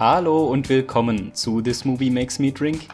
Hallo 0.00 0.46
und 0.46 0.68
willkommen 0.70 1.34
zu 1.34 1.60
This 1.60 1.84
Movie 1.84 2.08
Makes 2.08 2.38
Me 2.38 2.50
Drink 2.50 2.86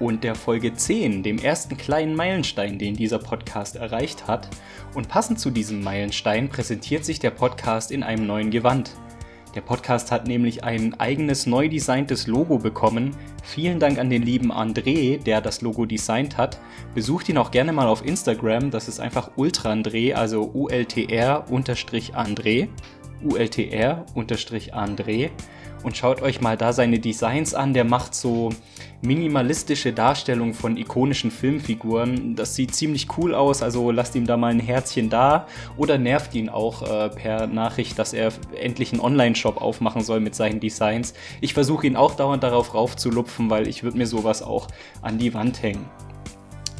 und 0.00 0.24
der 0.24 0.34
Folge 0.34 0.72
10, 0.72 1.22
dem 1.22 1.36
ersten 1.36 1.76
kleinen 1.76 2.16
Meilenstein, 2.16 2.78
den 2.78 2.96
dieser 2.96 3.18
Podcast 3.18 3.76
erreicht 3.76 4.26
hat. 4.26 4.48
Und 4.94 5.06
passend 5.06 5.38
zu 5.38 5.50
diesem 5.50 5.82
Meilenstein 5.82 6.48
präsentiert 6.48 7.04
sich 7.04 7.18
der 7.18 7.28
Podcast 7.28 7.92
in 7.92 8.02
einem 8.02 8.26
neuen 8.26 8.50
Gewand. 8.50 8.92
Der 9.54 9.60
Podcast 9.60 10.10
hat 10.10 10.28
nämlich 10.28 10.64
ein 10.64 10.98
eigenes 10.98 11.44
neu 11.44 11.68
designtes 11.68 12.26
Logo 12.26 12.56
bekommen. 12.56 13.14
Vielen 13.42 13.78
Dank 13.78 13.98
an 13.98 14.08
den 14.08 14.22
lieben 14.22 14.50
André, 14.50 15.22
der 15.22 15.42
das 15.42 15.60
Logo 15.60 15.84
designt 15.84 16.38
hat. 16.38 16.58
Besucht 16.94 17.28
ihn 17.28 17.36
auch 17.36 17.50
gerne 17.50 17.74
mal 17.74 17.86
auf 17.86 18.02
Instagram, 18.02 18.70
das 18.70 18.88
ist 18.88 18.98
einfach 18.98 19.32
Ultrandré, 19.36 20.14
also 20.14 20.50
ULTR-André. 20.54 22.68
ULTR-André 23.22 25.30
und 25.82 25.96
schaut 25.96 26.22
euch 26.22 26.40
mal 26.40 26.56
da 26.56 26.72
seine 26.72 26.98
Designs 26.98 27.54
an. 27.54 27.74
Der 27.74 27.84
macht 27.84 28.14
so 28.14 28.50
minimalistische 29.02 29.92
Darstellungen 29.92 30.54
von 30.54 30.76
ikonischen 30.76 31.30
Filmfiguren. 31.30 32.34
Das 32.34 32.54
sieht 32.54 32.74
ziemlich 32.74 33.06
cool 33.16 33.34
aus, 33.34 33.62
also 33.62 33.90
lasst 33.90 34.14
ihm 34.14 34.26
da 34.26 34.36
mal 34.36 34.52
ein 34.52 34.60
Herzchen 34.60 35.10
da 35.10 35.46
oder 35.76 35.98
nervt 35.98 36.34
ihn 36.34 36.48
auch 36.48 36.82
äh, 36.82 37.08
per 37.10 37.46
Nachricht, 37.46 37.98
dass 37.98 38.12
er 38.12 38.32
endlich 38.60 38.92
einen 38.92 39.00
Online-Shop 39.00 39.60
aufmachen 39.60 40.02
soll 40.02 40.20
mit 40.20 40.34
seinen 40.34 40.60
Designs. 40.60 41.14
Ich 41.40 41.54
versuche 41.54 41.86
ihn 41.86 41.96
auch 41.96 42.14
dauernd 42.14 42.42
darauf 42.42 42.74
raufzulupfen, 42.74 43.50
weil 43.50 43.68
ich 43.68 43.82
würde 43.82 43.98
mir 43.98 44.06
sowas 44.06 44.42
auch 44.42 44.68
an 45.02 45.18
die 45.18 45.34
Wand 45.34 45.62
hängen. 45.62 45.86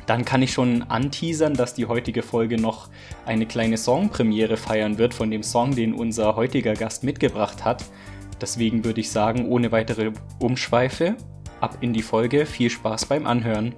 Dann 0.07 0.25
kann 0.25 0.41
ich 0.41 0.53
schon 0.53 0.83
anteasern, 0.83 1.55
dass 1.55 1.75
die 1.75 1.87
heutige 1.87 2.23
Folge 2.23 2.61
noch 2.61 2.89
eine 3.27 3.45
kleine 3.45 3.77
Songpremiere 3.77 4.57
feiern 4.57 4.99
wird 4.99 5.15
von 5.15 5.31
dem 5.31 5.43
Song, 5.43 5.75
den 5.75 5.93
unser 5.93 6.37
heutiger 6.37 6.75
Gast 6.75 7.03
mitgebracht 7.03 7.65
hat. 7.65 7.85
Deswegen 8.41 8.85
würde 8.85 9.01
ich 9.01 9.11
sagen, 9.11 9.49
ohne 9.49 9.73
weitere 9.73 10.13
Umschweife, 10.41 11.17
ab 11.61 11.79
in 11.81 11.93
die 11.93 12.03
Folge. 12.03 12.45
Viel 12.45 12.69
Spaß 12.69 13.07
beim 13.07 13.27
Anhören. 13.27 13.75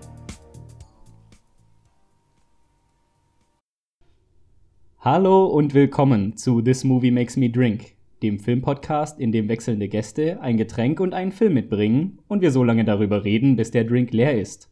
Hallo 5.01 5.47
und 5.47 5.75
willkommen 5.75 6.37
zu 6.37 6.61
This 6.61 6.83
Movie 6.83 7.13
Makes 7.13 7.37
Me 7.37 7.49
Drink, 7.49 7.93
dem 8.23 8.41
Filmpodcast, 8.41 9.21
in 9.21 9.31
dem 9.31 9.49
wechselnde 9.49 9.89
Gäste 9.89 10.41
ein 10.41 10.57
Getränk 10.57 10.99
und 10.99 11.15
einen 11.15 11.31
Film 11.31 11.55
mitbringen 11.55 12.19
und 12.27 12.43
wir 12.43 12.51
so 12.51 12.65
lange 12.65 12.85
darüber 12.85 13.25
reden, 13.25 13.55
bis 13.55 13.71
der 13.71 13.85
Drink 13.85 14.13
leer 14.13 14.39
ist. 14.39 14.69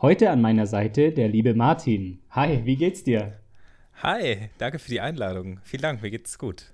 Heute 0.00 0.30
an 0.30 0.40
meiner 0.40 0.66
Seite 0.66 1.10
der 1.10 1.28
liebe 1.28 1.54
Martin. 1.54 2.20
Hi, 2.30 2.64
wie 2.64 2.76
geht's 2.76 3.02
dir? 3.02 3.40
Hi, 4.00 4.48
danke 4.58 4.78
für 4.78 4.90
die 4.90 5.00
Einladung. 5.00 5.58
Vielen 5.64 5.82
Dank, 5.82 6.02
mir 6.02 6.10
geht's 6.10 6.38
gut. 6.38 6.73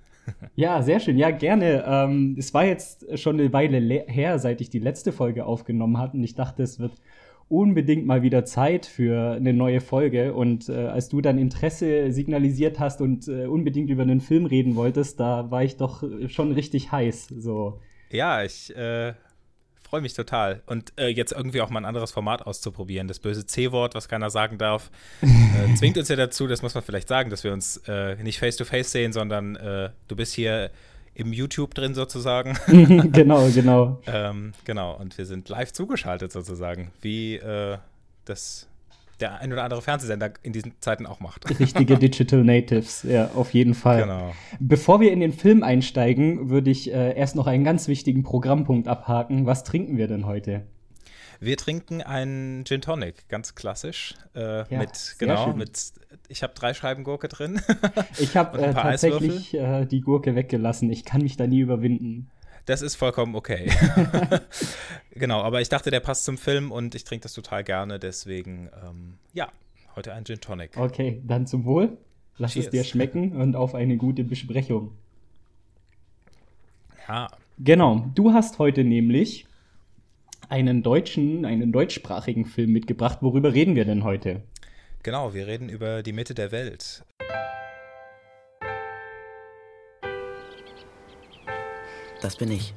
Ja, 0.55 0.81
sehr 0.81 0.99
schön. 0.99 1.17
Ja, 1.17 1.31
gerne. 1.31 1.83
Ähm, 1.87 2.35
es 2.37 2.53
war 2.53 2.65
jetzt 2.65 3.17
schon 3.17 3.39
eine 3.39 3.51
Weile 3.53 4.05
her, 4.07 4.37
seit 4.39 4.61
ich 4.61 4.69
die 4.69 4.79
letzte 4.79 5.11
Folge 5.11 5.45
aufgenommen 5.45 5.97
hatte. 5.97 6.17
Und 6.17 6.23
ich 6.23 6.35
dachte, 6.35 6.63
es 6.63 6.79
wird 6.79 6.93
unbedingt 7.49 8.05
mal 8.05 8.21
wieder 8.21 8.45
Zeit 8.45 8.85
für 8.85 9.31
eine 9.31 9.53
neue 9.53 9.81
Folge. 9.81 10.33
Und 10.33 10.69
äh, 10.69 10.87
als 10.87 11.09
du 11.09 11.21
dann 11.21 11.37
Interesse 11.37 12.11
signalisiert 12.11 12.79
hast 12.79 13.01
und 13.01 13.27
äh, 13.27 13.45
unbedingt 13.45 13.89
über 13.89 14.03
einen 14.03 14.21
Film 14.21 14.45
reden 14.45 14.75
wolltest, 14.75 15.19
da 15.19 15.51
war 15.51 15.63
ich 15.63 15.77
doch 15.77 16.03
schon 16.27 16.51
richtig 16.51 16.91
heiß. 16.91 17.27
So. 17.37 17.79
Ja, 18.09 18.43
ich 18.43 18.75
äh, 18.75 19.13
freue 19.91 20.01
mich 20.01 20.13
total. 20.13 20.61
Und 20.67 20.93
äh, 20.97 21.07
jetzt 21.07 21.33
irgendwie 21.33 21.59
auch 21.59 21.69
mal 21.69 21.81
ein 21.81 21.85
anderes 21.85 22.11
Format 22.11 22.47
auszuprobieren. 22.47 23.09
Das 23.09 23.19
böse 23.19 23.45
C-Wort, 23.45 23.93
was 23.93 24.07
keiner 24.07 24.29
sagen 24.29 24.57
darf, 24.57 24.89
äh, 25.21 25.75
zwingt 25.75 25.97
uns 25.97 26.07
ja 26.07 26.15
dazu, 26.15 26.47
das 26.47 26.61
muss 26.61 26.73
man 26.73 26.81
vielleicht 26.81 27.09
sagen, 27.09 27.29
dass 27.29 27.43
wir 27.43 27.51
uns 27.51 27.75
äh, 27.87 28.15
nicht 28.23 28.39
face-to-face 28.39 28.87
-face 28.87 28.91
sehen, 28.91 29.13
sondern 29.13 29.57
äh, 29.57 29.89
du 30.07 30.15
bist 30.15 30.33
hier 30.33 30.71
im 31.13 31.33
YouTube 31.33 31.75
drin 31.75 31.93
sozusagen. 31.93 32.57
genau, 33.11 33.49
genau. 33.49 34.01
ähm, 34.07 34.53
genau, 34.63 34.95
und 34.95 35.17
wir 35.17 35.25
sind 35.25 35.49
live 35.49 35.73
zugeschaltet 35.73 36.31
sozusagen, 36.31 36.91
wie 37.01 37.35
äh, 37.35 37.77
das 38.23 38.69
der 39.21 39.39
ein 39.39 39.53
oder 39.53 39.63
andere 39.63 39.81
Fernsehsender 39.81 40.31
in 40.41 40.53
diesen 40.53 40.73
Zeiten 40.79 41.05
auch 41.05 41.19
macht. 41.19 41.49
Richtige 41.59 41.97
Digital 41.97 42.43
Natives, 42.43 43.03
ja, 43.03 43.31
auf 43.35 43.53
jeden 43.53 43.73
Fall. 43.73 44.01
Genau. 44.01 44.33
Bevor 44.59 44.99
wir 44.99 45.11
in 45.11 45.19
den 45.19 45.33
Film 45.33 45.63
einsteigen, 45.63 46.49
würde 46.49 46.69
ich 46.71 46.91
äh, 46.91 47.17
erst 47.17 47.35
noch 47.35 47.47
einen 47.47 47.63
ganz 47.63 47.87
wichtigen 47.87 48.23
Programmpunkt 48.23 48.87
abhaken. 48.87 49.45
Was 49.45 49.63
trinken 49.63 49.97
wir 49.97 50.07
denn 50.07 50.25
heute? 50.25 50.63
Wir 51.39 51.57
trinken 51.57 52.01
einen 52.03 52.65
Gin 52.65 52.81
Tonic, 52.81 53.27
ganz 53.27 53.55
klassisch. 53.55 54.13
Äh, 54.35 54.69
ja, 54.71 54.77
mit, 54.77 55.15
genau, 55.17 55.45
schön. 55.45 55.57
mit, 55.57 55.91
ich 56.27 56.43
habe 56.43 56.53
drei 56.53 56.75
Scheiben 56.75 57.03
Gurke 57.03 57.29
drin. 57.29 57.59
ich 58.19 58.37
habe 58.37 58.59
äh, 58.61 58.73
tatsächlich 58.73 59.55
äh, 59.55 59.85
die 59.85 60.01
Gurke 60.01 60.35
weggelassen. 60.35 60.91
Ich 60.91 61.03
kann 61.03 61.21
mich 61.21 61.37
da 61.37 61.47
nie 61.47 61.59
überwinden. 61.59 62.29
Das 62.65 62.81
ist 62.81 62.95
vollkommen 62.95 63.35
okay. 63.35 63.71
genau, 65.11 65.41
aber 65.41 65.61
ich 65.61 65.69
dachte, 65.69 65.91
der 65.91 65.99
passt 65.99 66.25
zum 66.25 66.37
Film 66.37 66.71
und 66.71 66.95
ich 66.95 67.03
trinke 67.03 67.23
das 67.23 67.33
total 67.33 67.63
gerne. 67.63 67.99
Deswegen, 67.99 68.69
ähm, 68.85 69.17
ja, 69.33 69.49
heute 69.95 70.13
ein 70.13 70.25
Gin 70.25 70.39
Tonic. 70.39 70.77
Okay, 70.77 71.21
dann 71.25 71.47
zum 71.47 71.65
Wohl. 71.65 71.97
Lass 72.37 72.53
Cheers. 72.53 72.65
es 72.65 72.71
dir 72.71 72.83
schmecken 72.83 73.35
und 73.35 73.55
auf 73.55 73.75
eine 73.75 73.97
gute 73.97 74.23
Besprechung. 74.23 74.91
Ja. 77.07 77.29
Genau, 77.59 78.09
du 78.15 78.33
hast 78.33 78.57
heute 78.57 78.83
nämlich 78.83 79.45
einen 80.49 80.83
deutschen, 80.83 81.45
einen 81.45 81.71
deutschsprachigen 81.71 82.45
Film 82.45 82.71
mitgebracht. 82.71 83.19
Worüber 83.21 83.53
reden 83.53 83.75
wir 83.75 83.85
denn 83.85 84.03
heute? 84.03 84.41
Genau, 85.03 85.33
wir 85.33 85.47
reden 85.47 85.69
über 85.69 86.03
die 86.03 86.13
Mitte 86.13 86.35
der 86.35 86.51
Welt. 86.51 87.03
Das 92.21 92.35
bin 92.35 92.51
ich. 92.51 92.73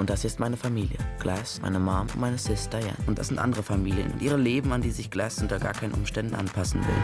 Und 0.00 0.10
das 0.10 0.24
ist 0.24 0.40
meine 0.40 0.56
Familie. 0.56 0.98
Glass, 1.20 1.60
meine 1.62 1.78
Mom 1.78 2.08
und 2.12 2.20
meine 2.20 2.36
Sis 2.36 2.68
Diane. 2.68 2.96
Und 3.06 3.18
das 3.18 3.28
sind 3.28 3.38
andere 3.38 3.62
Familien 3.62 4.10
und 4.10 4.20
ihre 4.20 4.36
Leben, 4.36 4.72
an 4.72 4.82
die 4.82 4.90
sich 4.90 5.08
Glass 5.08 5.38
unter 5.38 5.60
gar 5.60 5.72
keinen 5.72 5.94
Umständen 5.94 6.34
anpassen 6.34 6.80
will. 6.80 7.02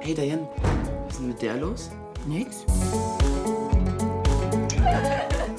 Hey 0.00 0.14
Diane, 0.14 0.48
was 1.04 1.12
ist 1.12 1.20
denn 1.20 1.28
mit 1.28 1.42
der 1.42 1.56
los? 1.58 1.90
Nix? 2.26 2.64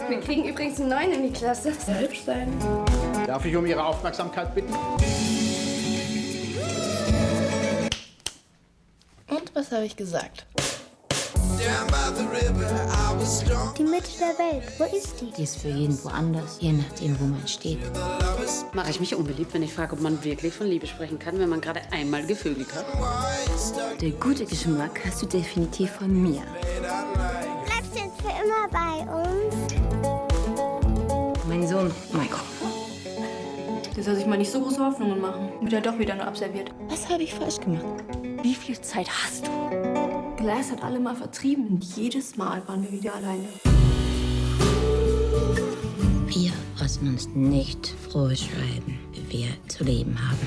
Wir 0.09 0.19
kriegen 0.21 0.45
übrigens 0.45 0.79
einen 0.79 0.89
neuen 0.89 1.11
in 1.11 1.23
die 1.27 1.33
Klasse. 1.33 1.73
Selbst 1.73 2.25
sein. 2.25 2.51
Darf 3.27 3.45
ich 3.45 3.55
um 3.55 3.65
Ihre 3.67 3.85
Aufmerksamkeit 3.85 4.55
bitten? 4.55 4.73
Habe 9.77 9.85
ich 9.85 9.95
gesagt? 9.95 10.45
Die 13.77 13.83
Mitte 13.83 14.09
der 14.19 14.35
Welt, 14.39 14.63
wo 14.79 14.85
ist 14.85 15.21
die? 15.21 15.31
Die 15.31 15.43
ist 15.43 15.57
für 15.57 15.69
jeden 15.69 16.03
woanders, 16.03 16.57
je 16.59 16.71
nachdem, 16.71 17.19
wo 17.19 17.25
man 17.25 17.47
steht. 17.47 17.79
Mache 18.73 18.89
ich 18.89 18.99
mich 18.99 19.13
unbeliebt, 19.13 19.53
wenn 19.53 19.61
ich 19.61 19.71
frage, 19.73 19.93
ob 19.93 20.01
man 20.01 20.23
wirklich 20.23 20.53
von 20.53 20.65
Liebe 20.67 20.87
sprechen 20.87 21.19
kann, 21.19 21.37
wenn 21.37 21.49
man 21.49 21.61
gerade 21.61 21.81
einmal 21.91 22.25
gevögelt 22.25 22.69
hat? 22.73 22.85
Der 24.01 24.11
gute 24.11 24.45
Geschmack 24.45 24.99
hast 25.05 25.21
du 25.21 25.27
definitiv 25.27 25.91
von 25.91 26.11
mir. 26.11 26.41
Bleibst 26.81 27.93
du 27.93 27.99
jetzt 27.99 28.19
für 28.19 28.33
immer 28.43 28.67
bei 28.71 29.05
uns? 29.13 29.55
Mein 31.47 31.67
Sohn, 31.67 31.91
Der 33.97 34.03
soll 34.03 34.15
sich 34.15 34.27
mal 34.27 34.37
nicht 34.37 34.51
so 34.51 34.61
große 34.61 34.79
Hoffnungen 34.79 35.19
machen. 35.19 35.49
Wird 35.59 35.73
er 35.73 35.81
doch 35.81 35.97
wieder 35.97 36.13
nur 36.13 36.27
abserviert. 36.27 36.69
Was 36.87 37.09
habe 37.09 37.23
ich 37.23 37.33
falsch 37.33 37.59
gemacht? 37.59 37.83
Wie 38.43 38.53
viel 38.53 38.79
Zeit 38.79 39.09
hast 39.09 39.47
du? 39.47 39.51
Glass 40.37 40.71
hat 40.71 40.83
alle 40.83 40.99
mal 40.99 41.15
vertrieben 41.15 41.67
und 41.67 41.83
jedes 41.83 42.37
Mal 42.37 42.61
waren 42.67 42.83
wir 42.83 42.91
wieder 42.91 43.15
alleine. 43.15 43.47
Wir 46.27 46.51
müssen 46.79 47.07
uns 47.07 47.27
nicht 47.29 47.95
froh 48.07 48.29
schreiben, 48.29 48.99
wie 49.13 49.39
wir 49.39 49.47
zu 49.67 49.83
leben 49.83 50.15
haben. 50.15 50.37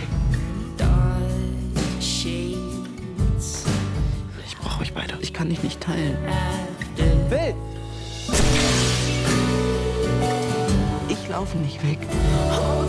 Ich 4.47 4.56
brauche 4.59 4.83
euch 4.83 4.94
beide. 4.94 5.15
Ich 5.21 5.33
kann 5.33 5.49
dich 5.49 5.60
nicht 5.65 5.81
teilen. 5.81 6.16
Bill! 7.28 7.54
Ich 11.09 11.28
laufe 11.28 11.59
nicht 11.59 11.83
weg. 11.84 11.98
Oh, 12.53 12.89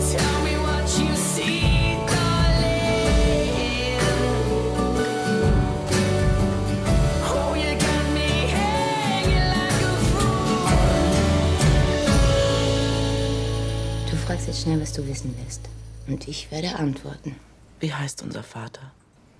fragst 14.32 14.46
jetzt 14.46 14.62
schnell, 14.62 14.80
was 14.80 14.92
du 14.92 15.06
wissen 15.06 15.34
willst. 15.38 15.68
Und 16.06 16.26
ich 16.26 16.50
werde 16.50 16.76
antworten. 16.76 17.36
Wie 17.80 17.92
heißt 17.92 18.22
unser 18.22 18.42
Vater? 18.42 18.90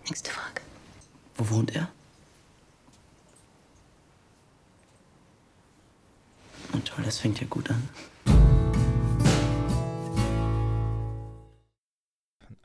Nächste 0.06 0.30
Frage. 0.30 0.60
Wo 1.36 1.48
wohnt 1.48 1.74
er? 1.74 1.88
Oh 6.74 6.78
toll, 6.84 7.04
das 7.04 7.18
fängt 7.18 7.40
ja 7.40 7.46
gut 7.48 7.70
an. 7.70 7.88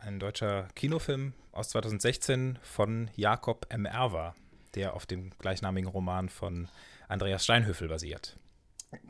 Ein 0.08 0.20
deutscher 0.22 0.70
Kinofilm 0.74 1.34
aus 1.52 1.68
2016 1.68 2.60
von 2.62 3.10
Jakob 3.18 3.66
M. 3.68 3.86
Erwer. 3.86 4.36
der 4.74 4.94
auf 4.94 5.06
dem 5.06 5.32
gleichnamigen 5.38 5.90
Roman 5.90 6.30
von 6.30 6.70
Andreas 7.10 7.44
Steinhöfel 7.44 7.90
basiert. 7.90 8.38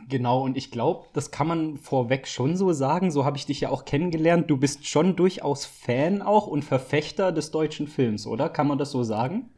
Genau, 0.09 0.41
und 0.41 0.57
ich 0.57 0.71
glaube, 0.71 1.05
das 1.13 1.29
kann 1.29 1.45
man 1.47 1.77
vorweg 1.77 2.27
schon 2.27 2.57
so 2.57 2.73
sagen. 2.73 3.11
So 3.11 3.25
habe 3.25 3.37
ich 3.37 3.45
dich 3.45 3.61
ja 3.61 3.69
auch 3.69 3.85
kennengelernt. 3.85 4.49
Du 4.49 4.57
bist 4.57 4.87
schon 4.87 5.15
durchaus 5.15 5.67
Fan 5.67 6.23
auch 6.23 6.47
und 6.47 6.65
Verfechter 6.65 7.31
des 7.31 7.51
deutschen 7.51 7.87
Films, 7.87 8.25
oder? 8.25 8.49
Kann 8.49 8.65
man 8.65 8.79
das 8.79 8.89
so 8.89 9.03
sagen? 9.03 9.51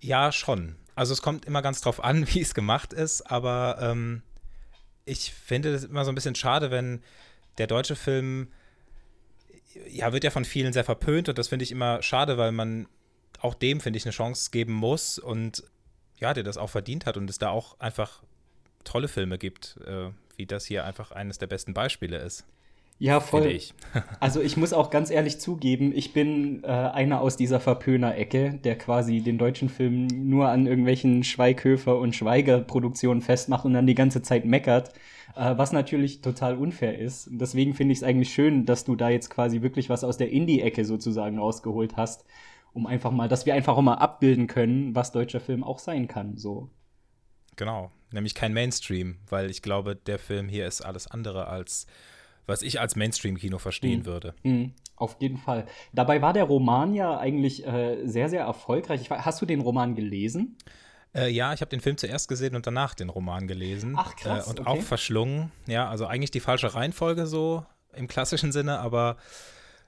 Ja, 0.00 0.30
schon. 0.30 0.76
Also 0.94 1.14
es 1.14 1.22
kommt 1.22 1.46
immer 1.46 1.62
ganz 1.62 1.80
drauf 1.80 2.04
an, 2.04 2.26
wie 2.34 2.42
es 2.42 2.52
gemacht 2.52 2.92
ist, 2.92 3.22
aber 3.22 3.78
ähm, 3.80 4.20
ich 5.06 5.32
finde 5.32 5.72
es 5.72 5.84
immer 5.84 6.04
so 6.04 6.12
ein 6.12 6.16
bisschen 6.16 6.34
schade, 6.34 6.70
wenn 6.70 7.02
der 7.56 7.66
deutsche 7.66 7.96
Film, 7.96 8.48
ja, 9.88 10.12
wird 10.12 10.24
ja 10.24 10.30
von 10.30 10.44
vielen 10.44 10.72
sehr 10.72 10.84
verpönt 10.84 11.28
und 11.28 11.38
das 11.38 11.48
finde 11.48 11.64
ich 11.64 11.72
immer 11.72 12.02
schade, 12.02 12.38
weil 12.38 12.52
man 12.52 12.88
auch 13.40 13.54
dem, 13.54 13.80
finde 13.80 13.98
ich, 13.98 14.04
eine 14.04 14.12
Chance 14.12 14.50
geben 14.50 14.72
muss 14.72 15.18
und 15.18 15.64
ja, 16.18 16.32
der 16.34 16.44
das 16.44 16.56
auch 16.56 16.70
verdient 16.70 17.06
hat 17.06 17.16
und 17.16 17.28
es 17.28 17.38
da 17.38 17.50
auch 17.50 17.78
einfach 17.80 18.22
tolle 18.84 19.08
Filme 19.08 19.38
gibt, 19.38 19.78
äh, 19.86 20.10
wie 20.36 20.46
das 20.46 20.64
hier 20.64 20.84
einfach 20.84 21.12
eines 21.12 21.38
der 21.38 21.46
besten 21.46 21.74
Beispiele 21.74 22.18
ist. 22.18 22.46
Ja, 22.98 23.20
voll. 23.20 23.46
Ich. 23.46 23.74
also 24.20 24.40
ich 24.40 24.56
muss 24.56 24.72
auch 24.72 24.90
ganz 24.90 25.10
ehrlich 25.10 25.38
zugeben, 25.38 25.92
ich 25.94 26.12
bin 26.12 26.64
äh, 26.64 26.68
einer 26.68 27.20
aus 27.20 27.36
dieser 27.36 27.60
Verpöner-Ecke, 27.60 28.58
der 28.64 28.78
quasi 28.78 29.20
den 29.20 29.36
deutschen 29.36 29.68
Film 29.68 30.06
nur 30.06 30.48
an 30.48 30.66
irgendwelchen 30.66 31.22
Schweighöfer- 31.22 31.98
und 31.98 32.16
Schweiger-Produktionen 32.16 33.20
festmacht 33.20 33.66
und 33.66 33.74
dann 33.74 33.86
die 33.86 33.94
ganze 33.94 34.22
Zeit 34.22 34.46
meckert, 34.46 34.94
äh, 35.34 35.56
was 35.58 35.72
natürlich 35.72 36.22
total 36.22 36.56
unfair 36.56 36.98
ist. 36.98 37.28
Deswegen 37.30 37.74
finde 37.74 37.92
ich 37.92 37.98
es 37.98 38.04
eigentlich 38.04 38.32
schön, 38.32 38.64
dass 38.64 38.84
du 38.84 38.96
da 38.96 39.10
jetzt 39.10 39.28
quasi 39.28 39.60
wirklich 39.60 39.90
was 39.90 40.02
aus 40.02 40.16
der 40.16 40.30
Indie-Ecke 40.30 40.86
sozusagen 40.86 41.38
rausgeholt 41.38 41.96
hast, 41.96 42.24
um 42.72 42.86
einfach 42.86 43.10
mal, 43.10 43.28
dass 43.28 43.44
wir 43.44 43.54
einfach 43.54 43.76
auch 43.76 43.82
mal 43.82 43.94
abbilden 43.94 44.46
können, 44.46 44.94
was 44.94 45.12
deutscher 45.12 45.40
Film 45.40 45.64
auch 45.64 45.80
sein 45.80 46.08
kann. 46.08 46.38
So. 46.38 46.70
Genau, 47.56 47.90
nämlich 48.10 48.34
kein 48.34 48.54
Mainstream, 48.54 49.18
weil 49.28 49.50
ich 49.50 49.60
glaube, 49.60 49.96
der 49.96 50.18
Film 50.18 50.48
hier 50.48 50.66
ist 50.66 50.80
alles 50.80 51.06
andere 51.06 51.48
als 51.48 51.86
was 52.46 52.62
ich 52.62 52.80
als 52.80 52.96
Mainstream-Kino 52.96 53.58
verstehen 53.58 54.00
mhm. 54.00 54.06
würde. 54.06 54.34
Mhm. 54.42 54.72
Auf 54.96 55.16
jeden 55.20 55.36
Fall. 55.36 55.66
Dabei 55.92 56.22
war 56.22 56.32
der 56.32 56.44
Roman 56.44 56.94
ja 56.94 57.18
eigentlich 57.18 57.66
äh, 57.66 58.06
sehr, 58.06 58.28
sehr 58.28 58.42
erfolgreich. 58.42 59.10
Weiß, 59.10 59.24
hast 59.24 59.42
du 59.42 59.46
den 59.46 59.60
Roman 59.60 59.94
gelesen? 59.94 60.56
Äh, 61.14 61.28
ja, 61.30 61.52
ich 61.52 61.60
habe 61.60 61.68
den 61.68 61.80
Film 61.80 61.98
zuerst 61.98 62.28
gesehen 62.28 62.56
und 62.56 62.66
danach 62.66 62.94
den 62.94 63.10
Roman 63.10 63.46
gelesen. 63.46 63.94
Ach, 63.96 64.16
krass. 64.16 64.46
Äh, 64.46 64.50
und 64.50 64.60
okay. 64.60 64.68
auch 64.68 64.82
verschlungen. 64.82 65.52
Ja, 65.66 65.88
also 65.90 66.06
eigentlich 66.06 66.30
die 66.30 66.40
falsche 66.40 66.74
Reihenfolge 66.74 67.26
so 67.26 67.64
im 67.94 68.08
klassischen 68.08 68.52
Sinne, 68.52 68.78
aber 68.78 69.16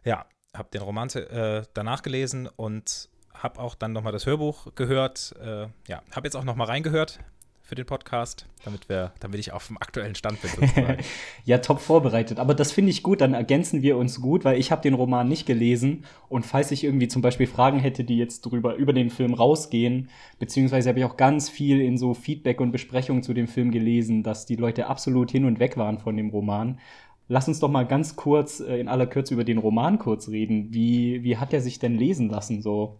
ja, 0.05 0.27
habe 0.55 0.69
den 0.73 0.83
Roman 0.83 1.09
äh, 1.11 1.63
danach 1.75 2.03
gelesen 2.03 2.49
und 2.57 3.09
habe 3.33 3.61
auch 3.61 3.75
dann 3.75 3.93
nochmal 3.93 4.13
das 4.13 4.27
Hörbuch 4.27 4.75
gehört. 4.75 5.35
Äh, 5.41 5.69
ja, 5.87 6.03
habe 6.15 6.27
jetzt 6.27 6.35
auch 6.35 6.45
nochmal 6.45 6.67
reingehört 6.67 7.21
für 7.69 7.75
den 7.75 7.85
Podcast, 7.85 8.47
damit 8.65 8.88
wir, 8.88 9.12
damit 9.20 9.41
ich 9.41 9.53
auf 9.53 9.67
dem 9.67 9.76
aktuellen 9.76 10.15
Stand 10.15 10.38
bin. 10.41 10.97
ja, 11.44 11.59
top 11.59 11.81
vorbereitet. 11.81 12.38
Aber 12.38 12.55
das 12.55 12.73
finde 12.73 12.91
ich 12.91 13.03
gut, 13.03 13.20
dann 13.20 13.35
ergänzen 13.35 13.82
wir 13.82 13.99
uns 13.99 14.23
gut, 14.23 14.47
weil 14.47 14.59
ich 14.59 14.73
habe 14.73 14.81
den 14.81 14.94
Roman 14.94 15.29
nicht 15.29 15.44
gelesen 15.44 16.06
und 16.31 16.47
falls 16.47 16.70
ich 16.70 16.82
irgendwie 16.82 17.09
zum 17.09 17.20
Beispiel 17.20 17.47
Fragen 17.47 17.79
hätte, 17.79 18.05
die 18.05 18.17
jetzt 18.17 18.41
drüber 18.41 18.76
über 18.76 18.94
den 18.94 19.11
Film 19.11 19.35
rausgehen, 19.35 20.09
beziehungsweise 20.38 20.88
habe 20.88 21.00
ich 21.00 21.05
auch 21.05 21.19
ganz 21.19 21.50
viel 21.50 21.82
in 21.82 21.99
so 21.99 22.15
Feedback 22.15 22.62
und 22.62 22.73
Besprechungen 22.73 23.23
zu 23.23 23.35
dem 23.35 23.49
Film 23.49 23.71
gelesen, 23.71 24.23
dass 24.23 24.47
die 24.47 24.56
Leute 24.56 24.87
absolut 24.87 25.31
hin 25.31 25.44
und 25.44 25.61
weg 25.61 25.76
waren 25.76 25.99
von 25.99 26.17
dem 26.17 26.31
Roman. 26.31 26.81
Lass 27.29 27.49
uns 27.49 27.61
doch 27.61 27.69
mal 27.69 27.87
ganz 27.87 28.17
kurz 28.17 28.61
äh, 28.61 28.79
in 28.79 28.88
aller 28.88 29.06
Kürze 29.06 29.35
über 29.35 29.44
den 29.44 29.59
Roman 29.59 29.99
kurz 29.99 30.31
reden. 30.31 30.73
Wie, 30.73 31.23
wie 31.23 31.37
hat 31.37 31.53
er 31.53 31.61
sich 31.61 31.79
denn 31.79 31.99
lesen 31.99 32.31
lassen 32.31 32.62
so? 32.62 32.99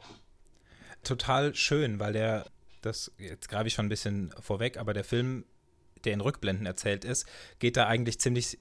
Total 1.05 1.55
schön, 1.55 1.99
weil 2.01 2.13
der 2.13 2.45
das 2.83 3.13
jetzt 3.19 3.49
greife 3.49 3.69
ich 3.69 3.75
schon 3.75 3.87
ein 3.87 3.91
bisschen 3.91 4.33
vorweg, 4.41 4.79
aber 4.79 4.95
der 4.95 5.05
Film, 5.05 5.45
der 6.05 6.13
in 6.13 6.21
Rückblenden 6.21 6.67
erzählt 6.67 7.05
ist, 7.05 7.27
geht 7.59 7.77
da 7.77 7.87
eigentlich 7.87 8.19
ziemlich 8.19 8.59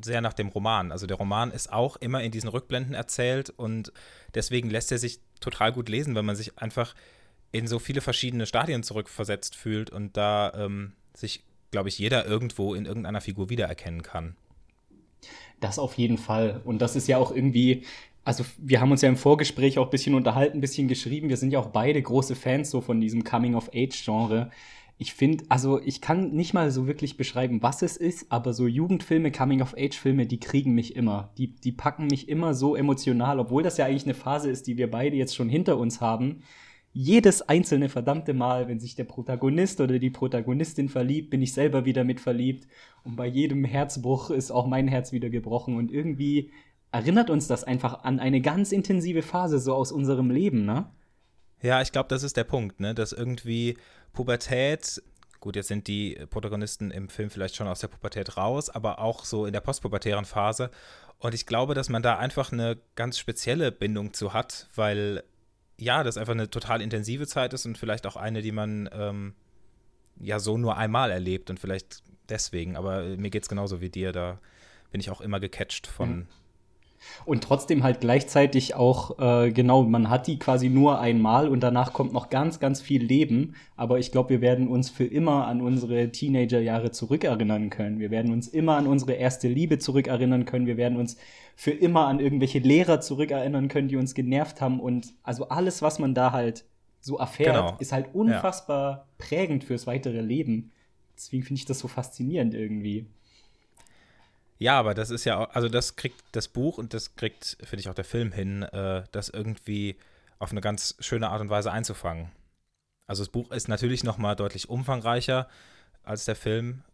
sehr 0.00 0.20
nach 0.20 0.32
dem 0.32 0.48
Roman. 0.48 0.92
Also 0.92 1.06
der 1.06 1.16
Roman 1.16 1.50
ist 1.50 1.72
auch 1.72 1.96
immer 1.96 2.22
in 2.22 2.30
diesen 2.30 2.48
Rückblenden 2.48 2.94
erzählt 2.94 3.50
und 3.50 3.92
deswegen 4.34 4.70
lässt 4.70 4.92
er 4.92 4.98
sich 4.98 5.20
total 5.40 5.72
gut 5.72 5.88
lesen, 5.88 6.14
wenn 6.14 6.24
man 6.24 6.36
sich 6.36 6.58
einfach 6.58 6.94
in 7.50 7.66
so 7.66 7.78
viele 7.78 8.00
verschiedene 8.00 8.46
Stadien 8.46 8.82
zurückversetzt 8.82 9.56
fühlt 9.56 9.90
und 9.90 10.16
da 10.16 10.52
ähm, 10.54 10.92
sich, 11.14 11.42
glaube 11.70 11.88
ich, 11.88 11.98
jeder 11.98 12.26
irgendwo 12.26 12.74
in 12.74 12.86
irgendeiner 12.86 13.20
Figur 13.20 13.50
wiedererkennen 13.50 14.02
kann. 14.02 14.36
Das 15.60 15.78
auf 15.78 15.94
jeden 15.94 16.18
Fall. 16.18 16.60
Und 16.64 16.80
das 16.80 16.96
ist 16.96 17.08
ja 17.08 17.18
auch 17.18 17.30
irgendwie 17.30 17.84
also 18.24 18.44
wir 18.58 18.80
haben 18.80 18.92
uns 18.92 19.02
ja 19.02 19.08
im 19.08 19.16
Vorgespräch 19.16 19.78
auch 19.78 19.86
ein 19.86 19.90
bisschen 19.90 20.14
unterhalten, 20.14 20.58
ein 20.58 20.60
bisschen 20.60 20.88
geschrieben. 20.88 21.28
Wir 21.28 21.36
sind 21.36 21.52
ja 21.52 21.58
auch 21.58 21.68
beide 21.68 22.00
große 22.00 22.36
Fans 22.36 22.70
so 22.70 22.80
von 22.80 23.00
diesem 23.00 23.24
Coming-of-Age-Genre. 23.24 24.50
Ich 24.98 25.14
finde, 25.14 25.44
also 25.48 25.80
ich 25.80 26.00
kann 26.00 26.30
nicht 26.30 26.54
mal 26.54 26.70
so 26.70 26.86
wirklich 26.86 27.16
beschreiben, 27.16 27.62
was 27.62 27.82
es 27.82 27.96
ist, 27.96 28.30
aber 28.30 28.52
so 28.52 28.68
Jugendfilme, 28.68 29.32
Coming-of-Age-Filme, 29.32 30.26
die 30.26 30.38
kriegen 30.38 30.74
mich 30.74 30.94
immer. 30.94 31.32
Die, 31.38 31.56
die 31.56 31.72
packen 31.72 32.06
mich 32.06 32.28
immer 32.28 32.54
so 32.54 32.76
emotional, 32.76 33.40
obwohl 33.40 33.64
das 33.64 33.78
ja 33.78 33.86
eigentlich 33.86 34.04
eine 34.04 34.14
Phase 34.14 34.48
ist, 34.48 34.68
die 34.68 34.76
wir 34.76 34.88
beide 34.88 35.16
jetzt 35.16 35.34
schon 35.34 35.48
hinter 35.48 35.76
uns 35.76 36.00
haben. 36.00 36.44
Jedes 36.92 37.42
einzelne 37.42 37.88
verdammte 37.88 38.34
Mal, 38.34 38.68
wenn 38.68 38.78
sich 38.78 38.94
der 38.94 39.04
Protagonist 39.04 39.80
oder 39.80 39.98
die 39.98 40.10
Protagonistin 40.10 40.88
verliebt, 40.88 41.30
bin 41.30 41.42
ich 41.42 41.54
selber 41.54 41.84
wieder 41.86 42.04
mit 42.04 42.20
verliebt. 42.20 42.68
Und 43.02 43.16
bei 43.16 43.26
jedem 43.26 43.64
Herzbruch 43.64 44.30
ist 44.30 44.52
auch 44.52 44.66
mein 44.66 44.86
Herz 44.86 45.10
wieder 45.10 45.30
gebrochen. 45.30 45.76
Und 45.76 45.90
irgendwie 45.90 46.50
erinnert 46.92 47.30
uns 47.30 47.48
das 47.48 47.64
einfach 47.64 48.04
an 48.04 48.20
eine 48.20 48.40
ganz 48.40 48.70
intensive 48.70 49.22
Phase 49.22 49.58
so 49.58 49.74
aus 49.74 49.90
unserem 49.90 50.30
Leben, 50.30 50.64
ne? 50.64 50.86
Ja, 51.62 51.80
ich 51.80 51.92
glaube, 51.92 52.08
das 52.08 52.22
ist 52.22 52.36
der 52.36 52.44
Punkt, 52.44 52.80
ne? 52.80 52.94
Dass 52.94 53.12
irgendwie 53.12 53.78
Pubertät, 54.12 55.02
gut, 55.40 55.56
jetzt 55.56 55.68
sind 55.68 55.88
die 55.88 56.18
Protagonisten 56.28 56.90
im 56.90 57.08
Film 57.08 57.30
vielleicht 57.30 57.56
schon 57.56 57.66
aus 57.66 57.80
der 57.80 57.88
Pubertät 57.88 58.36
raus, 58.36 58.68
aber 58.68 58.98
auch 58.98 59.24
so 59.24 59.46
in 59.46 59.52
der 59.52 59.60
postpubertären 59.60 60.24
Phase. 60.24 60.70
Und 61.18 61.34
ich 61.34 61.46
glaube, 61.46 61.74
dass 61.74 61.88
man 61.88 62.02
da 62.02 62.18
einfach 62.18 62.52
eine 62.52 62.78
ganz 62.94 63.18
spezielle 63.18 63.72
Bindung 63.72 64.12
zu 64.12 64.32
hat, 64.32 64.68
weil 64.74 65.22
ja, 65.78 66.02
das 66.04 66.16
einfach 66.16 66.34
eine 66.34 66.50
total 66.50 66.82
intensive 66.82 67.26
Zeit 67.26 67.54
ist 67.54 67.64
und 67.64 67.78
vielleicht 67.78 68.06
auch 68.06 68.16
eine, 68.16 68.42
die 68.42 68.52
man 68.52 68.88
ähm, 68.92 69.34
ja 70.20 70.38
so 70.38 70.58
nur 70.58 70.76
einmal 70.76 71.10
erlebt 71.10 71.48
und 71.48 71.58
vielleicht 71.58 72.02
deswegen. 72.28 72.76
Aber 72.76 73.02
mir 73.02 73.30
geht 73.30 73.44
es 73.44 73.48
genauso 73.48 73.80
wie 73.80 73.88
dir, 73.88 74.12
da 74.12 74.38
bin 74.90 75.00
ich 75.00 75.10
auch 75.10 75.20
immer 75.20 75.40
gecatcht 75.40 75.86
von, 75.86 76.10
mhm. 76.10 76.26
Und 77.24 77.44
trotzdem 77.44 77.82
halt 77.82 78.00
gleichzeitig 78.00 78.74
auch, 78.74 79.18
äh, 79.18 79.52
genau, 79.52 79.82
man 79.84 80.10
hat 80.10 80.26
die 80.26 80.38
quasi 80.38 80.68
nur 80.68 81.00
einmal 81.00 81.48
und 81.48 81.60
danach 81.60 81.92
kommt 81.92 82.12
noch 82.12 82.30
ganz, 82.30 82.60
ganz 82.60 82.80
viel 82.80 83.02
Leben. 83.02 83.54
Aber 83.76 83.98
ich 83.98 84.12
glaube, 84.12 84.30
wir 84.30 84.40
werden 84.40 84.68
uns 84.68 84.90
für 84.90 85.04
immer 85.04 85.46
an 85.46 85.60
unsere 85.60 86.10
Teenagerjahre 86.10 86.90
zurückerinnern 86.90 87.70
können. 87.70 87.98
Wir 87.98 88.10
werden 88.10 88.32
uns 88.32 88.48
immer 88.48 88.76
an 88.76 88.86
unsere 88.86 89.12
erste 89.12 89.48
Liebe 89.48 89.78
zurückerinnern 89.78 90.44
können. 90.44 90.66
Wir 90.66 90.76
werden 90.76 90.98
uns 90.98 91.16
für 91.54 91.70
immer 91.70 92.06
an 92.06 92.20
irgendwelche 92.20 92.58
Lehrer 92.58 93.00
zurückerinnern 93.00 93.68
können, 93.68 93.88
die 93.88 93.96
uns 93.96 94.14
genervt 94.14 94.60
haben. 94.60 94.80
Und 94.80 95.14
also 95.22 95.48
alles, 95.48 95.82
was 95.82 95.98
man 95.98 96.14
da 96.14 96.32
halt 96.32 96.64
so 97.00 97.18
erfährt, 97.18 97.56
genau. 97.56 97.76
ist 97.78 97.92
halt 97.92 98.14
unfassbar 98.14 98.90
ja. 98.90 99.06
prägend 99.18 99.64
fürs 99.64 99.86
weitere 99.86 100.20
Leben. 100.20 100.70
Deswegen 101.16 101.42
finde 101.42 101.58
ich 101.58 101.66
das 101.66 101.78
so 101.78 101.88
faszinierend 101.88 102.54
irgendwie. 102.54 103.06
Ja, 104.62 104.78
aber 104.78 104.94
das 104.94 105.10
ist 105.10 105.24
ja, 105.24 105.44
also 105.44 105.68
das 105.68 105.96
kriegt 105.96 106.22
das 106.30 106.46
Buch 106.46 106.78
und 106.78 106.94
das 106.94 107.16
kriegt, 107.16 107.56
finde 107.64 107.80
ich, 107.80 107.88
auch 107.88 107.94
der 107.94 108.04
Film 108.04 108.30
hin, 108.30 108.62
äh, 108.62 109.02
das 109.10 109.28
irgendwie 109.28 109.96
auf 110.38 110.52
eine 110.52 110.60
ganz 110.60 110.94
schöne 111.00 111.30
Art 111.30 111.40
und 111.40 111.50
Weise 111.50 111.72
einzufangen. 111.72 112.30
Also 113.08 113.24
das 113.24 113.28
Buch 113.28 113.50
ist 113.50 113.66
natürlich 113.66 114.04
noch 114.04 114.18
mal 114.18 114.36
deutlich 114.36 114.68
umfangreicher 114.68 115.48
als 116.04 116.26
der 116.26 116.36
Film, 116.36 116.84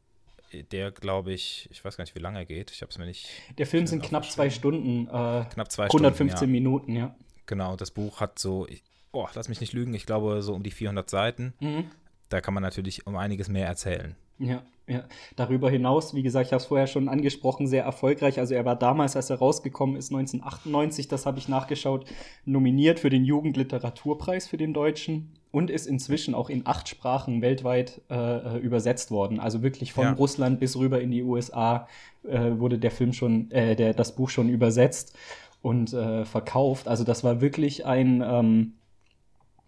der, 0.72 0.90
glaube 0.92 1.34
ich, 1.34 1.68
ich 1.70 1.84
weiß 1.84 1.98
gar 1.98 2.04
nicht, 2.04 2.14
wie 2.14 2.20
lange 2.20 2.38
er 2.38 2.46
geht. 2.46 2.70
Ich 2.70 2.80
habe 2.80 2.90
es 2.90 2.96
mir 2.96 3.04
nicht. 3.04 3.28
Der 3.58 3.66
Film 3.66 3.87
sind 3.87 4.02
knapp 4.02 4.25
zwei 4.25 4.48
Stunden. 4.48 5.06
Äh, 5.06 5.44
knapp 5.52 5.70
zwei 5.70 5.84
115 5.84 6.30
Stunden, 6.30 6.54
ja. 6.54 6.60
Minuten, 6.60 6.96
ja. 6.96 7.14
Genau, 7.44 7.76
das 7.76 7.90
Buch 7.90 8.20
hat 8.20 8.38
so, 8.38 8.66
oh, 9.12 9.28
lass 9.34 9.50
mich 9.50 9.60
nicht 9.60 9.75
lügen, 9.75 9.92
ich 9.92 10.06
glaube 10.06 10.40
so 10.40 10.54
um 10.54 10.62
die 10.62 10.70
400 10.70 11.08
Seiten. 11.08 11.52
Mhm. 11.60 11.90
Da 12.30 12.40
kann 12.40 12.54
man 12.54 12.62
natürlich 12.62 13.06
um 13.06 13.16
einiges 13.16 13.48
mehr 13.48 13.66
erzählen. 13.66 14.16
Ja, 14.38 14.62
ja. 14.88 15.04
Darüber 15.37 15.71
hinaus, 15.71 16.14
wie 16.14 16.23
gesagt, 16.23 16.47
ich 16.47 16.52
habe 16.52 16.62
es 16.62 16.66
vorher 16.66 16.87
schon 16.87 17.09
angesprochen, 17.09 17.66
sehr 17.66 17.85
erfolgreich. 17.85 18.38
Also 18.38 18.54
er 18.54 18.64
war 18.64 18.76
damals, 18.76 19.16
als 19.16 19.28
er 19.28 19.38
rausgekommen 19.38 19.97
ist, 19.97 20.11
1998, 20.11 21.09
das 21.09 21.26
habe 21.26 21.38
ich 21.38 21.49
nachgeschaut, 21.49 22.07
nominiert 22.47 22.99
für 22.99 23.11
den 23.11 23.25
Jugendliteraturpreis 23.25 24.49
für 24.49 24.57
den 24.57 24.73
Deutschen 24.73 25.35
und 25.50 25.71
ist 25.71 25.87
inzwischen 25.87 26.35
auch 26.35 26.49
in 26.49 26.66
acht 26.66 26.88
Sprachen 26.88 27.42
weltweit 27.42 28.00
äh, 28.11 28.14
äh, 28.14 28.59
übersetzt 28.59 29.11
worden. 29.11 29.40
Also 29.40 29.62
wirklich 29.62 29.92
von 29.92 30.04
ja. 30.04 30.12
Russland 30.12 30.59
bis 30.59 30.76
rüber 30.76 31.00
in 31.00 31.11
die 31.11 31.23
USA 31.23 31.87
äh, 32.26 32.52
wurde 32.59 32.78
der 32.78 32.90
Film 32.90 33.12
schon, 33.12 33.50
äh, 33.50 33.76
der, 33.76 33.92
das 33.92 34.14
Buch 34.14 34.30
schon 34.30 34.49
übersetzt 34.49 35.16
und 35.61 35.92
äh, 35.92 36.25
verkauft. 36.25 36.88
Also 36.88 37.04
das 37.04 37.25
war 37.25 37.42
wirklich 37.42 37.85
ein, 37.85 38.23
ähm, 38.26 38.75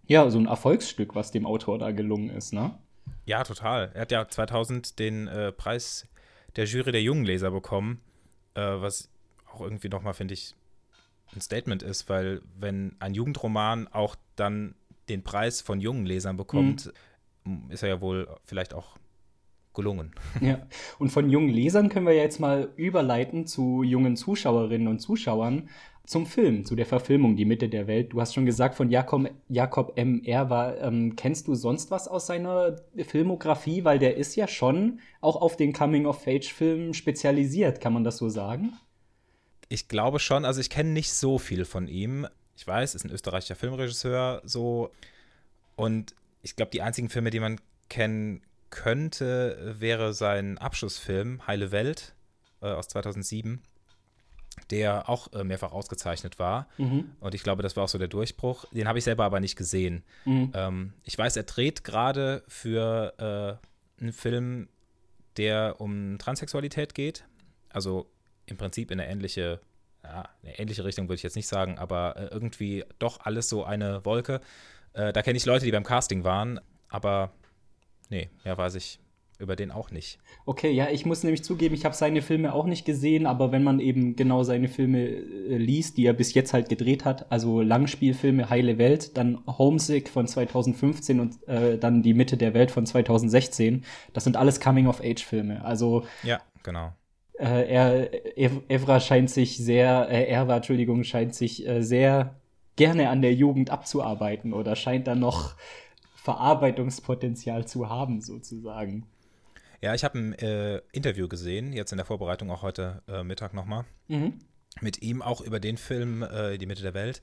ja, 0.07 0.27
so 0.29 0.39
ein 0.39 0.47
Erfolgsstück, 0.47 1.15
was 1.15 1.31
dem 1.31 1.45
Autor 1.45 1.77
da 1.77 1.91
gelungen 1.91 2.29
ist, 2.29 2.53
ne? 2.53 2.71
Ja, 3.25 3.43
total. 3.43 3.91
Er 3.93 4.01
hat 4.01 4.11
ja 4.11 4.27
2000 4.27 4.99
den 4.99 5.27
äh, 5.27 5.51
Preis 5.51 6.07
der 6.55 6.65
Jury 6.65 6.91
der 6.91 7.01
jungen 7.01 7.25
Leser 7.25 7.51
bekommen, 7.51 8.01
äh, 8.55 8.61
was 8.61 9.09
auch 9.51 9.61
irgendwie 9.61 9.89
nochmal, 9.89 10.13
finde 10.13 10.33
ich, 10.33 10.55
ein 11.33 11.41
Statement 11.41 11.83
ist, 11.83 12.09
weil 12.09 12.41
wenn 12.57 12.95
ein 12.99 13.13
Jugendroman 13.13 13.87
auch 13.87 14.15
dann 14.35 14.75
den 15.09 15.23
Preis 15.23 15.61
von 15.61 15.79
jungen 15.79 16.05
Lesern 16.05 16.37
bekommt, 16.37 16.91
mhm. 17.45 17.69
ist 17.69 17.83
er 17.83 17.89
ja 17.89 18.01
wohl 18.01 18.27
vielleicht 18.43 18.73
auch 18.73 18.97
gelungen. 19.73 20.11
Ja, 20.41 20.67
und 20.99 21.09
von 21.11 21.29
jungen 21.29 21.49
Lesern 21.49 21.89
können 21.89 22.05
wir 22.05 22.13
ja 22.13 22.23
jetzt 22.23 22.39
mal 22.39 22.69
überleiten 22.75 23.47
zu 23.47 23.83
jungen 23.83 24.17
Zuschauerinnen 24.17 24.87
und 24.87 24.99
Zuschauern 24.99 25.69
zum 26.11 26.25
Film, 26.25 26.65
zu 26.65 26.75
der 26.75 26.85
Verfilmung 26.85 27.37
Die 27.37 27.45
Mitte 27.45 27.69
der 27.69 27.87
Welt. 27.87 28.11
Du 28.11 28.19
hast 28.19 28.33
schon 28.33 28.45
gesagt, 28.45 28.75
von 28.75 28.89
Jakob, 28.91 29.31
Jakob 29.47 29.93
M. 29.97 30.21
Erwa. 30.25 30.75
Ähm, 30.75 31.15
kennst 31.15 31.47
du 31.47 31.55
sonst 31.55 31.89
was 31.89 32.09
aus 32.09 32.27
seiner 32.27 32.75
Filmografie? 32.97 33.85
Weil 33.85 33.97
der 33.97 34.17
ist 34.17 34.35
ja 34.35 34.49
schon 34.49 34.99
auch 35.21 35.37
auf 35.37 35.55
den 35.55 35.71
Coming-of-Age-Film 35.71 36.93
spezialisiert, 36.93 37.79
kann 37.79 37.93
man 37.93 38.03
das 38.03 38.17
so 38.17 38.27
sagen? 38.27 38.73
Ich 39.69 39.87
glaube 39.87 40.19
schon, 40.19 40.43
also 40.43 40.59
ich 40.59 40.69
kenne 40.69 40.89
nicht 40.89 41.13
so 41.13 41.39
viel 41.39 41.63
von 41.63 41.87
ihm. 41.87 42.27
Ich 42.57 42.67
weiß, 42.67 42.93
ist 42.93 43.05
ein 43.05 43.11
österreichischer 43.11 43.55
Filmregisseur 43.55 44.41
so. 44.43 44.91
Und 45.77 46.13
ich 46.41 46.57
glaube, 46.57 46.71
die 46.71 46.81
einzigen 46.81 47.07
Filme, 47.07 47.29
die 47.29 47.39
man 47.39 47.61
kennen 47.87 48.41
könnte, 48.69 49.75
wäre 49.79 50.13
sein 50.13 50.57
Abschlussfilm 50.57 51.47
Heile 51.47 51.71
Welt 51.71 52.15
äh, 52.61 52.67
aus 52.67 52.89
2007 52.89 53.61
der 54.69 55.09
auch 55.09 55.31
äh, 55.33 55.43
mehrfach 55.43 55.71
ausgezeichnet 55.71 56.39
war. 56.39 56.67
Mhm. 56.77 57.11
Und 57.19 57.35
ich 57.35 57.43
glaube, 57.43 57.63
das 57.63 57.75
war 57.75 57.85
auch 57.85 57.89
so 57.89 57.97
der 57.97 58.07
Durchbruch. 58.07 58.65
Den 58.71 58.87
habe 58.87 58.99
ich 58.99 59.03
selber 59.03 59.25
aber 59.25 59.39
nicht 59.39 59.55
gesehen. 59.55 60.03
Mhm. 60.25 60.51
Ähm, 60.53 60.93
ich 61.03 61.17
weiß, 61.17 61.37
er 61.37 61.43
dreht 61.43 61.83
gerade 61.83 62.43
für 62.47 63.59
äh, 63.99 64.01
einen 64.01 64.13
Film, 64.13 64.69
der 65.37 65.79
um 65.79 66.17
Transsexualität 66.17 66.93
geht. 66.93 67.25
Also 67.69 68.11
im 68.45 68.57
Prinzip 68.57 68.91
in 68.91 68.99
eine 68.99 69.09
ähnliche, 69.09 69.59
ja, 70.03 70.29
eine 70.43 70.59
ähnliche 70.59 70.83
Richtung 70.83 71.07
würde 71.07 71.15
ich 71.15 71.23
jetzt 71.23 71.35
nicht 71.35 71.47
sagen, 71.47 71.77
aber 71.77 72.17
äh, 72.17 72.25
irgendwie 72.27 72.83
doch 72.99 73.21
alles 73.21 73.49
so 73.49 73.63
eine 73.63 74.03
Wolke. 74.05 74.41
Äh, 74.93 75.13
da 75.13 75.21
kenne 75.21 75.37
ich 75.37 75.45
Leute, 75.45 75.65
die 75.65 75.71
beim 75.71 75.83
Casting 75.83 76.23
waren, 76.23 76.59
aber 76.89 77.31
nee, 78.09 78.29
ja, 78.43 78.57
weiß 78.57 78.75
ich 78.75 78.99
über 79.41 79.55
den 79.55 79.71
auch 79.71 79.91
nicht. 79.91 80.19
Okay, 80.45 80.71
ja, 80.71 80.89
ich 80.89 81.05
muss 81.05 81.23
nämlich 81.23 81.43
zugeben, 81.43 81.73
ich 81.73 81.83
habe 81.83 81.95
seine 81.95 82.21
Filme 82.21 82.53
auch 82.53 82.65
nicht 82.65 82.85
gesehen, 82.85 83.25
aber 83.25 83.51
wenn 83.51 83.63
man 83.63 83.79
eben 83.79 84.15
genau 84.15 84.43
seine 84.43 84.67
Filme 84.67 84.99
äh, 84.99 85.57
liest, 85.57 85.97
die 85.97 86.05
er 86.05 86.13
bis 86.13 86.33
jetzt 86.33 86.53
halt 86.53 86.69
gedreht 86.69 87.03
hat, 87.03 87.31
also 87.31 87.61
Langspielfilme 87.61 88.49
Heile 88.49 88.77
Welt, 88.77 89.17
dann 89.17 89.39
Homesick 89.45 90.09
von 90.09 90.27
2015 90.27 91.19
und 91.19 91.47
äh, 91.47 91.77
dann 91.77 92.03
Die 92.03 92.13
Mitte 92.13 92.37
der 92.37 92.53
Welt 92.53 92.71
von 92.71 92.85
2016, 92.85 93.83
das 94.13 94.23
sind 94.23 94.37
alles 94.37 94.59
Coming-of-Age-Filme. 94.59 95.65
Also 95.65 96.05
ja, 96.23 96.39
genau. 96.63 96.93
Äh, 97.39 97.67
er, 97.67 98.69
Evra 98.69 98.99
scheint 98.99 99.31
sich 99.31 99.57
sehr, 99.57 100.07
äh, 100.09 100.25
Erwa, 100.25 100.57
Entschuldigung, 100.57 101.03
scheint 101.03 101.33
sich 101.33 101.67
äh, 101.67 101.81
sehr 101.81 102.35
gerne 102.75 103.09
an 103.09 103.21
der 103.21 103.33
Jugend 103.33 103.71
abzuarbeiten 103.71 104.53
oder 104.53 104.75
scheint 104.75 105.07
da 105.07 105.15
noch 105.15 105.55
Verarbeitungspotenzial 106.15 107.65
zu 107.65 107.89
haben, 107.89 108.21
sozusagen. 108.21 109.07
Ja, 109.81 109.95
ich 109.95 110.03
habe 110.03 110.19
ein 110.19 110.33
äh, 110.33 110.81
Interview 110.91 111.27
gesehen, 111.27 111.73
jetzt 111.73 111.91
in 111.91 111.97
der 111.97 112.05
Vorbereitung 112.05 112.51
auch 112.51 112.61
heute 112.61 113.01
äh, 113.07 113.23
Mittag 113.23 113.53
nochmal, 113.53 113.85
mhm. 114.07 114.39
mit 114.79 115.01
ihm 115.01 115.21
auch 115.21 115.41
über 115.41 115.59
den 115.59 115.77
Film 115.77 116.21
äh, 116.21 116.57
Die 116.57 116.67
Mitte 116.67 116.83
der 116.83 116.93
Welt, 116.93 117.21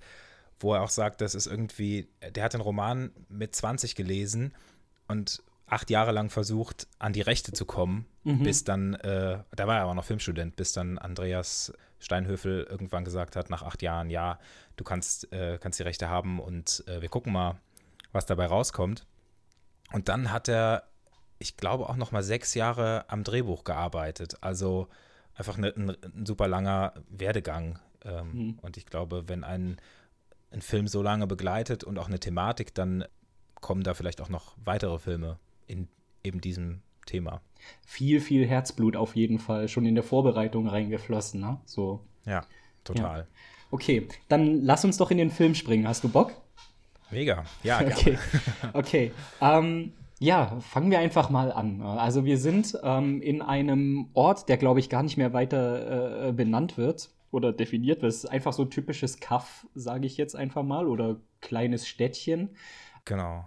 wo 0.58 0.74
er 0.74 0.82
auch 0.82 0.90
sagt, 0.90 1.20
das 1.20 1.36
ist 1.36 1.46
irgendwie, 1.46 2.08
der 2.34 2.42
hat 2.42 2.54
den 2.54 2.60
Roman 2.60 3.12
mit 3.28 3.54
20 3.54 3.94
gelesen 3.94 4.54
und 5.06 5.42
acht 5.66 5.88
Jahre 5.90 6.10
lang 6.10 6.30
versucht, 6.30 6.88
an 6.98 7.12
die 7.12 7.20
Rechte 7.20 7.52
zu 7.52 7.64
kommen, 7.64 8.06
mhm. 8.24 8.42
bis 8.42 8.64
dann, 8.64 8.94
äh, 8.94 9.38
da 9.54 9.66
war 9.66 9.76
er 9.76 9.82
aber 9.82 9.94
noch 9.94 10.04
Filmstudent, 10.04 10.56
bis 10.56 10.72
dann 10.72 10.98
Andreas 10.98 11.72
Steinhöfel 12.00 12.66
irgendwann 12.68 13.04
gesagt 13.04 13.36
hat, 13.36 13.50
nach 13.50 13.62
acht 13.62 13.82
Jahren, 13.82 14.10
ja, 14.10 14.38
du 14.76 14.84
kannst, 14.84 15.32
äh, 15.32 15.58
kannst 15.60 15.78
die 15.78 15.84
Rechte 15.84 16.08
haben 16.08 16.40
und 16.40 16.84
äh, 16.86 17.00
wir 17.02 17.08
gucken 17.08 17.32
mal, 17.32 17.60
was 18.12 18.26
dabei 18.26 18.46
rauskommt. 18.46 19.06
Und 19.92 20.08
dann 20.08 20.32
hat 20.32 20.48
er 20.48 20.84
ich 21.38 21.56
glaube, 21.56 21.88
auch 21.88 21.96
noch 21.96 22.12
mal 22.12 22.22
sechs 22.22 22.54
Jahre 22.54 23.04
am 23.08 23.24
Drehbuch 23.24 23.64
gearbeitet. 23.64 24.36
Also 24.40 24.88
einfach 25.34 25.56
ne, 25.56 25.72
ein, 25.76 25.90
ein, 25.90 26.26
super 26.26 26.48
langer 26.48 26.94
Werdegang. 27.08 27.78
Ähm, 28.04 28.32
mhm. 28.32 28.58
Und 28.60 28.76
ich 28.76 28.86
glaube, 28.86 29.28
wenn 29.28 29.44
ein, 29.44 29.78
ein 30.50 30.62
Film 30.62 30.88
so 30.88 31.02
lange 31.02 31.26
begleitet 31.26 31.84
und 31.84 31.98
auch 31.98 32.08
eine 32.08 32.18
Thematik, 32.18 32.74
dann 32.74 33.04
kommen 33.60 33.82
da 33.82 33.94
vielleicht 33.94 34.20
auch 34.20 34.28
noch 34.28 34.56
weitere 34.64 34.98
Filme 34.98 35.38
in 35.66 35.88
eben 36.24 36.40
diesem 36.40 36.82
Thema. 37.06 37.40
Viel, 37.86 38.20
viel 38.20 38.46
Herzblut 38.46 38.96
auf 38.96 39.16
jeden 39.16 39.38
Fall 39.38 39.68
schon 39.68 39.86
in 39.86 39.94
der 39.94 40.04
Vorbereitung 40.04 40.68
reingeflossen, 40.68 41.40
ne? 41.40 41.60
So. 41.64 42.04
Ja, 42.24 42.44
total. 42.84 43.20
Ja. 43.20 43.26
Okay, 43.70 44.08
dann 44.28 44.62
lass 44.62 44.84
uns 44.84 44.96
doch 44.96 45.10
in 45.10 45.18
den 45.18 45.30
Film 45.30 45.54
springen. 45.54 45.86
Hast 45.86 46.04
du 46.04 46.08
Bock? 46.08 46.32
Mega, 47.10 47.44
ja, 47.62 47.78
gerne. 47.82 47.94
Okay, 47.94 48.18
okay. 48.72 49.12
Ähm, 49.40 49.92
ja, 50.20 50.58
fangen 50.60 50.90
wir 50.90 50.98
einfach 50.98 51.30
mal 51.30 51.52
an. 51.52 51.80
Also 51.80 52.24
wir 52.24 52.38
sind 52.38 52.76
ähm, 52.82 53.22
in 53.22 53.40
einem 53.40 54.10
Ort, 54.14 54.48
der, 54.48 54.56
glaube 54.56 54.80
ich, 54.80 54.88
gar 54.88 55.02
nicht 55.02 55.16
mehr 55.16 55.32
weiter 55.32 56.28
äh, 56.28 56.32
benannt 56.32 56.76
wird 56.76 57.10
oder 57.30 57.52
definiert 57.52 58.02
wird. 58.02 58.12
Es 58.12 58.24
ist 58.24 58.30
einfach 58.30 58.52
so 58.52 58.62
ein 58.62 58.70
typisches 58.70 59.20
Kaff, 59.20 59.66
sage 59.74 60.06
ich 60.06 60.16
jetzt 60.16 60.34
einfach 60.34 60.64
mal, 60.64 60.88
oder 60.88 61.20
kleines 61.40 61.86
Städtchen. 61.86 62.50
Genau. 63.04 63.44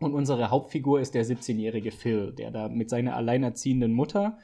Und 0.00 0.14
unsere 0.14 0.50
Hauptfigur 0.50 1.00
ist 1.00 1.14
der 1.14 1.24
17-jährige 1.24 1.92
Phil, 1.92 2.32
der 2.32 2.50
da 2.50 2.68
mit 2.68 2.90
seiner 2.90 3.16
alleinerziehenden 3.16 3.92
Mutter 3.92 4.38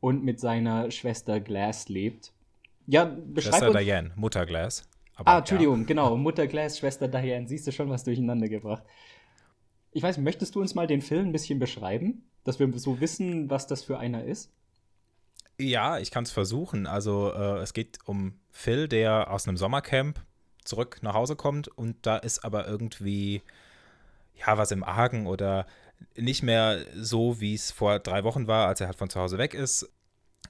und 0.00 0.24
mit 0.24 0.40
seiner 0.40 0.90
Schwester 0.90 1.40
Glass 1.40 1.88
lebt. 1.88 2.32
Ja, 2.86 3.04
beschreib 3.04 3.54
Schwester 3.54 3.70
uns 3.70 3.78
Diane, 3.78 4.12
Mutter 4.16 4.44
Glass. 4.44 4.88
Aber, 5.16 5.30
ah, 5.30 5.38
Entschuldigung, 5.38 5.80
ja. 5.80 5.86
genau, 5.86 6.16
Mutter 6.16 6.46
Glass, 6.46 6.78
Schwester 6.78 7.08
Diane. 7.08 7.46
Siehst 7.46 7.66
du 7.66 7.72
schon 7.72 7.88
was 7.88 8.04
durcheinander 8.04 8.48
gebracht. 8.48 8.82
Ich 9.94 10.02
weiß, 10.02 10.18
möchtest 10.18 10.56
du 10.56 10.60
uns 10.60 10.74
mal 10.74 10.88
den 10.88 11.02
Film 11.02 11.28
ein 11.28 11.32
bisschen 11.32 11.60
beschreiben, 11.60 12.24
dass 12.42 12.58
wir 12.58 12.70
so 12.78 13.00
wissen, 13.00 13.48
was 13.48 13.68
das 13.68 13.84
für 13.84 13.96
einer 13.96 14.24
ist? 14.24 14.50
Ja, 15.56 15.98
ich 15.98 16.10
kann 16.10 16.24
es 16.24 16.32
versuchen. 16.32 16.88
Also 16.88 17.32
äh, 17.32 17.58
es 17.60 17.72
geht 17.74 18.00
um 18.04 18.34
Phil, 18.50 18.88
der 18.88 19.30
aus 19.30 19.46
einem 19.46 19.56
Sommercamp 19.56 20.20
zurück 20.64 20.98
nach 21.02 21.14
Hause 21.14 21.36
kommt 21.36 21.68
und 21.68 21.96
da 22.02 22.16
ist 22.16 22.44
aber 22.44 22.66
irgendwie 22.66 23.42
ja 24.34 24.58
was 24.58 24.72
im 24.72 24.82
Argen 24.82 25.28
oder 25.28 25.64
nicht 26.16 26.42
mehr 26.42 26.84
so, 26.96 27.40
wie 27.40 27.54
es 27.54 27.70
vor 27.70 28.00
drei 28.00 28.24
Wochen 28.24 28.48
war, 28.48 28.66
als 28.66 28.80
er 28.80 28.88
halt 28.88 28.98
von 28.98 29.10
zu 29.10 29.20
Hause 29.20 29.38
weg 29.38 29.54
ist. 29.54 29.88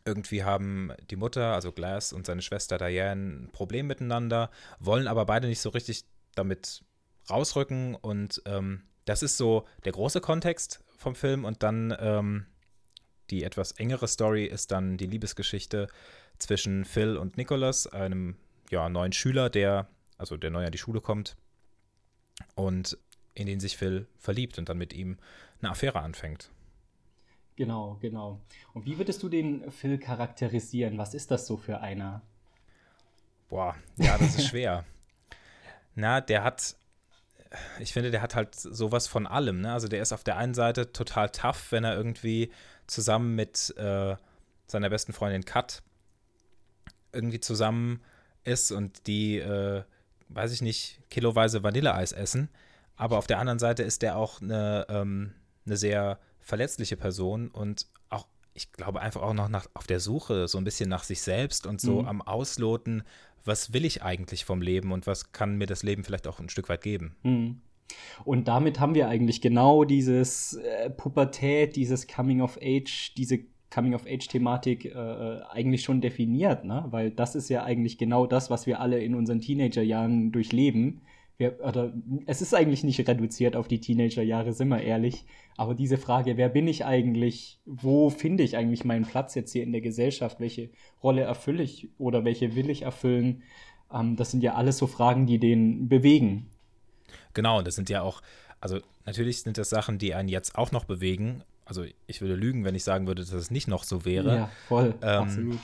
Irgendwie 0.06 0.42
haben 0.42 0.90
die 1.10 1.16
Mutter, 1.16 1.52
also 1.52 1.70
Glass 1.70 2.14
und 2.14 2.24
seine 2.24 2.40
Schwester 2.40 2.78
Diane 2.78 3.44
ein 3.44 3.50
Problem 3.52 3.86
miteinander, 3.86 4.50
wollen 4.80 5.06
aber 5.06 5.26
beide 5.26 5.48
nicht 5.48 5.60
so 5.60 5.68
richtig 5.68 6.04
damit 6.34 6.82
rausrücken 7.28 7.94
und 7.94 8.42
ähm, 8.46 8.84
das 9.04 9.22
ist 9.22 9.36
so 9.36 9.66
der 9.84 9.92
große 9.92 10.20
Kontext 10.20 10.82
vom 10.96 11.14
Film 11.14 11.44
und 11.44 11.62
dann 11.62 11.94
ähm, 11.98 12.46
die 13.30 13.42
etwas 13.42 13.72
engere 13.72 14.08
Story 14.08 14.44
ist 14.44 14.70
dann 14.70 14.96
die 14.96 15.06
Liebesgeschichte 15.06 15.88
zwischen 16.38 16.84
Phil 16.84 17.16
und 17.16 17.36
Nicholas, 17.36 17.86
einem 17.86 18.36
ja, 18.70 18.88
neuen 18.88 19.12
Schüler, 19.12 19.50
der, 19.50 19.88
also 20.18 20.36
der 20.36 20.50
neu 20.50 20.64
an 20.64 20.72
die 20.72 20.78
Schule 20.78 21.00
kommt 21.00 21.36
und 22.54 22.98
in 23.34 23.46
den 23.46 23.60
sich 23.60 23.76
Phil 23.76 24.06
verliebt 24.18 24.58
und 24.58 24.68
dann 24.68 24.78
mit 24.78 24.92
ihm 24.92 25.18
eine 25.60 25.70
Affäre 25.70 26.00
anfängt. 26.00 26.50
Genau, 27.56 27.98
genau. 28.00 28.40
Und 28.72 28.84
wie 28.84 28.98
würdest 28.98 29.22
du 29.22 29.28
den 29.28 29.70
Phil 29.70 29.98
charakterisieren? 29.98 30.98
Was 30.98 31.14
ist 31.14 31.30
das 31.30 31.46
so 31.46 31.56
für 31.56 31.80
einer? 31.80 32.22
Boah, 33.48 33.76
ja, 33.96 34.18
das 34.18 34.36
ist 34.36 34.46
schwer. 34.48 34.84
Na, 35.94 36.20
der 36.20 36.42
hat 36.42 36.76
ich 37.80 37.92
finde, 37.92 38.10
der 38.10 38.22
hat 38.22 38.34
halt 38.34 38.54
sowas 38.54 39.06
von 39.06 39.26
allem. 39.26 39.60
Ne? 39.60 39.72
Also 39.72 39.88
der 39.88 40.02
ist 40.02 40.12
auf 40.12 40.24
der 40.24 40.36
einen 40.36 40.54
Seite 40.54 40.92
total 40.92 41.30
tough, 41.30 41.70
wenn 41.70 41.84
er 41.84 41.96
irgendwie 41.96 42.50
zusammen 42.86 43.34
mit 43.34 43.74
äh, 43.76 44.16
seiner 44.66 44.90
besten 44.90 45.12
Freundin 45.12 45.44
Kat 45.44 45.82
irgendwie 47.12 47.40
zusammen 47.40 48.02
ist 48.44 48.72
und 48.72 49.06
die, 49.06 49.38
äh, 49.38 49.82
weiß 50.28 50.52
ich 50.52 50.62
nicht, 50.62 51.00
kiloweise 51.10 51.62
Vanilleeis 51.62 52.12
essen. 52.12 52.48
Aber 52.96 53.18
auf 53.18 53.26
der 53.26 53.38
anderen 53.38 53.58
Seite 53.58 53.82
ist 53.82 54.02
der 54.02 54.16
auch 54.16 54.40
eine, 54.40 54.86
ähm, 54.88 55.34
eine 55.66 55.76
sehr 55.76 56.18
verletzliche 56.40 56.96
Person 56.96 57.48
und 57.48 57.86
ich 58.54 58.72
glaube, 58.72 59.00
einfach 59.00 59.22
auch 59.22 59.34
noch 59.34 59.48
nach, 59.48 59.66
auf 59.74 59.86
der 59.86 60.00
Suche 60.00 60.48
so 60.48 60.58
ein 60.58 60.64
bisschen 60.64 60.88
nach 60.88 61.02
sich 61.02 61.20
selbst 61.22 61.66
und 61.66 61.80
so 61.80 62.02
mhm. 62.02 62.08
am 62.08 62.22
Ausloten, 62.22 63.02
was 63.44 63.72
will 63.72 63.84
ich 63.84 64.02
eigentlich 64.02 64.44
vom 64.44 64.62
Leben 64.62 64.92
und 64.92 65.06
was 65.06 65.32
kann 65.32 65.56
mir 65.56 65.66
das 65.66 65.82
Leben 65.82 66.04
vielleicht 66.04 66.26
auch 66.26 66.40
ein 66.40 66.48
Stück 66.48 66.68
weit 66.68 66.82
geben. 66.82 67.16
Mhm. 67.22 67.60
Und 68.24 68.48
damit 68.48 68.80
haben 68.80 68.94
wir 68.94 69.08
eigentlich 69.08 69.40
genau 69.40 69.84
dieses 69.84 70.54
äh, 70.54 70.88
Pubertät, 70.88 71.76
dieses 71.76 72.06
Coming 72.06 72.40
of 72.40 72.58
Age, 72.62 73.12
diese 73.16 73.40
Coming 73.70 73.94
of 73.94 74.06
Age-Thematik 74.06 74.84
äh, 74.84 74.88
äh, 74.88 75.42
eigentlich 75.50 75.82
schon 75.82 76.00
definiert, 76.00 76.64
ne? 76.64 76.86
Weil 76.90 77.10
das 77.10 77.34
ist 77.34 77.48
ja 77.48 77.64
eigentlich 77.64 77.98
genau 77.98 78.26
das, 78.26 78.48
was 78.48 78.66
wir 78.66 78.80
alle 78.80 79.00
in 79.02 79.14
unseren 79.14 79.40
Teenagerjahren 79.40 80.30
durchleben. 80.30 81.02
Wir, 81.36 81.58
oder, 81.60 81.92
es 82.26 82.42
ist 82.42 82.54
eigentlich 82.54 82.84
nicht 82.84 83.06
reduziert 83.08 83.56
auf 83.56 83.66
die 83.66 83.80
Teenagerjahre, 83.80 84.52
sind 84.52 84.68
wir 84.68 84.80
ehrlich. 84.80 85.24
Aber 85.56 85.74
diese 85.74 85.98
Frage, 85.98 86.36
wer 86.36 86.48
bin 86.48 86.68
ich 86.68 86.84
eigentlich? 86.84 87.60
Wo 87.64 88.10
finde 88.10 88.44
ich 88.44 88.56
eigentlich 88.56 88.84
meinen 88.84 89.04
Platz 89.04 89.34
jetzt 89.34 89.52
hier 89.52 89.64
in 89.64 89.72
der 89.72 89.80
Gesellschaft? 89.80 90.38
Welche 90.40 90.70
Rolle 91.02 91.22
erfülle 91.22 91.62
ich 91.62 91.88
oder 91.98 92.24
welche 92.24 92.54
will 92.54 92.70
ich 92.70 92.82
erfüllen? 92.82 93.42
Ähm, 93.92 94.16
das 94.16 94.30
sind 94.30 94.42
ja 94.42 94.54
alles 94.54 94.78
so 94.78 94.86
Fragen, 94.86 95.26
die 95.26 95.38
den 95.38 95.88
bewegen. 95.88 96.50
Genau, 97.32 97.58
und 97.58 97.66
das 97.66 97.74
sind 97.74 97.90
ja 97.90 98.02
auch, 98.02 98.22
also 98.60 98.78
natürlich 99.04 99.42
sind 99.42 99.58
das 99.58 99.70
Sachen, 99.70 99.98
die 99.98 100.14
einen 100.14 100.28
jetzt 100.28 100.56
auch 100.56 100.72
noch 100.72 100.84
bewegen. 100.84 101.42
Also 101.64 101.84
ich 102.06 102.20
würde 102.20 102.34
lügen, 102.34 102.64
wenn 102.64 102.74
ich 102.74 102.84
sagen 102.84 103.06
würde, 103.06 103.22
dass 103.22 103.32
es 103.32 103.50
nicht 103.50 103.68
noch 103.68 103.84
so 103.84 104.04
wäre. 104.04 104.36
Ja, 104.36 104.50
voll, 104.68 104.94
Ähm, 105.02 105.22
absolut. 105.22 105.58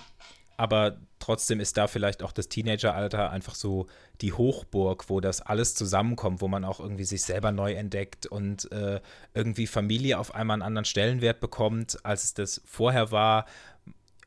Aber 0.60 0.98
trotzdem 1.20 1.58
ist 1.58 1.78
da 1.78 1.86
vielleicht 1.86 2.22
auch 2.22 2.32
das 2.32 2.50
Teenageralter 2.50 3.30
einfach 3.30 3.54
so 3.54 3.86
die 4.20 4.34
Hochburg, 4.34 5.08
wo 5.08 5.20
das 5.20 5.40
alles 5.40 5.74
zusammenkommt, 5.74 6.42
wo 6.42 6.48
man 6.48 6.66
auch 6.66 6.80
irgendwie 6.80 7.04
sich 7.04 7.22
selber 7.22 7.50
neu 7.50 7.72
entdeckt 7.72 8.26
und 8.26 8.70
äh, 8.70 9.00
irgendwie 9.32 9.66
Familie 9.66 10.18
auf 10.18 10.34
einmal 10.34 10.56
einen 10.56 10.62
anderen 10.62 10.84
Stellenwert 10.84 11.40
bekommt, 11.40 12.04
als 12.04 12.24
es 12.24 12.34
das 12.34 12.60
vorher 12.66 13.10
war 13.10 13.46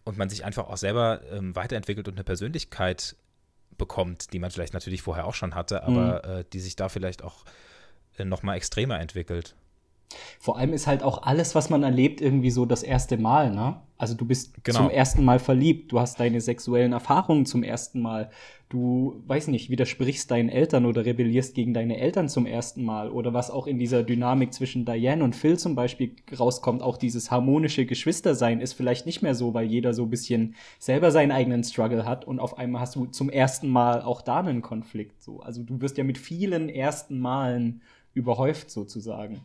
und 0.06 0.18
man 0.18 0.28
sich 0.28 0.44
einfach 0.44 0.68
auch 0.70 0.78
selber 0.78 1.22
ähm, 1.32 1.56
weiterentwickelt 1.56 2.08
und 2.08 2.16
eine 2.16 2.24
Persönlichkeit 2.24 3.16
bekommt, 3.78 4.34
die 4.34 4.40
man 4.40 4.50
vielleicht 4.50 4.74
natürlich 4.74 5.04
vorher 5.04 5.28
auch 5.28 5.36
schon 5.36 5.54
hatte, 5.54 5.84
aber 5.84 6.24
äh, 6.24 6.46
die 6.52 6.60
sich 6.62 6.76
da 6.76 6.90
vielleicht 6.90 7.24
auch 7.24 7.46
äh, 8.18 8.26
noch 8.26 8.42
mal 8.42 8.56
extremer 8.56 9.00
entwickelt. 9.00 9.56
Vor 10.40 10.58
allem 10.58 10.74
ist 10.74 10.88
halt 10.88 11.04
auch 11.04 11.24
alles, 11.24 11.56
was 11.56 11.70
man 11.70 11.84
erlebt, 11.84 12.22
irgendwie 12.22 12.52
so 12.52 12.66
das 12.66 12.84
erste 12.84 13.18
Mal, 13.18 13.52
ne? 13.54 13.78
Also 13.98 14.16
du 14.16 14.26
bist 14.26 14.64
Genau. 14.64 14.80
zum 14.80 14.90
ersten 14.90 15.24
Mal 15.24 15.40
verliebt, 15.40 15.92
du 15.92 16.00
hast 16.00 16.20
deine 16.20 16.42
sexuellen 16.42 16.92
Erfahrungen 16.92 17.46
zum 17.46 17.64
ersten 17.64 18.02
Mal, 18.02 18.32
du, 18.68 19.22
weiß 19.28 19.48
nicht, 19.48 19.70
widersprichst 19.70 20.30
deinen 20.30 20.50
Eltern 20.50 20.86
oder 20.86 21.06
rebellierst 21.06 21.56
gegen 21.56 21.74
deine 21.74 21.98
Eltern 22.00 22.28
zum 22.28 22.46
ersten 22.46 22.84
Mal 22.84 23.10
oder 23.10 23.34
was 23.34 23.50
auch 23.50 23.66
in 23.66 23.78
dieser 23.80 24.04
Dynamik 24.04 24.54
zwischen 24.54 24.84
Diane 24.84 25.24
und 25.24 25.36
Phil 25.38 25.58
zum 25.58 25.76
Beispiel 25.76 26.16
rauskommt, 26.38 26.82
auch 26.82 26.98
dieses 26.98 27.32
harmonische 27.32 27.86
Geschwistersein 27.86 28.60
ist 28.60 28.74
vielleicht 28.74 29.06
nicht 29.06 29.22
mehr 29.22 29.36
so, 29.36 29.54
weil 29.54 29.68
jeder 29.68 29.94
so 29.94 30.04
ein 30.04 30.10
bisschen 30.10 30.56
selber 30.80 31.12
seinen 31.12 31.32
eigenen 31.32 31.64
Struggle 31.64 32.06
hat 32.06 32.26
und 32.26 32.40
auf 32.40 32.58
einmal 32.58 32.82
hast 32.82 32.96
du 32.96 33.06
zum 33.06 33.30
ersten 33.30 33.70
Mal 33.70 34.02
auch 34.02 34.22
da 34.22 34.40
einen 34.40 34.62
Konflikt, 34.62 35.22
so. 35.22 35.40
Also 35.40 35.64
du 35.64 35.80
wirst 35.80 35.98
ja 35.98 36.04
mit 36.04 36.18
vielen 36.18 36.68
ersten 36.68 37.20
Malen 37.20 37.82
überhäuft 38.14 38.70
sozusagen. 38.70 39.42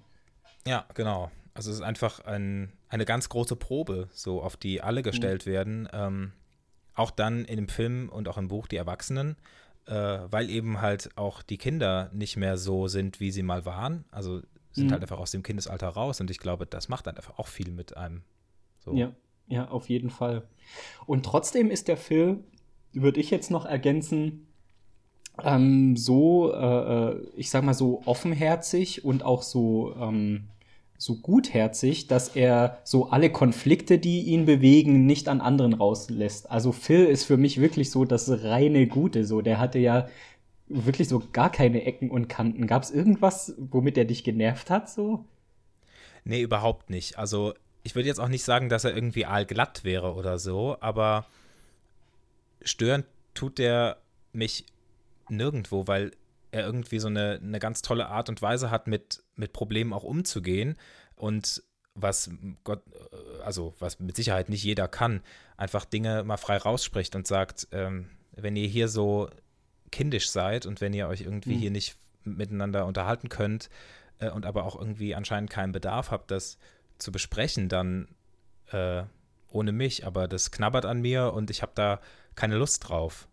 Ja, 0.67 0.87
genau. 0.95 1.31
Also 1.55 1.71
es 1.71 1.77
ist 1.79 1.83
einfach 1.83 2.21
ein, 2.21 2.73
eine 2.89 3.05
ganz 3.05 3.29
große 3.29 3.57
Probe, 3.57 4.09
so 4.13 4.43
auf 4.43 4.57
die 4.57 4.81
alle 4.81 5.03
gestellt 5.03 5.47
werden. 5.47 5.89
Ähm, 5.93 6.33
auch 6.95 7.11
dann 7.11 7.45
in 7.45 7.57
dem 7.57 7.69
Film 7.69 8.09
und 8.09 8.29
auch 8.29 8.39
im 8.39 8.49
Buch 8.49 8.67
die 8.67 8.77
Erwachsenen, 8.77 9.37
äh, 9.87 9.93
weil 9.95 10.51
eben 10.51 10.81
halt 10.81 11.11
auch 11.17 11.43
die 11.43 11.59
Kinder 11.59 12.11
nicht 12.13 12.37
mehr 12.37 12.59
so 12.59 12.89
sind, 12.89 13.21
wie 13.21 13.31
sie 13.31 13.43
mal 13.43 13.65
waren. 13.65 14.05
Also 14.11 14.43
sind 14.73 14.89
Mhm. 14.89 14.93
halt 14.93 15.03
einfach 15.03 15.19
aus 15.19 15.31
dem 15.31 15.43
Kindesalter 15.43 15.89
raus 15.89 16.21
und 16.21 16.31
ich 16.31 16.39
glaube, 16.39 16.67
das 16.67 16.89
macht 16.89 17.07
dann 17.07 17.17
einfach 17.17 17.39
auch 17.39 17.47
viel 17.47 17.71
mit 17.71 17.97
einem. 17.97 18.23
So. 18.81 18.95
Ja, 18.95 19.13
ja, 19.47 19.69
auf 19.69 19.89
jeden 19.89 20.11
Fall. 20.11 20.47
Und 21.07 21.25
trotzdem 21.25 21.71
ist 21.71 21.89
der 21.89 21.97
Film, 21.97 22.45
würde 22.93 23.21
ich 23.21 23.31
jetzt 23.31 23.51
noch 23.51 23.65
ergänzen, 23.65 24.48
ähm, 25.45 25.97
so, 25.97 26.53
äh, 26.53 27.11
äh, 27.11 27.27
ich 27.37 27.51
sag 27.51 27.65
mal 27.65 27.75
so 27.75 28.03
offenherzig 28.05 29.05
und 29.05 29.25
auch 29.25 29.43
so, 29.43 29.95
ähm, 30.01 30.45
so 30.97 31.15
gutherzig, 31.15 32.09
dass 32.09 32.29
er 32.29 32.79
so 32.83 33.11
alle 33.11 33.31
Konflikte, 33.31 33.99
die 33.99 34.23
ihn 34.23 34.47
bewegen, 34.47 35.07
nicht 35.07 35.29
an 35.29 35.41
anderen 35.41 35.75
rauslässt. 35.75 36.51
Also 36.51 36.73
Phil 36.73 37.05
ist 37.05 37.25
für 37.25 37.37
mich 37.37 37.61
wirklich 37.61 37.91
so 37.91 38.05
das 38.05 38.43
reine 38.43 38.89
Gute. 38.89 39.25
So, 39.25 39.41
der 39.41 39.61
hatte 39.61 39.79
ja 39.79 40.09
wirklich 40.67 41.09
so 41.09 41.23
gar 41.33 41.51
keine 41.51 41.85
Ecken 41.85 42.11
und 42.11 42.29
Kanten. 42.29 42.67
Gab 42.67 42.83
es 42.83 42.91
irgendwas, 42.91 43.55
womit 43.59 43.97
er 43.97 44.05
dich 44.05 44.25
genervt 44.25 44.71
hat? 44.71 44.91
So? 44.91 45.25
Nee, 46.25 46.43
überhaupt 46.43 46.91
nicht. 46.91 47.17
Also 47.17 47.55
ich 47.85 47.95
würde 47.95 48.09
jetzt 48.09 48.21
auch 48.21 48.29
nicht 48.29 48.45
sagen, 48.45 48.69
dass 48.69 48.85
er 48.85 48.95
irgendwie 48.95 49.25
aalglatt 49.25 49.85
wäre 49.85 50.15
oder 50.15 50.39
so, 50.39 50.77
aber 50.81 51.27
stören 52.63 53.05
tut 53.35 53.59
der 53.59 53.99
mich 54.33 54.67
nirgendwo, 55.31 55.87
weil 55.87 56.13
er 56.51 56.65
irgendwie 56.65 56.99
so 56.99 57.09
eine, 57.09 57.41
eine 57.43 57.59
ganz 57.59 57.83
tolle 57.83 58.09
Art 58.09 58.29
und 58.29 58.41
Weise 58.41 58.71
hat, 58.71 58.87
mit, 58.87 59.23
mit 59.37 59.53
Problemen 59.53 59.93
auch 59.93 60.05
umzugehen 60.05 60.77
und 61.15 61.63
was 61.95 62.31
Gott, 62.65 62.83
äh, 63.13 63.43
also 63.43 63.75
was 63.81 63.99
mit 64.01 64.17
Sicherheit 64.17 64.49
nicht 64.49 64.63
jeder 64.65 64.89
kann, 64.89 65.21
einfach 65.57 65.85
Dinge 65.85 66.25
mal 66.25 66.37
frei 66.37 66.57
rausspricht 66.57 67.17
und 67.17 67.27
sagt, 67.27 67.69
ähm, 67.73 68.09
wenn 68.33 68.57
ihr 68.57 68.69
hier 68.69 68.89
so 68.89 69.29
kindisch 69.91 70.31
seid 70.31 70.65
und 70.65 70.81
wenn 70.81 70.93
ihr 70.95 71.09
euch 71.09 71.23
irgendwie 71.23 71.55
Mhm. 71.57 71.59
hier 71.59 71.71
nicht 71.71 71.97
miteinander 72.25 72.87
unterhalten 72.87 73.29
könnt 73.29 73.69
äh, 74.21 74.31
und 74.31 74.47
aber 74.47 74.65
auch 74.65 74.77
irgendwie 74.79 75.15
anscheinend 75.15 75.51
keinen 75.51 75.73
Bedarf 75.73 76.11
habt, 76.11 76.31
das 76.31 76.59
zu 76.99 77.11
besprechen, 77.11 77.69
dann 77.69 78.09
äh, 78.71 79.03
ohne 79.51 79.73
mich, 79.73 80.07
aber 80.07 80.29
das 80.29 80.51
knabbert 80.51 80.85
an 80.85 81.01
mir 81.01 81.33
und 81.33 81.51
ich 81.51 81.63
habe 81.63 81.73
da 81.75 82.01
keine 82.35 82.57
Lust 82.57 82.89
drauf. 82.89 83.29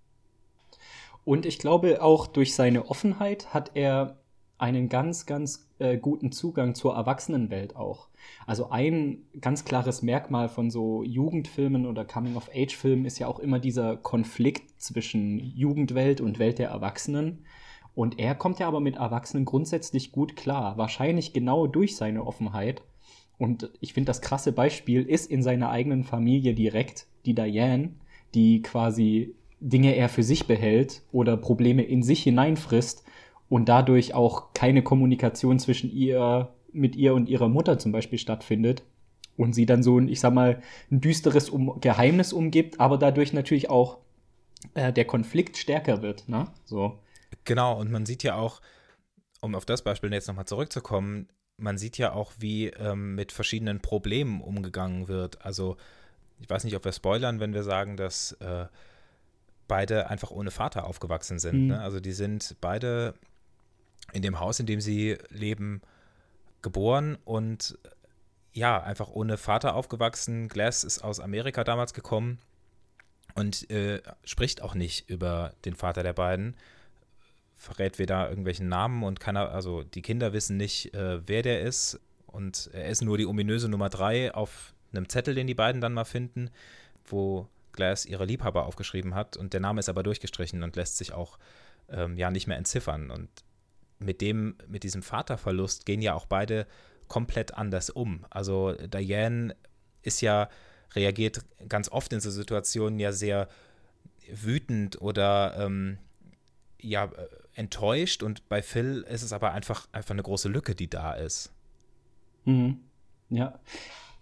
Und 1.25 1.45
ich 1.45 1.59
glaube, 1.59 2.01
auch 2.01 2.27
durch 2.27 2.55
seine 2.55 2.87
Offenheit 2.89 3.53
hat 3.53 3.71
er 3.73 4.19
einen 4.57 4.87
ganz, 4.87 5.25
ganz 5.25 5.69
äh, 5.79 5.97
guten 5.97 6.31
Zugang 6.31 6.75
zur 6.75 6.95
Erwachsenenwelt 6.95 7.75
auch. 7.75 8.07
Also 8.45 8.69
ein 8.69 9.23
ganz 9.41 9.65
klares 9.65 10.01
Merkmal 10.01 10.47
von 10.47 10.71
so 10.71 11.03
Jugendfilmen 11.03 11.85
oder 11.85 12.05
Coming-of-Age-Filmen 12.05 13.05
ist 13.05 13.19
ja 13.19 13.27
auch 13.27 13.39
immer 13.39 13.59
dieser 13.59 13.97
Konflikt 13.97 14.79
zwischen 14.81 15.39
Jugendwelt 15.39 16.21
und 16.21 16.39
Welt 16.39 16.59
der 16.59 16.69
Erwachsenen. 16.69 17.43
Und 17.95 18.19
er 18.19 18.35
kommt 18.35 18.59
ja 18.59 18.67
aber 18.67 18.79
mit 18.79 18.97
Erwachsenen 18.97 19.45
grundsätzlich 19.45 20.11
gut 20.11 20.35
klar, 20.35 20.77
wahrscheinlich 20.77 21.33
genau 21.33 21.67
durch 21.67 21.95
seine 21.95 22.25
Offenheit. 22.25 22.81
Und 23.37 23.71
ich 23.81 23.93
finde, 23.93 24.07
das 24.07 24.21
krasse 24.21 24.51
Beispiel 24.51 25.03
ist 25.03 25.29
in 25.29 25.43
seiner 25.43 25.69
eigenen 25.69 26.03
Familie 26.03 26.53
direkt 26.53 27.07
die 27.25 27.35
Diane, 27.35 27.95
die 28.33 28.61
quasi 28.61 29.35
Dinge 29.65 29.95
eher 29.95 30.09
für 30.09 30.23
sich 30.23 30.45
behält 30.45 31.01
oder 31.11 31.37
Probleme 31.37 31.83
in 31.83 32.03
sich 32.03 32.21
hineinfrisst 32.23 33.03
und 33.49 33.67
dadurch 33.67 34.13
auch 34.13 34.53
keine 34.53 34.83
Kommunikation 34.83 35.59
zwischen 35.59 35.91
ihr, 35.91 36.53
mit 36.71 36.95
ihr 36.95 37.13
und 37.15 37.29
ihrer 37.29 37.49
Mutter 37.49 37.79
zum 37.79 37.91
Beispiel 37.91 38.19
stattfindet. 38.19 38.83
Und 39.37 39.53
sie 39.53 39.65
dann 39.65 39.83
so 39.83 39.99
ein, 39.99 40.07
ich 40.07 40.21
sag 40.21 40.33
mal, 40.33 40.61
ein 40.89 41.01
düsteres 41.01 41.49
um 41.49 41.81
Geheimnis 41.81 42.31
umgibt, 42.31 42.79
aber 42.79 42.97
dadurch 42.97 43.33
natürlich 43.33 43.69
auch 43.69 43.97
äh, 44.75 44.93
der 44.93 45.05
Konflikt 45.05 45.57
stärker 45.57 46.01
wird, 46.01 46.29
ne? 46.29 46.47
So. 46.63 46.99
Genau, 47.43 47.77
und 47.77 47.91
man 47.91 48.05
sieht 48.05 48.23
ja 48.23 48.35
auch, 48.35 48.61
um 49.41 49.53
auf 49.55 49.65
das 49.65 49.81
Beispiel 49.81 50.13
jetzt 50.13 50.27
nochmal 50.27 50.45
zurückzukommen, 50.45 51.27
man 51.57 51.77
sieht 51.77 51.97
ja 51.97 52.13
auch, 52.13 52.31
wie 52.39 52.67
ähm, 52.67 53.15
mit 53.15 53.31
verschiedenen 53.31 53.81
Problemen 53.81 54.41
umgegangen 54.41 55.09
wird. 55.09 55.43
Also, 55.43 55.75
ich 56.39 56.49
weiß 56.49 56.63
nicht, 56.63 56.75
ob 56.75 56.85
wir 56.85 56.93
spoilern, 56.93 57.39
wenn 57.41 57.53
wir 57.53 57.63
sagen, 57.63 57.97
dass 57.97 58.33
äh, 58.33 58.67
beide 59.67 60.09
einfach 60.09 60.31
ohne 60.31 60.51
Vater 60.51 60.85
aufgewachsen 60.85 61.39
sind. 61.39 61.63
Mhm. 61.63 61.67
Ne? 61.67 61.81
Also, 61.81 61.99
die 61.99 62.11
sind 62.11 62.55
beide 62.61 63.13
in 64.13 64.21
dem 64.21 64.39
Haus, 64.39 64.59
in 64.59 64.65
dem 64.65 64.81
sie 64.81 65.17
leben, 65.29 65.81
geboren 66.61 67.17
und 67.25 67.77
ja, 68.53 68.81
einfach 68.81 69.09
ohne 69.09 69.37
Vater 69.37 69.75
aufgewachsen. 69.75 70.47
Glass 70.47 70.83
ist 70.83 71.03
aus 71.03 71.19
Amerika 71.19 71.63
damals 71.63 71.93
gekommen 71.93 72.39
und 73.35 73.69
äh, 73.69 74.01
spricht 74.23 74.61
auch 74.61 74.73
nicht 74.73 75.09
über 75.09 75.53
den 75.65 75.75
Vater 75.75 76.01
der 76.01 76.13
beiden 76.13 76.55
verrät 77.55 77.99
weder 77.99 78.29
irgendwelchen 78.29 78.69
Namen 78.69 79.03
und 79.03 79.19
keiner, 79.19 79.51
also 79.51 79.83
die 79.83 80.01
Kinder 80.01 80.33
wissen 80.33 80.57
nicht, 80.57 80.93
äh, 80.93 81.27
wer 81.27 81.41
der 81.41 81.61
ist. 81.61 81.99
Und 82.27 82.69
er 82.73 82.89
ist 82.89 83.01
nur 83.01 83.17
die 83.17 83.25
ominöse 83.25 83.69
Nummer 83.69 83.89
drei 83.89 84.33
auf 84.33 84.73
einem 84.91 85.09
Zettel, 85.09 85.35
den 85.35 85.47
die 85.47 85.53
beiden 85.55 85.81
dann 85.81 85.93
mal 85.93 86.05
finden, 86.05 86.49
wo 87.05 87.47
Glass 87.75 88.05
ihre 88.05 88.25
Liebhaber 88.25 88.65
aufgeschrieben 88.65 89.15
hat. 89.15 89.37
Und 89.37 89.53
der 89.53 89.59
Name 89.59 89.79
ist 89.79 89.89
aber 89.89 90.03
durchgestrichen 90.03 90.63
und 90.63 90.75
lässt 90.75 90.97
sich 90.97 91.13
auch 91.13 91.37
ähm, 91.89 92.17
ja 92.17 92.31
nicht 92.31 92.47
mehr 92.47 92.57
entziffern. 92.57 93.11
Und 93.11 93.29
mit 93.99 94.21
dem, 94.21 94.55
mit 94.67 94.83
diesem 94.83 95.01
Vaterverlust 95.01 95.85
gehen 95.85 96.01
ja 96.01 96.13
auch 96.13 96.25
beide 96.25 96.67
komplett 97.07 97.53
anders 97.53 97.89
um. 97.89 98.25
Also 98.29 98.73
Diane 98.73 99.55
ist 100.01 100.21
ja, 100.21 100.49
reagiert 100.93 101.43
ganz 101.67 101.89
oft 101.89 102.13
in 102.13 102.19
so 102.19 102.31
Situationen 102.31 102.99
ja 102.99 103.11
sehr 103.11 103.47
wütend 104.31 105.01
oder 105.01 105.55
ähm, 105.59 105.97
ja, 106.79 107.05
äh, 107.05 107.27
enttäuscht 107.53 108.23
und 108.23 108.47
bei 108.49 108.61
Phil 108.61 109.05
ist 109.09 109.23
es 109.23 109.33
aber 109.33 109.51
einfach, 109.51 109.87
einfach 109.91 110.11
eine 110.11 110.23
große 110.23 110.49
Lücke, 110.49 110.75
die 110.75 110.89
da 110.89 111.13
ist. 111.13 111.51
Mhm. 112.45 112.79
Ja. 113.29 113.59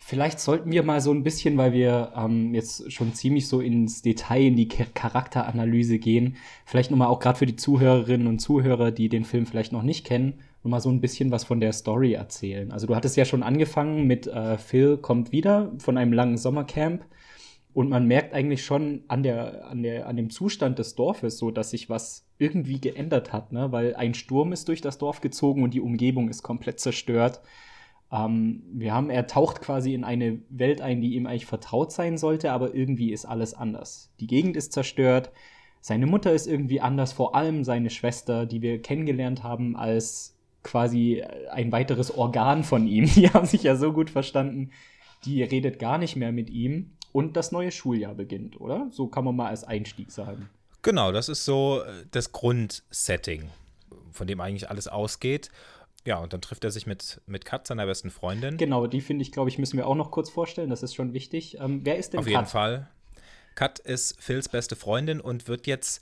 Vielleicht 0.05 0.41
sollten 0.41 0.69
wir 0.69 0.83
mal 0.83 0.99
so 0.99 1.13
ein 1.13 1.23
bisschen, 1.23 1.55
weil 1.57 1.71
wir 1.71 2.11
ähm, 2.17 2.53
jetzt 2.53 2.91
schon 2.91 3.13
ziemlich 3.13 3.47
so 3.47 3.61
ins 3.61 4.01
Detail, 4.01 4.47
in 4.47 4.57
die 4.57 4.67
Char- 4.67 4.87
Charakteranalyse 4.93 5.97
gehen, 5.97 6.35
vielleicht 6.65 6.91
nochmal 6.91 7.07
auch 7.07 7.19
gerade 7.19 7.39
für 7.39 7.45
die 7.45 7.55
Zuhörerinnen 7.55 8.27
und 8.27 8.39
Zuhörer, 8.39 8.91
die 8.91 9.07
den 9.07 9.23
Film 9.23 9.45
vielleicht 9.45 9.71
noch 9.71 9.81
nicht 9.81 10.05
kennen, 10.05 10.41
nochmal 10.61 10.81
so 10.81 10.89
ein 10.89 10.99
bisschen 10.99 11.31
was 11.31 11.45
von 11.45 11.61
der 11.61 11.71
Story 11.71 12.13
erzählen. 12.13 12.73
Also 12.73 12.85
du 12.85 12.95
hattest 12.97 13.15
ja 13.15 13.23
schon 13.23 13.43
angefangen 13.43 14.05
mit 14.05 14.27
äh, 14.27 14.57
Phil 14.57 14.97
kommt 14.97 15.31
wieder 15.31 15.71
von 15.77 15.97
einem 15.97 16.11
langen 16.11 16.35
Sommercamp 16.37 17.05
und 17.73 17.89
man 17.89 18.05
merkt 18.05 18.33
eigentlich 18.33 18.65
schon 18.65 19.03
an, 19.07 19.23
der, 19.23 19.67
an, 19.67 19.83
der, 19.83 20.07
an 20.07 20.17
dem 20.17 20.29
Zustand 20.29 20.79
des 20.79 20.95
Dorfes 20.95 21.37
so, 21.37 21.49
dass 21.49 21.69
sich 21.69 21.89
was 21.89 22.25
irgendwie 22.37 22.81
geändert 22.81 23.31
hat, 23.31 23.53
ne? 23.53 23.71
weil 23.71 23.95
ein 23.95 24.15
Sturm 24.15 24.51
ist 24.51 24.67
durch 24.67 24.81
das 24.81 24.97
Dorf 24.97 25.21
gezogen 25.21 25.63
und 25.63 25.73
die 25.73 25.81
Umgebung 25.81 26.27
ist 26.27 26.43
komplett 26.43 26.81
zerstört. 26.81 27.39
Ähm, 28.13 28.61
wir 28.71 28.93
haben, 28.93 29.09
er 29.09 29.25
taucht 29.25 29.61
quasi 29.61 29.93
in 29.93 30.03
eine 30.03 30.39
Welt 30.49 30.79
ein, 30.81 31.01
die 31.01 31.15
ihm 31.15 31.25
eigentlich 31.25 31.47
vertraut 31.47 31.91
sein 31.91 32.17
sollte, 32.17 32.51
aber 32.51 32.75
irgendwie 32.75 33.11
ist 33.11 33.25
alles 33.25 33.55
anders. 33.55 34.13
Die 34.19 34.27
Gegend 34.27 34.55
ist 34.55 34.71
zerstört, 34.71 35.31
seine 35.81 36.05
Mutter 36.05 36.31
ist 36.31 36.47
irgendwie 36.47 36.79
anders, 36.79 37.11
vor 37.11 37.35
allem 37.35 37.63
seine 37.65 37.89
Schwester, 37.89 38.45
die 38.45 38.61
wir 38.61 38.81
kennengelernt 38.81 39.43
haben 39.43 39.75
als 39.75 40.37
quasi 40.61 41.23
ein 41.51 41.73
weiteres 41.73 42.15
Organ 42.15 42.63
von 42.63 42.87
ihm. 42.87 43.05
Die 43.15 43.29
haben 43.29 43.45
sich 43.45 43.63
ja 43.63 43.75
so 43.75 43.91
gut 43.91 44.09
verstanden. 44.09 44.71
Die 45.25 45.43
redet 45.43 45.79
gar 45.79 45.97
nicht 45.97 46.15
mehr 46.15 46.31
mit 46.31 46.49
ihm 46.49 46.93
und 47.11 47.35
das 47.35 47.51
neue 47.51 47.71
Schuljahr 47.71 48.15
beginnt, 48.15 48.61
oder? 48.61 48.87
So 48.91 49.07
kann 49.07 49.25
man 49.25 49.35
mal 49.35 49.49
als 49.49 49.65
Einstieg 49.65 50.11
sagen. 50.11 50.49
Genau, 50.83 51.11
das 51.11 51.27
ist 51.27 51.43
so 51.43 51.81
äh, 51.81 52.05
das 52.11 52.31
Grundsetting, 52.31 53.49
von 54.11 54.27
dem 54.27 54.39
eigentlich 54.39 54.69
alles 54.69 54.87
ausgeht. 54.87 55.49
Ja, 56.05 56.17
und 56.17 56.33
dann 56.33 56.41
trifft 56.41 56.63
er 56.63 56.71
sich 56.71 56.85
mit, 56.85 57.21
mit 57.27 57.45
Kat, 57.45 57.65
seiner 57.65 57.85
besten 57.85 58.11
Freundin. 58.11 58.57
Genau, 58.57 58.87
die 58.87 59.01
finde 59.01 59.21
ich, 59.21 59.31
glaube 59.31 59.49
ich, 59.49 59.57
müssen 59.57 59.77
wir 59.77 59.87
auch 59.87 59.95
noch 59.95 60.11
kurz 60.11 60.29
vorstellen. 60.29 60.69
Das 60.69 60.83
ist 60.83 60.95
schon 60.95 61.13
wichtig. 61.13 61.59
Ähm, 61.59 61.81
wer 61.83 61.97
ist 61.97 62.11
denn 62.11 62.19
Auf 62.19 62.25
Kat? 62.25 62.33
jeden 62.33 62.45
Fall. 62.45 62.89
Kat 63.55 63.79
ist 63.79 64.21
Phils 64.21 64.49
beste 64.49 64.75
Freundin 64.75 65.21
und 65.21 65.47
wird 65.47 65.67
jetzt 65.67 66.01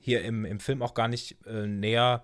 hier 0.00 0.22
im, 0.22 0.44
im 0.44 0.60
Film 0.60 0.82
auch 0.82 0.94
gar 0.94 1.08
nicht 1.08 1.36
äh, 1.46 1.66
näher 1.66 2.22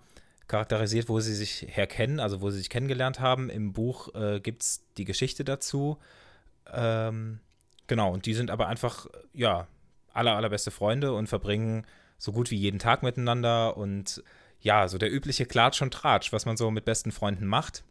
charakterisiert, 0.48 1.08
wo 1.08 1.20
sie 1.20 1.34
sich 1.34 1.66
herkennen, 1.68 2.20
also 2.20 2.42
wo 2.42 2.50
sie 2.50 2.58
sich 2.58 2.68
kennengelernt 2.68 3.20
haben. 3.20 3.48
Im 3.48 3.72
Buch 3.72 4.14
äh, 4.14 4.40
gibt 4.40 4.62
es 4.62 4.84
die 4.98 5.04
Geschichte 5.04 5.44
dazu. 5.44 5.98
Ähm, 6.70 7.40
genau, 7.87 8.12
und 8.12 8.26
die 8.26 8.34
sind 8.34 8.50
aber 8.50 8.68
einfach, 8.68 9.06
ja, 9.32 9.66
aller, 10.12 10.37
allerbeste 10.37 10.70
Freunde 10.70 11.14
und 11.14 11.28
verbringen 11.28 11.87
so 12.18 12.32
gut 12.32 12.50
wie 12.50 12.56
jeden 12.56 12.78
Tag 12.78 13.02
miteinander 13.02 13.76
und 13.76 14.22
ja, 14.64 14.88
so 14.88 14.98
der 14.98 15.12
übliche 15.12 15.46
Klatsch 15.46 15.83
und 15.83 15.92
Tratsch, 15.92 16.33
was 16.33 16.46
man 16.46 16.57
so 16.57 16.70
mit 16.70 16.87
besten 16.87 17.12
Freunden 17.12 17.46
macht. 17.46 17.85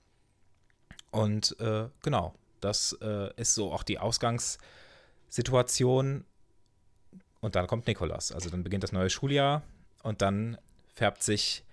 Und 1.12 1.56
äh, 1.60 1.86
genau, 2.02 2.34
das 2.62 2.98
äh, 3.02 3.30
ist 3.40 3.54
so 3.54 3.72
auch 3.72 3.84
die 3.84 4.00
Ausgangssituation. 4.00 6.26
Und 7.42 7.56
dann 7.56 7.68
kommt 7.68 7.86
Nikolas. 7.86 8.32
Also 8.32 8.50
dann 8.50 8.64
beginnt 8.64 8.84
das 8.84 8.92
neue 8.92 9.12
Schuljahr 9.12 9.62
und 10.02 10.24
dann 10.24 10.58
färbt 10.96 11.22
sich 11.22 11.64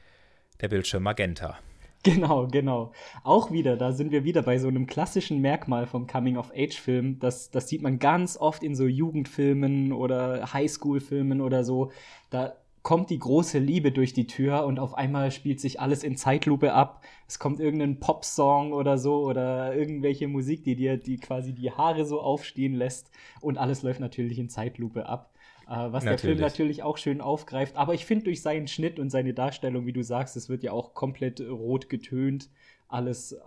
der 0.60 0.68
Bildschirm 0.68 1.02
magenta. 1.02 1.58
Genau, 2.02 2.46
genau. 2.46 2.92
Auch 3.24 3.50
wieder, 3.50 3.76
da 3.76 3.92
sind 3.92 4.10
wir 4.10 4.24
wieder 4.24 4.40
bei 4.40 4.58
so 4.58 4.68
einem 4.68 4.86
klassischen 4.86 5.42
Merkmal 5.42 5.86
vom 5.86 6.06
Coming-of-Age-Film. 6.06 7.18
Das, 7.18 7.50
das 7.50 7.68
sieht 7.68 7.82
man 7.82 7.98
ganz 7.98 8.38
oft 8.38 8.62
in 8.62 8.74
so 8.74 8.86
Jugendfilmen 8.86 9.92
oder 9.92 10.50
Highschool-Filmen 10.50 11.42
oder 11.42 11.62
so. 11.62 11.92
Da 12.30 12.54
kommt 12.82 13.10
die 13.10 13.18
große 13.18 13.58
Liebe 13.58 13.92
durch 13.92 14.12
die 14.12 14.26
Tür 14.26 14.64
und 14.64 14.78
auf 14.78 14.94
einmal 14.94 15.30
spielt 15.30 15.60
sich 15.60 15.80
alles 15.80 16.02
in 16.02 16.16
Zeitlupe 16.16 16.72
ab. 16.72 17.04
Es 17.28 17.38
kommt 17.38 17.60
irgendein 17.60 18.00
Popsong 18.00 18.72
oder 18.72 18.96
so 18.96 19.22
oder 19.24 19.74
irgendwelche 19.74 20.28
Musik, 20.28 20.64
die 20.64 20.76
dir 20.76 20.96
die 20.96 21.18
quasi 21.18 21.52
die 21.52 21.70
Haare 21.72 22.06
so 22.06 22.20
aufstehen 22.20 22.74
lässt 22.74 23.10
und 23.40 23.58
alles 23.58 23.82
läuft 23.82 24.00
natürlich 24.00 24.38
in 24.38 24.48
Zeitlupe 24.48 25.06
ab. 25.06 25.34
Äh, 25.70 25.92
was 25.92 26.04
der 26.04 26.18
Film 26.18 26.32
Natürlich. 26.32 26.40
natürlich 26.40 26.82
auch 26.82 26.96
schön 26.96 27.20
aufgreift. 27.20 27.76
Aber 27.76 27.94
ich 27.94 28.04
finde 28.04 28.24
durch 28.24 28.42
seinen 28.42 28.66
Schnitt 28.66 28.98
und 28.98 29.10
seine 29.10 29.34
Darstellung, 29.34 29.86
wie 29.86 29.92
du 29.92 30.02
sagst, 30.02 30.36
es 30.36 30.48
wird 30.48 30.64
ja 30.64 30.72
auch 30.72 30.94
komplett 30.94 31.40
rot 31.40 31.88
getönt. 31.88 32.50
Alles 32.88 33.32
äh, 33.32 33.38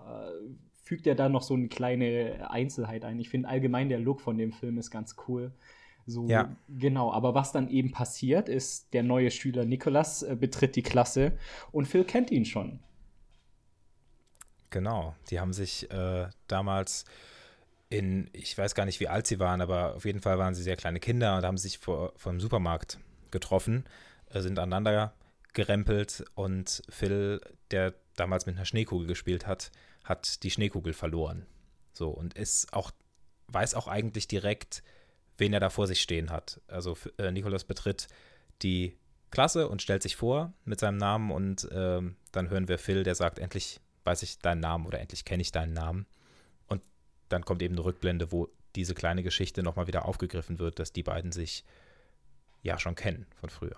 fügt 0.84 1.06
ja 1.06 1.15
da 1.15 1.28
noch 1.28 1.41
so 1.41 1.54
eine 1.54 1.67
kleine 1.67 2.50
Einzelheit 2.50 3.04
ein. 3.04 3.19
Ich 3.19 3.30
finde 3.30 3.50
allgemein 3.50 3.89
der 3.89 4.00
Look 4.00 4.22
von 4.22 4.38
dem 4.38 4.54
Film 4.54 4.78
ist 4.78 4.89
ganz 4.89 5.17
cool. 5.28 5.52
So, 6.06 6.28
Ja. 6.28 6.56
genau. 6.70 7.12
Aber 7.12 7.34
was 7.34 7.52
dann 7.52 7.70
eben 7.70 7.92
passiert, 7.92 8.50
ist, 8.50 8.94
der 8.94 9.04
neue 9.04 9.32
Schüler 9.32 9.66
Nicholas 9.66 10.24
äh, 10.24 10.36
betritt 10.39 10.76
die 10.76 10.84
Klasse 10.84 11.34
und 11.72 11.86
Phil 11.88 12.04
kennt 12.04 12.32
ihn 12.32 12.46
schon. 12.46 12.80
Genau, 14.70 15.16
die 15.30 15.39
haben 15.39 15.54
sich 15.54 15.89
äh, 15.92 16.28
damals 16.48 17.06
in, 17.89 18.30
ich 18.34 18.58
weiß 18.58 18.74
gar 18.74 18.86
nicht, 18.86 19.00
wie 19.00 19.08
alt 19.08 19.28
sie 19.28 19.39
waren, 19.39 19.62
aber 19.62 19.96
auf 19.96 20.04
jeden 20.06 20.20
Fall 20.20 20.39
waren 20.39 20.56
sie 20.56 20.63
sehr 20.63 20.76
kleine 20.76 21.00
Kinder 21.00 21.38
und 21.38 21.46
haben 21.46 21.58
sich 21.58 21.78
vor, 21.78 22.12
vor 22.16 22.32
dem 22.32 22.39
Supermarkt 22.42 22.98
getroffen, 23.30 23.86
äh, 24.32 24.42
sind 24.42 24.58
aneinander 24.58 25.13
gerempelt 25.54 26.26
und 26.34 26.82
Phil, 26.89 27.39
der 27.70 27.94
damals 28.16 28.48
mit 28.48 28.56
einer 28.56 28.66
Schneekugel 28.66 29.08
gespielt 29.08 29.46
hat, 29.46 29.72
hat 30.04 30.42
die 30.44 30.50
Schneekugel 30.50 30.94
verloren. 30.94 31.46
So, 31.94 32.10
und 32.10 32.34
ist 32.34 32.74
auch, 32.74 32.89
weiß 33.48 33.76
auch 33.76 33.88
eigentlich 33.88 34.28
direkt, 34.28 34.84
wen 35.38 35.54
er 35.54 35.60
da 35.60 35.69
vor 35.69 35.88
sich 35.88 36.02
stehen 36.02 36.30
hat. 36.32 36.62
Also 36.67 36.98
äh, 37.17 37.32
Nikolas 37.32 37.63
betritt 37.63 38.08
die 38.62 38.98
Klasse 39.32 39.67
und 39.67 39.82
stellt 39.82 40.04
sich 40.04 40.15
vor 40.15 40.54
mit 40.63 40.80
seinem 40.80 40.98
Namen 40.98 41.32
und 41.32 41.67
ähm, 41.72 42.15
dann 42.32 42.50
hören 42.50 42.67
wir 42.67 42.78
Phil, 42.78 43.04
der 43.04 43.15
sagt, 43.15 43.39
endlich 43.39 43.80
weiß 44.04 44.22
ich 44.24 44.39
deinen 44.39 44.60
Namen 44.60 44.86
oder 44.86 45.00
endlich 45.00 45.26
kenne 45.26 45.41
ich 45.41 45.52
deinen 45.52 45.74
Namen. 45.74 46.06
Und 46.67 46.84
dann 47.30 47.43
kommt 47.43 47.62
eben 47.63 47.74
eine 47.74 47.84
Rückblende, 47.84 48.32
wo 48.32 48.50
diese 48.76 48.93
kleine 48.93 49.24
Geschichte 49.24 49.63
nochmal 49.63 49.88
wieder 49.88 50.06
aufgegriffen 50.06 50.60
wird, 50.60 50.80
dass 50.80 50.93
die 50.93 51.04
beiden 51.04 51.32
sich 51.32 51.63
ja 52.62 52.80
schon 52.80 52.96
kennen 52.96 53.26
von 53.39 53.50
früher. 53.50 53.78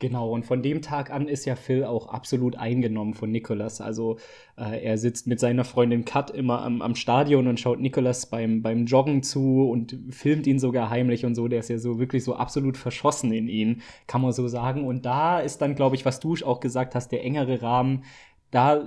Genau, 0.00 0.30
und 0.30 0.46
von 0.46 0.62
dem 0.62 0.80
Tag 0.80 1.10
an 1.10 1.26
ist 1.26 1.44
ja 1.44 1.56
Phil 1.56 1.82
auch 1.82 2.06
absolut 2.08 2.54
eingenommen 2.56 3.14
von 3.14 3.32
Nicholas. 3.32 3.80
Also 3.80 4.18
äh, 4.56 4.84
er 4.84 4.96
sitzt 4.96 5.26
mit 5.26 5.40
seiner 5.40 5.64
Freundin 5.64 6.04
Kat 6.04 6.30
immer 6.30 6.62
am, 6.62 6.82
am 6.82 6.94
Stadion 6.94 7.48
und 7.48 7.58
schaut 7.58 7.80
Nicholas 7.80 8.26
beim, 8.26 8.62
beim 8.62 8.86
Joggen 8.86 9.24
zu 9.24 9.68
und 9.68 9.98
filmt 10.10 10.46
ihn 10.46 10.60
sogar 10.60 10.88
heimlich 10.88 11.24
und 11.24 11.34
so. 11.34 11.48
Der 11.48 11.58
ist 11.58 11.68
ja 11.68 11.78
so 11.78 11.98
wirklich 11.98 12.22
so 12.22 12.36
absolut 12.36 12.76
verschossen 12.76 13.32
in 13.32 13.48
ihn, 13.48 13.82
kann 14.06 14.22
man 14.22 14.30
so 14.32 14.46
sagen. 14.46 14.86
Und 14.86 15.04
da 15.04 15.40
ist 15.40 15.58
dann, 15.62 15.74
glaube 15.74 15.96
ich, 15.96 16.04
was 16.04 16.20
du 16.20 16.36
auch 16.44 16.60
gesagt 16.60 16.94
hast, 16.94 17.10
der 17.10 17.24
engere 17.24 17.60
Rahmen, 17.60 18.04
da 18.52 18.86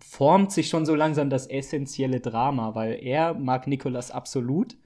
formt 0.00 0.52
sich 0.52 0.68
schon 0.68 0.84
so 0.84 0.94
langsam 0.94 1.30
das 1.30 1.46
essentielle 1.46 2.20
Drama, 2.20 2.74
weil 2.74 2.98
er 3.02 3.32
mag 3.34 3.66
Nicholas 3.66 4.10
absolut 4.10 4.76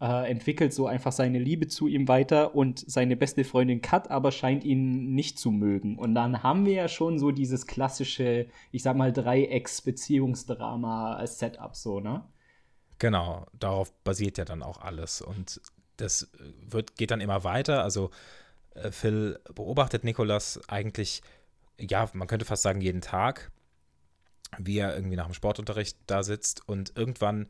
äh, 0.00 0.30
entwickelt 0.30 0.72
so 0.72 0.86
einfach 0.86 1.12
seine 1.12 1.38
Liebe 1.38 1.68
zu 1.68 1.86
ihm 1.86 2.08
weiter 2.08 2.54
und 2.54 2.78
seine 2.78 3.16
beste 3.16 3.44
Freundin 3.44 3.80
Kat 3.80 4.10
aber 4.10 4.32
scheint 4.32 4.64
ihn 4.64 5.14
nicht 5.14 5.38
zu 5.38 5.50
mögen. 5.50 5.98
Und 5.98 6.14
dann 6.14 6.42
haben 6.42 6.66
wir 6.66 6.74
ja 6.74 6.88
schon 6.88 7.18
so 7.18 7.30
dieses 7.30 7.66
klassische, 7.66 8.46
ich 8.72 8.82
sag 8.82 8.96
mal, 8.96 9.12
Dreiecks-Beziehungsdrama 9.12 11.14
als 11.14 11.38
Setup, 11.38 11.76
so, 11.76 12.00
ne? 12.00 12.24
Genau, 12.98 13.46
darauf 13.58 13.92
basiert 14.02 14.38
ja 14.38 14.44
dann 14.44 14.62
auch 14.62 14.80
alles. 14.80 15.20
Und 15.20 15.60
das 15.96 16.22
äh, 16.22 16.72
wird, 16.72 16.96
geht 16.96 17.10
dann 17.10 17.20
immer 17.20 17.44
weiter. 17.44 17.82
Also 17.82 18.10
äh, 18.74 18.90
Phil 18.90 19.38
beobachtet 19.54 20.04
Nikolas 20.04 20.60
eigentlich, 20.68 21.22
ja, 21.78 22.08
man 22.12 22.28
könnte 22.28 22.44
fast 22.44 22.62
sagen, 22.62 22.80
jeden 22.80 23.00
Tag, 23.00 23.50
wie 24.58 24.78
er 24.78 24.94
irgendwie 24.94 25.16
nach 25.16 25.26
dem 25.26 25.34
Sportunterricht 25.34 25.98
da 26.06 26.22
sitzt. 26.22 26.68
Und 26.68 26.96
irgendwann 26.96 27.48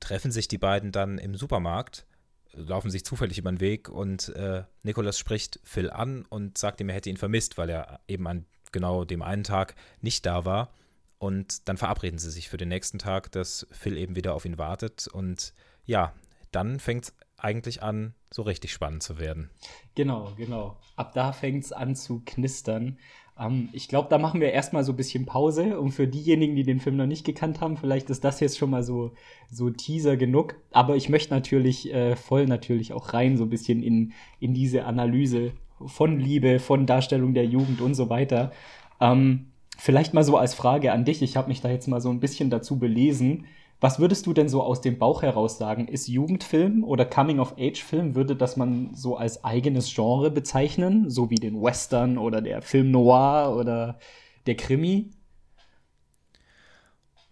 treffen 0.00 0.30
sich 0.30 0.48
die 0.48 0.58
beiden 0.58 0.92
dann 0.92 1.18
im 1.18 1.34
Supermarkt, 1.34 2.06
laufen 2.52 2.90
sich 2.90 3.04
zufällig 3.04 3.38
über 3.38 3.50
den 3.50 3.60
Weg 3.60 3.88
und 3.88 4.30
äh, 4.30 4.64
Nikolas 4.82 5.18
spricht 5.18 5.60
Phil 5.64 5.90
an 5.90 6.24
und 6.28 6.58
sagt 6.58 6.80
ihm, 6.80 6.88
er 6.88 6.96
hätte 6.96 7.10
ihn 7.10 7.16
vermisst, 7.16 7.58
weil 7.58 7.70
er 7.70 8.00
eben 8.08 8.26
an 8.26 8.46
genau 8.72 9.04
dem 9.04 9.22
einen 9.22 9.44
Tag 9.44 9.74
nicht 10.00 10.26
da 10.26 10.44
war. 10.44 10.72
Und 11.18 11.68
dann 11.68 11.76
verabreden 11.76 12.18
sie 12.18 12.30
sich 12.30 12.48
für 12.48 12.58
den 12.58 12.68
nächsten 12.68 12.98
Tag, 12.98 13.32
dass 13.32 13.66
Phil 13.72 13.96
eben 13.96 14.14
wieder 14.14 14.34
auf 14.34 14.44
ihn 14.44 14.58
wartet. 14.58 15.08
Und 15.08 15.52
ja, 15.84 16.12
dann 16.52 16.78
fängt 16.78 17.04
es 17.04 17.14
eigentlich 17.36 17.82
an, 17.82 18.14
so 18.32 18.42
richtig 18.42 18.72
spannend 18.72 19.02
zu 19.02 19.18
werden. 19.18 19.50
Genau, 19.94 20.32
genau. 20.36 20.78
Ab 20.96 21.12
da 21.14 21.32
fängt 21.32 21.64
es 21.64 21.72
an 21.72 21.96
zu 21.96 22.22
knistern. 22.24 22.98
Ähm, 23.38 23.68
ich 23.72 23.88
glaube, 23.88 24.08
da 24.10 24.18
machen 24.18 24.40
wir 24.40 24.52
erstmal 24.52 24.84
so 24.84 24.92
ein 24.92 24.96
bisschen 24.96 25.26
Pause. 25.26 25.78
Und 25.78 25.92
für 25.92 26.06
diejenigen, 26.06 26.56
die 26.56 26.64
den 26.64 26.80
Film 26.80 26.96
noch 26.96 27.06
nicht 27.06 27.24
gekannt 27.24 27.60
haben, 27.60 27.76
vielleicht 27.76 28.10
ist 28.10 28.24
das 28.24 28.40
jetzt 28.40 28.58
schon 28.58 28.70
mal 28.70 28.82
so, 28.82 29.12
so 29.50 29.70
Teaser 29.70 30.16
genug. 30.16 30.56
Aber 30.72 30.96
ich 30.96 31.08
möchte 31.08 31.32
natürlich 31.32 31.92
äh, 31.92 32.16
voll 32.16 32.46
natürlich 32.46 32.92
auch 32.92 33.12
rein, 33.12 33.36
so 33.36 33.44
ein 33.44 33.50
bisschen 33.50 33.82
in, 33.82 34.12
in 34.40 34.54
diese 34.54 34.84
Analyse 34.84 35.52
von 35.86 36.18
Liebe, 36.18 36.58
von 36.58 36.86
Darstellung 36.86 37.34
der 37.34 37.46
Jugend 37.46 37.80
und 37.80 37.94
so 37.94 38.10
weiter. 38.10 38.52
Ähm, 39.00 39.46
vielleicht 39.76 40.12
mal 40.14 40.24
so 40.24 40.36
als 40.36 40.54
Frage 40.54 40.92
an 40.92 41.04
dich. 41.04 41.22
Ich 41.22 41.36
habe 41.36 41.48
mich 41.48 41.60
da 41.60 41.70
jetzt 41.70 41.86
mal 41.86 42.00
so 42.00 42.10
ein 42.10 42.20
bisschen 42.20 42.50
dazu 42.50 42.78
belesen. 42.78 43.46
Was 43.80 44.00
würdest 44.00 44.26
du 44.26 44.32
denn 44.32 44.48
so 44.48 44.62
aus 44.62 44.80
dem 44.80 44.98
Bauch 44.98 45.22
heraus 45.22 45.56
sagen? 45.56 45.86
Ist 45.86 46.08
Jugendfilm 46.08 46.82
oder 46.82 47.04
Coming-of-Age-Film, 47.04 48.16
würde 48.16 48.34
das 48.34 48.56
man 48.56 48.92
so 48.94 49.16
als 49.16 49.44
eigenes 49.44 49.94
Genre 49.94 50.32
bezeichnen? 50.32 51.10
So 51.10 51.30
wie 51.30 51.36
den 51.36 51.62
Western 51.62 52.18
oder 52.18 52.40
der 52.40 52.60
Film 52.60 52.90
Noir 52.90 53.54
oder 53.56 54.00
der 54.46 54.56
Krimi? 54.56 55.12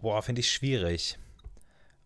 Boah, 0.01 0.23
finde 0.23 0.41
ich 0.41 0.53
schwierig. 0.53 1.19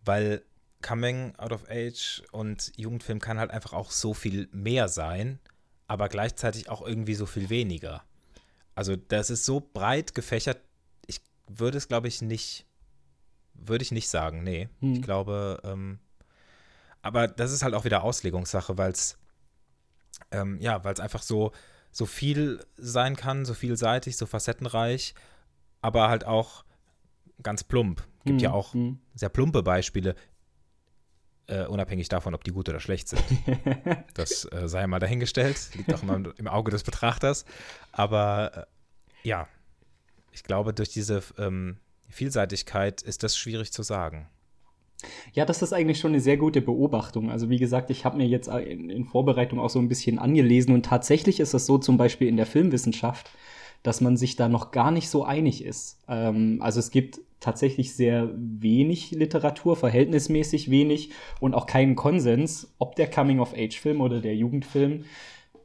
Weil 0.03 0.41
Coming 0.81 1.35
Out 1.37 1.51
of 1.51 1.69
Age 1.69 2.23
und 2.31 2.71
Jugendfilm 2.75 3.19
kann 3.19 3.37
halt 3.37 3.51
einfach 3.51 3.73
auch 3.73 3.91
so 3.91 4.15
viel 4.15 4.49
mehr 4.51 4.87
sein, 4.87 5.39
aber 5.87 6.09
gleichzeitig 6.09 6.69
auch 6.69 6.81
irgendwie 6.81 7.13
so 7.13 7.27
viel 7.27 7.51
weniger. 7.51 8.03
Also 8.73 8.95
das 8.95 9.29
ist 9.29 9.45
so 9.45 9.59
breit 9.59 10.15
gefächert, 10.15 10.61
ich 11.05 11.21
würde 11.47 11.77
es, 11.77 11.87
glaube 11.87 12.07
ich, 12.07 12.23
nicht, 12.23 12.65
würde 13.67 13.83
ich 13.83 13.91
nicht 13.91 14.09
sagen, 14.09 14.43
nee. 14.43 14.69
Hm. 14.79 14.93
Ich 14.93 15.01
glaube, 15.01 15.59
ähm, 15.63 15.99
aber 17.01 17.27
das 17.27 17.51
ist 17.51 17.63
halt 17.63 17.73
auch 17.73 17.85
wieder 17.85 18.03
Auslegungssache, 18.03 18.77
weil 18.77 18.91
es, 18.91 19.17
ähm, 20.31 20.59
ja, 20.61 20.83
weil 20.83 20.93
es 20.93 20.99
einfach 20.99 21.23
so, 21.23 21.51
so 21.91 22.05
viel 22.05 22.63
sein 22.77 23.15
kann, 23.15 23.45
so 23.45 23.53
vielseitig, 23.53 24.17
so 24.17 24.25
facettenreich, 24.25 25.15
aber 25.81 26.09
halt 26.09 26.25
auch 26.25 26.63
ganz 27.41 27.63
plump. 27.63 28.03
Gibt 28.23 28.39
Hm, 28.39 28.43
ja 28.43 28.51
auch 28.51 28.73
hm. 28.73 28.99
sehr 29.15 29.29
plumpe 29.29 29.63
Beispiele, 29.63 30.15
äh, 31.47 31.65
unabhängig 31.65 32.07
davon, 32.07 32.35
ob 32.35 32.43
die 32.43 32.51
gut 32.51 32.69
oder 32.69 32.79
schlecht 32.79 33.07
sind. 33.07 33.23
das 34.13 34.45
äh, 34.51 34.67
sei 34.67 34.85
mal 34.87 34.99
dahingestellt, 34.99 35.71
liegt 35.75 35.93
auch 35.93 36.03
immer 36.03 36.21
im 36.37 36.47
Auge 36.47 36.71
des 36.71 36.83
Betrachters. 36.83 37.45
Aber 37.91 38.67
äh, 39.23 39.27
ja, 39.27 39.47
ich 40.31 40.43
glaube, 40.43 40.73
durch 40.73 40.89
diese 40.89 41.23
ähm, 41.37 41.77
Vielseitigkeit 42.11 43.01
ist 43.01 43.23
das 43.23 43.37
schwierig 43.37 43.71
zu 43.71 43.83
sagen. 43.83 44.27
Ja, 45.33 45.45
das 45.45 45.61
ist 45.61 45.73
eigentlich 45.73 45.99
schon 45.99 46.11
eine 46.11 46.21
sehr 46.21 46.37
gute 46.37 46.61
Beobachtung. 46.61 47.31
Also 47.31 47.49
wie 47.49 47.57
gesagt, 47.57 47.89
ich 47.89 48.05
habe 48.05 48.17
mir 48.17 48.27
jetzt 48.27 48.47
in, 48.47 49.05
Vorbereitung 49.05 49.59
auch 49.59 49.69
so 49.69 49.79
ein 49.79 49.89
bisschen 49.89 50.19
angelesen 50.19 50.73
und 50.73 50.85
tatsächlich 50.85 51.39
ist 51.39 51.53
es 51.53 51.65
so 51.65 51.77
zum 51.77 51.97
Beispiel 51.97 52.27
in 52.27 52.37
der 52.37 52.45
Filmwissenschaft, 52.45 53.29
dass 53.83 54.01
man 54.01 54.17
sich 54.17 54.35
da 54.35 54.47
noch 54.47 54.71
gar 54.71 54.91
nicht 54.91 55.09
so 55.09 55.23
einig 55.23 55.63
ist. 55.63 55.99
Ähm, 56.07 56.59
also 56.61 56.79
es 56.79 56.91
gibt 56.91 57.21
tatsächlich 57.39 57.95
sehr 57.95 58.29
wenig 58.35 59.11
Literatur, 59.11 59.75
verhältnismäßig 59.75 60.69
wenig 60.69 61.09
und 61.39 61.55
auch 61.55 61.65
keinen 61.65 61.95
Konsens, 61.95 62.71
ob 62.77 62.95
der 62.95 63.09
Coming-of-Age-Film 63.09 63.99
oder 64.01 64.21
der 64.21 64.35
Jugendfilm, 64.35 65.05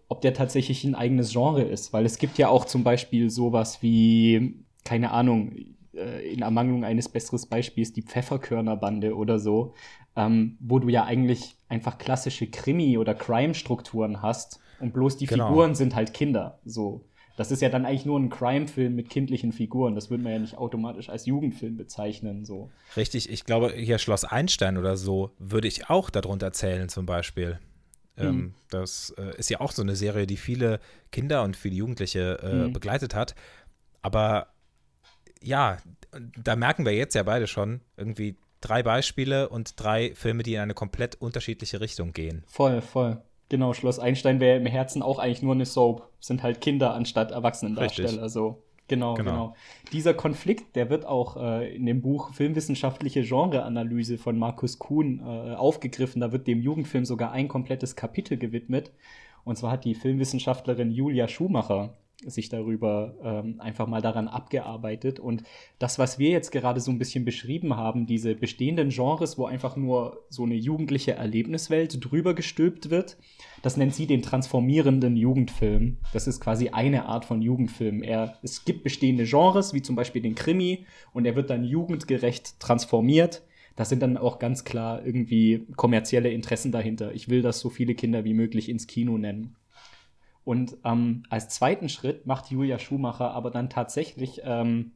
ob 0.08 0.22
der 0.22 0.32
tatsächlich 0.32 0.84
ein 0.84 0.94
eigenes 0.94 1.32
Genre 1.32 1.62
ist. 1.62 1.92
Weil 1.92 2.06
es 2.06 2.18
gibt 2.18 2.38
ja 2.38 2.48
auch 2.48 2.64
zum 2.64 2.82
Beispiel 2.82 3.28
sowas 3.28 3.82
wie, 3.82 4.64
keine 4.84 5.10
Ahnung, 5.10 5.52
äh, 5.96 6.32
in 6.32 6.42
Ermangelung 6.42 6.84
eines 6.84 7.08
besseren 7.08 7.40
Beispiels 7.48 7.92
die 7.92 8.02
Pfefferkörnerbande 8.02 9.16
oder 9.16 9.38
so, 9.38 9.74
ähm, 10.16 10.56
wo 10.60 10.78
du 10.78 10.88
ja 10.88 11.04
eigentlich 11.04 11.56
einfach 11.68 11.98
klassische 11.98 12.46
Krimi- 12.46 12.98
oder 12.98 13.14
Crime-Strukturen 13.14 14.22
hast 14.22 14.60
und 14.80 14.92
bloß 14.92 15.16
die 15.16 15.26
genau. 15.26 15.48
Figuren 15.48 15.74
sind 15.74 15.94
halt 15.94 16.14
Kinder. 16.14 16.58
So. 16.64 17.04
Das 17.36 17.50
ist 17.50 17.60
ja 17.60 17.68
dann 17.68 17.84
eigentlich 17.84 18.06
nur 18.06 18.18
ein 18.18 18.30
Crime-Film 18.30 18.94
mit 18.94 19.10
kindlichen 19.10 19.52
Figuren. 19.52 19.94
Das 19.94 20.08
würde 20.08 20.22
man 20.22 20.32
ja 20.32 20.38
nicht 20.38 20.56
automatisch 20.56 21.10
als 21.10 21.26
Jugendfilm 21.26 21.76
bezeichnen. 21.76 22.46
So. 22.46 22.70
Richtig, 22.96 23.30
ich 23.30 23.44
glaube, 23.44 23.72
hier 23.74 23.98
Schloss 23.98 24.24
Einstein 24.24 24.78
oder 24.78 24.96
so 24.96 25.32
würde 25.38 25.68
ich 25.68 25.90
auch 25.90 26.08
darunter 26.08 26.52
zählen, 26.52 26.88
zum 26.88 27.04
Beispiel. 27.04 27.58
Ähm, 28.16 28.26
mhm. 28.26 28.32
Ähm, 28.32 28.54
das 28.70 29.14
äh, 29.18 29.36
ist 29.36 29.50
ja 29.50 29.60
auch 29.60 29.72
so 29.72 29.82
eine 29.82 29.96
Serie, 29.96 30.26
die 30.26 30.38
viele 30.38 30.80
Kinder 31.12 31.42
und 31.42 31.56
viele 31.56 31.74
Jugendliche 31.74 32.38
äh, 32.42 32.68
mhm. 32.68 32.72
begleitet 32.72 33.14
hat. 33.14 33.34
Aber 34.00 34.48
ja, 35.42 35.78
da 36.42 36.56
merken 36.56 36.84
wir 36.84 36.92
jetzt 36.92 37.14
ja 37.14 37.22
beide 37.22 37.46
schon 37.46 37.80
irgendwie 37.96 38.36
drei 38.60 38.82
Beispiele 38.82 39.48
und 39.48 39.80
drei 39.80 40.14
Filme, 40.14 40.42
die 40.42 40.54
in 40.54 40.60
eine 40.60 40.74
komplett 40.74 41.16
unterschiedliche 41.16 41.80
Richtung 41.80 42.12
gehen. 42.12 42.42
Voll, 42.46 42.80
voll. 42.80 43.22
Genau, 43.48 43.74
Schloss 43.74 43.98
Einstein 43.98 44.40
wäre 44.40 44.58
im 44.58 44.66
Herzen 44.66 45.02
auch 45.02 45.18
eigentlich 45.18 45.42
nur 45.42 45.54
eine 45.54 45.66
Soap. 45.66 46.08
Sind 46.18 46.42
halt 46.42 46.60
Kinder 46.60 46.94
anstatt 46.94 47.30
Erwachsenendarsteller. 47.30 48.28
So. 48.28 48.62
Genau, 48.88 49.14
genau, 49.14 49.30
genau, 49.30 49.54
Dieser 49.92 50.14
Konflikt, 50.14 50.76
der 50.76 50.90
wird 50.90 51.06
auch 51.06 51.36
äh, 51.36 51.74
in 51.74 51.86
dem 51.86 52.02
Buch 52.02 52.32
Filmwissenschaftliche 52.34 53.22
Genreanalyse 53.22 54.16
von 54.16 54.38
Markus 54.38 54.78
Kuhn 54.78 55.20
äh, 55.20 55.54
aufgegriffen. 55.54 56.20
Da 56.20 56.30
wird 56.30 56.46
dem 56.46 56.60
Jugendfilm 56.60 57.04
sogar 57.04 57.32
ein 57.32 57.48
komplettes 57.48 57.96
Kapitel 57.96 58.36
gewidmet. 58.36 58.92
Und 59.44 59.56
zwar 59.58 59.72
hat 59.72 59.84
die 59.84 59.94
Filmwissenschaftlerin 59.94 60.90
Julia 60.90 61.26
Schumacher 61.26 61.94
sich 62.24 62.48
darüber 62.48 63.14
ähm, 63.22 63.60
einfach 63.60 63.86
mal 63.86 64.00
daran 64.00 64.28
abgearbeitet. 64.28 65.20
Und 65.20 65.42
das, 65.78 65.98
was 65.98 66.18
wir 66.18 66.30
jetzt 66.30 66.50
gerade 66.50 66.80
so 66.80 66.90
ein 66.90 66.98
bisschen 66.98 67.24
beschrieben 67.24 67.76
haben, 67.76 68.06
diese 68.06 68.34
bestehenden 68.34 68.88
Genres, 68.88 69.36
wo 69.36 69.44
einfach 69.44 69.76
nur 69.76 70.24
so 70.30 70.44
eine 70.44 70.54
jugendliche 70.54 71.12
Erlebniswelt 71.12 71.98
drüber 72.00 72.34
gestülpt 72.34 72.90
wird, 72.90 73.18
das 73.62 73.76
nennt 73.76 73.94
sie 73.94 74.06
den 74.06 74.22
transformierenden 74.22 75.16
Jugendfilm. 75.16 75.98
Das 76.12 76.26
ist 76.26 76.40
quasi 76.40 76.70
eine 76.70 77.06
Art 77.06 77.26
von 77.26 77.42
Jugendfilm. 77.42 78.02
Er, 78.02 78.38
es 78.42 78.64
gibt 78.64 78.82
bestehende 78.82 79.24
Genres, 79.24 79.74
wie 79.74 79.82
zum 79.82 79.96
Beispiel 79.96 80.22
den 80.22 80.34
Krimi, 80.34 80.86
und 81.12 81.26
er 81.26 81.36
wird 81.36 81.50
dann 81.50 81.64
jugendgerecht 81.64 82.60
transformiert. 82.60 83.42
Das 83.76 83.90
sind 83.90 84.00
dann 84.00 84.16
auch 84.16 84.38
ganz 84.38 84.64
klar 84.64 85.04
irgendwie 85.04 85.66
kommerzielle 85.76 86.30
Interessen 86.30 86.72
dahinter. 86.72 87.14
Ich 87.14 87.28
will, 87.28 87.42
dass 87.42 87.60
so 87.60 87.68
viele 87.68 87.94
Kinder 87.94 88.24
wie 88.24 88.32
möglich 88.32 88.70
ins 88.70 88.86
Kino 88.86 89.18
nennen. 89.18 89.54
Und 90.46 90.76
ähm, 90.84 91.24
als 91.28 91.48
zweiten 91.48 91.88
Schritt 91.88 92.24
macht 92.24 92.52
Julia 92.52 92.78
Schumacher 92.78 93.32
aber 93.32 93.50
dann 93.50 93.68
tatsächlich 93.68 94.42
ähm, 94.44 94.92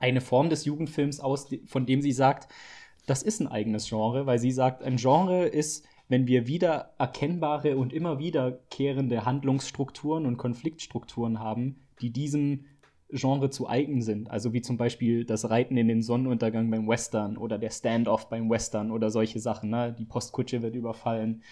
eine 0.00 0.20
Form 0.20 0.50
des 0.50 0.64
Jugendfilms 0.64 1.20
aus, 1.20 1.48
von 1.66 1.86
dem 1.86 2.02
sie 2.02 2.10
sagt, 2.10 2.52
das 3.06 3.22
ist 3.22 3.38
ein 3.38 3.46
eigenes 3.46 3.88
Genre, 3.88 4.26
weil 4.26 4.40
sie 4.40 4.50
sagt, 4.50 4.82
ein 4.82 4.96
Genre 4.96 5.46
ist, 5.46 5.86
wenn 6.08 6.26
wir 6.26 6.48
wieder 6.48 6.94
erkennbare 6.98 7.76
und 7.76 7.92
immer 7.92 8.18
wiederkehrende 8.18 9.24
Handlungsstrukturen 9.24 10.26
und 10.26 10.38
Konfliktstrukturen 10.38 11.38
haben, 11.38 11.76
die 12.00 12.10
diesem 12.10 12.64
Genre 13.10 13.48
zu 13.50 13.68
eigen 13.68 14.02
sind. 14.02 14.28
Also 14.28 14.52
wie 14.52 14.60
zum 14.60 14.76
Beispiel 14.76 15.24
das 15.24 15.48
Reiten 15.50 15.76
in 15.76 15.86
den 15.86 16.02
Sonnenuntergang 16.02 16.68
beim 16.68 16.88
Western 16.88 17.36
oder 17.36 17.58
der 17.58 17.70
Standoff 17.70 18.28
beim 18.28 18.50
Western 18.50 18.90
oder 18.90 19.10
solche 19.10 19.38
Sachen. 19.38 19.70
Ne? 19.70 19.94
Die 19.96 20.04
Postkutsche 20.04 20.62
wird 20.62 20.74
überfallen. 20.74 21.44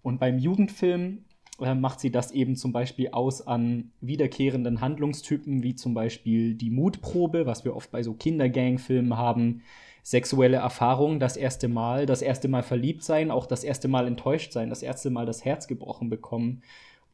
Und 0.00 0.20
beim 0.20 0.38
Jugendfilm 0.38 1.26
macht 1.58 2.00
sie 2.00 2.10
das 2.10 2.30
eben 2.30 2.56
zum 2.56 2.72
Beispiel 2.72 3.08
aus 3.10 3.46
an 3.46 3.90
wiederkehrenden 4.00 4.80
Handlungstypen, 4.80 5.62
wie 5.62 5.74
zum 5.74 5.92
Beispiel 5.92 6.54
die 6.54 6.70
Mutprobe, 6.70 7.46
was 7.46 7.64
wir 7.64 7.74
oft 7.74 7.90
bei 7.90 8.02
so 8.02 8.14
Kindergang-Filmen 8.14 9.16
haben, 9.16 9.62
sexuelle 10.04 10.58
Erfahrungen, 10.58 11.20
das 11.20 11.36
erste 11.36 11.68
Mal, 11.68 12.06
das 12.06 12.22
erste 12.22 12.48
Mal 12.48 12.62
verliebt 12.62 13.02
sein, 13.02 13.30
auch 13.30 13.44
das 13.46 13.64
erste 13.64 13.88
Mal 13.88 14.06
enttäuscht 14.06 14.52
sein, 14.52 14.70
das 14.70 14.82
erste 14.82 15.10
Mal 15.10 15.26
das 15.26 15.44
Herz 15.44 15.66
gebrochen 15.66 16.08
bekommen, 16.08 16.62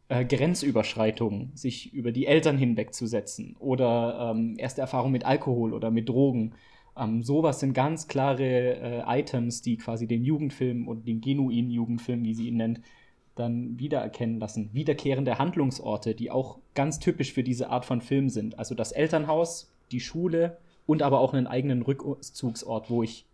äh, 0.08 0.24
Grenzüberschreitungen, 0.24 1.52
sich 1.54 1.92
über 1.94 2.12
die 2.12 2.26
Eltern 2.26 2.58
hinwegzusetzen 2.58 3.56
oder 3.58 4.30
ähm, 4.30 4.54
erste 4.58 4.82
Erfahrung 4.82 5.10
mit 5.10 5.24
Alkohol 5.24 5.72
oder 5.72 5.90
mit 5.90 6.08
Drogen. 6.08 6.52
Ähm, 6.96 7.22
sowas 7.22 7.60
sind 7.60 7.72
ganz 7.72 8.06
klare 8.06 8.44
äh, 8.44 9.20
Items, 9.20 9.62
die 9.62 9.78
quasi 9.78 10.06
den 10.06 10.22
Jugendfilm 10.22 10.86
und 10.86 11.08
den 11.08 11.20
genuinen 11.20 11.70
Jugendfilm, 11.70 12.22
wie 12.24 12.34
sie 12.34 12.48
ihn 12.48 12.58
nennt, 12.58 12.80
dann 13.34 13.78
wiedererkennen 13.78 14.38
lassen. 14.38 14.70
Wiederkehrende 14.72 15.38
Handlungsorte, 15.38 16.14
die 16.14 16.30
auch 16.30 16.58
ganz 16.74 16.98
typisch 16.98 17.32
für 17.32 17.42
diese 17.42 17.70
Art 17.70 17.84
von 17.84 18.00
Film 18.00 18.28
sind. 18.28 18.58
Also 18.58 18.74
das 18.74 18.92
Elternhaus, 18.92 19.72
die 19.90 20.00
Schule 20.00 20.58
und 20.86 21.02
aber 21.02 21.20
auch 21.20 21.34
einen 21.34 21.46
eigenen 21.46 21.82
Rückzugsort, 21.82 22.90
wo 22.90 23.02
ich 23.02 23.26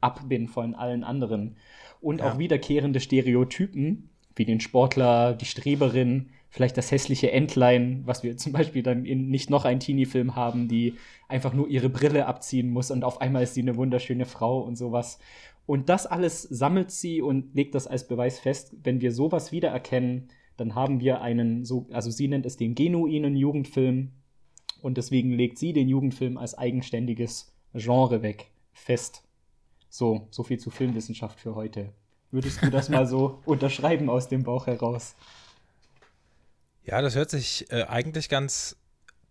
ab 0.00 0.28
bin 0.28 0.48
von 0.48 0.74
allen 0.74 1.04
anderen. 1.04 1.56
Und 2.00 2.20
ja. 2.20 2.32
auch 2.32 2.38
wiederkehrende 2.38 3.00
Stereotypen, 3.00 4.10
wie 4.36 4.44
den 4.44 4.60
Sportler, 4.60 5.34
die 5.34 5.46
Streberin, 5.46 6.30
vielleicht 6.50 6.76
das 6.76 6.90
hässliche 6.90 7.30
Entlein, 7.32 8.02
was 8.06 8.22
wir 8.22 8.36
zum 8.36 8.52
Beispiel 8.52 8.82
dann 8.82 9.04
in 9.04 9.28
nicht 9.28 9.50
noch 9.50 9.64
einen 9.64 9.80
Teenie-Film 9.80 10.34
haben, 10.36 10.68
die 10.68 10.94
einfach 11.28 11.52
nur 11.52 11.68
ihre 11.68 11.88
Brille 11.88 12.26
abziehen 12.26 12.70
muss 12.70 12.90
und 12.90 13.04
auf 13.04 13.20
einmal 13.20 13.42
ist 13.42 13.54
sie 13.54 13.62
eine 13.62 13.76
wunderschöne 13.76 14.24
Frau 14.24 14.60
und 14.60 14.76
sowas. 14.76 15.18
Und 15.68 15.90
das 15.90 16.06
alles 16.06 16.44
sammelt 16.44 16.90
sie 16.90 17.20
und 17.20 17.54
legt 17.54 17.74
das 17.74 17.86
als 17.86 18.08
Beweis 18.08 18.38
fest. 18.38 18.74
Wenn 18.84 19.02
wir 19.02 19.12
sowas 19.12 19.52
wiedererkennen, 19.52 20.28
dann 20.56 20.74
haben 20.74 20.98
wir 21.00 21.20
einen, 21.20 21.66
so, 21.66 21.86
also 21.92 22.10
sie 22.10 22.26
nennt 22.26 22.46
es 22.46 22.56
den 22.56 22.74
genuinen 22.74 23.36
Jugendfilm. 23.36 24.12
Und 24.80 24.96
deswegen 24.96 25.30
legt 25.30 25.58
sie 25.58 25.74
den 25.74 25.86
Jugendfilm 25.86 26.38
als 26.38 26.56
eigenständiges 26.56 27.54
Genre 27.74 28.22
weg, 28.22 28.50
fest. 28.72 29.24
So, 29.90 30.26
so 30.30 30.42
viel 30.42 30.58
zu 30.58 30.70
Filmwissenschaft 30.70 31.38
für 31.38 31.54
heute. 31.54 31.92
Würdest 32.30 32.62
du 32.62 32.70
das 32.70 32.88
mal 32.88 33.06
so 33.06 33.42
unterschreiben 33.44 34.08
aus 34.08 34.26
dem 34.26 34.44
Bauch 34.44 34.68
heraus? 34.68 35.16
Ja, 36.82 37.02
das 37.02 37.14
hört 37.14 37.28
sich 37.28 37.70
äh, 37.70 37.82
eigentlich 37.82 38.30
ganz 38.30 38.78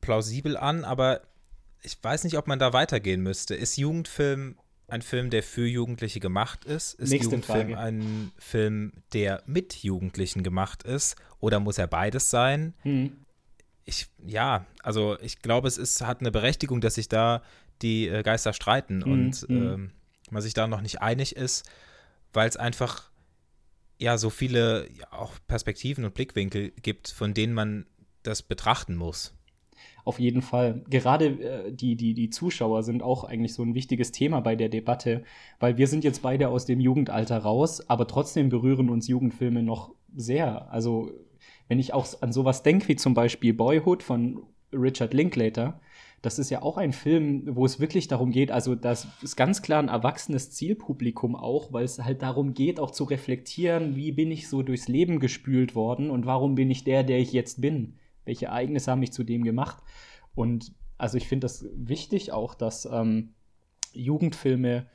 plausibel 0.02 0.56
an, 0.56 0.84
aber 0.84 1.22
ich 1.82 1.98
weiß 2.00 2.26
nicht, 2.26 2.38
ob 2.38 2.46
man 2.46 2.60
da 2.60 2.74
weitergehen 2.74 3.24
müsste. 3.24 3.56
Ist 3.56 3.78
Jugendfilm 3.78 4.56
ein 4.88 5.02
Film, 5.02 5.30
der 5.30 5.44
für 5.44 5.68
Jugendliche 5.68 6.20
gemacht 6.20 6.66
ist? 6.66 6.94
Ist 6.94 7.10
Nächste 7.10 7.36
Jugendfilm 7.36 7.74
Frage. 7.74 7.78
ein 7.78 8.32
Film, 8.38 8.94
der 9.14 9.44
mit 9.46 9.76
Jugendlichen 9.84 10.44
gemacht 10.44 10.84
ist? 10.84 11.16
Oder 11.40 11.60
muss 11.60 11.78
er 11.78 11.88
beides 11.88 12.30
sein? 12.30 12.74
Hm. 12.84 13.18
Ich, 13.86 14.08
ja, 14.26 14.66
also 14.84 15.18
ich 15.22 15.42
glaube, 15.42 15.68
es 15.68 15.78
ist, 15.78 16.02
hat 16.02 16.22
eine 16.22 16.32
Berechtigung, 16.32 16.82
dass 16.82 16.96
sich 16.96 17.10
da 17.10 17.42
die 17.82 18.08
äh, 18.08 18.24
Geister 18.24 18.54
streiten 18.54 19.04
hm, 19.04 19.12
und 19.12 19.36
hm. 19.48 19.74
ähm, 19.74 19.92
man 20.30 20.42
sich 20.42 20.54
da 20.54 20.68
noch 20.68 20.82
nicht 20.82 21.02
einig 21.02 21.36
ist, 21.36 21.70
weil 22.34 22.50
es 22.50 22.58
einfach 22.58 23.10
ja 24.00 24.18
so 24.18 24.30
viele 24.30 24.90
ja, 24.92 25.12
auch 25.12 25.34
Perspektiven 25.48 26.06
und 26.06 26.14
Blickwinkel 26.14 26.72
gibt, 26.82 27.10
von 27.10 27.34
denen 27.34 27.54
man 27.54 27.86
das 28.24 28.42
betrachten 28.42 28.96
muss. 28.96 29.34
Auf 30.06 30.20
jeden 30.20 30.42
Fall. 30.42 30.84
Gerade 30.90 31.26
äh, 31.26 31.72
die, 31.72 31.96
die, 31.96 32.14
die 32.14 32.30
Zuschauer 32.30 32.84
sind 32.84 33.04
auch 33.04 33.24
eigentlich 33.24 33.54
so 33.54 33.64
ein 33.64 33.76
wichtiges 33.76 34.12
Thema 34.12 34.40
bei 34.40 34.56
der 34.56 34.70
Debatte, 34.70 35.24
weil 35.60 35.78
wir 35.78 35.88
sind 35.88 36.04
jetzt 36.04 36.22
beide 36.22 36.50
aus 36.50 36.66
dem 36.66 36.80
Jugendalter 36.80 37.40
raus, 37.40 37.90
aber 37.90 38.08
trotzdem 38.08 38.50
berühren 38.50 38.90
uns 38.90 39.08
Jugendfilme 39.08 39.64
noch 39.64 39.94
sehr. 40.16 40.72
Also, 40.72 41.12
wenn 41.68 41.80
ich 41.80 41.94
auch 41.94 42.08
an 42.22 42.32
sowas 42.32 42.64
denke, 42.64 42.88
wie 42.88 42.96
zum 42.96 43.14
Beispiel 43.14 43.54
Boyhood 43.54 44.04
von 44.04 44.44
Richard 44.72 45.14
Linklater, 45.14 45.80
das 46.22 46.40
ist 46.40 46.50
ja 46.50 46.62
auch 46.62 46.78
ein 46.78 46.94
Film, 46.94 47.44
wo 47.56 47.66
es 47.66 47.80
wirklich 47.80 48.08
darum 48.08 48.32
geht, 48.32 48.52
also 48.52 48.76
das 48.76 49.08
ist 49.22 49.36
ganz 49.36 49.62
klar 49.62 49.80
ein 49.80 49.88
erwachsenes 49.88 50.52
Zielpublikum 50.52 51.36
auch, 51.36 51.72
weil 51.72 51.86
es 51.86 52.00
halt 52.00 52.22
darum 52.22 52.54
geht, 52.54 52.80
auch 52.80 52.92
zu 52.92 53.04
reflektieren, 53.04 53.96
wie 53.96 54.12
bin 54.12 54.32
ich 54.32 54.50
so 54.50 54.64
durchs 54.64 54.88
Leben 54.88 55.20
gespült 55.20 55.76
worden 55.76 56.10
und 56.10 56.26
warum 56.26 56.56
bin 56.56 56.72
ich 56.72 56.84
der, 56.84 57.04
der 57.04 57.20
ich 57.20 57.34
jetzt 57.34 57.62
bin 57.62 57.94
welche 58.28 58.48
Ereignisse 58.48 58.92
haben 58.92 59.00
mich 59.00 59.14
zu 59.14 59.24
dem 59.24 59.44
gemacht. 59.44 59.82
Und 60.36 60.74
also 60.98 61.18
ich 61.18 61.28
finde 61.28 61.46
das 61.46 61.66
wichtig 61.76 62.32
auch, 62.32 62.54
dass 62.54 62.86
ähm, 62.86 63.34
Jugendfilme 63.94 64.88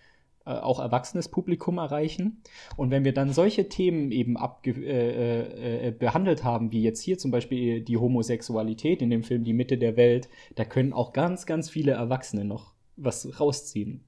äh, 0.45 0.51
auch 0.51 0.81
erwachsenes 0.81 1.29
Publikum 1.29 1.79
erreichen. 1.79 2.42
Und 2.77 2.90
wenn 2.90 3.05
wir 3.05 3.14
dann 3.14 3.33
solche 3.33 3.68
Themen 3.68 4.11
eben 4.11 4.37
abge 4.37 4.73
äh, 4.73 5.88
äh, 5.88 5.90
behandelt 5.92 6.42
haben, 6.42 6.73
wie 6.73 6.83
jetzt 6.83 7.01
hier 7.01 7.16
zum 7.16 7.31
Beispiel 7.31 7.81
die 7.81 7.97
Homosexualität 7.97 9.03
in 9.03 9.11
dem 9.11 9.23
Film 9.23 9.45
Die 9.45 9.53
Mitte 9.53 9.79
der 9.79 9.97
Welt, 9.97 10.29
da 10.57 10.64
können 10.64 10.92
auch 10.92 11.12
ganz, 11.12 11.47
ganz 11.47 11.71
viele 11.71 11.92
Erwachsene 11.92 12.45
noch 12.45 12.75
was 12.97 13.40
rausziehen. 13.40 14.05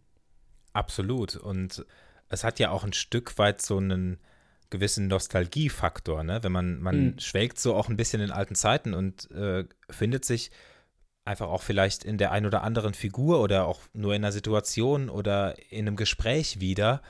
Absolut. 0.72 1.36
Und 1.36 1.86
es 2.28 2.42
hat 2.42 2.58
ja 2.58 2.70
auch 2.70 2.82
ein 2.82 2.92
Stück 2.92 3.38
weit 3.38 3.62
so 3.62 3.76
einen 3.76 4.18
gewissen 4.74 5.06
Nostalgiefaktor, 5.06 6.24
ne? 6.24 6.42
Wenn 6.42 6.52
man, 6.52 6.80
man 6.80 7.04
mhm. 7.04 7.18
schwelgt 7.18 7.58
so 7.58 7.74
auch 7.74 7.88
ein 7.88 7.96
bisschen 7.96 8.20
in 8.20 8.32
alten 8.32 8.56
Zeiten 8.56 8.92
und 8.92 9.30
äh, 9.30 9.64
findet 9.88 10.24
sich 10.24 10.50
einfach 11.24 11.48
auch 11.48 11.62
vielleicht 11.62 12.04
in 12.04 12.18
der 12.18 12.32
ein 12.32 12.44
oder 12.44 12.62
anderen 12.62 12.92
Figur 12.92 13.40
oder 13.40 13.66
auch 13.66 13.80
nur 13.92 14.14
in 14.14 14.24
einer 14.24 14.32
Situation 14.32 15.08
oder 15.08 15.54
in 15.70 15.86
einem 15.86 15.96
Gespräch 15.96 16.60
wieder 16.60 17.02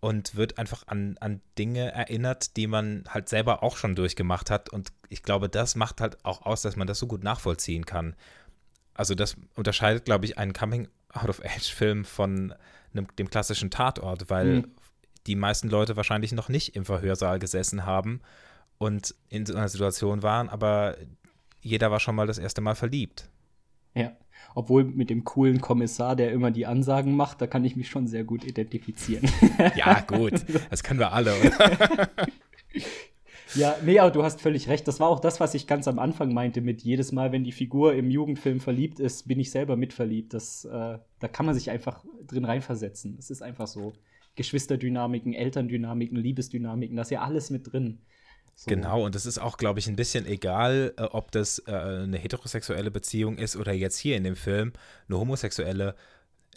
und 0.00 0.36
wird 0.36 0.58
einfach 0.58 0.84
an, 0.86 1.16
an 1.20 1.40
Dinge 1.58 1.90
erinnert, 1.92 2.56
die 2.56 2.66
man 2.66 3.04
halt 3.08 3.28
selber 3.28 3.62
auch 3.62 3.76
schon 3.76 3.96
durchgemacht 3.96 4.50
hat. 4.50 4.68
Und 4.68 4.92
ich 5.08 5.22
glaube, 5.22 5.48
das 5.48 5.74
macht 5.74 6.00
halt 6.00 6.24
auch 6.24 6.42
aus, 6.42 6.62
dass 6.62 6.76
man 6.76 6.86
das 6.86 6.98
so 6.98 7.06
gut 7.06 7.24
nachvollziehen 7.24 7.84
kann. 7.84 8.14
Also 8.94 9.14
das 9.14 9.36
unterscheidet, 9.54 10.04
glaube 10.04 10.26
ich, 10.26 10.38
einen 10.38 10.52
Coming-out-of-Age-Film 10.52 12.04
von 12.04 12.54
einem, 12.92 13.08
dem 13.16 13.30
klassischen 13.30 13.70
Tatort, 13.70 14.30
weil 14.30 14.46
mhm. 14.46 14.74
Die 15.26 15.36
meisten 15.36 15.68
Leute 15.68 15.96
wahrscheinlich 15.96 16.32
noch 16.32 16.48
nicht 16.48 16.76
im 16.76 16.84
Verhörsaal 16.84 17.38
gesessen 17.38 17.84
haben 17.84 18.20
und 18.78 19.14
in 19.28 19.44
so 19.44 19.54
einer 19.54 19.68
Situation 19.68 20.22
waren, 20.22 20.48
aber 20.48 20.96
jeder 21.60 21.90
war 21.90 22.00
schon 22.00 22.14
mal 22.14 22.26
das 22.26 22.38
erste 22.38 22.60
Mal 22.60 22.74
verliebt. 22.74 23.28
Ja. 23.94 24.12
Obwohl 24.54 24.84
mit 24.84 25.10
dem 25.10 25.24
coolen 25.24 25.60
Kommissar, 25.60 26.16
der 26.16 26.32
immer 26.32 26.50
die 26.50 26.66
Ansagen 26.66 27.14
macht, 27.16 27.40
da 27.40 27.46
kann 27.46 27.64
ich 27.64 27.76
mich 27.76 27.88
schon 27.88 28.06
sehr 28.06 28.24
gut 28.24 28.44
identifizieren. 28.44 29.28
Ja, 29.74 30.00
gut. 30.00 30.44
Das 30.70 30.82
können 30.82 31.00
wir 31.00 31.12
alle, 31.12 31.34
oder? 31.34 32.08
Ja, 33.54 33.76
nee, 33.84 33.98
aber 33.98 34.10
du 34.10 34.22
hast 34.22 34.40
völlig 34.40 34.68
recht. 34.68 34.86
Das 34.86 35.00
war 35.00 35.08
auch 35.08 35.20
das, 35.20 35.40
was 35.40 35.54
ich 35.54 35.66
ganz 35.66 35.88
am 35.88 35.98
Anfang 35.98 36.32
meinte 36.34 36.60
mit 36.60 36.82
jedes 36.82 37.12
Mal, 37.12 37.32
wenn 37.32 37.44
die 37.44 37.52
Figur 37.52 37.94
im 37.94 38.10
Jugendfilm 38.10 38.60
verliebt 38.60 39.00
ist, 39.00 39.26
bin 39.26 39.40
ich 39.40 39.50
selber 39.50 39.76
mitverliebt. 39.76 40.34
Das, 40.34 40.64
äh, 40.64 40.98
da 41.18 41.28
kann 41.28 41.46
man 41.46 41.54
sich 41.54 41.70
einfach 41.70 42.04
drin 42.26 42.44
reinversetzen. 42.44 43.16
Es 43.18 43.30
ist 43.30 43.42
einfach 43.42 43.66
so. 43.66 43.92
Geschwisterdynamiken, 44.38 45.34
Elterndynamiken, 45.34 46.16
Liebesdynamiken, 46.16 46.96
das 46.96 47.08
ist 47.08 47.10
ja 47.10 47.22
alles 47.22 47.50
mit 47.50 47.72
drin. 47.72 47.98
So. 48.54 48.68
Genau, 48.68 49.04
und 49.04 49.16
es 49.16 49.26
ist 49.26 49.38
auch, 49.38 49.56
glaube 49.56 49.80
ich, 49.80 49.88
ein 49.88 49.96
bisschen 49.96 50.26
egal, 50.26 50.94
äh, 50.96 51.02
ob 51.02 51.32
das 51.32 51.58
äh, 51.66 51.72
eine 51.72 52.18
heterosexuelle 52.18 52.92
Beziehung 52.92 53.36
ist 53.36 53.56
oder 53.56 53.72
jetzt 53.72 53.98
hier 53.98 54.16
in 54.16 54.22
dem 54.22 54.36
Film 54.36 54.72
eine 55.08 55.18
homosexuelle 55.18 55.96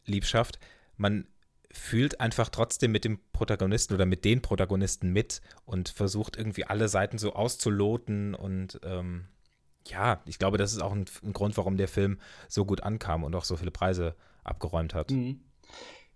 Liebschaft. 0.05 0.59
Man 0.95 1.25
fühlt 1.71 2.19
einfach 2.19 2.49
trotzdem 2.49 2.91
mit 2.91 3.03
dem 3.03 3.19
Protagonisten 3.33 3.95
oder 3.95 4.05
mit 4.05 4.25
den 4.25 4.43
Protagonisten 4.43 5.11
mit 5.11 5.41
und 5.65 5.89
versucht 5.89 6.37
irgendwie 6.37 6.65
alle 6.65 6.87
Seiten 6.87 7.17
so 7.17 7.33
auszuloten 7.33 8.35
und 8.35 8.79
ähm, 8.83 9.25
ja, 9.87 10.21
ich 10.25 10.37
glaube, 10.37 10.59
das 10.59 10.73
ist 10.73 10.81
auch 10.81 10.91
ein, 10.91 11.05
ein, 11.23 11.33
Grund, 11.33 11.57
warum 11.57 11.77
der 11.77 11.87
Film 11.87 12.19
so 12.47 12.65
gut 12.65 12.83
ankam 12.83 13.23
und 13.23 13.33
auch 13.35 13.45
so 13.45 13.55
viele 13.57 13.71
Preise 13.71 14.15
abgeräumt 14.43 14.93
hat. 14.93 15.09
Mhm 15.09 15.39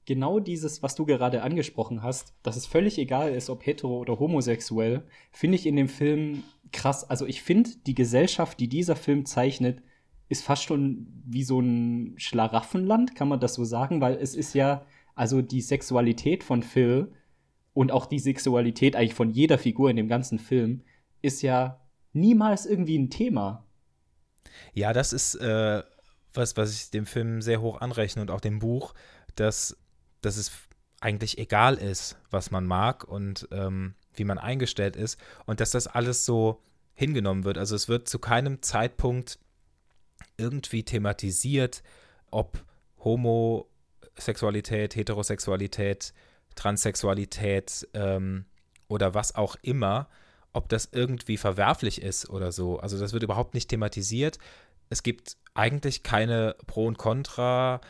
genau 0.05 0.39
dieses, 0.39 0.83
was 0.83 0.95
du 0.95 1.05
gerade 1.05 1.41
angesprochen 1.41 2.03
hast, 2.03 2.33
dass 2.43 2.55
es 2.55 2.65
völlig 2.65 2.97
egal 2.97 3.31
ist, 3.33 3.49
ob 3.49 3.65
hetero 3.65 3.97
oder 3.97 4.19
homosexuell, 4.19 5.03
finde 5.31 5.55
ich 5.55 5.65
in 5.65 5.75
dem 5.75 5.89
Film 5.89 6.43
krass. 6.71 7.09
Also 7.09 7.25
ich 7.25 7.41
finde, 7.41 7.71
die 7.85 7.95
Gesellschaft, 7.95 8.59
die 8.59 8.67
dieser 8.67 8.95
Film 8.95 9.25
zeichnet, 9.25 9.81
ist 10.29 10.43
fast 10.43 10.63
schon 10.63 11.07
wie 11.25 11.43
so 11.43 11.59
ein 11.59 12.13
Schlaraffenland, 12.17 13.15
kann 13.15 13.27
man 13.27 13.39
das 13.39 13.53
so 13.53 13.63
sagen, 13.63 14.01
weil 14.01 14.15
es 14.15 14.35
ist 14.35 14.53
ja, 14.53 14.85
also 15.13 15.41
die 15.41 15.61
Sexualität 15.61 16.43
von 16.43 16.63
Phil 16.63 17.11
und 17.73 17.91
auch 17.91 18.05
die 18.05 18.19
Sexualität 18.19 18.95
eigentlich 18.95 19.13
von 19.13 19.31
jeder 19.31 19.57
Figur 19.57 19.89
in 19.89 19.97
dem 19.97 20.07
ganzen 20.07 20.39
Film 20.39 20.81
ist 21.21 21.41
ja 21.41 21.81
niemals 22.13 22.65
irgendwie 22.65 22.97
ein 22.97 23.09
Thema. 23.09 23.65
Ja, 24.73 24.93
das 24.93 25.13
ist 25.13 25.35
äh, 25.35 25.83
was, 26.33 26.57
was 26.57 26.73
ich 26.73 26.89
dem 26.91 27.05
Film 27.05 27.41
sehr 27.41 27.61
hoch 27.61 27.81
anrechne 27.81 28.21
und 28.21 28.31
auch 28.31 28.41
dem 28.41 28.59
Buch, 28.59 28.93
dass 29.35 29.77
dass 30.25 30.37
es 30.37 30.51
eigentlich 31.01 31.37
egal 31.37 31.75
ist, 31.75 32.17
was 32.31 32.51
man 32.51 32.65
mag 32.65 33.03
und 33.03 33.47
ähm, 33.51 33.95
wie 34.13 34.23
man 34.23 34.37
eingestellt 34.37 34.95
ist 34.95 35.19
und 35.45 35.59
dass 35.59 35.71
das 35.71 35.87
alles 35.87 36.25
so 36.25 36.61
hingenommen 36.93 37.43
wird. 37.43 37.57
Also 37.57 37.75
es 37.75 37.87
wird 37.89 38.07
zu 38.07 38.19
keinem 38.19 38.61
Zeitpunkt 38.61 39.37
irgendwie 40.37 40.83
thematisiert, 40.83 41.83
ob 42.31 42.63
Homosexualität, 43.03 44.95
Heterosexualität, 44.95 46.13
Transsexualität 46.55 47.87
ähm, 47.93 48.45
oder 48.87 49.13
was 49.13 49.35
auch 49.35 49.57
immer, 49.61 50.07
ob 50.53 50.69
das 50.69 50.89
irgendwie 50.91 51.37
verwerflich 51.37 52.01
ist 52.01 52.29
oder 52.29 52.51
so. 52.51 52.79
Also 52.79 52.97
das 52.97 53.11
wird 53.13 53.23
überhaupt 53.23 53.53
nicht 53.53 53.69
thematisiert. 53.69 54.39
Es 54.89 55.03
gibt 55.03 55.35
eigentlich 55.53 56.03
keine 56.03 56.55
Pro 56.65 56.85
und 56.85 56.97
Contra. 56.97 57.81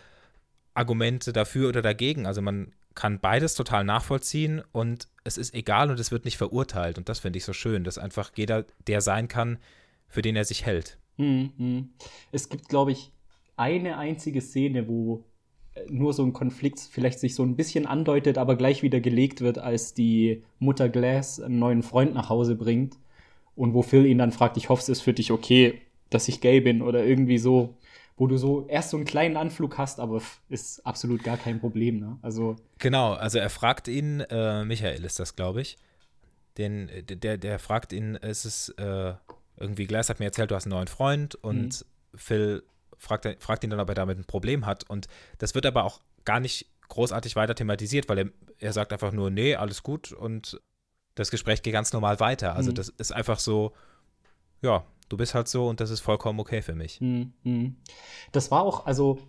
Argumente 0.76 1.34
dafür 1.34 1.70
oder 1.70 1.82
dagegen. 1.82 2.28
Also 2.28 2.42
man 2.42 2.74
kann 2.94 3.20
beides 3.20 3.56
total 3.56 3.84
nachvollziehen 3.84 4.62
und 4.72 5.08
es 5.24 5.38
ist 5.38 5.54
egal 5.54 5.90
und 5.90 6.00
es 6.00 6.12
wird 6.12 6.26
nicht 6.26 6.38
verurteilt. 6.38 6.98
Und 6.98 7.10
das 7.10 7.20
finde 7.20 7.38
ich 7.38 7.46
so 7.46 7.54
schön, 7.54 7.84
dass 7.84 7.98
einfach 7.98 8.32
jeder 8.36 8.66
der 8.88 9.02
sein 9.02 9.28
kann, 9.28 9.58
für 10.08 10.22
den 10.22 10.36
er 10.36 10.46
sich 10.46 10.66
hält. 10.66 10.98
Mhm. 11.18 11.90
Es 12.32 12.50
gibt, 12.50 12.70
glaube 12.70 12.92
ich, 12.92 13.12
eine 13.58 13.98
einzige 13.98 14.42
Szene, 14.42 14.88
wo 14.88 15.24
äh, 15.74 15.82
nur 15.90 16.14
so 16.14 16.24
ein 16.24 16.34
Konflikt 16.34 16.80
vielleicht 16.80 17.20
sich 17.20 17.36
so 17.36 17.44
ein 17.44 17.56
bisschen 17.56 17.86
andeutet, 17.86 18.38
aber 18.38 18.56
gleich 18.56 18.84
wieder 18.84 19.00
gelegt 19.00 19.42
wird, 19.42 19.58
als 19.58 19.94
die 19.94 20.44
Mutter 20.60 20.90
Glass 20.90 21.40
einen 21.40 21.60
neuen 21.60 21.84
Freund 21.84 22.14
nach 22.14 22.30
Hause 22.30 22.56
bringt 22.56 22.98
und 23.56 23.74
wo 23.74 23.82
Phil 23.82 24.06
ihn 24.06 24.18
dann 24.18 24.32
fragt, 24.32 24.58
ich 24.58 24.70
hoffe, 24.70 24.82
es 24.82 24.90
ist 24.90 25.02
für 25.02 25.14
dich 25.14 25.32
okay, 25.32 25.82
dass 26.10 26.28
ich 26.28 26.42
gay 26.42 26.60
bin 26.62 26.82
oder 26.82 27.06
irgendwie 27.06 27.38
so 27.38 27.76
wo 28.18 28.28
du 28.28 28.38
so 28.38 28.68
erst 28.68 28.92
so 28.92 28.98
einen 28.98 29.06
kleinen 29.06 29.36
Anflug 29.36 29.78
hast, 29.78 30.00
aber 30.00 30.22
ist 30.48 30.86
absolut 30.86 31.24
gar 31.24 31.38
kein 31.38 31.60
Problem. 31.60 32.00
Ne? 32.00 32.18
Also 32.22 32.56
genau, 32.80 33.14
also 33.14 33.40
er 33.40 33.50
fragt 33.50 33.88
ihn, 33.88 34.22
äh, 34.22 34.64
Michael 34.64 35.04
ist 35.04 35.20
das, 35.20 35.36
glaube 35.36 35.62
ich, 35.62 35.78
den, 36.58 36.90
der, 37.08 37.38
der 37.38 37.60
fragt 37.60 37.92
ihn, 37.92 38.16
es 38.16 38.46
ist 38.46 38.70
äh, 38.80 39.14
irgendwie, 39.58 39.86
Glass 39.86 40.10
hat 40.10 40.20
mir 40.20 40.26
erzählt, 40.26 40.52
du 40.52 40.56
hast 40.56 40.66
einen 40.66 40.76
neuen 40.76 40.88
Freund 40.88 41.36
und 41.36 41.82
mhm. 41.82 42.18
Phil 42.18 42.64
fragt, 42.98 43.44
fragt 43.44 43.64
ihn 43.64 43.70
dann, 43.70 43.80
ob 43.82 43.90
er 43.90 43.96
damit 43.96 44.18
ein 44.18 44.26
Problem 44.26 44.66
hat 44.66 44.90
und 44.90 45.08
das 45.38 45.54
wird 45.54 45.66
aber 45.66 45.84
auch 45.84 46.00
gar 46.24 46.40
nicht 46.40 46.72
großartig 46.88 47.36
weiter 47.36 47.56
thematisiert, 47.56 48.08
weil 48.08 48.18
er, 48.20 48.30
er 48.60 48.74
sagt 48.74 48.94
einfach 48.94 49.12
nur, 49.12 49.30
nee, 49.30 49.56
alles 49.56 49.84
gut 49.84 50.14
und 50.14 50.62
das 51.16 51.32
Gespräch 51.32 51.62
geht 51.62 51.74
ganz 51.74 51.94
normal 51.94 52.20
weiter. 52.20 52.56
Also 52.56 52.72
mhm. 52.72 52.76
das 52.76 52.90
ist 52.90 53.12
einfach 53.12 53.40
so, 53.40 53.74
ja, 54.62 54.86
du 55.10 55.18
bist 55.18 55.36
halt 55.36 55.48
so 55.48 55.68
und 55.68 55.80
das 55.80 55.90
ist 55.90 56.00
vollkommen 56.00 56.40
okay 56.40 56.62
für 56.62 56.76
mich. 56.76 57.00
Mhm. 57.02 57.76
Das 58.32 58.52
war 58.52 58.64
auch, 58.64 58.86
also 58.86 59.20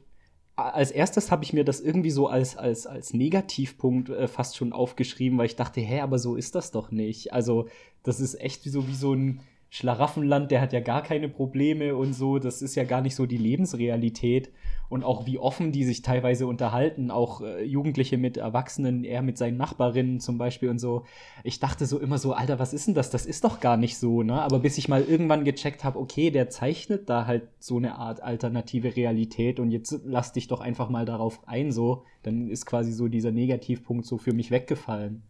als 0.57 0.91
erstes 0.91 1.31
habe 1.31 1.45
ich 1.45 1.53
mir 1.53 1.65
das 1.65 1.81
irgendwie 1.81 2.11
so 2.11 2.29
als, 2.29 2.57
als, 2.57 2.87
als 2.87 3.13
Negativpunkt 3.13 4.09
äh, 4.09 4.27
fast 4.27 4.57
schon 4.57 4.73
aufgeschrieben, 4.73 5.39
weil 5.39 5.47
ich 5.47 5.57
dachte, 5.57 5.83
hä, 5.83 6.01
aber 6.01 6.19
so 6.19 6.35
ist 6.35 6.55
das 6.55 6.71
doch 6.71 6.91
nicht. 6.91 7.35
Also, 7.35 7.69
das 8.03 8.21
ist 8.21 8.41
echt 8.41 8.65
wie 8.65 8.71
so, 8.71 8.89
wie 8.89 8.95
so 8.95 9.13
ein 9.13 9.41
Schlaraffenland, 9.77 10.51
der 10.51 10.63
hat 10.63 10.73
ja 10.73 10.81
gar 10.81 11.03
keine 11.03 11.29
Probleme 11.29 11.97
und 11.97 12.15
so. 12.15 12.39
Das 12.39 12.63
ist 12.63 12.77
ja 12.77 12.85
gar 12.85 13.03
nicht 13.03 13.15
so 13.15 13.27
die 13.27 13.37
Lebensrealität. 13.37 14.51
Und 14.89 15.05
auch 15.05 15.27
wie 15.27 15.39
offen 15.39 15.71
die 15.71 15.85
sich 15.85 16.01
teilweise 16.01 16.47
unterhalten, 16.47 17.11
auch 17.11 17.43
äh, 17.43 17.63
Jugendliche 17.63 18.17
mit 18.17 18.39
Erwachsenen, 18.39 19.05
er 19.05 19.21
mit 19.21 19.37
seinen 19.37 19.59
Nachbarinnen 19.59 20.19
zum 20.19 20.39
Beispiel 20.39 20.71
und 20.71 20.79
so. 20.79 21.05
Ich 21.45 21.61
dachte 21.61 21.85
so 21.85 21.99
immer 21.99 22.17
so, 22.17 22.33
Alter, 22.33 22.59
was 22.59 22.73
ist 22.73 22.87
denn 22.87 22.95
das? 22.95 23.11
Das 23.11 23.27
ist 23.27 23.45
doch 23.45 23.61
gar 23.61 23.77
nicht 23.77 23.99
so, 23.99 24.23
ne? 24.23 24.41
Aber 24.41 24.61
bis 24.61 24.79
ich 24.79 24.89
mal 24.89 25.03
irgendwann 25.03 25.45
gecheckt 25.45 25.85
habe, 25.85 25.99
okay, 25.99 26.31
der 26.31 26.49
zeichnet 26.49 27.11
da 27.11 27.27
halt 27.27 27.43
so 27.59 27.77
eine 27.77 27.97
Art 27.97 28.23
alternative 28.23 28.97
Realität 28.97 29.61
und 29.61 29.73
jetzt 29.73 30.01
lass 30.07 30.33
dich 30.33 30.49
doch 30.49 30.61
einfach 30.61 30.89
mal 30.89 31.05
darauf 31.05 31.47
ein, 31.47 31.71
so. 31.71 32.05
Dann 32.23 32.49
ist 32.49 32.65
quasi 32.65 32.93
so 32.93 33.09
dieser 33.09 33.31
Negativpunkt 33.31 34.07
so 34.07 34.17
für 34.17 34.33
mich 34.33 34.51
weggefallen. 34.51 35.23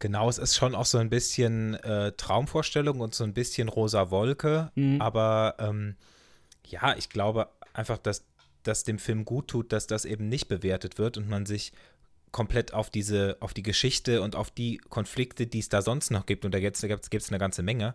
Genau, 0.00 0.28
es 0.28 0.38
ist 0.38 0.54
schon 0.54 0.74
auch 0.74 0.86
so 0.86 0.98
ein 0.98 1.10
bisschen 1.10 1.74
äh, 1.74 2.12
Traumvorstellung 2.12 3.00
und 3.00 3.14
so 3.14 3.24
ein 3.24 3.34
bisschen 3.34 3.68
rosa 3.68 4.10
Wolke. 4.10 4.70
Mhm. 4.74 5.00
Aber 5.00 5.56
ähm, 5.58 5.96
ja, 6.66 6.96
ich 6.96 7.08
glaube 7.08 7.48
einfach, 7.72 7.98
dass 7.98 8.24
das 8.62 8.84
dem 8.84 8.98
Film 8.98 9.24
gut 9.24 9.48
tut, 9.48 9.72
dass 9.72 9.86
das 9.86 10.04
eben 10.04 10.28
nicht 10.28 10.48
bewertet 10.48 10.98
wird 10.98 11.16
und 11.16 11.28
man 11.28 11.46
sich 11.46 11.72
komplett 12.30 12.74
auf 12.74 12.90
diese, 12.90 13.36
auf 13.40 13.54
die 13.54 13.62
Geschichte 13.62 14.22
und 14.22 14.36
auf 14.36 14.50
die 14.50 14.78
Konflikte, 14.78 15.46
die 15.46 15.60
es 15.60 15.68
da 15.68 15.82
sonst 15.82 16.10
noch 16.10 16.26
gibt, 16.26 16.44
und 16.44 16.52
da 16.52 16.60
gibt 16.60 16.76
es 16.76 17.28
eine 17.30 17.38
ganze 17.38 17.62
Menge, 17.62 17.94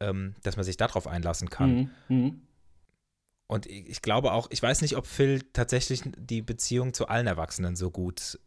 ähm, 0.00 0.34
dass 0.42 0.56
man 0.56 0.64
sich 0.64 0.76
darauf 0.76 1.06
einlassen 1.06 1.48
kann. 1.50 1.90
Mhm. 2.08 2.16
Mhm. 2.16 2.40
Und 3.46 3.66
ich, 3.66 3.88
ich 3.88 4.02
glaube 4.02 4.32
auch, 4.32 4.48
ich 4.50 4.62
weiß 4.62 4.82
nicht, 4.82 4.96
ob 4.96 5.06
Phil 5.06 5.42
tatsächlich 5.52 6.02
die 6.16 6.42
Beziehung 6.42 6.92
zu 6.92 7.08
allen 7.08 7.26
Erwachsenen 7.26 7.76
so 7.76 7.90
gut 7.90 8.38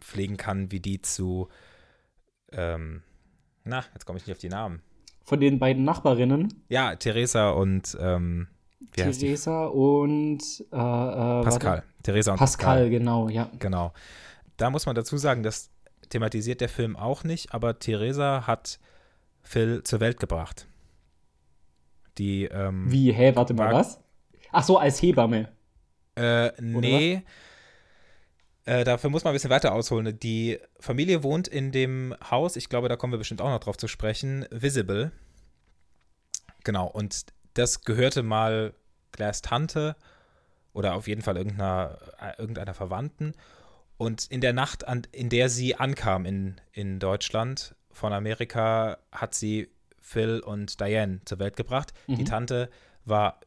pflegen 0.00 0.36
kann, 0.36 0.72
wie 0.72 0.80
die 0.80 1.02
zu 1.02 1.48
ähm, 2.56 3.02
na, 3.64 3.84
jetzt 3.94 4.04
komme 4.06 4.18
ich 4.18 4.26
nicht 4.26 4.34
auf 4.34 4.40
die 4.40 4.48
Namen. 4.48 4.82
Von 5.24 5.40
den 5.40 5.58
beiden 5.58 5.84
Nachbarinnen? 5.84 6.52
Ja, 6.68 6.96
Theresa 6.96 7.50
und 7.50 7.96
ähm, 8.00 8.48
Theresa 8.92 9.66
und 9.66 10.42
äh, 10.70 10.76
äh, 10.76 11.42
Pascal. 11.44 11.82
Theresa 12.02 12.32
und 12.32 12.38
Pascal, 12.38 12.66
Pascal, 12.66 12.90
genau, 12.90 13.28
ja. 13.28 13.50
Genau. 13.58 13.92
da 14.58 14.68
muss 14.70 14.84
man 14.86 14.94
dazu 14.94 15.16
sagen, 15.16 15.42
das 15.42 15.70
thematisiert 16.10 16.60
der 16.60 16.68
Film 16.68 16.96
auch 16.96 17.24
nicht, 17.24 17.54
aber 17.54 17.78
Theresa 17.78 18.46
hat 18.46 18.78
Phil 19.42 19.82
zur 19.82 20.00
Welt 20.00 20.20
gebracht. 20.20 20.66
Die, 22.18 22.44
ähm, 22.44 22.90
Wie, 22.90 23.12
hä, 23.12 23.32
warte 23.34 23.54
mal, 23.54 23.72
war- 23.72 23.80
was? 23.80 24.00
Ach 24.52 24.62
so, 24.62 24.78
als 24.78 25.00
Hebamme. 25.02 25.48
Äh, 26.16 26.52
nee. 26.60 27.22
Äh, 28.66 28.84
dafür 28.84 29.10
muss 29.10 29.24
man 29.24 29.32
ein 29.32 29.34
bisschen 29.34 29.50
weiter 29.50 29.72
ausholen. 29.72 30.18
Die 30.20 30.58
Familie 30.80 31.22
wohnt 31.22 31.48
in 31.48 31.70
dem 31.70 32.14
Haus, 32.30 32.56
ich 32.56 32.68
glaube, 32.68 32.88
da 32.88 32.96
kommen 32.96 33.12
wir 33.12 33.18
bestimmt 33.18 33.42
auch 33.42 33.50
noch 33.50 33.60
drauf 33.60 33.76
zu 33.76 33.88
sprechen, 33.88 34.46
Visible. 34.50 35.12
Genau, 36.64 36.86
und 36.86 37.26
das 37.54 37.82
gehörte 37.82 38.22
mal 38.22 38.72
Glass 39.12 39.42
Tante 39.42 39.96
oder 40.72 40.94
auf 40.94 41.06
jeden 41.06 41.22
Fall 41.22 41.36
irgendeiner, 41.36 41.98
äh, 42.20 42.40
irgendeiner 42.40 42.74
Verwandten. 42.74 43.34
Und 43.96 44.26
in 44.26 44.40
der 44.40 44.52
Nacht, 44.52 44.88
an, 44.88 45.02
in 45.12 45.28
der 45.28 45.48
sie 45.48 45.76
ankam 45.76 46.24
in, 46.24 46.60
in 46.72 46.98
Deutschland 46.98 47.76
von 47.92 48.12
Amerika, 48.12 48.98
hat 49.12 49.34
sie 49.34 49.68
Phil 50.00 50.40
und 50.40 50.80
Diane 50.80 51.20
zur 51.24 51.38
Welt 51.38 51.56
gebracht. 51.56 51.92
Die 52.08 52.24
Tante 52.24 52.70
war 53.04 53.40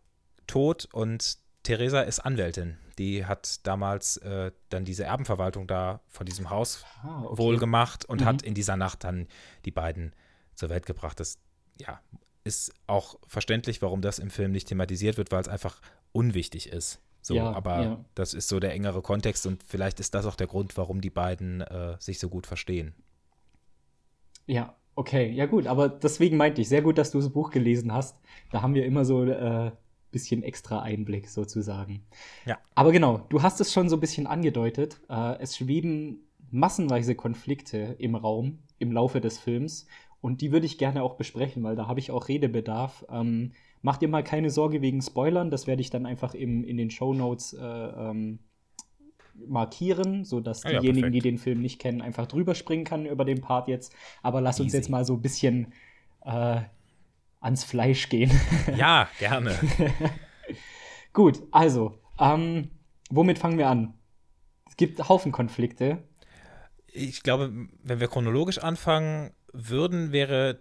tot 0.47 0.87
und 0.91 1.37
Theresa 1.63 2.01
ist 2.01 2.19
Anwältin. 2.19 2.77
Die 2.97 3.25
hat 3.25 3.65
damals 3.67 4.17
äh, 4.17 4.51
dann 4.69 4.85
diese 4.85 5.03
Erbenverwaltung 5.03 5.67
da 5.67 6.01
von 6.07 6.25
diesem 6.25 6.49
Haus 6.49 6.83
Ah, 7.03 7.23
okay. 7.23 7.37
wohl 7.37 7.57
gemacht 7.57 8.05
und 8.05 8.25
hat 8.25 8.41
in 8.41 8.53
dieser 8.53 8.75
Nacht 8.75 9.03
dann 9.03 9.27
die 9.65 9.71
beiden 9.71 10.13
zur 10.55 10.69
Welt 10.69 10.85
gebracht. 10.85 11.19
Das 11.19 11.37
ja, 11.79 11.99
ist 12.43 12.73
auch 12.87 13.19
verständlich, 13.27 13.81
warum 13.81 14.01
das 14.01 14.17
im 14.19 14.29
Film 14.31 14.51
nicht 14.51 14.67
thematisiert 14.67 15.17
wird, 15.17 15.31
weil 15.31 15.41
es 15.41 15.47
einfach 15.47 15.79
unwichtig 16.11 16.69
ist. 16.69 16.99
So, 17.21 17.35
Ja, 17.35 17.51
aber 17.51 17.83
ja. 17.83 18.05
das 18.15 18.33
ist 18.33 18.47
so 18.47 18.59
der 18.59 18.73
engere 18.73 19.01
Kontext 19.01 19.45
und 19.45 19.61
vielleicht 19.63 19.99
ist 19.99 20.13
das 20.15 20.25
auch 20.25 20.35
der 20.35 20.47
Grund, 20.47 20.77
warum 20.77 21.01
die 21.01 21.09
beiden 21.09 21.61
äh, 21.61 21.97
sich 21.99 22.19
so 22.19 22.29
gut 22.29 22.47
verstehen. 22.47 22.95
Ja, 24.45 24.75
okay, 24.95 25.29
ja 25.31 25.45
gut, 25.45 25.67
aber 25.67 25.89
deswegen 25.89 26.37
meinte 26.37 26.61
ich, 26.61 26.69
sehr 26.69 26.81
gut, 26.81 26.97
dass 26.97 27.11
du 27.11 27.19
das 27.19 27.29
Buch 27.29 27.51
gelesen 27.51 27.93
hast. 27.93 28.17
Da 28.51 28.61
haben 28.61 28.73
wir 28.73 28.85
immer 28.85 29.03
so 29.03 29.23
äh, 29.25 29.71
bisschen 30.17 30.43
extra 30.43 30.81
Einblick 30.81 31.29
sozusagen. 31.29 32.01
Ja. 32.45 32.57
Aber 32.75 32.91
genau, 32.91 33.25
du 33.29 33.41
hast 33.41 33.61
es 33.61 33.71
schon 33.71 33.89
so 33.89 33.97
ein 33.97 33.99
bisschen 33.99 34.27
angedeutet. 34.27 34.99
Äh, 35.09 35.37
es 35.39 35.57
schweben 35.57 36.19
massenweise 36.51 37.15
Konflikte 37.15 37.95
im 37.99 38.15
Raum 38.15 38.59
im 38.79 38.91
Laufe 38.91 39.21
des 39.21 39.37
Films 39.37 39.85
und 40.21 40.41
die 40.41 40.51
würde 40.51 40.65
ich 40.65 40.77
gerne 40.77 41.03
auch 41.03 41.15
besprechen, 41.15 41.63
weil 41.63 41.75
da 41.75 41.87
habe 41.87 41.99
ich 41.99 42.11
auch 42.11 42.27
Redebedarf. 42.27 43.05
Ähm, 43.09 43.51
mach 43.81 43.97
dir 43.97 44.07
mal 44.07 44.23
keine 44.23 44.49
Sorge 44.49 44.81
wegen 44.81 45.01
Spoilern, 45.01 45.51
das 45.51 45.67
werde 45.67 45.81
ich 45.81 45.89
dann 45.89 46.05
einfach 46.05 46.33
im, 46.33 46.63
in 46.63 46.77
den 46.77 46.89
Show 46.89 47.13
Notes 47.13 47.53
äh, 47.53 47.63
ähm, 47.63 48.39
markieren, 49.47 50.25
sodass 50.25 50.65
Ah 50.65 50.71
ja, 50.71 50.79
diejenigen, 50.79 51.11
die 51.11 51.21
perfekt. 51.21 51.25
den 51.25 51.37
Film 51.37 51.61
nicht 51.61 51.79
kennen, 51.79 52.01
einfach 52.01 52.27
drüber 52.27 52.55
springen 52.55 52.85
kann 52.85 53.05
über 53.05 53.25
den 53.25 53.41
Part 53.41 53.67
jetzt. 53.67 53.93
Aber 54.23 54.41
lass 54.41 54.59
uns 54.59 54.73
Easy. 54.73 54.77
jetzt 54.77 54.89
mal 54.89 55.05
so 55.05 55.13
ein 55.13 55.21
bisschen 55.21 55.73
äh, 56.25 56.61
ans 57.47 57.63
Fleisch 57.63 58.09
gehen. 58.09 58.31
Ja, 58.75 59.09
gerne. 59.19 59.55
Gut, 61.13 61.41
also, 61.51 61.99
ähm, 62.19 62.69
womit 63.09 63.39
fangen 63.39 63.57
wir 63.57 63.67
an? 63.69 63.93
Es 64.69 64.77
gibt 64.77 65.09
Haufen 65.09 65.31
Konflikte. 65.31 66.03
ich 66.93 67.23
glaube, 67.23 67.51
wenn 67.83 67.99
wir 67.99 68.07
chronologisch 68.07 68.59
anfangen 68.59 69.31
würden, 69.53 70.11
wäre 70.11 70.59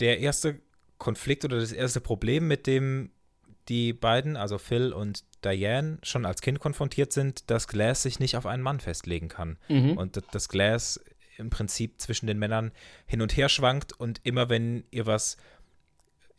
der 0.00 0.20
erste 0.20 0.60
Konflikt 0.98 1.44
oder 1.44 1.58
das 1.60 1.72
erste 1.72 2.00
Problem, 2.00 2.48
mit 2.48 2.66
dem 2.66 3.10
die 3.68 3.92
beiden, 3.92 4.36
also 4.36 4.58
Phil 4.58 4.92
und 4.92 5.24
Diane, 5.44 5.98
schon 6.02 6.24
als 6.26 6.40
Kind 6.42 6.60
konfrontiert 6.60 7.12
sind, 7.12 7.50
dass 7.50 7.66
Glass 7.68 8.02
sich 8.02 8.18
nicht 8.20 8.36
auf 8.36 8.46
einen 8.46 8.62
Mann 8.62 8.80
festlegen 8.80 9.28
kann. 9.28 9.58
Und 9.98 10.16
dass- 10.16 10.26
dass 10.32 10.48
Glass 10.48 11.00
im 11.36 11.50
Prinzip 11.50 12.00
zwischen 12.00 12.26
den 12.26 12.38
Männern 12.38 12.72
hin 13.06 13.20
und 13.22 13.36
her 13.36 13.48
schwankt 13.48 13.92
und 13.92 14.20
immer 14.22 14.48
wenn 14.48 14.84
ihr 14.90 15.06
was 15.06 15.36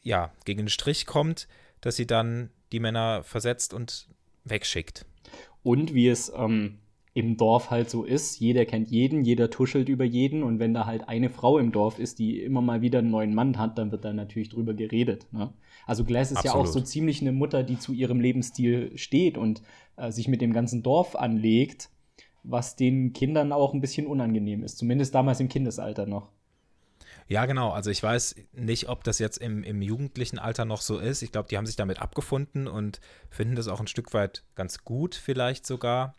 ja, 0.06 0.32
gegen 0.46 0.60
den 0.60 0.70
Strich 0.70 1.06
kommt, 1.06 1.50
dass 1.82 1.98
sie 1.98 2.08
dann 2.08 2.50
die 2.72 2.80
Männer 2.80 3.24
versetzt 3.24 3.74
und 3.74 4.08
wegschickt. 4.46 5.06
Und 5.64 5.94
wie 5.94 6.08
es 6.08 6.32
ähm, 6.34 6.78
im 7.16 7.38
Dorf 7.38 7.72
halt 7.72 7.90
so 7.90 8.04
ist, 8.04 8.40
jeder 8.40 8.66
kennt 8.66 8.90
jeden, 8.90 9.24
jeder 9.24 9.50
tuschelt 9.50 9.90
über 9.90 10.06
jeden. 10.06 10.44
Und 10.44 10.60
wenn 10.60 10.74
da 10.74 10.86
halt 10.86 11.10
eine 11.10 11.30
Frau 11.30 11.58
im 11.58 11.72
Dorf 11.72 11.98
ist, 11.98 12.20
die 12.20 12.40
immer 12.40 12.62
mal 12.62 12.82
wieder 12.82 13.00
einen 13.00 13.10
neuen 13.10 13.34
Mann 13.34 13.58
hat, 13.58 13.78
dann 13.78 13.92
wird 13.92 14.06
da 14.06 14.14
natürlich 14.14 14.50
drüber 14.50 14.76
geredet. 14.76 15.28
Ne? 15.32 15.52
Also 15.88 16.04
Glass 16.04 16.32
ist 16.32 16.44
ja 16.44 16.52
auch 16.52 16.66
so 16.66 16.80
Absolut. 16.80 16.88
ziemlich 16.88 17.22
eine 17.22 17.32
Mutter, 17.32 17.64
die 17.64 17.80
zu 17.80 17.92
ihrem 17.92 18.20
Lebensstil 18.20 18.96
steht 18.98 19.38
und 19.38 19.64
äh, 19.98 20.12
sich 20.12 20.28
mit 20.28 20.42
dem 20.42 20.54
ganzen 20.54 20.84
Dorf 20.84 21.16
anlegt, 21.16 21.90
was 22.44 22.76
den 22.76 23.14
Kindern 23.14 23.52
auch 23.52 23.74
ein 23.74 23.82
bisschen 23.82 24.06
unangenehm 24.06 24.62
ist. 24.64 24.78
Zumindest 24.78 25.16
damals 25.16 25.40
im 25.40 25.50
Kindesalter 25.50 26.06
noch. 26.06 26.30
Ja, 27.28 27.46
genau. 27.46 27.72
Also 27.72 27.90
ich 27.90 28.02
weiß 28.02 28.36
nicht, 28.54 28.88
ob 28.88 29.04
das 29.04 29.20
jetzt 29.20 29.38
im, 29.38 29.64
im 29.64 29.82
jugendlichen 29.82 30.38
Alter 30.38 30.66
noch 30.66 30.82
so 30.82 31.00
ist. 31.00 31.24
Ich 31.24 31.32
glaube, 31.32 31.50
die 31.50 31.58
haben 31.58 31.66
sich 31.66 31.76
damit 31.76 32.00
abgefunden 32.02 32.68
und 32.68 33.00
finden 33.30 33.56
das 33.56 33.68
auch 33.68 33.80
ein 33.80 33.88
Stück 33.88 34.14
weit 34.14 34.44
ganz 34.54 34.84
gut, 34.84 35.16
vielleicht 35.16 35.66
sogar. 35.66 36.16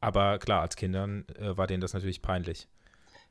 Aber 0.00 0.38
klar, 0.38 0.62
als 0.62 0.76
Kindern 0.76 1.24
äh, 1.38 1.56
war 1.56 1.66
denen 1.66 1.80
das 1.80 1.94
natürlich 1.94 2.22
peinlich. 2.22 2.68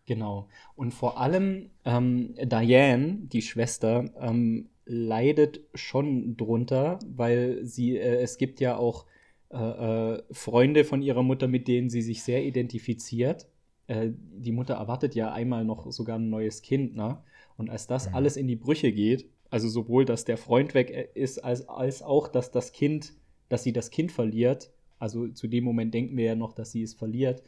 Genau. 0.05 0.47
Und 0.75 0.93
vor 0.93 1.19
allem 1.19 1.69
ähm, 1.85 2.33
Diane, 2.35 3.19
die 3.21 3.41
Schwester, 3.41 4.05
ähm, 4.19 4.69
leidet 4.85 5.59
schon 5.75 6.37
drunter, 6.37 6.97
weil 7.05 7.65
sie, 7.65 7.97
äh, 7.97 8.21
es 8.21 8.37
gibt 8.37 8.59
ja 8.59 8.77
auch 8.77 9.05
äh, 9.49 9.57
äh, 9.57 10.23
Freunde 10.31 10.83
von 10.85 11.01
ihrer 11.01 11.23
Mutter, 11.23 11.47
mit 11.47 11.67
denen 11.67 11.89
sie 11.89 12.01
sich 12.01 12.23
sehr 12.23 12.43
identifiziert. 12.43 13.47
Äh, 13.87 14.09
die 14.13 14.51
Mutter 14.51 14.75
erwartet 14.75 15.15
ja 15.15 15.31
einmal 15.31 15.65
noch 15.65 15.91
sogar 15.91 16.19
ein 16.19 16.29
neues 16.29 16.61
Kind, 16.61 16.95
ne? 16.95 17.23
Und 17.57 17.69
als 17.69 17.87
das 17.87 18.13
alles 18.13 18.37
in 18.37 18.47
die 18.47 18.55
Brüche 18.55 18.91
geht, 18.91 19.29
also 19.49 19.67
sowohl, 19.67 20.05
dass 20.05 20.25
der 20.25 20.37
Freund 20.37 20.73
weg 20.73 20.91
äh, 20.91 21.07
ist, 21.13 21.39
als, 21.39 21.67
als 21.67 22.01
auch, 22.03 22.27
dass 22.27 22.51
das 22.51 22.71
Kind, 22.71 23.13
dass 23.49 23.63
sie 23.63 23.73
das 23.73 23.89
Kind 23.89 24.11
verliert, 24.11 24.71
also 24.99 25.27
zu 25.29 25.47
dem 25.47 25.63
Moment 25.63 25.93
denken 25.93 26.17
wir 26.17 26.25
ja 26.25 26.35
noch, 26.35 26.53
dass 26.53 26.71
sie 26.71 26.83
es 26.83 26.93
verliert, 26.93 27.43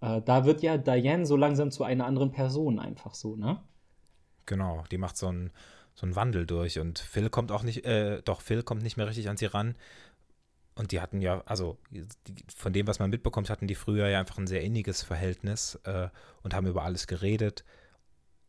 äh, 0.00 0.20
da 0.22 0.44
wird 0.44 0.62
ja 0.62 0.76
Diane 0.78 1.26
so 1.26 1.36
langsam 1.36 1.70
zu 1.70 1.84
einer 1.84 2.06
anderen 2.06 2.30
Person 2.30 2.78
einfach 2.78 3.14
so, 3.14 3.36
ne? 3.36 3.60
Genau, 4.46 4.84
die 4.90 4.98
macht 4.98 5.16
so 5.16 5.26
einen 5.26 5.50
so 5.98 6.06
einen 6.06 6.14
Wandel 6.14 6.46
durch 6.46 6.78
und 6.78 7.00
Phil 7.00 7.28
kommt 7.28 7.50
auch 7.50 7.64
nicht, 7.64 7.84
äh, 7.84 8.22
doch, 8.24 8.40
Phil 8.40 8.62
kommt 8.62 8.84
nicht 8.84 8.96
mehr 8.96 9.08
richtig 9.08 9.28
an 9.28 9.36
sie 9.36 9.46
ran. 9.46 9.74
Und 10.78 10.92
die 10.92 11.00
hatten 11.00 11.20
ja, 11.20 11.42
also 11.44 11.76
die, 11.90 12.06
von 12.54 12.72
dem, 12.72 12.86
was 12.86 13.00
man 13.00 13.10
mitbekommt, 13.10 13.50
hatten 13.50 13.66
die 13.66 13.74
früher 13.74 14.08
ja 14.08 14.20
einfach 14.20 14.38
ein 14.38 14.46
sehr 14.46 14.62
inniges 14.62 15.02
Verhältnis 15.02 15.74
äh, 15.82 16.08
und 16.42 16.54
haben 16.54 16.68
über 16.68 16.84
alles 16.84 17.08
geredet. 17.08 17.64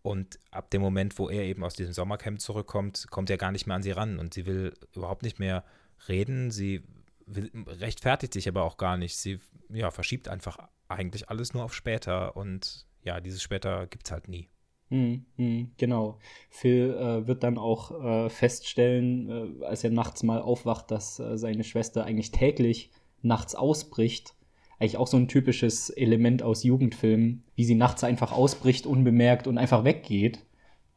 Und 0.04 0.40
ab 0.52 0.70
dem 0.70 0.80
Moment, 0.80 1.18
wo 1.18 1.28
er 1.28 1.42
eben 1.42 1.64
aus 1.64 1.74
diesem 1.74 1.92
Sommercamp 1.92 2.40
zurückkommt, 2.40 3.08
kommt 3.10 3.32
er 3.32 3.38
gar 3.38 3.52
nicht 3.52 3.66
mehr 3.66 3.76
an 3.76 3.84
sie 3.84 3.92
ran 3.92 4.20
und 4.20 4.36
sie 4.36 4.46
will 4.46 4.76
überhaupt 4.96 5.24
nicht 5.24 5.40
mehr 5.40 5.66
reden. 6.08 6.52
Sie 6.52 6.84
will, 7.26 7.52
rechtfertigt 7.66 8.34
sich 8.34 8.48
aber 8.48 8.62
auch 8.62 8.78
gar 8.78 8.96
nicht. 8.96 9.18
Sie 9.18 9.40
ja, 9.70 9.90
verschiebt 9.90 10.28
einfach 10.28 10.70
eigentlich 10.88 11.30
alles 11.30 11.56
nur 11.56 11.64
auf 11.64 11.74
später 11.74 12.38
und 12.38 12.86
ja, 13.02 13.22
dieses 13.22 13.42
später 13.42 13.88
gibt 13.88 14.06
es 14.06 14.12
halt 14.12 14.28
nie. 14.28 14.50
Hm, 14.90 15.26
hm, 15.36 15.72
genau. 15.78 16.18
Phil 16.50 16.96
äh, 17.00 17.28
wird 17.28 17.44
dann 17.44 17.58
auch 17.58 18.04
äh, 18.04 18.30
feststellen, 18.30 19.62
äh, 19.62 19.66
als 19.66 19.84
er 19.84 19.92
nachts 19.92 20.24
mal 20.24 20.42
aufwacht, 20.42 20.90
dass 20.90 21.20
äh, 21.20 21.38
seine 21.38 21.64
Schwester 21.64 22.06
eigentlich 22.06 22.32
täglich 22.32 22.90
nachts 23.22 23.54
ausbricht. 23.54 24.34
Eigentlich 24.80 24.98
auch 24.98 25.08
so 25.08 25.18
ein 25.18 25.28
typisches 25.28 25.90
Element 25.92 26.42
aus 26.42 26.64
Jugendfilmen, 26.64 27.44
wie 27.56 27.66
sie 27.66 27.76
nachts 27.76 28.04
einfach 28.04 28.32
ausbricht, 28.32 28.88
unbemerkt 28.88 29.46
und 29.46 29.58
einfach 29.58 29.84
weggeht. 29.84 30.40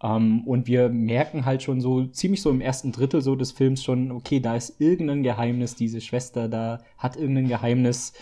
Ähm, 0.02 0.46
und 0.46 0.66
wir 0.66 0.88
merken 0.88 1.44
halt 1.44 1.62
schon 1.62 1.80
so 1.80 2.06
ziemlich 2.06 2.40
so 2.40 2.50
im 2.50 2.60
ersten 2.62 2.92
Drittel 2.92 3.20
so 3.20 3.36
des 3.36 3.52
Films 3.52 3.82
schon, 3.84 4.10
okay, 4.10 4.40
da 4.40 4.56
ist 4.56 4.80
irgendein 4.80 5.22
Geheimnis, 5.22 5.74
diese 5.74 6.00
Schwester 6.00 6.48
da 6.48 6.82
hat 6.96 7.16
irgendein 7.16 7.48
Geheimnis, 7.48 8.12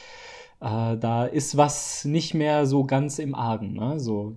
äh, 0.60 0.96
da 0.96 1.26
ist 1.26 1.56
was 1.56 2.04
nicht 2.04 2.34
mehr 2.34 2.66
so 2.66 2.84
ganz 2.84 3.18
im 3.18 3.34
Argen, 3.34 3.74
ne? 3.74 4.00
So, 4.00 4.36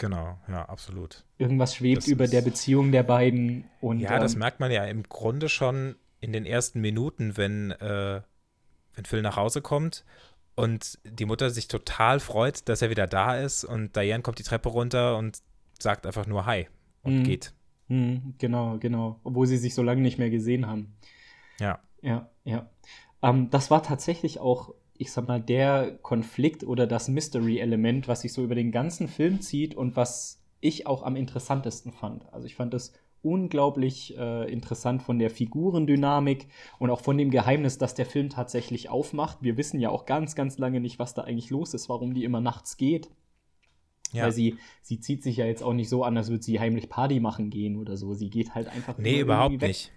Genau, 0.00 0.38
ja, 0.48 0.64
absolut. 0.64 1.24
Irgendwas 1.36 1.74
schwebt 1.74 1.98
Das 1.98 2.08
über 2.08 2.26
der 2.26 2.40
Beziehung 2.40 2.90
der 2.90 3.02
beiden. 3.02 3.64
Und, 3.82 4.00
Ja, 4.00 4.18
das 4.18 4.32
ähm, 4.32 4.38
merkt 4.38 4.58
man 4.58 4.72
ja 4.72 4.84
im 4.86 5.02
Grunde 5.02 5.50
schon 5.50 5.94
in 6.20 6.32
den 6.32 6.46
ersten 6.46 6.80
Minuten, 6.80 7.36
wenn, 7.36 7.70
äh, 7.72 8.22
wenn 8.94 9.04
Phil 9.04 9.20
nach 9.20 9.36
Hause 9.36 9.60
kommt 9.60 10.06
und 10.54 10.98
die 11.04 11.26
Mutter 11.26 11.50
sich 11.50 11.68
total 11.68 12.18
freut, 12.18 12.66
dass 12.70 12.80
er 12.80 12.88
wieder 12.88 13.06
da 13.06 13.36
ist 13.36 13.62
und 13.64 13.94
Diane 13.94 14.22
kommt 14.22 14.38
die 14.38 14.42
Treppe 14.42 14.70
runter 14.70 15.18
und 15.18 15.42
sagt 15.78 16.06
einfach 16.06 16.26
nur 16.26 16.46
Hi 16.46 16.66
und 17.02 17.18
Mhm. 17.18 17.24
geht. 17.24 17.52
hm, 17.88 18.34
genau, 18.38 18.78
genau. 18.78 19.20
Obwohl 19.22 19.46
sie 19.46 19.58
sich 19.58 19.74
so 19.74 19.82
lange 19.82 20.00
nicht 20.00 20.18
mehr 20.18 20.30
gesehen 20.30 20.66
haben. 20.66 20.94
Ja, 21.58 21.78
Ja, 22.00 22.30
ja. 22.44 22.70
Ähm, 23.22 23.50
das 23.50 23.70
war 23.70 23.82
tatsächlich 23.82 24.40
auch, 24.40 24.72
ich 25.00 25.12
sag 25.12 25.26
mal, 25.28 25.40
der 25.40 25.98
Konflikt 26.02 26.62
oder 26.62 26.86
das 26.86 27.08
Mystery-Element, 27.08 28.06
was 28.06 28.20
sich 28.20 28.34
so 28.34 28.44
über 28.44 28.54
den 28.54 28.70
ganzen 28.70 29.08
Film 29.08 29.40
zieht 29.40 29.74
und 29.74 29.96
was 29.96 30.42
ich 30.60 30.86
auch 30.86 31.02
am 31.04 31.16
interessantesten 31.16 31.90
fand. 31.90 32.30
Also 32.34 32.46
ich 32.46 32.54
fand 32.54 32.74
es 32.74 32.92
unglaublich 33.22 34.14
äh, 34.18 34.52
interessant 34.52 35.02
von 35.02 35.18
der 35.18 35.30
Figurendynamik 35.30 36.48
und 36.78 36.90
auch 36.90 37.00
von 37.00 37.16
dem 37.16 37.30
Geheimnis, 37.30 37.78
das 37.78 37.94
der 37.94 38.04
Film 38.04 38.28
tatsächlich 38.28 38.90
aufmacht. 38.90 39.38
Wir 39.40 39.56
wissen 39.56 39.80
ja 39.80 39.88
auch 39.88 40.04
ganz, 40.04 40.34
ganz 40.34 40.58
lange 40.58 40.80
nicht, 40.80 40.98
was 40.98 41.14
da 41.14 41.22
eigentlich 41.22 41.48
los 41.48 41.72
ist, 41.72 41.88
warum 41.88 42.12
die 42.12 42.24
immer 42.24 42.42
nachts 42.42 42.76
geht. 42.76 43.10
Ja. 44.12 44.24
Weil 44.24 44.32
sie, 44.32 44.58
sie 44.82 45.00
zieht 45.00 45.22
sich 45.22 45.38
ja 45.38 45.46
jetzt 45.46 45.62
auch 45.62 45.72
nicht 45.72 45.88
so 45.88 46.04
an, 46.04 46.18
als 46.18 46.28
würde 46.28 46.42
sie 46.42 46.60
heimlich 46.60 46.90
Party 46.90 47.20
machen 47.20 47.48
gehen 47.48 47.78
oder 47.78 47.96
so. 47.96 48.12
Sie 48.12 48.28
geht 48.28 48.54
halt 48.54 48.68
einfach. 48.68 48.98
Nee, 48.98 49.20
überhaupt 49.20 49.62
nicht. 49.62 49.92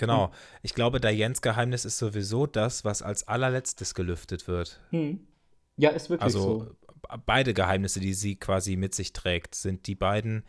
Genau. 0.00 0.28
Hm. 0.28 0.32
Ich 0.62 0.74
glaube, 0.74 0.98
Dianes 0.98 1.42
Geheimnis 1.42 1.84
ist 1.84 1.98
sowieso 1.98 2.46
das, 2.46 2.84
was 2.84 3.02
als 3.02 3.28
allerletztes 3.28 3.94
gelüftet 3.94 4.48
wird. 4.48 4.80
Hm. 4.90 5.20
Ja, 5.76 5.90
ist 5.90 6.10
wirklich 6.10 6.24
also, 6.24 6.40
so. 6.40 6.76
Beide 7.26 7.54
Geheimnisse, 7.54 8.00
die 8.00 8.14
sie 8.14 8.36
quasi 8.36 8.76
mit 8.76 8.94
sich 8.94 9.12
trägt, 9.12 9.54
sind 9.54 9.86
die 9.86 9.94
beiden, 9.94 10.44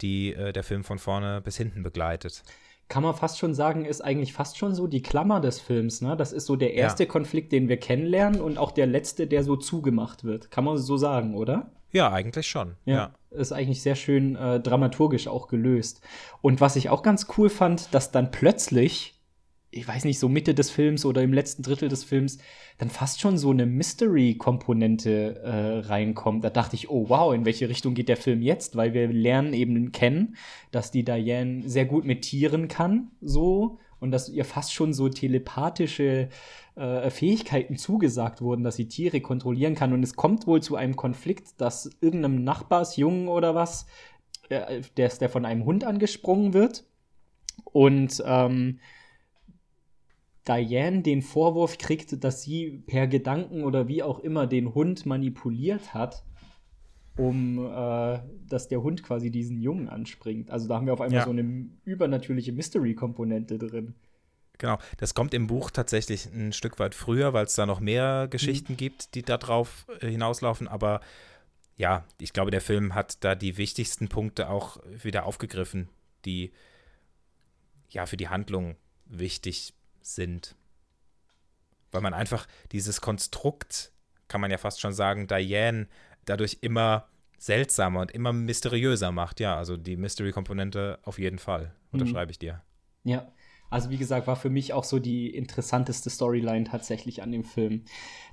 die 0.00 0.32
äh, 0.32 0.52
der 0.52 0.62
Film 0.62 0.84
von 0.84 0.98
vorne 0.98 1.40
bis 1.42 1.56
hinten 1.56 1.82
begleitet. 1.82 2.42
Kann 2.88 3.02
man 3.02 3.14
fast 3.14 3.38
schon 3.38 3.54
sagen, 3.54 3.84
ist 3.84 4.02
eigentlich 4.02 4.32
fast 4.32 4.58
schon 4.58 4.74
so 4.74 4.86
die 4.86 5.02
Klammer 5.02 5.40
des 5.40 5.60
Films. 5.60 6.00
Ne? 6.00 6.16
Das 6.16 6.32
ist 6.32 6.46
so 6.46 6.56
der 6.56 6.74
erste 6.74 7.04
ja. 7.04 7.08
Konflikt, 7.08 7.52
den 7.52 7.68
wir 7.68 7.78
kennenlernen 7.78 8.40
und 8.40 8.58
auch 8.58 8.72
der 8.72 8.86
letzte, 8.86 9.26
der 9.26 9.42
so 9.42 9.56
zugemacht 9.56 10.24
wird. 10.24 10.50
Kann 10.50 10.64
man 10.64 10.78
so 10.78 10.96
sagen, 10.96 11.34
oder? 11.34 11.72
Ja, 11.94 12.12
eigentlich 12.12 12.46
schon. 12.46 12.74
Ja. 12.84 12.94
ja. 12.94 13.14
Ist 13.38 13.52
eigentlich 13.52 13.80
sehr 13.80 13.94
schön 13.94 14.36
äh, 14.36 14.60
dramaturgisch 14.60 15.28
auch 15.28 15.48
gelöst. 15.48 16.02
Und 16.42 16.60
was 16.60 16.76
ich 16.76 16.90
auch 16.90 17.02
ganz 17.02 17.26
cool 17.38 17.48
fand, 17.48 17.94
dass 17.94 18.10
dann 18.12 18.30
plötzlich 18.30 19.14
ich 19.76 19.88
weiß 19.88 20.04
nicht, 20.04 20.18
so 20.18 20.28
Mitte 20.28 20.54
des 20.54 20.70
Films 20.70 21.04
oder 21.04 21.22
im 21.22 21.32
letzten 21.32 21.62
Drittel 21.62 21.88
des 21.88 22.04
Films 22.04 22.38
dann 22.78 22.90
fast 22.90 23.20
schon 23.20 23.36
so 23.36 23.50
eine 23.50 23.66
Mystery-Komponente 23.66 25.40
äh, 25.42 25.88
reinkommt. 25.88 26.44
Da 26.44 26.50
dachte 26.50 26.76
ich, 26.76 26.90
oh 26.90 27.08
wow, 27.08 27.34
in 27.34 27.44
welche 27.44 27.68
Richtung 27.68 27.94
geht 27.94 28.08
der 28.08 28.16
Film 28.16 28.40
jetzt? 28.40 28.76
Weil 28.76 28.94
wir 28.94 29.08
lernen 29.08 29.52
eben 29.52 29.90
kennen, 29.92 30.36
dass 30.70 30.90
die 30.90 31.04
Diane 31.04 31.62
sehr 31.66 31.86
gut 31.86 32.04
mit 32.04 32.22
Tieren 32.22 32.68
kann, 32.68 33.10
so 33.20 33.78
und 33.98 34.10
dass 34.10 34.28
ihr 34.28 34.44
fast 34.44 34.74
schon 34.74 34.92
so 34.92 35.08
telepathische 35.08 36.28
äh, 36.76 37.10
Fähigkeiten 37.10 37.76
zugesagt 37.76 38.40
wurden, 38.40 38.64
dass 38.64 38.76
sie 38.76 38.88
Tiere 38.88 39.20
kontrollieren 39.20 39.74
kann. 39.74 39.92
Und 39.92 40.02
es 40.02 40.16
kommt 40.16 40.46
wohl 40.46 40.62
zu 40.62 40.76
einem 40.76 40.96
Konflikt, 40.96 41.60
dass 41.60 41.90
irgendeinem 42.00 42.42
Nachbarsjungen 42.44 43.28
oder 43.28 43.54
was, 43.54 43.86
äh, 44.48 44.82
der, 44.96 45.08
der 45.08 45.28
von 45.28 45.44
einem 45.44 45.64
Hund 45.64 45.84
angesprungen 45.84 46.52
wird. 46.52 46.84
Und 47.64 48.22
ähm, 48.26 48.80
Diane 50.46 51.02
den 51.02 51.22
Vorwurf 51.22 51.78
kriegt, 51.78 52.22
dass 52.22 52.42
sie 52.42 52.82
per 52.86 53.06
Gedanken 53.06 53.64
oder 53.64 53.88
wie 53.88 54.02
auch 54.02 54.18
immer 54.18 54.46
den 54.46 54.74
Hund 54.74 55.06
manipuliert 55.06 55.94
hat, 55.94 56.24
um 57.16 57.58
äh, 57.58 58.18
dass 58.48 58.68
der 58.68 58.82
Hund 58.82 59.02
quasi 59.02 59.30
diesen 59.30 59.60
Jungen 59.60 59.88
anspringt. 59.88 60.50
Also 60.50 60.68
da 60.68 60.76
haben 60.76 60.86
wir 60.86 60.92
auf 60.92 61.00
einmal 61.00 61.20
ja. 61.20 61.24
so 61.24 61.30
eine 61.30 61.70
übernatürliche 61.84 62.52
Mystery-Komponente 62.52 63.58
drin. 63.58 63.94
Genau, 64.58 64.78
das 64.98 65.14
kommt 65.14 65.34
im 65.34 65.46
Buch 65.46 65.70
tatsächlich 65.70 66.26
ein 66.26 66.52
Stück 66.52 66.78
weit 66.78 66.94
früher, 66.94 67.32
weil 67.32 67.46
es 67.46 67.54
da 67.54 67.66
noch 67.66 67.80
mehr 67.80 68.28
Geschichten 68.28 68.74
mhm. 68.74 68.76
gibt, 68.76 69.14
die 69.14 69.22
darauf 69.22 69.86
äh, 70.00 70.08
hinauslaufen. 70.08 70.68
Aber 70.68 71.00
ja, 71.76 72.04
ich 72.20 72.32
glaube, 72.32 72.50
der 72.50 72.60
Film 72.60 72.94
hat 72.94 73.24
da 73.24 73.34
die 73.34 73.56
wichtigsten 73.56 74.08
Punkte 74.08 74.48
auch 74.48 74.78
wieder 74.86 75.26
aufgegriffen, 75.26 75.88
die 76.24 76.52
ja 77.88 78.06
für 78.06 78.16
die 78.16 78.28
Handlung 78.28 78.76
wichtig 79.06 79.66
sind 79.66 79.84
sind. 80.04 80.54
Weil 81.90 82.02
man 82.02 82.14
einfach 82.14 82.46
dieses 82.72 83.00
Konstrukt, 83.00 83.92
kann 84.28 84.40
man 84.40 84.50
ja 84.50 84.58
fast 84.58 84.80
schon 84.80 84.92
sagen, 84.92 85.26
Diane 85.26 85.88
dadurch 86.24 86.58
immer 86.60 87.08
seltsamer 87.38 88.00
und 88.00 88.10
immer 88.10 88.32
mysteriöser 88.32 89.12
macht. 89.12 89.40
Ja, 89.40 89.56
also 89.56 89.76
die 89.76 89.96
Mystery-Komponente 89.96 90.98
auf 91.02 91.18
jeden 91.18 91.38
Fall, 91.38 91.74
unterschreibe 91.92 92.30
ich 92.30 92.38
dir. 92.38 92.62
Ja, 93.04 93.30
also 93.70 93.90
wie 93.90 93.96
gesagt, 93.96 94.26
war 94.26 94.36
für 94.36 94.50
mich 94.50 94.72
auch 94.72 94.84
so 94.84 94.98
die 94.98 95.34
interessanteste 95.34 96.10
Storyline 96.10 96.64
tatsächlich 96.64 97.22
an 97.22 97.32
dem 97.32 97.44
Film. 97.44 97.82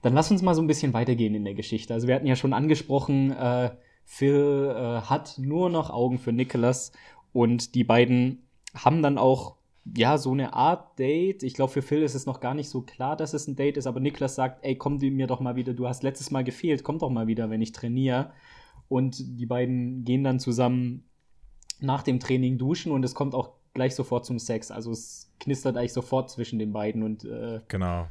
Dann 0.01 0.13
lass 0.13 0.31
uns 0.31 0.41
mal 0.41 0.55
so 0.55 0.61
ein 0.61 0.67
bisschen 0.67 0.93
weitergehen 0.93 1.35
in 1.35 1.45
der 1.45 1.55
Geschichte. 1.55 1.93
Also 1.93 2.07
wir 2.07 2.15
hatten 2.15 2.27
ja 2.27 2.35
schon 2.35 2.53
angesprochen, 2.53 3.31
äh, 3.31 3.71
Phil 4.05 4.73
äh, 4.75 5.01
hat 5.01 5.37
nur 5.37 5.69
noch 5.69 5.89
Augen 5.89 6.19
für 6.19 6.31
Nicholas 6.33 6.91
und 7.33 7.75
die 7.75 7.83
beiden 7.83 8.47
haben 8.75 9.01
dann 9.01 9.17
auch 9.17 9.55
ja, 9.95 10.17
so 10.17 10.31
eine 10.31 10.53
Art 10.53 10.99
Date. 10.99 11.43
Ich 11.43 11.53
glaube, 11.53 11.71
für 11.71 11.81
Phil 11.81 12.03
ist 12.03 12.13
es 12.15 12.25
noch 12.25 12.39
gar 12.39 12.53
nicht 12.53 12.69
so 12.69 12.81
klar, 12.81 13.15
dass 13.15 13.33
es 13.33 13.47
ein 13.47 13.55
Date 13.55 13.77
ist, 13.77 13.87
aber 13.87 13.99
Niklas 13.99 14.35
sagt, 14.35 14.63
ey, 14.63 14.75
komm 14.75 14.97
mir 14.97 15.27
doch 15.27 15.39
mal 15.39 15.55
wieder, 15.55 15.73
du 15.73 15.87
hast 15.87 16.03
letztes 16.03 16.29
Mal 16.29 16.43
gefehlt, 16.43 16.83
komm 16.83 16.99
doch 16.99 17.09
mal 17.09 17.27
wieder, 17.27 17.49
wenn 17.49 17.61
ich 17.61 17.71
trainiere. 17.71 18.31
Und 18.87 19.39
die 19.39 19.45
beiden 19.45 20.03
gehen 20.03 20.23
dann 20.23 20.39
zusammen 20.39 21.05
nach 21.79 22.03
dem 22.03 22.19
Training 22.19 22.57
duschen 22.57 22.91
und 22.91 23.03
es 23.03 23.15
kommt 23.15 23.33
auch 23.33 23.53
gleich 23.73 23.95
sofort 23.95 24.25
zum 24.25 24.39
Sex. 24.39 24.71
Also 24.71 24.91
es 24.91 25.29
knistert 25.39 25.77
eigentlich 25.77 25.93
sofort 25.93 26.29
zwischen 26.29 26.59
den 26.59 26.73
beiden 26.73 27.03
und 27.03 27.23
äh, 27.25 27.61
Genau. 27.67 28.07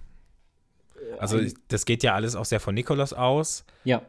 Also 1.19 1.41
das 1.69 1.87
geht 1.87 2.03
ja 2.03 2.15
alles 2.15 2.37
auch 2.37 2.45
sehr 2.45 2.61
von 2.61 2.75
Nikolaus 2.75 3.13
aus. 3.13 3.65
Ja. 3.85 4.03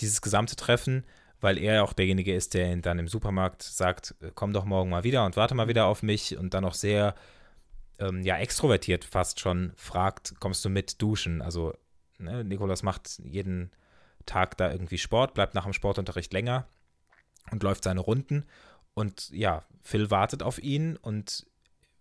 Dieses 0.00 0.22
gesamte 0.22 0.56
Treffen 0.56 1.04
weil 1.40 1.58
er 1.58 1.84
auch 1.84 1.92
derjenige 1.92 2.34
ist, 2.34 2.54
der 2.54 2.72
ihn 2.72 2.82
dann 2.82 2.98
im 2.98 3.08
Supermarkt 3.08 3.62
sagt, 3.62 4.14
komm 4.34 4.52
doch 4.52 4.64
morgen 4.64 4.90
mal 4.90 5.04
wieder 5.04 5.24
und 5.24 5.36
warte 5.36 5.54
mal 5.54 5.68
wieder 5.68 5.86
auf 5.86 6.02
mich 6.02 6.36
und 6.36 6.54
dann 6.54 6.64
auch 6.64 6.74
sehr, 6.74 7.14
ähm, 7.98 8.22
ja, 8.22 8.36
extrovertiert 8.38 9.04
fast 9.04 9.40
schon 9.40 9.72
fragt, 9.76 10.34
kommst 10.40 10.64
du 10.64 10.68
mit 10.68 11.00
duschen? 11.00 11.42
Also, 11.42 11.74
ne, 12.18 12.44
Nikolas 12.44 12.82
macht 12.82 13.20
jeden 13.24 13.70
Tag 14.26 14.56
da 14.56 14.70
irgendwie 14.70 14.98
Sport, 14.98 15.34
bleibt 15.34 15.54
nach 15.54 15.64
dem 15.64 15.72
Sportunterricht 15.72 16.32
länger 16.32 16.66
und 17.50 17.62
läuft 17.62 17.84
seine 17.84 18.00
Runden 18.00 18.44
und 18.98 19.30
ja, 19.30 19.64
Phil 19.80 20.10
wartet 20.10 20.42
auf 20.42 20.60
ihn 20.60 20.96
und 20.96 21.46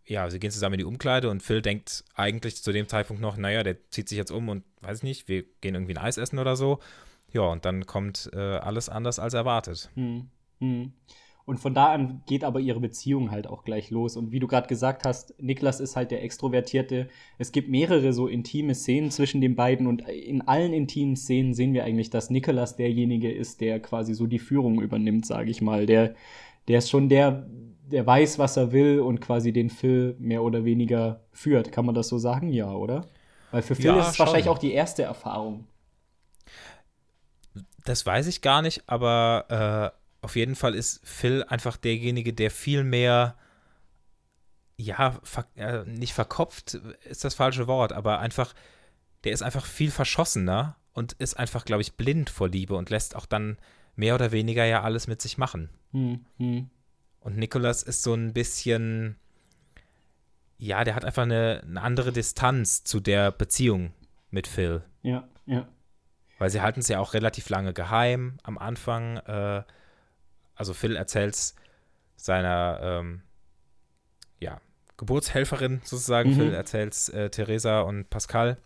ja, 0.04 0.30
sie 0.32 0.40
gehen 0.40 0.52
zusammen 0.52 0.74
in 0.74 0.80
die 0.80 0.86
Umkleide 0.86 1.30
und 1.30 1.44
Phil 1.44 1.62
denkt 1.62 2.04
eigentlich 2.16 2.64
zu 2.64 2.72
dem 2.72 2.88
Zeitpunkt 2.88 3.22
noch, 3.22 3.38
naja, 3.38 3.62
der 3.62 3.90
zieht 3.90 4.10
sich 4.10 4.18
jetzt 4.18 4.32
um 4.32 4.50
und 4.50 4.64
weiß 4.82 5.00
ich 5.00 5.04
nicht, 5.04 5.28
wir 5.28 5.44
gehen 5.62 5.76
irgendwie 5.76 5.96
ein 5.96 6.04
Eis 6.04 6.18
essen 6.18 6.40
oder 6.40 6.56
so. 6.56 6.80
Ja, 7.34 7.42
und 7.42 7.66
dann 7.66 7.86
kommt 7.86 8.32
äh, 8.34 8.38
alles 8.40 8.90
anders 8.90 9.20
als 9.20 9.36
erwartet. 9.36 9.92
Hm. 9.96 10.30
Hm. 10.60 10.94
Und 11.48 11.60
von 11.60 11.74
da 11.74 11.94
an 11.94 12.24
geht 12.26 12.44
aber 12.44 12.60
ihre 12.60 12.82
Beziehung 12.82 13.32
halt 13.32 13.48
auch 13.48 13.64
gleich 13.64 13.90
los. 13.90 14.18
Und 14.18 14.34
wie 14.34 14.40
du 14.40 14.48
gerade 14.48 14.68
gesagt 14.68 15.06
hast, 15.06 15.34
Niklas 15.42 15.80
ist 15.80 15.96
halt 15.96 16.12
der 16.12 16.22
Extrovertierte. 16.22 17.08
Es 17.38 17.54
gibt 17.54 17.70
mehrere 17.70 18.12
so 18.12 18.28
intime 18.28 18.76
Szenen 18.76 19.12
zwischen 19.12 19.40
den 19.40 19.56
beiden 19.56 19.88
und 19.88 20.02
in 20.10 20.42
allen 20.42 20.74
intimen 20.74 21.16
Szenen 21.16 21.54
sehen 21.54 21.74
wir 21.74 21.86
eigentlich, 21.86 22.10
dass 22.10 22.30
Niklas 22.30 22.76
derjenige 22.76 23.32
ist, 23.32 23.62
der 23.62 23.80
quasi 23.80 24.14
so 24.14 24.28
die 24.28 24.40
Führung 24.40 24.82
übernimmt, 24.82 25.26
sage 25.26 25.50
ich 25.50 25.62
mal. 25.62 25.86
Der, 25.86 26.16
der 26.68 26.80
ist 26.80 26.90
schon 26.90 27.10
der, 27.10 27.48
der 27.86 28.06
weiß, 28.06 28.40
was 28.40 28.58
er 28.58 28.72
will 28.72 29.00
und 29.00 29.20
quasi 29.22 29.54
den 29.54 29.70
Phil 29.70 30.16
mehr 30.20 30.44
oder 30.44 30.66
weniger 30.66 31.22
führt. 31.32 31.72
Kann 31.72 31.86
man 31.86 31.96
das 31.96 32.10
so 32.10 32.18
sagen? 32.18 32.50
Ja, 32.50 32.72
oder? 32.72 33.08
Weil 33.52 33.62
für 33.62 33.76
Phil 33.76 33.86
ja, 33.86 34.00
ist 34.00 34.10
es 34.10 34.16
schon. 34.18 34.26
wahrscheinlich 34.26 34.50
auch 34.50 34.58
die 34.58 34.74
erste 34.74 35.04
Erfahrung. 35.04 35.68
Das 37.86 38.06
weiß 38.06 38.28
ich 38.28 38.42
gar 38.42 38.62
nicht, 38.62 38.84
aber 38.88 39.94
äh, 39.94 40.26
auf 40.26 40.36
jeden 40.36 40.56
Fall 40.56 40.76
ist 40.76 41.00
Phil 41.06 41.46
einfach 41.48 41.78
derjenige, 41.78 42.34
der 42.34 42.52
viel 42.52 42.84
mehr, 42.84 43.36
ja, 44.76 45.18
ver 45.24 45.46
äh, 45.56 45.86
nicht 45.86 46.14
verkopft 46.14 46.74
ist 47.10 47.24
das 47.24 47.36
falsche 47.36 47.68
Wort, 47.68 47.94
aber 47.94 48.20
einfach, 48.20 48.54
der 49.24 49.32
ist 49.32 49.42
einfach 49.42 49.66
viel 49.66 49.90
verschossener 49.90 50.76
und 50.92 51.14
ist 51.14 51.40
einfach, 51.40 51.64
glaube 51.64 51.82
ich, 51.82 51.94
blind 51.94 52.30
vor 52.30 52.50
Liebe 52.50 52.76
und 52.76 52.90
lässt 52.90 53.16
auch 53.16 53.26
dann 53.26 53.58
mehr 53.96 54.16
oder 54.16 54.32
weniger 54.32 54.66
ja 54.66 54.84
alles 54.84 55.08
mit 55.08 55.22
sich 55.22 55.38
machen. 55.38 55.70
Hm, 55.98 56.26
hm. 56.38 56.70
Und 57.22 57.38
Nicholas 57.38 57.82
ist 57.82 58.04
so 58.04 58.14
ein 58.14 58.34
bisschen, 58.34 59.16
ja, 60.60 60.84
der 60.84 60.94
hat 60.94 61.04
einfach 61.04 61.24
eine, 61.24 61.62
eine 61.64 61.82
andere 61.82 62.12
Distanz 62.12 62.84
zu 62.84 63.00
der 63.00 63.32
Beziehung 63.32 63.94
mit 64.30 64.46
Phil. 64.46 64.84
Ja, 65.02 65.28
ja. 65.48 65.68
Weil 66.38 66.52
sie 66.52 66.62
halten 66.62 66.82
es 66.82 66.88
ja 66.88 67.00
auch 67.00 67.16
relativ 67.16 67.50
lange 67.50 67.74
geheim 67.74 68.38
am 68.44 68.60
Anfang. 68.60 69.18
Äh, 69.18 69.64
also 70.54 70.76
Phil 70.76 70.96
erzählt 70.96 71.34
es 71.34 71.56
seiner 72.16 72.80
ähm, 72.82 73.24
ja, 74.40 74.62
Geburtshelferin 74.98 75.82
sozusagen. 75.84 76.30
Mhm. 76.30 76.36
Phil 76.36 76.54
erzählt 76.54 76.94
es 76.94 77.10
äh, 77.10 77.32
Theresa 77.32 77.82
und 77.82 78.12
Pascal. 78.12 78.58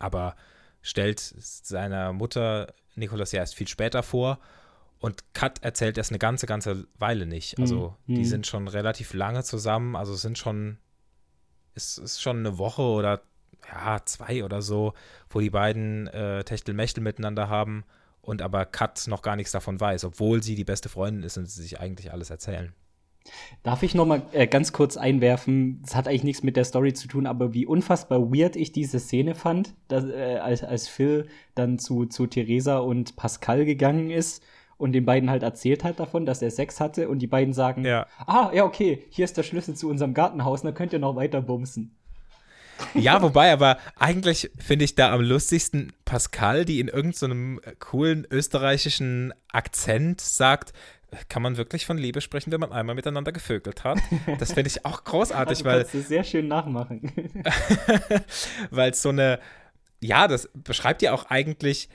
Aber 0.00 0.34
stellt 0.82 1.20
seiner 1.20 2.12
Mutter 2.12 2.74
Nikolas 2.96 3.30
ja 3.30 3.40
erst 3.40 3.54
viel 3.54 3.68
später 3.68 4.02
vor. 4.02 4.40
Und 5.00 5.32
Kat 5.32 5.62
erzählt 5.62 5.96
erst 5.96 6.10
eine 6.10 6.18
ganze, 6.18 6.46
ganze 6.46 6.86
Weile 6.98 7.26
nicht. 7.26 7.58
Also 7.60 7.94
mhm. 8.06 8.16
die 8.16 8.24
sind 8.24 8.46
schon 8.46 8.66
relativ 8.66 9.14
lange 9.14 9.44
zusammen. 9.44 9.94
Also 9.94 10.14
es 10.14 10.22
sind 10.22 10.38
schon, 10.38 10.78
es 11.74 11.98
ist 11.98 12.20
schon 12.20 12.38
eine 12.38 12.58
Woche 12.58 12.82
oder 12.82 13.22
ja, 13.72 14.00
zwei 14.04 14.44
oder 14.44 14.60
so, 14.60 14.94
wo 15.30 15.40
die 15.40 15.50
beiden 15.50 16.08
äh, 16.08 16.42
Techtelmechtel 16.42 17.02
miteinander 17.02 17.48
haben 17.48 17.84
und 18.22 18.42
aber 18.42 18.64
Kat 18.64 19.06
noch 19.06 19.22
gar 19.22 19.36
nichts 19.36 19.52
davon 19.52 19.80
weiß, 19.80 20.04
obwohl 20.04 20.42
sie 20.42 20.54
die 20.54 20.64
beste 20.64 20.88
Freundin 20.88 21.22
ist 21.22 21.36
und 21.38 21.48
sie 21.48 21.62
sich 21.62 21.80
eigentlich 21.80 22.12
alles 22.12 22.30
erzählen. 22.30 22.72
Darf 23.62 23.82
ich 23.82 23.94
noch 23.94 24.06
mal 24.06 24.22
äh, 24.32 24.46
ganz 24.46 24.72
kurz 24.72 24.96
einwerfen? 24.96 25.82
Das 25.82 25.94
hat 25.94 26.08
eigentlich 26.08 26.24
nichts 26.24 26.42
mit 26.42 26.56
der 26.56 26.64
Story 26.64 26.94
zu 26.94 27.08
tun, 27.08 27.26
aber 27.26 27.52
wie 27.52 27.66
unfassbar 27.66 28.32
weird 28.32 28.56
ich 28.56 28.72
diese 28.72 29.00
Szene 29.00 29.34
fand, 29.34 29.74
dass, 29.88 30.04
äh, 30.04 30.38
als, 30.42 30.64
als 30.64 30.88
Phil 30.88 31.28
dann 31.54 31.78
zu, 31.78 32.06
zu 32.06 32.26
Theresa 32.26 32.78
und 32.78 33.16
Pascal 33.16 33.64
gegangen 33.64 34.10
ist 34.10 34.42
und 34.78 34.92
den 34.92 35.04
beiden 35.04 35.28
halt 35.28 35.42
erzählt 35.42 35.84
hat 35.84 36.00
davon, 36.00 36.24
dass 36.24 36.40
er 36.40 36.50
Sex 36.50 36.80
hatte 36.80 37.08
und 37.08 37.18
die 37.18 37.26
beiden 37.26 37.52
sagen, 37.52 37.84
Ja. 37.84 38.06
ah, 38.26 38.50
ja, 38.54 38.64
okay, 38.64 39.04
hier 39.10 39.24
ist 39.24 39.36
der 39.36 39.42
Schlüssel 39.42 39.74
zu 39.74 39.90
unserem 39.90 40.14
Gartenhaus, 40.14 40.62
dann 40.62 40.74
könnt 40.74 40.92
ihr 40.92 40.98
noch 41.00 41.16
weiter 41.16 41.42
bumsen. 41.42 41.94
Ja, 42.94 43.20
wobei, 43.22 43.52
aber 43.52 43.78
eigentlich 43.96 44.52
finde 44.56 44.84
ich 44.84 44.94
da 44.94 45.12
am 45.12 45.20
lustigsten 45.20 45.92
Pascal, 46.04 46.64
die 46.64 46.78
in 46.78 46.86
irgendeinem 46.86 47.60
coolen 47.80 48.24
österreichischen 48.30 49.34
Akzent 49.52 50.20
sagt, 50.20 50.72
kann 51.28 51.42
man 51.42 51.56
wirklich 51.56 51.86
von 51.86 51.98
Liebe 51.98 52.20
sprechen, 52.20 52.52
wenn 52.52 52.60
man 52.60 52.70
einmal 52.70 52.94
miteinander 52.94 53.32
gevögelt 53.32 53.82
hat? 53.82 53.98
Das 54.38 54.52
finde 54.52 54.68
ich 54.68 54.84
auch 54.84 55.02
großartig, 55.02 55.58
Also 55.58 55.64
weil 55.64 55.78
kannst 55.80 55.94
du 55.94 56.02
sehr 56.02 56.22
schön 56.22 56.46
nachmachen. 56.46 57.10
weil 58.70 58.90
es 58.92 59.02
so 59.02 59.08
eine, 59.08 59.40
ja, 60.00 60.28
das 60.28 60.48
beschreibt 60.54 61.02
ja 61.02 61.12
auch 61.12 61.24
eigentlich 61.26 61.88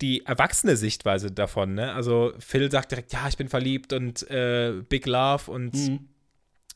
die 0.00 0.24
erwachsene 0.24 0.76
Sichtweise 0.76 1.30
davon, 1.30 1.74
ne? 1.74 1.92
Also 1.92 2.32
Phil 2.38 2.70
sagt 2.70 2.90
direkt, 2.90 3.12
ja, 3.12 3.28
ich 3.28 3.36
bin 3.36 3.48
verliebt 3.48 3.92
und 3.92 4.28
äh, 4.30 4.82
Big 4.88 5.06
Love 5.06 5.50
und 5.50 5.74
Mhm. 5.74 6.08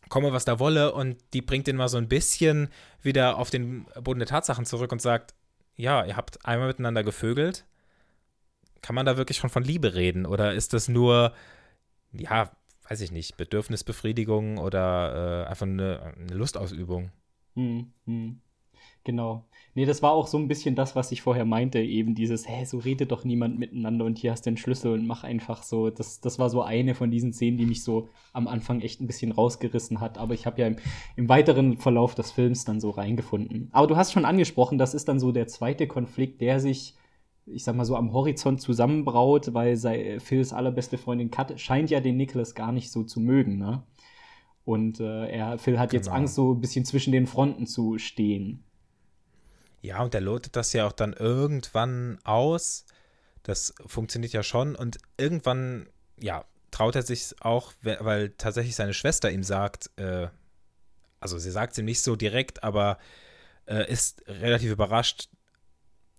komme, 0.09 0.33
was 0.33 0.45
da 0.45 0.59
wolle 0.59 0.93
und 0.93 1.16
die 1.33 1.41
bringt 1.43 1.66
den 1.66 1.77
mal 1.77 1.89
so 1.89 1.97
ein 1.97 2.09
bisschen 2.09 2.68
wieder 3.03 3.39
auf 3.39 3.51
den 3.51 3.87
Boden 4.03 4.18
der 4.20 4.29
Tatsachen 4.29 4.66
zurück 4.66 4.93
und 4.93 5.01
sagt, 5.01 5.35
ja, 5.77 6.05
ihr 6.05 6.16
habt 6.16 6.45
einmal 6.45 6.68
miteinander 6.68 7.03
gevögelt. 7.03 7.64
Kann 8.83 8.95
man 8.95 9.07
da 9.07 9.16
wirklich 9.16 9.39
schon 9.39 9.51
von 9.51 9.64
Liebe 9.64 9.95
reden 9.95 10.27
oder 10.27 10.53
ist 10.53 10.75
das 10.75 10.89
nur, 10.89 11.33
ja, 12.12 12.51
weiß 12.89 13.01
ich 13.01 13.11
nicht, 13.12 13.37
Bedürfnisbefriedigung 13.39 14.59
oder 14.59 15.45
äh, 15.47 15.49
einfach 15.49 15.66
eine, 15.66 16.14
eine 16.16 16.35
Lustausübung? 16.35 17.11
Hm, 17.55 17.93
hm. 18.05 18.41
Genau. 19.05 19.44
Nee, 19.74 19.84
das 19.84 20.02
war 20.02 20.12
auch 20.12 20.26
so 20.26 20.38
ein 20.38 20.48
bisschen 20.48 20.76
das, 20.76 20.96
was 20.96 21.12
ich 21.12 21.20
vorher 21.20 21.44
meinte, 21.44 21.78
eben 21.80 22.14
dieses, 22.14 22.48
hä, 22.48 22.64
so 22.64 22.78
redet 22.78 23.12
doch 23.12 23.24
niemand 23.24 23.59
miteinander 23.59 24.05
und 24.07 24.18
hier 24.18 24.30
hast 24.32 24.46
du 24.46 24.50
den 24.50 24.57
Schlüssel 24.57 24.92
und 24.92 25.07
mach 25.07 25.24
einfach 25.24 25.62
so. 25.62 25.90
Das, 25.90 26.20
das 26.20 26.38
war 26.38 26.48
so 26.48 26.62
eine 26.62 26.94
von 26.94 27.11
diesen 27.11 27.32
Szenen, 27.32 27.59
die 27.59 27.66
mich 27.66 27.82
so 27.84 28.09
am 28.32 28.48
Anfang 28.48 28.80
echt 28.80 29.00
ein 29.00 29.07
bisschen 29.07 29.32
rausgerissen 29.32 30.00
hat. 30.00 30.16
Aber 30.16 30.32
ich 30.32 30.46
habe 30.46 30.61
ja 30.61 30.68
im, 30.68 30.76
im 31.16 31.28
weiteren 31.28 31.76
Verlauf 31.76 32.14
des 32.14 32.30
Films 32.30 32.64
dann 32.64 32.80
so 32.80 32.90
reingefunden. 32.90 33.68
Aber 33.72 33.86
du 33.86 33.96
hast 33.96 34.12
schon 34.12 34.24
angesprochen, 34.24 34.78
das 34.78 34.94
ist 34.94 35.09
dann 35.09 35.20
so 35.20 35.32
der 35.32 35.48
zweite 35.48 35.86
Konflikt, 35.86 36.40
der 36.40 36.61
sich, 36.61 36.94
ich 37.44 37.64
sag 37.64 37.76
mal 37.76 37.84
so, 37.84 37.96
am 37.96 38.12
Horizont 38.14 38.61
zusammenbraut, 38.62 39.52
weil 39.52 39.76
sei, 39.76 40.18
Phils 40.18 40.52
allerbeste 40.55 40.96
Freundin 40.96 41.30
Kat 41.30 41.61
scheint 41.61 41.90
ja 41.90 42.00
den 42.00 42.16
Nicholas 42.16 42.55
gar 42.55 42.72
nicht 42.72 42.90
so 42.90 43.02
zu 43.02 43.20
mögen, 43.20 43.59
ne? 43.59 43.82
Und 44.64 44.98
äh, 45.00 45.26
er, 45.28 45.59
Phil 45.59 45.78
hat 45.78 45.92
jetzt 45.92 46.07
Genau. 46.07 46.16
Angst, 46.16 46.36
so 46.36 46.55
ein 46.55 46.61
bisschen 46.61 46.86
zwischen 46.86 47.12
den 47.12 47.26
Fronten 47.26 47.66
zu 47.66 47.98
stehen. 47.98 48.64
Ja, 49.85 50.03
und 50.03 50.14
der 50.14 50.22
lotet 50.22 50.57
das 50.57 50.72
ja 50.72 50.87
auch 50.87 50.93
dann 50.93 51.12
irgendwann 51.12 52.18
aus. 52.24 52.87
Das 53.43 53.74
funktioniert 53.85 54.32
ja 54.32 54.43
schon. 54.43 54.76
Und 54.76 54.97
irgendwann, 55.18 55.91
ja, 56.18 56.47
traut 56.70 56.97
er 56.97 57.03
sich 57.03 57.35
auch, 57.41 57.74
we- 57.82 57.99
weil 58.01 58.30
tatsächlich 58.30 58.76
seine 58.76 58.95
Schwester 58.95 59.30
ihm 59.30 59.43
sagt, 59.43 59.91
äh, 59.97 60.28
also 61.20 61.37
sie 61.39 61.51
sagt 61.51 61.72
es 61.72 61.78
ihm 61.78 61.85
nicht 61.85 62.03
so 62.03 62.16
direkt, 62.16 62.64
aber 62.64 62.97
äh, 63.66 63.87
ist 63.93 64.24
relativ 64.26 64.72
überrascht 64.72 65.28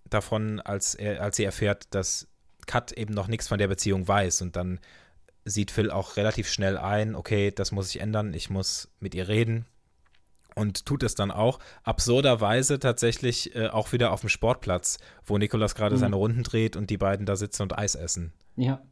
davon, 0.08 0.60
als, 0.60 0.94
er, 0.94 1.20
als 1.20 1.34
sie 1.34 1.44
erfährt, 1.44 1.92
dass 1.92 2.28
Kat 2.68 2.92
eben 2.92 3.14
noch 3.14 3.26
nichts 3.26 3.48
von 3.48 3.58
der 3.58 3.66
Beziehung 3.66 4.06
weiß. 4.06 4.42
Und 4.42 4.54
dann 4.54 4.78
sieht 5.44 5.72
Phil 5.72 5.90
auch 5.90 6.16
relativ 6.16 6.48
schnell 6.48 6.78
ein, 6.78 7.16
okay, 7.16 7.50
das 7.50 7.72
muss 7.72 7.88
sich 7.88 8.00
ändern, 8.00 8.32
ich 8.32 8.48
muss 8.48 8.88
mit 9.00 9.16
ihr 9.16 9.26
reden 9.26 9.66
und 10.56 10.86
tut 10.86 11.02
es 11.04 11.14
dann 11.14 11.30
auch. 11.30 11.60
Absurderweise 11.84 12.80
tatsächlich 12.80 13.54
äh, 13.54 13.68
auch 13.68 13.92
wieder 13.92 14.12
auf 14.12 14.20
dem 14.20 14.28
Sportplatz, 14.28 14.98
wo 15.24 15.38
Nikolas 15.38 15.74
gerade 15.74 15.94
Mhm. 15.94 16.00
seine 16.00 16.16
Runden 16.16 16.42
dreht 16.42 16.76
und 16.76 16.90
die 16.90 16.98
beiden 16.98 17.26
da 17.26 17.36
sitzen 17.36 17.62
und 17.62 17.78
Eis 17.78 17.94
essen. 17.94 18.32
Ja. 18.56 18.82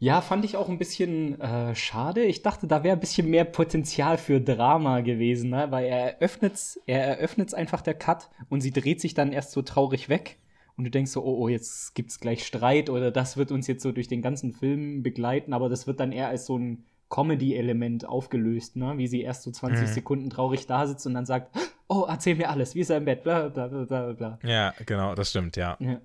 Ja, 0.00 0.20
fand 0.20 0.44
ich 0.44 0.56
auch 0.56 0.68
ein 0.68 0.78
bisschen 0.78 1.40
äh, 1.40 1.74
schade. 1.74 2.22
Ich 2.24 2.42
dachte, 2.42 2.68
da 2.68 2.84
wäre 2.84 2.96
ein 2.96 3.00
bisschen 3.00 3.28
mehr 3.28 3.44
Potenzial 3.44 4.16
für 4.16 4.40
Drama 4.40 5.00
gewesen, 5.00 5.50
ne? 5.50 5.66
weil 5.70 5.86
er 5.86 6.14
eröffnet's, 6.20 6.78
er 6.86 7.02
eröffnet's 7.04 7.52
einfach 7.52 7.80
der 7.80 7.94
Cut 7.94 8.30
und 8.48 8.60
sie 8.60 8.70
dreht 8.70 9.00
sich 9.00 9.14
dann 9.14 9.32
erst 9.32 9.50
so 9.50 9.60
traurig 9.62 10.08
weg. 10.08 10.38
Und 10.76 10.84
du 10.84 10.90
denkst 10.92 11.10
so, 11.10 11.24
oh, 11.24 11.38
oh, 11.42 11.48
jetzt 11.48 11.96
gibt's 11.96 12.20
gleich 12.20 12.46
Streit 12.46 12.88
oder 12.88 13.10
das 13.10 13.36
wird 13.36 13.50
uns 13.50 13.66
jetzt 13.66 13.82
so 13.82 13.90
durch 13.90 14.06
den 14.06 14.22
ganzen 14.22 14.52
Film 14.52 15.02
begleiten, 15.02 15.52
aber 15.52 15.68
das 15.68 15.88
wird 15.88 15.98
dann 15.98 16.12
eher 16.12 16.28
als 16.28 16.46
so 16.46 16.56
ein 16.56 16.84
Comedy-Element 17.10 18.06
aufgelöst, 18.06 18.76
ne? 18.76 18.94
Wie 18.98 19.06
sie 19.06 19.22
erst 19.22 19.42
so 19.42 19.50
20 19.50 19.88
Mhm. 19.88 19.92
Sekunden 19.92 20.30
traurig 20.30 20.66
da 20.66 20.86
sitzt 20.86 21.06
und 21.06 21.14
dann 21.14 21.26
sagt, 21.26 21.56
oh, 21.88 22.04
erzähl 22.08 22.36
mir 22.36 22.50
alles, 22.50 22.74
wie 22.74 22.80
ist 22.80 22.90
er 22.90 22.98
im 22.98 23.04
Bett, 23.04 23.22
bla 23.22 23.48
bla 23.48 23.66
bla 23.68 23.84
bla 23.84 24.12
bla. 24.12 24.38
Ja, 24.42 24.74
genau, 24.84 25.14
das 25.14 25.30
stimmt, 25.30 25.56
ja. 25.56 25.76
Ja. 25.80 26.00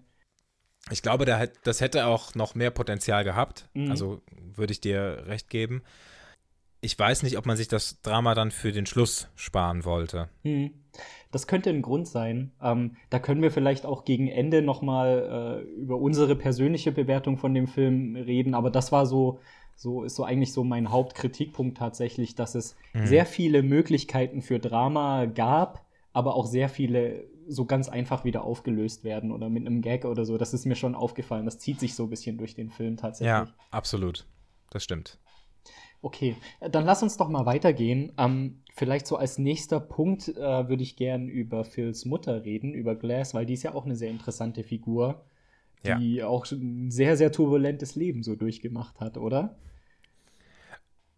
Ich 0.91 1.01
glaube, 1.01 1.25
da, 1.25 1.45
das 1.63 1.81
hätte 1.81 2.07
auch 2.07 2.35
noch 2.35 2.55
mehr 2.55 2.71
Potenzial 2.71 3.23
gehabt. 3.23 3.69
Mhm. 3.73 3.91
Also 3.91 4.21
würde 4.55 4.73
ich 4.73 4.81
dir 4.81 5.23
recht 5.27 5.49
geben. 5.49 5.81
Ich 6.81 6.99
weiß 6.99 7.23
nicht, 7.23 7.37
ob 7.37 7.45
man 7.45 7.55
sich 7.55 7.69
das 7.69 8.01
Drama 8.01 8.35
dann 8.35 8.51
für 8.51 8.73
den 8.73 8.85
Schluss 8.85 9.29
sparen 9.35 9.85
wollte. 9.85 10.27
Hm. 10.41 10.71
Das 11.31 11.47
könnte 11.47 11.69
ein 11.69 11.81
Grund 11.81 12.09
sein. 12.09 12.51
Ähm, 12.61 12.97
da 13.09 13.19
können 13.19 13.41
wir 13.41 13.51
vielleicht 13.51 13.85
auch 13.85 14.03
gegen 14.03 14.27
Ende 14.27 14.61
noch 14.61 14.81
mal 14.81 15.63
äh, 15.65 15.81
über 15.81 15.97
unsere 15.97 16.35
persönliche 16.35 16.91
Bewertung 16.91 17.37
von 17.37 17.53
dem 17.53 17.67
Film 17.67 18.17
reden. 18.17 18.53
Aber 18.53 18.69
das 18.69 18.91
war 18.91 19.05
so, 19.05 19.39
so 19.75 20.03
ist 20.03 20.15
so 20.15 20.23
eigentlich 20.23 20.53
so 20.53 20.63
mein 20.63 20.91
Hauptkritikpunkt 20.91 21.77
tatsächlich, 21.77 22.35
dass 22.35 22.55
es 22.55 22.75
Mhm. 22.93 23.03
sehr 23.03 23.25
viele 23.25 23.63
Möglichkeiten 23.63 24.41
für 24.41 24.59
Drama 24.59 25.25
gab, 25.25 25.85
aber 26.13 26.35
auch 26.35 26.45
sehr 26.45 26.69
viele 26.69 27.25
so 27.47 27.65
ganz 27.65 27.89
einfach 27.89 28.23
wieder 28.23 28.43
aufgelöst 28.45 29.03
werden 29.03 29.31
oder 29.31 29.49
mit 29.49 29.65
einem 29.67 29.81
Gag 29.81 30.05
oder 30.05 30.25
so. 30.25 30.37
Das 30.37 30.53
ist 30.53 30.65
mir 30.65 30.75
schon 30.75 30.95
aufgefallen. 30.95 31.45
Das 31.45 31.59
zieht 31.59 31.79
sich 31.79 31.95
so 31.95 32.03
ein 32.03 32.09
bisschen 32.09 32.37
durch 32.37 32.55
den 32.55 32.69
Film 32.69 32.95
tatsächlich. 32.97 33.49
Ja, 33.49 33.53
absolut. 33.71 34.27
Das 34.69 34.83
stimmt. 34.83 35.19
Okay, 36.01 36.35
dann 36.59 36.85
lass 36.85 37.01
uns 37.01 37.15
doch 37.17 37.29
mal 37.29 37.45
weitergehen. 37.45 38.11
Ähm, 38.17 38.61
vielleicht 38.73 39.07
so 39.07 39.15
als 39.15 39.37
nächster 39.37 39.79
Punkt 39.79 40.27
äh, 40.29 40.67
würde 40.67 40.83
ich 40.83 40.97
gern 40.97 41.29
über 41.29 41.63
Phils 41.63 42.05
Mutter 42.05 42.43
reden, 42.43 42.73
über 42.73 42.95
Glass, 42.95 43.33
weil 43.33 43.45
die 43.45 43.53
ist 43.53 43.63
ja 43.63 43.73
auch 43.73 43.85
eine 43.85 43.95
sehr 43.95 44.09
interessante 44.09 44.63
Figur, 44.63 45.23
Ja. 45.85 45.97
die 45.97 46.23
auch 46.23 46.45
schon 46.45 46.87
ein 46.87 46.91
sehr, 46.91 47.17
sehr 47.17 47.31
turbulentes 47.31 47.95
Leben 47.95 48.23
so 48.23 48.35
durchgemacht 48.35 48.99
hat, 48.99 49.17
oder? 49.17 49.57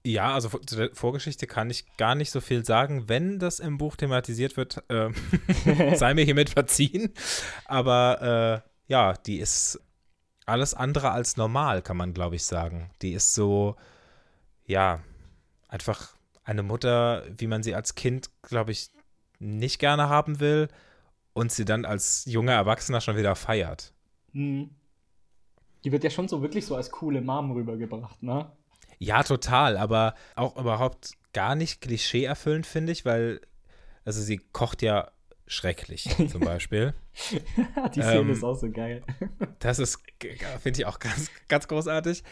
Ja, 0.05 0.35
also 0.35 0.49
zu 0.49 0.75
der 0.75 0.93
Vorgeschichte 0.93 1.47
kann 1.47 1.71
ich 1.71 1.85
gar 1.97 2.13
nicht 2.13 2.29
so 2.29 2.39
viel 2.39 2.63
sagen. 2.63 3.09
Wenn 3.09 3.39
das 3.39 3.59
im 3.59 3.79
Buch 3.79 3.95
thematisiert 3.95 4.55
wird, 4.55 4.83
äh, 4.89 5.09
sei 5.95 6.13
mir 6.13 6.23
hiermit 6.23 6.49
verziehen. 6.51 7.11
Aber 7.65 8.63
äh, 8.63 8.69
ja, 8.87 9.13
die 9.13 9.39
ist 9.39 9.79
alles 10.45 10.75
andere 10.75 11.09
als 11.09 11.37
normal, 11.37 11.81
kann 11.81 11.97
man, 11.97 12.13
glaube 12.13 12.35
ich, 12.35 12.43
sagen. 12.45 12.91
Die 13.01 13.13
ist 13.13 13.33
so, 13.33 13.77
ja, 14.67 15.01
einfach 15.67 16.15
eine 16.43 16.61
Mutter, 16.61 17.23
wie 17.37 17.47
man 17.47 17.63
sie 17.63 17.73
als 17.73 17.95
Kind, 17.95 18.29
glaube 18.43 18.71
ich, 18.71 18.91
nicht 19.39 19.79
gerne 19.79 20.07
haben 20.07 20.39
will 20.39 20.67
und 21.33 21.51
sie 21.51 21.65
dann 21.65 21.83
als 21.83 22.25
junger 22.25 22.53
Erwachsener 22.53 23.01
schon 23.01 23.17
wieder 23.17 23.35
feiert. 23.35 23.94
Hm. 24.35 24.69
Die 25.83 25.91
wird 25.91 26.03
ja 26.03 26.09
schon 26.09 26.27
so 26.27 26.41
wirklich 26.41 26.65
so 26.65 26.75
als 26.75 26.91
coole 26.91 27.21
Mom 27.21 27.51
rübergebracht, 27.51 28.21
ne? 28.21 28.51
Ja, 28.99 29.23
total, 29.23 29.77
aber 29.77 30.15
auch 30.35 30.57
überhaupt 30.57 31.11
gar 31.33 31.55
nicht 31.55 31.81
klischee-erfüllend, 31.81 32.65
finde 32.65 32.91
ich, 32.91 33.05
weil, 33.05 33.41
also 34.03 34.21
sie 34.21 34.37
kocht 34.51 34.81
ja 34.81 35.11
schrecklich, 35.47 36.09
zum 36.31 36.41
Beispiel. 36.41 36.93
die 37.95 38.01
Szene 38.01 38.19
Ähm, 38.19 38.29
ist 38.31 38.43
auch 38.43 38.55
so 38.55 38.69
geil. 38.71 39.03
Das 39.59 39.79
ist, 39.79 39.99
finde 40.61 40.79
ich 40.79 40.85
auch 40.85 40.99
ganz, 40.99 41.29
ganz 41.47 41.67
großartig. 41.67 42.23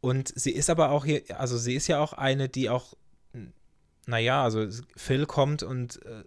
Und 0.00 0.32
sie 0.38 0.52
ist 0.52 0.68
aber 0.70 0.90
auch 0.90 1.04
hier, 1.04 1.22
also 1.40 1.56
sie 1.56 1.74
ist 1.74 1.86
ja 1.88 2.00
auch 2.00 2.12
eine, 2.12 2.48
die 2.48 2.70
auch, 2.70 2.94
n- 3.32 3.52
naja, 4.06 4.42
also 4.42 4.66
Phil 4.96 5.26
kommt 5.26 5.62
und 5.62 6.02
äh, 6.04 6.24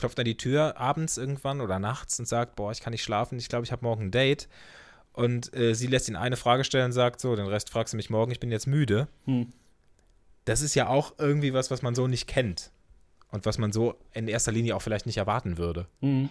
klopft 0.00 0.18
an 0.18 0.24
die 0.24 0.36
Tür 0.36 0.78
abends 0.78 1.18
irgendwann 1.18 1.60
oder 1.60 1.78
nachts 1.78 2.18
und 2.18 2.26
sagt, 2.26 2.56
boah, 2.56 2.72
ich 2.72 2.80
kann 2.80 2.92
nicht 2.92 3.04
schlafen, 3.04 3.38
ich 3.38 3.48
glaube, 3.48 3.64
ich 3.64 3.72
habe 3.72 3.84
morgen 3.84 4.06
ein 4.06 4.10
Date. 4.10 4.48
Und 5.12 5.54
äh, 5.54 5.74
sie 5.74 5.88
lässt 5.88 6.08
ihn 6.08 6.16
eine 6.16 6.36
Frage 6.36 6.64
stellen 6.64 6.86
und 6.86 6.92
sagt, 6.92 7.20
so, 7.20 7.36
den 7.36 7.46
Rest 7.46 7.68
fragst 7.68 7.92
du 7.92 7.96
mich 7.96 8.10
morgen, 8.10 8.32
ich 8.32 8.40
bin 8.40 8.50
jetzt 8.50 8.66
müde. 8.66 9.08
Hm. 9.26 9.52
Das 10.46 10.62
ist 10.62 10.74
ja 10.74 10.88
auch 10.88 11.14
irgendwie 11.18 11.52
was, 11.52 11.70
was 11.70 11.82
man 11.82 11.94
so 11.94 12.06
nicht 12.06 12.26
kennt. 12.26 12.72
Und 13.30 13.46
was 13.46 13.58
man 13.58 13.72
so 13.72 13.94
in 14.12 14.26
erster 14.26 14.52
Linie 14.52 14.74
auch 14.74 14.82
vielleicht 14.82 15.06
nicht 15.06 15.18
erwarten 15.18 15.58
würde. 15.58 15.86
Mhm. 16.00 16.30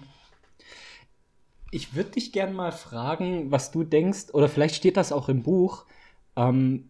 Ich 1.71 1.93
würde 1.93 2.09
dich 2.11 2.33
gern 2.33 2.53
mal 2.53 2.71
fragen, 2.71 3.51
was 3.51 3.71
du 3.71 3.83
denkst, 3.83 4.33
oder 4.33 4.49
vielleicht 4.49 4.75
steht 4.75 4.97
das 4.97 5.11
auch 5.11 5.29
im 5.29 5.43
Buch, 5.43 5.85
ähm, 6.35 6.89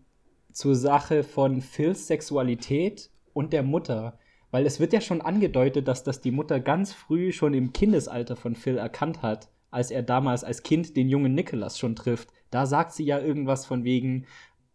zur 0.52 0.76
Sache 0.76 1.24
von 1.24 1.62
Phils 1.62 2.08
Sexualität 2.08 3.12
und 3.34 3.54
der 3.54 3.62
Mutter. 3.64 4.18
Weil 4.52 4.66
es 4.66 4.80
wird 4.80 4.94
ja 4.94 5.02
schon 5.02 5.22
angedeutet, 5.22 5.88
dass 5.88 6.04
das 6.04 6.22
die 6.22 6.32
Mutter 6.32 6.60
ganz 6.60 6.94
früh 6.94 7.32
schon 7.32 7.54
im 7.54 7.74
Kindesalter 7.74 8.36
von 8.36 8.56
Phil 8.56 8.78
erkannt 8.78 9.22
hat, 9.22 9.50
als 9.72 9.92
er 9.92 10.02
damals 10.02 10.44
als 10.44 10.64
Kind 10.64 10.98
den 10.98 11.10
jungen 11.10 11.36
Nicholas 11.36 11.78
schon 11.78 11.96
trifft. 11.96 12.30
Da 12.50 12.66
sagt 12.66 12.94
sie 12.94 13.06
ja 13.06 13.20
irgendwas 13.20 13.66
von 13.66 13.84
wegen, 13.84 14.26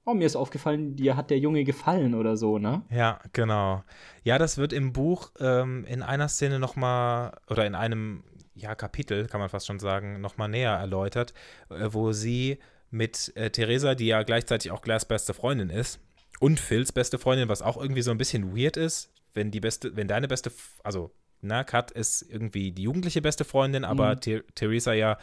oh, 0.05 0.15
mir 0.15 0.27
ist 0.27 0.37
aufgefallen, 0.37 0.97
dir 0.97 1.17
hat 1.17 1.31
der 1.31 1.39
Junge 1.39 1.65
gefallen 1.65 2.15
oder 2.15 2.37
so, 2.37 2.59
ne? 2.59 2.83
Ja, 2.91 3.19
genau. 3.33 3.83
Ja, 4.23 4.39
das 4.39 4.59
wird 4.59 4.73
im 4.73 4.93
Buch 4.93 5.33
ähm, 5.41 5.85
in 5.87 6.03
einer 6.03 6.29
Szene 6.29 6.59
nochmal, 6.59 7.37
oder 7.49 7.67
in 7.67 7.75
einem 7.75 8.23
ja, 8.55 8.75
Kapitel, 8.75 9.27
kann 9.27 9.41
man 9.41 9.49
fast 9.49 9.67
schon 9.67 9.81
sagen, 9.81 10.21
nochmal 10.21 10.49
näher 10.49 10.73
erläutert, 10.73 11.35
äh, 11.71 11.89
wo 11.91 12.13
sie 12.13 12.59
mit 12.91 13.33
äh, 13.37 13.51
Theresa, 13.51 13.95
die 13.95 14.07
ja 14.07 14.23
gleichzeitig 14.23 14.71
auch 14.71 14.83
Glass 14.83 15.05
beste 15.05 15.35
Freundin 15.35 15.71
ist 15.71 15.99
und 16.39 16.61
Phils 16.61 16.93
beste 16.93 17.19
Freundin, 17.19 17.49
was 17.49 17.63
auch 17.63 17.77
irgendwie 17.77 18.03
so 18.03 18.13
ein 18.13 18.19
bisschen 18.19 18.57
weird 18.57 18.77
ist, 18.77 19.11
wenn 19.35 19.51
die 19.51 19.61
beste, 19.61 19.97
wenn 19.97 20.09
deine 20.09 20.29
beste, 20.29 20.51
also 20.83 21.11
na, 21.41 21.63
Kat 21.65 21.91
ist 21.91 22.23
irgendwie 22.23 22.73
die 22.73 22.85
jugendliche 22.85 23.21
beste 23.21 23.45
Freundin, 23.45 23.85
aber 23.85 24.15
Mhm. 24.17 24.43
Theresa 24.55 24.93
ja 24.95 25.19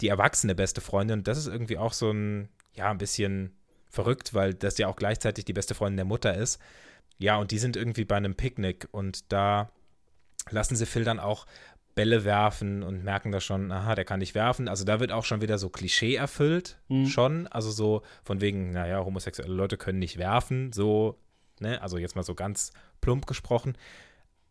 die 0.00 0.08
erwachsene 0.08 0.54
beste 0.54 0.80
Freundin. 0.80 1.18
Und 1.20 1.28
das 1.28 1.36
ist 1.38 1.46
irgendwie 1.48 1.76
auch 1.78 1.92
so 1.92 2.10
ein, 2.10 2.48
ja, 2.74 2.90
ein 2.90 2.98
bisschen 2.98 3.54
verrückt, 3.90 4.32
weil 4.34 4.54
das 4.54 4.78
ja 4.78 4.88
auch 4.88 4.96
gleichzeitig 4.96 5.44
die 5.44 5.52
beste 5.52 5.74
Freundin 5.74 5.96
der 5.98 6.04
Mutter 6.06 6.34
ist. 6.34 6.60
Ja, 7.18 7.36
und 7.36 7.50
die 7.50 7.58
sind 7.58 7.76
irgendwie 7.76 8.04
bei 8.04 8.16
einem 8.16 8.34
Picknick 8.34 8.88
und 8.90 9.32
da 9.32 9.70
lassen 10.50 10.76
sie 10.76 10.86
Phil 10.86 11.04
dann 11.04 11.18
auch 11.20 11.46
Bälle 11.94 12.24
werfen 12.24 12.82
und 12.82 13.04
merken 13.04 13.32
da 13.32 13.40
schon, 13.40 13.72
aha, 13.72 13.94
der 13.94 14.04
kann 14.04 14.18
nicht 14.18 14.34
werfen. 14.34 14.68
Also 14.68 14.84
da 14.84 15.00
wird 15.00 15.12
auch 15.12 15.24
schon 15.24 15.40
wieder 15.40 15.56
so 15.56 15.70
Klischee 15.70 16.14
erfüllt, 16.14 16.78
Mhm. 16.88 17.06
schon. 17.06 17.46
Also 17.46 17.70
so 17.70 18.02
von 18.22 18.40
wegen, 18.42 18.70
naja, 18.70 19.02
homosexuelle 19.02 19.52
Leute 19.54 19.78
können 19.78 19.98
nicht 19.98 20.18
werfen, 20.18 20.72
so, 20.72 21.18
ne, 21.60 21.80
also 21.82 21.98
jetzt 21.98 22.16
mal 22.16 22.22
so 22.22 22.34
ganz 22.34 22.72
plump 23.00 23.26
gesprochen. 23.26 23.76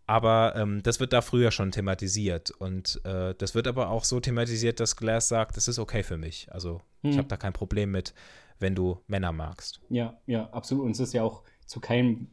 Aber 0.07 0.53
ähm, 0.55 0.83
das 0.83 0.99
wird 0.99 1.13
da 1.13 1.21
früher 1.21 1.49
schon 1.51 1.71
thematisiert. 1.71 2.51
Und 2.51 3.01
äh, 3.05 3.33
das 3.35 3.55
wird 3.55 3.67
aber 3.67 3.89
auch 3.89 4.03
so 4.03 4.19
thematisiert, 4.19 4.79
dass 4.79 4.95
Glass 4.95 5.27
sagt, 5.27 5.57
das 5.57 5.67
ist 5.67 5.79
okay 5.79 6.03
für 6.03 6.17
mich. 6.17 6.47
Also 6.51 6.81
ich 7.01 7.13
Mhm. 7.15 7.17
habe 7.19 7.27
da 7.27 7.37
kein 7.37 7.53
Problem 7.53 7.91
mit, 7.91 8.13
wenn 8.59 8.75
du 8.75 9.01
Männer 9.07 9.31
magst. 9.31 9.81
Ja, 9.89 10.19
ja, 10.27 10.47
absolut. 10.51 10.85
Und 10.85 10.91
es 10.91 10.99
ist 10.99 11.13
ja 11.13 11.23
auch 11.23 11.41
zu 11.65 11.79
keinem 11.79 12.27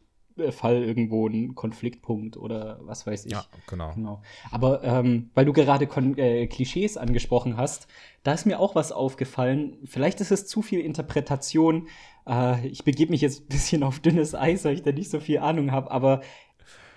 Fall 0.50 0.82
irgendwo 0.82 1.26
ein 1.28 1.54
Konfliktpunkt 1.54 2.36
oder 2.36 2.80
was 2.82 3.06
weiß 3.06 3.26
ich. 3.26 3.32
Ja, 3.32 3.44
genau. 3.68 3.92
Genau. 3.94 4.22
Aber 4.50 4.82
ähm, 4.84 5.30
weil 5.34 5.44
du 5.44 5.52
gerade 5.52 5.86
Kon 5.86 6.16
äh, 6.18 6.46
Klischees 6.46 6.96
angesprochen 6.96 7.56
hast, 7.56 7.86
da 8.22 8.32
ist 8.32 8.46
mir 8.46 8.60
auch 8.60 8.74
was 8.74 8.92
aufgefallen. 8.92 9.78
Vielleicht 9.84 10.20
ist 10.20 10.32
es 10.32 10.46
zu 10.46 10.62
viel 10.62 10.80
Interpretation. 10.80 11.88
Äh, 12.26 12.66
ich 12.66 12.84
begebe 12.84 13.10
mich 13.10 13.20
jetzt 13.20 13.42
ein 13.42 13.48
bisschen 13.48 13.82
auf 13.82 14.00
dünnes 14.00 14.34
Eis, 14.34 14.64
weil 14.64 14.74
ich 14.74 14.82
da 14.82 14.92
nicht 14.92 15.10
so 15.10 15.20
viel 15.20 15.38
Ahnung 15.38 15.72
habe. 15.72 15.90
Aber 15.90 16.20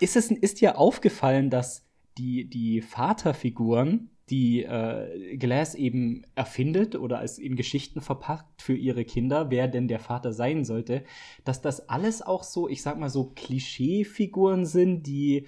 ist 0.00 0.16
es 0.16 0.30
ist 0.30 0.60
dir 0.60 0.78
aufgefallen, 0.78 1.50
dass 1.50 1.86
die, 2.18 2.48
die 2.48 2.80
Vaterfiguren, 2.80 4.10
die 4.30 4.64
äh, 4.64 5.36
Glass 5.36 5.74
eben 5.74 6.24
erfindet 6.34 6.96
oder 6.96 7.18
als 7.18 7.38
in 7.38 7.54
Geschichten 7.54 8.00
verpackt 8.00 8.60
für 8.60 8.74
ihre 8.74 9.04
Kinder, 9.04 9.50
wer 9.50 9.68
denn 9.68 9.86
der 9.86 10.00
Vater 10.00 10.32
sein 10.32 10.64
sollte, 10.64 11.04
dass 11.44 11.62
das 11.62 11.88
alles 11.88 12.22
auch 12.22 12.42
so, 12.42 12.68
ich 12.68 12.82
sag 12.82 12.98
mal 12.98 13.10
so 13.10 13.32
Klischeefiguren 13.34 14.64
sind, 14.64 15.06
die 15.06 15.46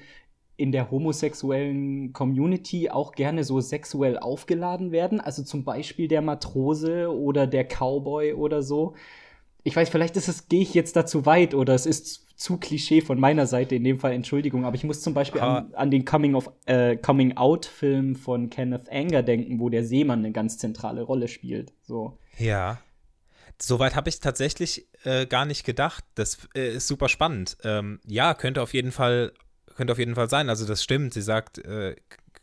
in 0.56 0.72
der 0.72 0.90
homosexuellen 0.90 2.12
Community 2.12 2.90
auch 2.90 3.12
gerne 3.12 3.44
so 3.44 3.60
sexuell 3.60 4.18
aufgeladen 4.18 4.90
werden. 4.90 5.20
Also 5.20 5.44
zum 5.44 5.64
Beispiel 5.64 6.08
der 6.08 6.20
Matrose 6.20 7.16
oder 7.16 7.46
der 7.46 7.64
Cowboy 7.64 8.32
oder 8.32 8.62
so. 8.62 8.94
Ich 9.68 9.76
weiß, 9.76 9.90
vielleicht 9.90 10.16
ist 10.16 10.28
es, 10.28 10.48
gehe 10.48 10.62
ich 10.62 10.72
jetzt 10.72 10.96
da 10.96 11.04
zu 11.04 11.26
weit 11.26 11.54
oder 11.54 11.74
es 11.74 11.84
ist 11.84 12.38
zu 12.38 12.56
Klischee 12.56 13.02
von 13.02 13.20
meiner 13.20 13.46
Seite, 13.46 13.74
in 13.74 13.84
dem 13.84 13.98
Fall 13.98 14.12
Entschuldigung, 14.12 14.64
aber 14.64 14.76
ich 14.76 14.84
muss 14.84 15.02
zum 15.02 15.12
Beispiel 15.12 15.42
an, 15.42 15.74
an 15.74 15.90
den 15.90 16.06
Coming 16.06 16.34
of 16.34 16.50
äh, 16.64 16.96
Coming 16.96 17.36
Out 17.36 17.66
Film 17.66 18.16
von 18.16 18.48
Kenneth 18.48 18.90
Anger 18.90 19.22
denken, 19.22 19.60
wo 19.60 19.68
der 19.68 19.84
Seemann 19.84 20.20
eine 20.20 20.32
ganz 20.32 20.56
zentrale 20.56 21.02
Rolle 21.02 21.28
spielt. 21.28 21.74
So. 21.82 22.16
Ja. 22.38 22.80
Soweit 23.60 23.94
habe 23.94 24.08
ich 24.08 24.20
tatsächlich 24.20 24.88
äh, 25.04 25.26
gar 25.26 25.44
nicht 25.44 25.64
gedacht. 25.64 26.02
Das 26.14 26.38
äh, 26.54 26.74
ist 26.74 26.88
super 26.88 27.10
spannend. 27.10 27.58
Ähm, 27.62 28.00
ja, 28.06 28.32
könnte 28.32 28.62
auf 28.62 28.72
jeden 28.72 28.92
Fall, 28.92 29.34
könnte 29.76 29.92
auf 29.92 29.98
jeden 29.98 30.14
Fall 30.14 30.30
sein. 30.30 30.48
Also 30.48 30.64
das 30.64 30.82
stimmt. 30.82 31.12
Sie 31.12 31.20
sagt, 31.20 31.58
äh, 31.58 31.94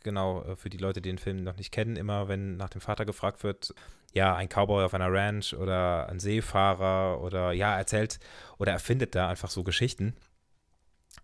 genau, 0.03 0.43
äh, 0.43 0.55
für 0.55 0.69
die 0.69 0.77
Leute, 0.77 1.01
die 1.01 1.09
den 1.09 1.17
Film 1.17 1.43
noch 1.43 1.57
nicht 1.57 1.71
kennen, 1.71 1.95
immer 1.95 2.27
wenn 2.27 2.55
nach 2.57 2.69
dem 2.69 2.81
Vater 2.81 3.05
gefragt 3.05 3.43
wird, 3.43 3.73
ja, 4.15 4.35
ein 4.35 4.49
Cowboy 4.49 4.83
auf 4.83 4.93
einer 4.95 5.11
Ranch 5.11 5.53
oder 5.53 6.09
ein 6.09 6.19
Seefahrer 6.19 7.21
oder 7.21 7.51
ja, 7.51 7.77
erzählt 7.77 8.19
oder 8.57 8.71
erfindet 8.71 9.13
da 9.13 9.29
einfach 9.29 9.51
so 9.51 9.63
Geschichten. 9.63 10.15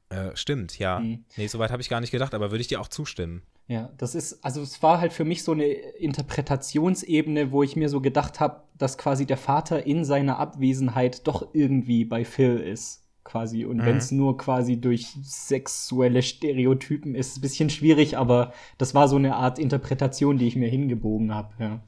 Äh, 0.09 0.35
stimmt, 0.35 0.77
ja. 0.77 0.99
Mhm. 0.99 1.23
Nee, 1.37 1.47
soweit 1.47 1.71
habe 1.71 1.81
ich 1.81 1.89
gar 1.89 2.01
nicht 2.01 2.11
gedacht, 2.11 2.33
aber 2.33 2.51
würde 2.51 2.61
ich 2.61 2.67
dir 2.67 2.81
auch 2.81 2.89
zustimmen. 2.89 3.41
Ja, 3.67 3.89
das 3.97 4.13
ist, 4.15 4.43
also 4.43 4.61
es 4.61 4.83
war 4.83 4.99
halt 4.99 5.13
für 5.13 5.23
mich 5.23 5.43
so 5.43 5.53
eine 5.53 5.65
Interpretationsebene, 5.65 7.51
wo 7.53 7.63
ich 7.63 7.77
mir 7.77 7.87
so 7.87 8.01
gedacht 8.01 8.41
habe, 8.41 8.63
dass 8.77 8.97
quasi 8.97 9.25
der 9.25 9.37
Vater 9.37 9.85
in 9.85 10.03
seiner 10.03 10.39
Abwesenheit 10.39 11.25
doch 11.27 11.53
irgendwie 11.53 12.03
bei 12.03 12.25
Phil 12.25 12.57
ist, 12.57 13.07
quasi. 13.23 13.63
Und 13.63 13.77
Mhm. 13.77 13.85
wenn 13.85 13.97
es 13.97 14.11
nur 14.11 14.37
quasi 14.37 14.81
durch 14.81 15.07
sexuelle 15.23 16.21
Stereotypen 16.23 17.15
ist, 17.15 17.29
ist 17.29 17.37
ein 17.37 17.41
bisschen 17.41 17.69
schwierig, 17.69 18.17
aber 18.17 18.51
das 18.77 18.93
war 18.93 19.07
so 19.07 19.15
eine 19.15 19.35
Art 19.35 19.59
Interpretation, 19.59 20.37
die 20.37 20.47
ich 20.47 20.57
mir 20.57 20.69
hingebogen 20.69 21.33
habe, 21.33 21.53
ja. 21.59 21.79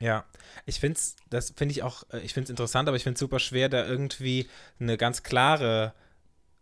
Ja, 0.00 0.24
ich 0.64 0.78
finde 0.78 0.98
es, 0.98 1.16
das 1.28 1.52
finde 1.56 1.72
ich 1.72 1.82
auch, 1.82 2.04
äh, 2.12 2.20
ich 2.20 2.34
finde 2.34 2.44
es 2.44 2.50
interessant, 2.50 2.88
aber 2.88 2.96
ich 2.96 3.02
finde 3.02 3.14
es 3.14 3.20
super 3.20 3.38
schwer, 3.38 3.68
da 3.68 3.86
irgendwie 3.86 4.48
eine 4.78 4.96
ganz 4.96 5.22
klare, 5.22 5.92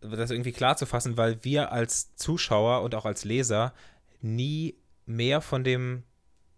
das 0.01 0.31
irgendwie 0.31 0.51
klar 0.51 0.77
zu 0.77 0.85
fassen, 0.85 1.17
weil 1.17 1.43
wir 1.43 1.71
als 1.71 2.15
Zuschauer 2.15 2.81
und 2.81 2.95
auch 2.95 3.05
als 3.05 3.25
Leser 3.25 3.73
nie 4.21 4.75
mehr 5.05 5.41
von 5.41 5.63
dem 5.63 6.03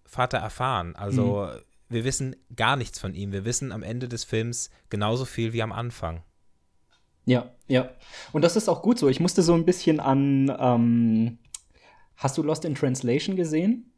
Vater 0.05 0.37
erfahren. 0.37 0.95
Also 0.95 1.49
wir 1.89 2.03
wissen 2.03 2.35
gar 2.55 2.75
nichts 2.75 2.99
von 2.99 3.13
ihm. 3.13 3.31
Wir 3.31 3.45
wissen 3.45 3.71
am 3.71 3.83
Ende 3.83 4.07
des 4.07 4.23
Films 4.23 4.69
genauso 4.89 5.25
viel 5.25 5.53
wie 5.53 5.63
am 5.63 5.71
Anfang. 5.71 6.23
Ja, 7.25 7.51
ja. 7.67 7.89
Und 8.31 8.43
das 8.43 8.55
ist 8.55 8.69
auch 8.69 8.81
gut 8.81 8.97
so. 8.97 9.07
Ich 9.07 9.19
musste 9.19 9.41
so 9.41 9.53
ein 9.53 9.65
bisschen 9.65 9.99
an, 9.99 10.55
ähm, 10.59 11.39
hast 12.15 12.37
du 12.37 12.43
Lost 12.43 12.65
in 12.65 12.75
Translation 12.75 13.35
gesehen? 13.35 13.88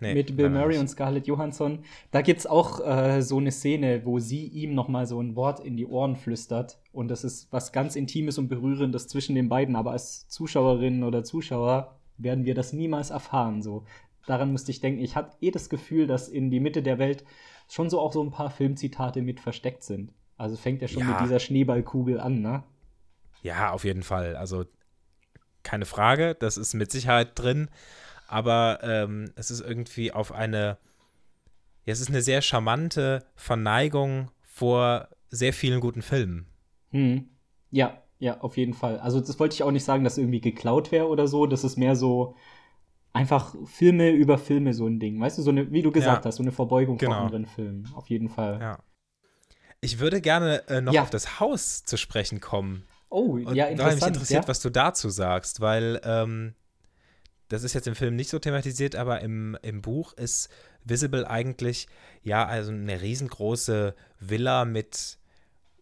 Nee, 0.00 0.14
mit 0.14 0.36
Bill 0.36 0.50
Murray 0.50 0.76
und 0.78 0.88
Scarlett 0.88 1.26
Johansson. 1.26 1.78
Da 2.10 2.20
gibt 2.20 2.40
es 2.40 2.46
auch 2.46 2.86
äh, 2.86 3.22
so 3.22 3.38
eine 3.38 3.50
Szene, 3.50 4.04
wo 4.04 4.18
sie 4.18 4.46
ihm 4.46 4.74
noch 4.74 4.88
mal 4.88 5.06
so 5.06 5.20
ein 5.22 5.36
Wort 5.36 5.60
in 5.60 5.76
die 5.76 5.86
Ohren 5.86 6.16
flüstert. 6.16 6.78
Und 6.92 7.08
das 7.08 7.24
ist 7.24 7.50
was 7.50 7.72
ganz 7.72 7.96
Intimes 7.96 8.36
und 8.36 8.48
Berührendes 8.48 9.08
zwischen 9.08 9.34
den 9.34 9.48
beiden. 9.48 9.74
Aber 9.74 9.92
als 9.92 10.28
Zuschauerinnen 10.28 11.02
oder 11.02 11.24
Zuschauer 11.24 11.96
werden 12.18 12.44
wir 12.44 12.54
das 12.54 12.72
niemals 12.74 13.10
erfahren. 13.10 13.62
So. 13.62 13.84
Daran 14.26 14.52
musste 14.52 14.70
ich 14.70 14.80
denken. 14.80 15.00
Ich 15.02 15.16
hatte 15.16 15.36
eh 15.40 15.50
das 15.50 15.68
Gefühl, 15.70 16.06
dass 16.06 16.28
in 16.28 16.50
die 16.50 16.60
Mitte 16.60 16.82
der 16.82 16.98
Welt 16.98 17.24
schon 17.68 17.88
so 17.88 17.98
auch 18.00 18.12
so 18.12 18.22
ein 18.22 18.30
paar 18.30 18.50
Filmzitate 18.50 19.22
mit 19.22 19.40
versteckt 19.40 19.82
sind. 19.82 20.12
Also 20.36 20.56
fängt 20.56 20.82
ja 20.82 20.88
schon 20.88 21.00
Ja. 21.02 21.12
mit 21.12 21.20
dieser 21.20 21.38
Schneeballkugel 21.38 22.20
an, 22.20 22.42
ne? 22.42 22.62
Ja, 23.42 23.70
auf 23.72 23.84
jeden 23.84 24.02
Fall. 24.02 24.36
Also 24.36 24.64
keine 25.62 25.86
Frage, 25.86 26.34
das 26.38 26.58
ist 26.58 26.74
mit 26.74 26.92
Sicherheit 26.92 27.30
drin, 27.34 27.68
aber 28.28 28.80
ähm, 28.82 29.30
es 29.36 29.50
ist 29.50 29.60
irgendwie 29.60 30.12
auf 30.12 30.32
eine, 30.32 30.78
ja, 31.84 31.92
es 31.92 32.00
ist 32.00 32.08
eine 32.10 32.22
sehr 32.22 32.42
charmante 32.42 33.24
Verneigung 33.34 34.30
vor 34.42 35.08
sehr 35.28 35.52
vielen 35.52 35.80
guten 35.80 36.02
Filmen. 36.02 36.46
Hm. 36.90 37.28
Ja, 37.70 38.02
ja, 38.18 38.40
auf 38.40 38.56
jeden 38.56 38.74
Fall. 38.74 38.98
Also 39.00 39.20
das 39.20 39.38
wollte 39.38 39.54
ich 39.54 39.62
auch 39.62 39.70
nicht 39.70 39.84
sagen, 39.84 40.04
dass 40.04 40.18
irgendwie 40.18 40.40
geklaut 40.40 40.92
wäre 40.92 41.08
oder 41.08 41.28
so. 41.28 41.46
Das 41.46 41.64
ist 41.64 41.76
mehr 41.76 41.96
so 41.96 42.34
einfach 43.12 43.54
Filme 43.64 44.10
über 44.10 44.38
Filme 44.38 44.72
so 44.74 44.86
ein 44.86 44.98
Ding. 45.00 45.20
Weißt 45.20 45.38
du, 45.38 45.42
so 45.42 45.50
eine, 45.50 45.70
wie 45.72 45.82
du 45.82 45.90
gesagt 45.92 46.24
Ja. 46.24 46.28
hast, 46.28 46.36
so 46.36 46.42
eine 46.42 46.52
Verbeugung 46.52 46.98
vor 46.98 47.08
Genau. 47.08 47.20
anderen 47.24 47.46
Filmen. 47.46 47.88
Auf 47.94 48.08
jeden 48.08 48.28
Fall. 48.28 48.60
Ja. 48.60 48.78
Ich 49.80 49.98
würde 49.98 50.20
gerne 50.20 50.66
äh, 50.68 50.80
noch 50.80 50.92
Ja. 50.94 51.02
auf 51.02 51.10
das 51.10 51.38
Haus 51.40 51.84
zu 51.84 51.96
sprechen 51.98 52.40
kommen. 52.40 52.84
Oh, 53.08 53.32
Und 53.34 53.54
ja, 53.54 53.66
da 53.66 53.70
hat 53.70 53.76
mich 53.76 53.78
interessant. 53.80 54.16
interessiert, 54.16 54.44
ja? 54.44 54.48
was 54.48 54.60
du 54.60 54.70
dazu 54.70 55.10
sagst, 55.10 55.60
weil 55.60 56.00
ähm, 56.04 56.54
das 57.48 57.62
ist 57.62 57.74
jetzt 57.74 57.86
im 57.86 57.94
Film 57.94 58.16
nicht 58.16 58.30
so 58.30 58.38
thematisiert, 58.38 58.96
aber 58.96 59.20
im, 59.20 59.56
im 59.62 59.82
Buch 59.82 60.12
ist 60.14 60.48
Visible 60.84 61.26
eigentlich 61.26 61.88
ja 62.22 62.46
also 62.46 62.72
eine 62.72 63.00
riesengroße 63.00 63.94
Villa 64.20 64.64
mit, 64.64 65.18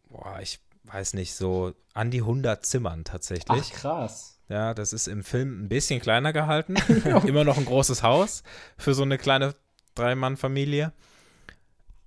boah, 0.09 0.39
ich 0.41 0.61
weiß 0.85 1.15
nicht, 1.15 1.35
so 1.35 1.73
an 1.95 2.11
die 2.11 2.21
100 2.21 2.65
Zimmern 2.65 3.05
tatsächlich. 3.05 3.62
Ach, 3.67 3.71
krass. 3.73 4.41
Ja, 4.49 4.75
das 4.75 4.93
ist 4.93 5.09
im 5.09 5.25
Film 5.25 5.65
ein 5.65 5.69
bisschen 5.69 6.01
kleiner 6.01 6.33
gehalten. 6.33 6.75
Immer 7.27 7.45
noch 7.45 7.57
ein 7.57 7.65
großes 7.65 8.03
Haus 8.03 8.43
für 8.77 8.93
so 8.93 9.03
eine 9.03 9.17
kleine 9.17 9.55
Drei-Mann-Familie. 9.95 10.93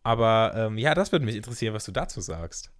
Aber 0.03 0.53
ähm, 0.55 0.77
ja, 0.77 0.93
das 0.93 1.11
würde 1.11 1.25
mich 1.25 1.35
interessieren, 1.35 1.73
was 1.73 1.85
du 1.85 1.91
dazu 1.91 2.21
sagst. 2.21 2.71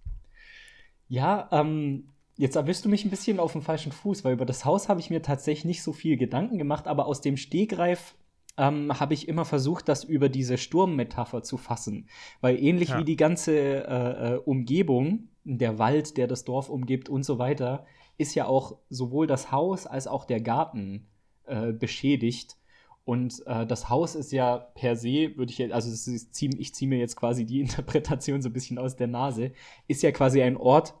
Ja, 1.08 1.48
ähm, 1.50 2.08
jetzt 2.38 2.56
erwischst 2.56 2.84
du 2.84 2.88
mich 2.88 3.04
ein 3.04 3.10
bisschen 3.10 3.40
auf 3.40 3.52
dem 3.52 3.62
falschen 3.62 3.92
Fuß, 3.92 4.24
weil 4.24 4.32
über 4.32 4.46
das 4.46 4.64
Haus 4.64 4.88
habe 4.88 5.00
ich 5.00 5.10
mir 5.10 5.20
tatsächlich 5.20 5.64
nicht 5.66 5.82
so 5.82 5.92
viel 5.92 6.16
Gedanken 6.16 6.56
gemacht, 6.56 6.86
aber 6.86 7.06
aus 7.06 7.20
dem 7.20 7.36
Stegreif 7.36 8.14
ähm, 8.56 8.98
habe 8.98 9.14
ich 9.14 9.28
immer 9.28 9.44
versucht, 9.44 9.88
das 9.88 10.04
über 10.04 10.28
diese 10.28 10.56
Sturmmetapher 10.56 11.42
zu 11.42 11.58
fassen. 11.58 12.08
Weil 12.40 12.62
ähnlich 12.62 12.90
Ja. 12.90 13.00
wie 13.00 13.04
die 13.04 13.16
ganze 13.16 13.52
äh, 13.58 14.34
äh, 14.34 14.36
Umgebung, 14.38 15.28
der 15.44 15.78
Wald, 15.78 16.16
der 16.16 16.26
das 16.26 16.44
Dorf 16.44 16.68
umgibt 16.68 17.08
und 17.08 17.24
so 17.24 17.38
weiter, 17.38 17.84
ist 18.18 18.34
ja 18.34 18.46
auch 18.46 18.78
sowohl 18.88 19.26
das 19.26 19.52
Haus 19.52 19.86
als 19.86 20.06
auch 20.06 20.24
der 20.24 20.40
Garten 20.40 21.06
äh, 21.46 21.72
beschädigt. 21.72 22.56
Und 23.04 23.42
äh, 23.46 23.64
das 23.64 23.88
Haus 23.88 24.14
ist 24.14 24.32
ja 24.32 24.58
per 24.58 24.94
se, 24.94 25.32
würde 25.36 25.50
ich 25.50 25.58
jetzt, 25.58 25.72
also 25.72 25.90
ist, 25.90 26.42
ich 26.42 26.74
ziehe 26.74 26.88
mir 26.88 26.98
jetzt 26.98 27.16
quasi 27.16 27.46
die 27.46 27.60
Interpretation 27.62 28.42
so 28.42 28.48
ein 28.48 28.52
bisschen 28.52 28.78
aus 28.78 28.96
der 28.96 29.06
Nase, 29.06 29.52
ist 29.86 30.02
ja 30.02 30.12
quasi 30.12 30.42
ein 30.42 30.56
Ort, 30.56 30.94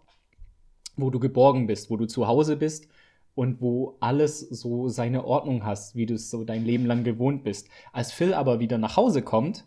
wo 1.02 1.10
du 1.10 1.18
geborgen 1.18 1.66
bist, 1.66 1.90
wo 1.90 1.96
du 1.96 2.06
zu 2.06 2.26
Hause 2.26 2.56
bist 2.56 2.88
und 3.34 3.60
wo 3.60 3.96
alles 4.00 4.40
so 4.40 4.88
seine 4.88 5.24
Ordnung 5.24 5.64
hast, 5.64 5.94
wie 5.94 6.06
du 6.06 6.14
es 6.14 6.30
so 6.30 6.44
dein 6.44 6.64
Leben 6.64 6.86
lang 6.86 7.04
gewohnt 7.04 7.44
bist. 7.44 7.68
Als 7.92 8.12
Phil 8.12 8.34
aber 8.34 8.58
wieder 8.60 8.78
nach 8.78 8.96
Hause 8.96 9.22
kommt, 9.22 9.64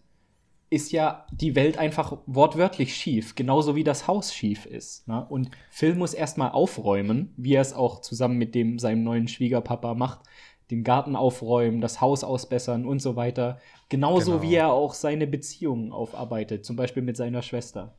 ist 0.69 0.91
ja 0.93 1.25
die 1.32 1.55
Welt 1.55 1.77
einfach 1.77 2.17
wortwörtlich 2.27 2.95
schief, 2.95 3.36
genauso 3.36 3.75
wie 3.75 3.84
das 3.84 4.07
Haus 4.07 4.34
schief 4.34 4.65
ist. 4.65 5.05
Ne? 5.07 5.25
Und 5.29 5.51
Phil 5.69 5.95
muss 5.95 6.13
erstmal 6.13 6.51
aufräumen, 6.51 7.34
wie 7.36 7.55
er 7.55 7.61
es 7.61 7.73
auch 7.73 7.99
zusammen 7.99 8.38
mit 8.38 8.55
dem 8.55 8.79
seinem 8.79 9.03
neuen 9.03 9.27
Schwiegerpapa 9.27 9.95
macht, 9.95 10.21
den 10.69 10.86
Garten 10.86 11.17
aufräumen, 11.17 11.82
das 11.82 11.99
Haus 11.99 12.23
ausbessern 12.23 12.86
und 12.86 13.01
so 13.01 13.17
weiter. 13.17 13.59
Genauso 13.89 14.39
Genau. 14.39 14.43
wie 14.43 14.55
er 14.55 14.71
auch 14.71 14.93
seine 14.93 15.27
Beziehungen 15.27 15.91
aufarbeitet, 15.91 16.63
zum 16.65 16.77
Beispiel 16.77 17.03
mit 17.03 17.17
seiner 17.17 17.41
Schwester. 17.41 17.93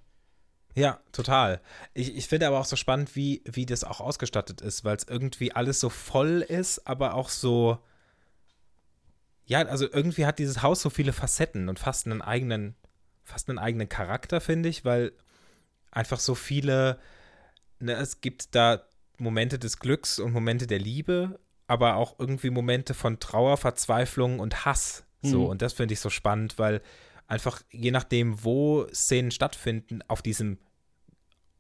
Ja, 0.75 1.01
total. 1.12 1.61
Ich, 1.93 2.16
ich 2.16 2.27
finde 2.29 2.47
aber 2.47 2.59
auch 2.59 2.64
so 2.64 2.77
spannend, 2.77 3.14
wie, 3.14 3.43
wie 3.45 3.66
das 3.66 3.85
auch 3.85 4.01
ausgestattet 4.01 4.61
ist, 4.61 4.85
weil 4.85 4.97
es 4.97 5.05
irgendwie 5.05 5.53
alles 5.53 5.81
so 5.81 5.89
voll 5.91 6.41
ist, 6.47 6.87
aber 6.87 7.14
auch 7.14 7.29
so. 7.29 7.79
Ja, 9.45 9.62
also 9.66 9.87
irgendwie 9.91 10.25
hat 10.25 10.39
dieses 10.39 10.62
Haus 10.62 10.81
so 10.81 10.89
viele 10.91 11.12
Facetten 11.12 11.68
und 11.68 11.79
fast 11.79 12.07
einen 12.07 12.23
eigenen, 12.23 12.75
fast 13.25 13.49
einen 13.49 13.59
eigenen 13.59 13.89
Charakter, 13.89 14.41
finde 14.41 14.68
ich, 14.68 14.85
weil 14.85 15.12
einfach 15.91 16.20
so 16.20 16.35
viele. 16.35 16.99
Ne, 17.81 17.95
es 17.95 18.20
gibt 18.20 18.55
da 18.55 18.83
Momente 19.18 19.59
des 19.59 19.79
Glücks 19.79 20.18
und 20.18 20.33
Momente 20.33 20.66
der 20.66 20.79
Liebe, 20.79 21.39
aber 21.66 21.97
auch 21.97 22.18
irgendwie 22.18 22.51
Momente 22.51 22.95
von 22.95 23.18
Trauer, 23.18 23.57
Verzweiflung 23.57 24.39
und 24.41 24.64
Hass. 24.64 25.05
So, 25.20 25.41
Mhm. 25.43 25.47
und 25.47 25.62
das 25.62 25.73
finde 25.75 25.95
ich 25.95 26.01
so 26.01 26.11
spannend, 26.11 26.59
weil 26.59 26.81
einfach 27.27 27.62
je 27.70 27.91
nachdem, 27.91 28.45
wo 28.45 28.87
Szenen 28.93 29.31
stattfinden, 29.31 30.01
auf 30.09 30.23
diesem 30.23 30.59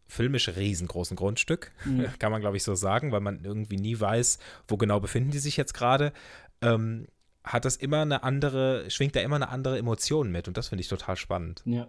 filmisch 0.06 0.48
riesengroßen 0.48 1.16
Grundstück, 1.16 1.72
Mhm. 1.84 2.06
kann 2.18 2.32
man 2.32 2.40
glaube 2.40 2.56
ich 2.56 2.62
so 2.64 2.74
sagen, 2.74 3.12
weil 3.12 3.20
man 3.20 3.44
irgendwie 3.44 3.76
nie 3.76 3.98
weiß, 3.98 4.38
wo 4.68 4.76
genau 4.76 5.00
befinden 5.00 5.30
die 5.30 5.38
sich 5.38 5.56
jetzt 5.56 5.72
gerade, 5.74 6.12
ähm, 6.60 7.06
hat 7.44 7.64
das 7.64 7.76
immer 7.76 8.02
eine 8.02 8.22
andere, 8.22 8.88
schwingt 8.90 9.16
da 9.16 9.20
immer 9.20 9.36
eine 9.36 9.48
andere 9.48 9.78
Emotion 9.78 10.30
mit 10.30 10.46
und 10.48 10.56
das 10.56 10.68
finde 10.68 10.82
ich 10.82 10.88
total 10.88 11.16
spannend. 11.16 11.62
Ja. 11.64 11.88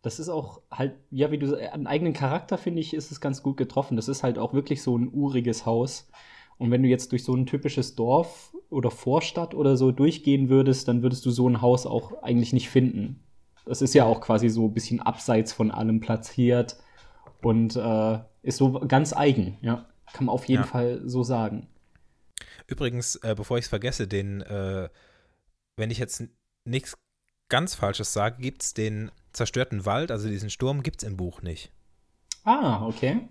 Das 0.00 0.18
ist 0.18 0.28
auch 0.28 0.60
halt, 0.72 0.94
ja, 1.12 1.30
wie 1.30 1.38
du 1.38 1.46
sa- 1.46 1.58
einen 1.58 1.86
eigenen 1.86 2.12
Charakter, 2.12 2.58
finde 2.58 2.80
ich, 2.80 2.92
ist 2.92 3.12
es 3.12 3.20
ganz 3.20 3.40
gut 3.44 3.56
getroffen. 3.56 3.94
Das 3.96 4.08
ist 4.08 4.24
halt 4.24 4.36
auch 4.36 4.52
wirklich 4.52 4.82
so 4.82 4.98
ein 4.98 5.08
uriges 5.12 5.64
Haus. 5.64 6.08
Und 6.62 6.70
wenn 6.70 6.84
du 6.84 6.88
jetzt 6.88 7.10
durch 7.10 7.24
so 7.24 7.34
ein 7.34 7.44
typisches 7.44 7.96
Dorf 7.96 8.54
oder 8.70 8.92
Vorstadt 8.92 9.52
oder 9.52 9.76
so 9.76 9.90
durchgehen 9.90 10.48
würdest, 10.48 10.86
dann 10.86 11.02
würdest 11.02 11.26
du 11.26 11.32
so 11.32 11.48
ein 11.48 11.60
Haus 11.60 11.86
auch 11.86 12.22
eigentlich 12.22 12.52
nicht 12.52 12.70
finden. 12.70 13.18
Das 13.64 13.82
ist 13.82 13.94
ja 13.94 14.04
auch 14.04 14.20
quasi 14.20 14.48
so 14.48 14.66
ein 14.66 14.72
bisschen 14.72 15.00
abseits 15.00 15.52
von 15.52 15.72
allem 15.72 15.98
platziert 15.98 16.76
und 17.42 17.74
äh, 17.74 18.18
ist 18.42 18.58
so 18.58 18.72
ganz 18.86 19.12
eigen, 19.12 19.58
ja. 19.60 19.86
Kann 20.12 20.26
man 20.26 20.32
auf 20.34 20.44
jeden 20.44 20.62
Ja. 20.62 20.68
Fall 20.68 21.00
so 21.04 21.24
sagen. 21.24 21.66
Übrigens, 22.68 23.16
äh, 23.16 23.34
bevor 23.36 23.58
ich 23.58 23.64
es 23.64 23.68
vergesse, 23.68 24.06
den, 24.06 24.40
äh, 24.42 24.88
wenn 25.76 25.90
ich 25.90 25.98
jetzt 25.98 26.22
nichts 26.64 26.96
ganz 27.48 27.74
Falsches 27.74 28.12
sage, 28.12 28.40
gibt 28.40 28.62
es 28.62 28.72
den 28.72 29.10
zerstörten 29.32 29.84
Wald, 29.84 30.12
also 30.12 30.28
diesen 30.28 30.48
Sturm, 30.48 30.84
gibt 30.84 31.02
es 31.02 31.08
im 31.08 31.16
Buch 31.16 31.42
nicht. 31.42 31.72
Ah, 32.44 32.86
okay. 32.86 33.28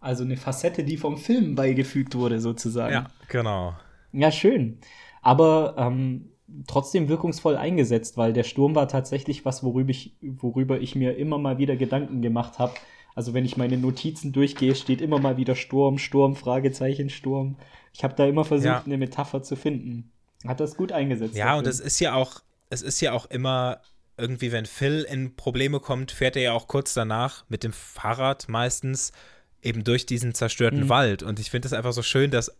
Also 0.00 0.24
eine 0.24 0.36
Facette, 0.36 0.82
die 0.84 0.96
vom 0.96 1.16
Film 1.18 1.54
beigefügt 1.54 2.14
wurde, 2.14 2.40
sozusagen. 2.40 3.06
genau. 3.28 3.74
Ja, 4.12 4.32
schön. 4.32 4.78
Aber 5.22 5.74
ähm, 5.78 6.30
trotzdem 6.66 7.08
wirkungsvoll 7.08 7.56
eingesetzt, 7.56 8.16
weil 8.16 8.32
der 8.32 8.44
Sturm 8.44 8.74
war 8.74 8.88
tatsächlich 8.88 9.44
was, 9.44 9.62
worüber 9.62 9.90
ich, 9.90 10.16
worüber 10.22 10.80
ich 10.80 10.94
mir 10.96 11.16
immer 11.16 11.38
mal 11.38 11.58
wieder 11.58 11.76
Gedanken 11.76 12.22
gemacht 12.22 12.58
habe. 12.58 12.72
Also 13.14 13.34
wenn 13.34 13.44
ich 13.44 13.56
meine 13.56 13.76
Notizen 13.76 14.32
durchgehe, 14.32 14.74
steht 14.74 15.00
immer 15.00 15.18
mal 15.18 15.36
wieder 15.36 15.54
Sturm, 15.54 15.98
Sturm, 15.98 16.34
Fragezeichen, 16.36 17.10
Sturm. 17.10 17.56
Ich 17.92 18.02
habe 18.02 18.14
da 18.14 18.24
immer 18.26 18.44
versucht, 18.44 18.66
Ja. 18.66 18.82
eine 18.84 18.96
Metapher 18.98 19.42
zu 19.42 19.56
finden. 19.56 20.10
Hat 20.46 20.60
das 20.60 20.76
gut 20.76 20.92
eingesetzt. 20.92 21.36
Ja, 21.36 21.48
der 21.50 21.58
und 21.58 21.66
es 21.66 21.80
ist 21.80 22.00
ja 22.00 22.14
auch, 22.14 22.40
es 22.70 22.82
ist 22.82 23.00
ja 23.00 23.12
auch 23.12 23.26
immer 23.26 23.80
irgendwie, 24.16 24.52
wenn 24.52 24.64
Phil 24.66 25.06
in 25.10 25.36
Probleme 25.36 25.80
kommt, 25.80 26.12
fährt 26.12 26.36
er 26.36 26.42
ja 26.42 26.52
auch 26.52 26.66
kurz 26.66 26.94
danach 26.94 27.44
mit 27.48 27.64
dem 27.64 27.72
Fahrrad 27.72 28.48
meistens 28.48 29.12
eben 29.62 29.84
durch 29.84 30.06
diesen 30.06 30.34
zerstörten 30.34 30.84
Mhm. 30.84 30.88
Wald. 30.88 31.22
Und 31.22 31.38
ich 31.38 31.50
finde 31.50 31.66
es 31.66 31.72
einfach 31.72 31.92
so 31.92 32.02
schön, 32.02 32.30
dass 32.30 32.50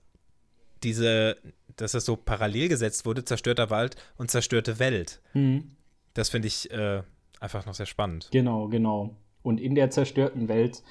diese, 0.82 1.36
dass 1.76 1.94
es 1.94 2.04
so 2.04 2.16
parallel 2.16 2.68
gesetzt 2.68 3.04
wurde, 3.06 3.24
zerstörter 3.24 3.70
Wald 3.70 3.96
und 4.16 4.30
zerstörte 4.30 4.78
Welt. 4.78 5.20
Mhm. 5.34 5.72
Das 6.14 6.28
finde 6.30 6.48
ich 6.48 6.70
äh, 6.70 7.02
einfach 7.40 7.66
noch 7.66 7.74
sehr 7.74 7.86
spannend. 7.86 8.28
Genau, 8.32 8.68
genau. 8.68 9.16
Und 9.42 9.60
in 9.60 9.74
der 9.74 9.90
zerstörten 9.90 10.48
Welt 10.48 10.82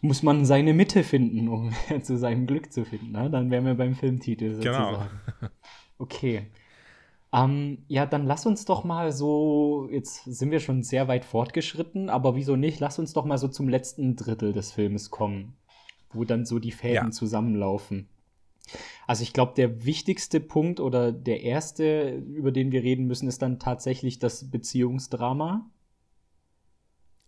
muss 0.00 0.22
man 0.22 0.44
seine 0.44 0.74
Mitte 0.74 1.02
finden, 1.02 1.48
um 1.48 1.72
zu 2.02 2.16
seinem 2.16 2.46
Glück 2.46 2.72
zu 2.72 2.84
finden. 2.84 3.12
Ne? 3.12 3.30
Dann 3.30 3.50
wären 3.50 3.64
wir 3.64 3.74
beim 3.74 3.94
Filmtitel 3.94 4.54
sozusagen. 4.54 5.08
Genau. 5.40 5.50
Okay. 5.98 6.46
Ähm, 7.36 7.84
ja, 7.88 8.06
dann 8.06 8.24
lass 8.24 8.46
uns 8.46 8.64
doch 8.64 8.84
mal 8.84 9.12
so, 9.12 9.88
jetzt 9.90 10.24
sind 10.24 10.50
wir 10.50 10.60
schon 10.60 10.82
sehr 10.82 11.06
weit 11.06 11.26
fortgeschritten, 11.26 12.08
aber 12.08 12.34
wieso 12.34 12.56
nicht? 12.56 12.80
Lass 12.80 12.98
uns 12.98 13.12
doch 13.12 13.26
mal 13.26 13.36
so 13.36 13.48
zum 13.48 13.68
letzten 13.68 14.16
Drittel 14.16 14.54
des 14.54 14.72
Filmes 14.72 15.10
kommen, 15.10 15.54
wo 16.12 16.24
dann 16.24 16.46
so 16.46 16.58
die 16.58 16.72
Fäden 16.72 16.94
Ja. 16.94 17.10
zusammenlaufen. 17.10 18.08
Also 19.06 19.22
ich 19.22 19.32
glaube, 19.34 19.52
der 19.54 19.84
wichtigste 19.84 20.40
Punkt 20.40 20.80
oder 20.80 21.12
der 21.12 21.42
erste, 21.42 22.10
über 22.10 22.52
den 22.52 22.72
wir 22.72 22.82
reden 22.82 23.06
müssen, 23.06 23.28
ist 23.28 23.42
dann 23.42 23.58
tatsächlich 23.58 24.18
das 24.18 24.50
Beziehungsdrama. 24.50 25.70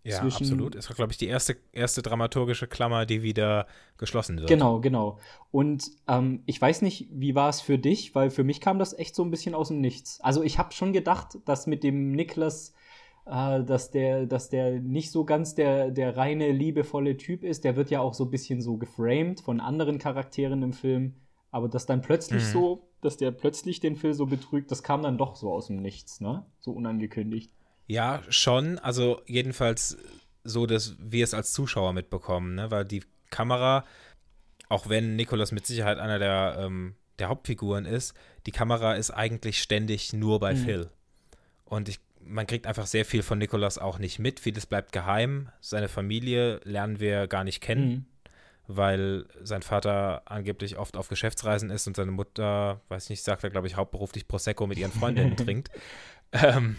Ja, 0.08 0.20
zwischen- 0.20 0.44
absolut. 0.44 0.74
Ist, 0.74 0.94
glaube 0.94 1.12
ich, 1.12 1.18
die 1.18 1.26
erste, 1.26 1.56
erste 1.72 2.02
dramaturgische 2.02 2.66
Klammer, 2.66 3.06
die 3.06 3.22
wieder 3.22 3.66
geschlossen 3.96 4.38
wird. 4.38 4.48
Genau, 4.48 4.80
genau. 4.80 5.18
Und 5.50 5.90
ähm, 6.08 6.42
ich 6.46 6.60
weiß 6.60 6.82
nicht, 6.82 7.08
wie 7.12 7.34
war 7.34 7.48
es 7.48 7.60
für 7.60 7.78
dich, 7.78 8.14
weil 8.14 8.30
für 8.30 8.44
mich 8.44 8.60
kam 8.60 8.78
das 8.78 8.92
echt 8.98 9.14
so 9.14 9.22
ein 9.24 9.30
bisschen 9.30 9.54
aus 9.54 9.68
dem 9.68 9.80
Nichts. 9.80 10.20
Also 10.20 10.42
ich 10.42 10.58
habe 10.58 10.72
schon 10.72 10.92
gedacht, 10.92 11.38
dass 11.44 11.66
mit 11.66 11.82
dem 11.84 12.12
Niklas, 12.12 12.72
äh, 13.26 13.62
dass 13.64 13.90
der, 13.90 14.26
dass 14.26 14.48
der 14.50 14.80
nicht 14.80 15.10
so 15.10 15.24
ganz 15.24 15.54
der, 15.54 15.90
der 15.90 16.16
reine, 16.16 16.50
liebevolle 16.52 17.16
Typ 17.16 17.44
ist. 17.44 17.64
Der 17.64 17.76
wird 17.76 17.90
ja 17.90 18.00
auch 18.00 18.14
so 18.14 18.24
ein 18.24 18.30
bisschen 18.30 18.60
so 18.62 18.76
geframed 18.76 19.40
von 19.40 19.60
anderen 19.60 19.98
Charakteren 19.98 20.62
im 20.62 20.72
Film. 20.72 21.14
Aber 21.50 21.68
dass 21.68 21.86
dann 21.86 22.02
plötzlich 22.02 22.42
Mhm. 22.44 22.52
so, 22.52 22.88
dass 23.00 23.16
der 23.16 23.30
plötzlich 23.30 23.80
den 23.80 23.96
Phil 23.96 24.12
so 24.12 24.26
betrügt, 24.26 24.70
das 24.70 24.82
kam 24.82 25.02
dann 25.02 25.16
doch 25.18 25.34
so 25.36 25.52
aus 25.52 25.68
dem 25.68 25.76
Nichts, 25.80 26.20
ne? 26.20 26.44
So 26.60 26.72
unangekündigt. 26.72 27.50
Ja, 27.88 28.22
schon. 28.28 28.78
Also 28.78 29.20
jedenfalls 29.26 29.96
so, 30.44 30.66
dass 30.66 30.94
wir 31.00 31.24
es 31.24 31.34
als 31.34 31.52
Zuschauer 31.52 31.92
mitbekommen, 31.92 32.54
ne? 32.54 32.70
weil 32.70 32.84
die 32.84 33.02
Kamera, 33.30 33.84
auch 34.68 34.88
wenn 34.88 35.16
Nikolas 35.16 35.52
mit 35.52 35.66
Sicherheit 35.66 35.98
einer 35.98 36.18
der, 36.18 36.56
ähm, 36.60 36.94
der 37.18 37.28
Hauptfiguren 37.28 37.84
ist, 37.86 38.14
die 38.46 38.52
Kamera 38.52 38.94
ist 38.94 39.10
eigentlich 39.10 39.60
ständig 39.60 40.12
nur 40.12 40.38
bei 40.38 40.54
Mhm. 40.54 40.58
Phil. 40.58 40.90
Und 41.64 41.88
ich, 41.88 41.98
man 42.20 42.46
kriegt 42.46 42.66
einfach 42.66 42.86
sehr 42.86 43.04
viel 43.04 43.22
von 43.22 43.38
Nikolas 43.38 43.78
auch 43.78 43.98
nicht 43.98 44.18
mit. 44.18 44.38
Vieles 44.40 44.66
bleibt 44.66 44.92
geheim. 44.92 45.48
Seine 45.60 45.88
Familie 45.88 46.60
lernen 46.64 47.00
wir 47.00 47.26
gar 47.26 47.44
nicht 47.44 47.60
kennen, 47.60 47.88
Mhm. 47.90 48.04
weil 48.68 49.26
sein 49.42 49.62
Vater 49.62 50.22
angeblich 50.26 50.78
oft 50.78 50.96
auf 50.96 51.08
Geschäftsreisen 51.08 51.70
ist 51.70 51.86
und 51.86 51.96
seine 51.96 52.10
Mutter, 52.12 52.80
weiß 52.88 53.08
nicht, 53.10 53.22
sagt 53.24 53.44
er, 53.44 53.50
glaube 53.50 53.66
ich, 53.66 53.76
hauptberuflich 53.76 54.28
Prosecco 54.28 54.66
mit 54.66 54.78
ihren 54.78 54.92
Freundinnen 54.92 55.36
trinkt. 55.36 55.70
Ähm, 56.32 56.76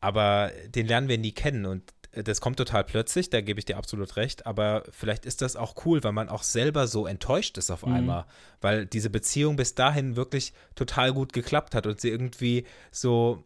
aber 0.00 0.50
den 0.68 0.86
lernen 0.86 1.08
wir 1.08 1.18
nie 1.18 1.32
kennen 1.32 1.66
und 1.66 1.82
äh, 2.12 2.22
das 2.22 2.40
kommt 2.40 2.56
total 2.56 2.84
plötzlich, 2.84 3.30
da 3.30 3.40
gebe 3.40 3.58
ich 3.58 3.64
dir 3.66 3.76
absolut 3.76 4.16
recht, 4.16 4.46
aber 4.46 4.84
vielleicht 4.90 5.26
ist 5.26 5.42
das 5.42 5.56
auch 5.56 5.84
cool, 5.84 6.02
weil 6.02 6.12
man 6.12 6.28
auch 6.28 6.42
selber 6.42 6.86
so 6.86 7.06
enttäuscht 7.06 7.58
ist 7.58 7.70
auf 7.70 7.84
Mhm. 7.86 7.92
einmal, 7.92 8.24
weil 8.60 8.86
diese 8.86 9.10
Beziehung 9.10 9.56
bis 9.56 9.74
dahin 9.74 10.16
wirklich 10.16 10.52
total 10.74 11.12
gut 11.12 11.32
geklappt 11.32 11.74
hat 11.74 11.86
und 11.86 12.00
sie 12.00 12.08
irgendwie 12.08 12.64
so, 12.90 13.44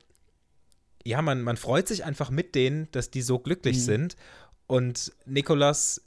ja, 1.04 1.20
man, 1.22 1.42
man 1.42 1.56
freut 1.56 1.86
sich 1.88 2.04
einfach 2.04 2.30
mit 2.30 2.54
denen, 2.54 2.90
dass 2.92 3.10
die 3.10 3.22
so 3.22 3.38
glücklich 3.38 3.76
Mhm. 3.76 3.80
sind 3.82 4.16
und 4.66 5.12
Nikolas, 5.26 6.00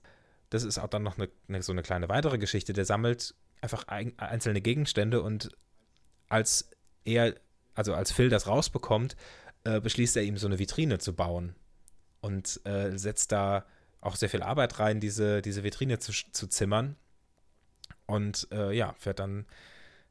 das 0.49 0.63
ist 0.63 0.79
auch 0.79 0.87
dann 0.87 1.03
noch 1.03 1.17
eine, 1.17 1.29
eine, 1.49 1.61
so 1.61 1.71
eine 1.71 1.83
kleine 1.83 2.09
weitere 2.09 2.37
Geschichte, 2.37 2.73
der 2.73 2.85
sammelt 2.85 3.35
einfach 3.61 3.87
ein, 3.87 4.17
einzelne 4.17 4.61
Gegenstände 4.61 5.21
und 5.21 5.49
als 6.29 6.69
er, 7.05 7.35
also 7.75 7.93
als 7.93 8.11
Phil 8.11 8.29
das 8.29 8.47
rausbekommt, 8.47 9.15
äh, 9.67 9.81
beschließt 9.81 10.15
er 10.15 10.23
ihm 10.23 10.37
so 10.37 10.47
eine 10.47 10.59
Vitrine 10.59 10.97
zu 10.97 11.13
bauen 11.13 11.53
und 12.21 12.61
äh, 12.65 12.97
setzt 12.97 13.31
da 13.31 13.65
auch 13.99 14.15
sehr 14.15 14.29
viel 14.29 14.41
Arbeit 14.41 14.79
rein, 14.79 14.99
diese, 14.99 15.41
diese 15.41 15.63
Vitrine 15.63 15.99
zu, 15.99 16.13
zu 16.31 16.47
zimmern. 16.47 16.95
Und 18.05 18.47
äh, 18.51 18.73
ja, 18.73 18.95
fährt 18.97 19.19
dann 19.19 19.45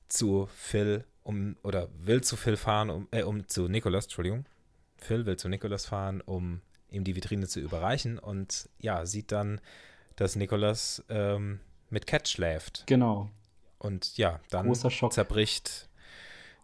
zu 0.09 0.49
Phil 0.55 1.05
um 1.23 1.57
oder 1.63 1.89
will 1.97 2.23
zu 2.23 2.37
Phil 2.37 2.57
fahren, 2.57 2.91
um, 2.91 3.09
äh, 3.11 3.23
um 3.23 3.49
zu 3.49 3.69
Nicholas, 3.69 4.05
Entschuldigung. 4.05 4.45
Phil 4.97 5.27
will 5.27 5.37
zu 5.37 5.49
Nicholas 5.49 5.87
fahren, 5.87 6.21
um 6.21 6.61
ihm 6.91 7.05
die 7.05 7.17
Vitrine 7.17 7.49
zu 7.49 7.59
überreichen 7.61 8.19
und 8.19 8.69
ja, 8.79 9.07
sieht 9.07 9.33
dann, 9.33 9.61
dass 10.15 10.37
Nicholas 10.37 11.03
ähm, 11.09 11.61
mit 11.91 12.07
Cat 12.07 12.29
schläft. 12.29 12.85
Genau. 12.87 13.31
Und 13.79 14.17
ja, 14.19 14.41
dann 14.51 14.73
zerbricht, 14.75 15.89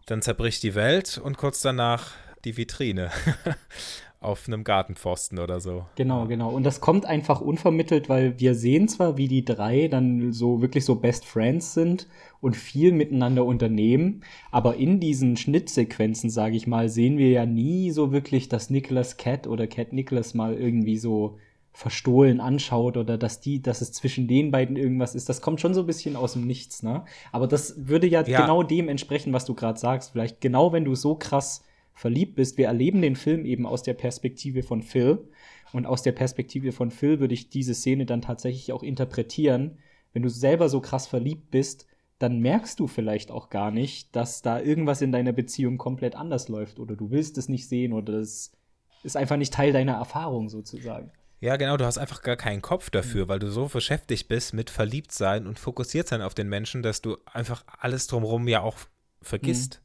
dann 0.05 0.21
zerbricht 0.21 0.63
die 0.63 0.75
Welt 0.75 1.17
und 1.17 1.37
kurz 1.37 1.61
danach 1.61 2.11
die 2.45 2.57
Vitrine 2.57 3.09
auf 4.23 4.47
einem 4.47 4.63
Gartenpfosten 4.63 5.37
oder 5.37 5.59
so. 5.59 5.85
Genau, 5.95 6.27
genau. 6.27 6.49
Und 6.49 6.63
das 6.63 6.79
kommt 6.79 7.05
einfach 7.05 7.41
unvermittelt, 7.41 8.07
weil 8.07 8.39
wir 8.39 8.55
sehen 8.55 8.87
zwar, 8.87 9.17
wie 9.17 9.27
die 9.27 9.43
drei 9.43 9.89
dann 9.89 10.31
so 10.31 10.61
wirklich 10.61 10.85
so 10.85 10.95
Best 10.95 11.25
Friends 11.25 11.73
sind 11.73 12.07
und 12.39 12.55
viel 12.55 12.93
miteinander 12.93 13.43
unternehmen, 13.45 14.21
aber 14.51 14.77
in 14.77 14.99
diesen 14.99 15.35
Schnittsequenzen, 15.35 16.29
sage 16.29 16.55
ich 16.55 16.67
mal, 16.67 16.87
sehen 16.87 17.17
wir 17.17 17.29
ja 17.29 17.45
nie 17.45 17.91
so 17.91 18.11
wirklich, 18.11 18.47
dass 18.47 18.69
Nicholas 18.69 19.17
Cat 19.17 19.45
oder 19.45 19.67
Cat 19.67 19.91
Nicholas 19.91 20.33
mal 20.33 20.53
irgendwie 20.53 20.97
so 20.97 21.37
verstohlen 21.73 22.39
anschaut 22.39 22.97
oder 22.97 23.17
dass 23.17 23.41
die, 23.41 23.61
dass 23.61 23.81
es 23.81 23.91
zwischen 23.91 24.27
den 24.27 24.51
beiden 24.51 24.77
irgendwas 24.77 25.15
ist. 25.15 25.27
Das 25.27 25.41
kommt 25.41 25.59
schon 25.59 25.73
so 25.73 25.81
ein 25.81 25.87
bisschen 25.87 26.15
aus 26.15 26.33
dem 26.33 26.45
Nichts, 26.45 26.83
ne? 26.83 27.03
Aber 27.31 27.47
das 27.47 27.87
würde 27.87 28.07
ja, 28.07 28.23
ja. 28.23 28.41
genau 28.41 28.61
dem 28.61 28.89
entsprechen, 28.89 29.33
was 29.33 29.45
du 29.45 29.55
gerade 29.55 29.79
sagst. 29.79 30.11
Vielleicht 30.11 30.39
genau, 30.39 30.71
wenn 30.71 30.85
du 30.85 30.93
so 30.93 31.15
krass 31.15 31.63
verliebt 31.93 32.35
bist. 32.35 32.57
Wir 32.57 32.67
erleben 32.67 33.01
den 33.01 33.15
Film 33.15 33.45
eben 33.45 33.65
aus 33.65 33.83
der 33.83 33.93
Perspektive 33.93 34.63
von 34.63 34.81
Phil. 34.81 35.29
Und 35.71 35.85
aus 35.85 36.03
der 36.03 36.11
Perspektive 36.11 36.71
von 36.71 36.91
Phil 36.91 37.19
würde 37.19 37.33
ich 37.33 37.49
diese 37.49 37.73
Szene 37.73 38.05
dann 38.05 38.21
tatsächlich 38.21 38.71
auch 38.71 38.83
interpretieren. 38.83 39.79
Wenn 40.13 40.21
du 40.21 40.29
selber 40.29 40.69
so 40.69 40.81
krass 40.81 41.07
verliebt 41.07 41.49
bist, 41.49 41.87
dann 42.19 42.39
merkst 42.39 42.79
du 42.79 42.87
vielleicht 42.87 43.31
auch 43.31 43.49
gar 43.49 43.71
nicht, 43.71 44.15
dass 44.15 44.41
da 44.41 44.59
irgendwas 44.59 45.01
in 45.01 45.11
deiner 45.11 45.33
Beziehung 45.33 45.77
komplett 45.77 46.15
anders 46.15 46.47
läuft 46.47 46.79
oder 46.79 46.95
du 46.95 47.11
willst 47.11 47.37
es 47.37 47.49
nicht 47.49 47.67
sehen 47.67 47.91
oder 47.91 48.13
das 48.19 48.51
ist 49.03 49.17
einfach 49.17 49.35
nicht 49.35 49.53
Teil 49.53 49.73
deiner 49.73 49.93
Erfahrung 49.93 50.47
sozusagen. 50.47 51.11
Ja, 51.41 51.57
genau, 51.57 51.75
du 51.75 51.85
hast 51.85 51.97
einfach 51.97 52.21
gar 52.21 52.37
keinen 52.37 52.61
Kopf 52.61 52.89
dafür, 52.89 53.25
mhm. 53.25 53.29
weil 53.29 53.39
du 53.39 53.51
so 53.51 53.67
beschäftigt 53.67 54.29
bist 54.29 54.53
mit 54.53 54.69
Verliebtsein 54.69 55.45
und 55.45 55.59
fokussiert 55.59 56.07
sein 56.07 56.21
auf 56.21 56.33
den 56.33 56.47
Menschen, 56.47 56.83
dass 56.83 57.01
du 57.01 57.17
einfach 57.25 57.65
alles 57.79 58.07
drumherum 58.07 58.47
ja 58.47 58.61
auch 58.61 58.77
vergisst. 59.21 59.81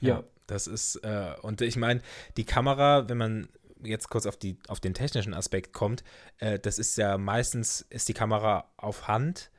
Mhm. 0.00 0.06
Ja. 0.06 0.14
ja. 0.14 0.24
Das 0.46 0.66
ist, 0.66 0.96
äh, 0.96 1.34
und 1.42 1.60
ich 1.60 1.76
meine, 1.76 2.00
die 2.36 2.44
Kamera, 2.44 3.08
wenn 3.08 3.18
man 3.18 3.48
jetzt 3.82 4.10
kurz 4.10 4.26
auf, 4.26 4.36
die, 4.36 4.58
auf 4.68 4.80
den 4.80 4.94
technischen 4.94 5.34
Aspekt 5.34 5.72
kommt, 5.72 6.04
äh, 6.38 6.58
das 6.58 6.78
ist 6.78 6.96
ja 6.96 7.18
meistens, 7.18 7.86
ist 7.90 8.08
die 8.08 8.14
Kamera 8.14 8.70
auf 8.76 9.08
Hand 9.08 9.50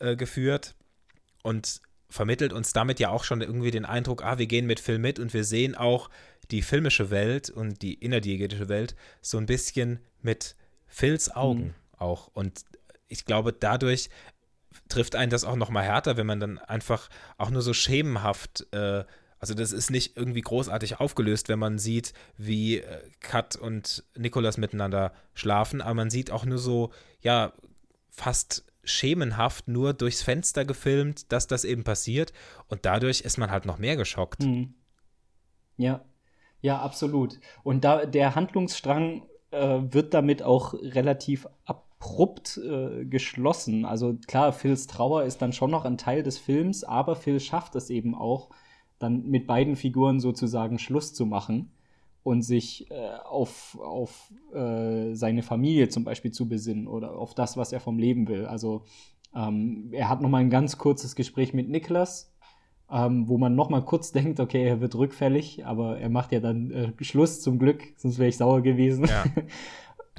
äh, 0.00 0.16
geführt 0.16 0.74
und 1.42 1.80
vermittelt 2.08 2.52
uns 2.52 2.72
damit 2.72 3.00
ja 3.00 3.08
auch 3.08 3.24
schon 3.24 3.40
irgendwie 3.40 3.70
den 3.70 3.86
Eindruck, 3.86 4.22
ah, 4.22 4.38
wir 4.38 4.46
gehen 4.46 4.66
mit 4.66 4.80
Film 4.80 5.00
mit 5.00 5.18
und 5.18 5.32
wir 5.32 5.44
sehen 5.44 5.74
auch 5.74 6.10
die 6.50 6.62
filmische 6.62 7.10
Welt 7.10 7.48
und 7.48 7.80
die 7.82 7.94
innerdiegetische 7.94 8.68
Welt 8.68 8.94
so 9.22 9.38
ein 9.38 9.46
bisschen 9.46 10.00
mit 10.20 10.54
Phils 10.86 11.34
Augen 11.34 11.68
mhm. 11.68 11.74
auch. 11.98 12.28
Und 12.34 12.64
ich 13.08 13.24
glaube, 13.24 13.52
dadurch 13.52 14.10
trifft 14.88 15.16
einen 15.16 15.30
das 15.30 15.44
auch 15.44 15.56
noch 15.56 15.70
mal 15.70 15.84
härter, 15.84 16.16
wenn 16.16 16.26
man 16.26 16.40
dann 16.40 16.58
einfach 16.58 17.08
auch 17.38 17.50
nur 17.50 17.62
so 17.62 17.72
schemenhaft 17.72 18.66
äh, 18.72 19.04
also 19.42 19.54
das 19.54 19.72
ist 19.72 19.90
nicht 19.90 20.16
irgendwie 20.16 20.40
großartig 20.40 21.00
aufgelöst, 21.00 21.48
wenn 21.48 21.58
man 21.58 21.76
sieht, 21.76 22.14
wie 22.36 22.78
äh, 22.78 23.00
Kat 23.18 23.56
und 23.56 24.04
Nikolas 24.16 24.56
miteinander 24.56 25.12
schlafen, 25.34 25.80
aber 25.80 25.94
man 25.94 26.10
sieht 26.10 26.30
auch 26.30 26.44
nur 26.44 26.58
so, 26.58 26.92
ja, 27.20 27.52
fast 28.08 28.64
schemenhaft 28.84 29.66
nur 29.66 29.94
durchs 29.94 30.22
Fenster 30.22 30.64
gefilmt, 30.64 31.32
dass 31.32 31.48
das 31.48 31.64
eben 31.64 31.82
passiert 31.82 32.32
und 32.68 32.86
dadurch 32.86 33.22
ist 33.22 33.36
man 33.36 33.50
halt 33.50 33.66
noch 33.66 33.78
mehr 33.78 33.96
geschockt. 33.96 34.44
Mhm. 34.44 34.74
Ja, 35.76 36.04
ja, 36.60 36.78
absolut. 36.78 37.40
Und 37.64 37.82
da 37.82 38.06
der 38.06 38.36
Handlungsstrang 38.36 39.26
äh, 39.50 39.80
wird 39.82 40.14
damit 40.14 40.44
auch 40.44 40.74
relativ 40.74 41.48
abrupt 41.64 42.58
äh, 42.58 43.06
geschlossen. 43.06 43.86
Also 43.86 44.16
klar, 44.28 44.52
Phils 44.52 44.86
Trauer 44.86 45.24
ist 45.24 45.42
dann 45.42 45.52
schon 45.52 45.72
noch 45.72 45.84
ein 45.84 45.98
Teil 45.98 46.22
des 46.22 46.38
Films, 46.38 46.84
aber 46.84 47.16
Phil 47.16 47.40
schafft 47.40 47.74
es 47.74 47.90
eben 47.90 48.14
auch, 48.14 48.50
dann 49.02 49.28
mit 49.28 49.46
beiden 49.46 49.76
Figuren 49.76 50.20
sozusagen 50.20 50.78
Schluss 50.78 51.14
zu 51.14 51.26
machen 51.26 51.70
und 52.22 52.42
sich 52.42 52.90
äh, 52.90 53.16
auf, 53.24 53.78
auf 53.80 54.32
äh, 54.54 55.14
seine 55.14 55.42
Familie 55.42 55.88
zum 55.88 56.04
Beispiel 56.04 56.30
zu 56.30 56.48
besinnen 56.48 56.86
oder 56.86 57.16
auf 57.16 57.34
das, 57.34 57.56
was 57.56 57.72
er 57.72 57.80
vom 57.80 57.98
Leben 57.98 58.28
will. 58.28 58.46
Also 58.46 58.84
ähm, 59.34 59.88
er 59.92 60.08
hat 60.08 60.20
noch 60.20 60.28
mal 60.28 60.38
ein 60.38 60.50
ganz 60.50 60.78
kurzes 60.78 61.16
Gespräch 61.16 61.52
mit 61.52 61.68
Niklas, 61.68 62.32
ähm, 62.90 63.28
wo 63.28 63.38
man 63.38 63.54
noch 63.54 63.70
mal 63.70 63.84
kurz 63.84 64.12
denkt, 64.12 64.38
okay, 64.38 64.64
er 64.64 64.80
wird 64.80 64.94
rückfällig, 64.94 65.66
aber 65.66 65.98
er 65.98 66.08
macht 66.08 66.32
ja 66.32 66.40
dann 66.40 66.70
äh, 66.70 66.92
Schluss 67.04 67.40
zum 67.40 67.58
Glück, 67.58 67.82
sonst 67.96 68.18
wäre 68.18 68.28
ich 68.28 68.36
sauer 68.36 68.62
gewesen. 68.62 69.06
Ja, 69.06 69.24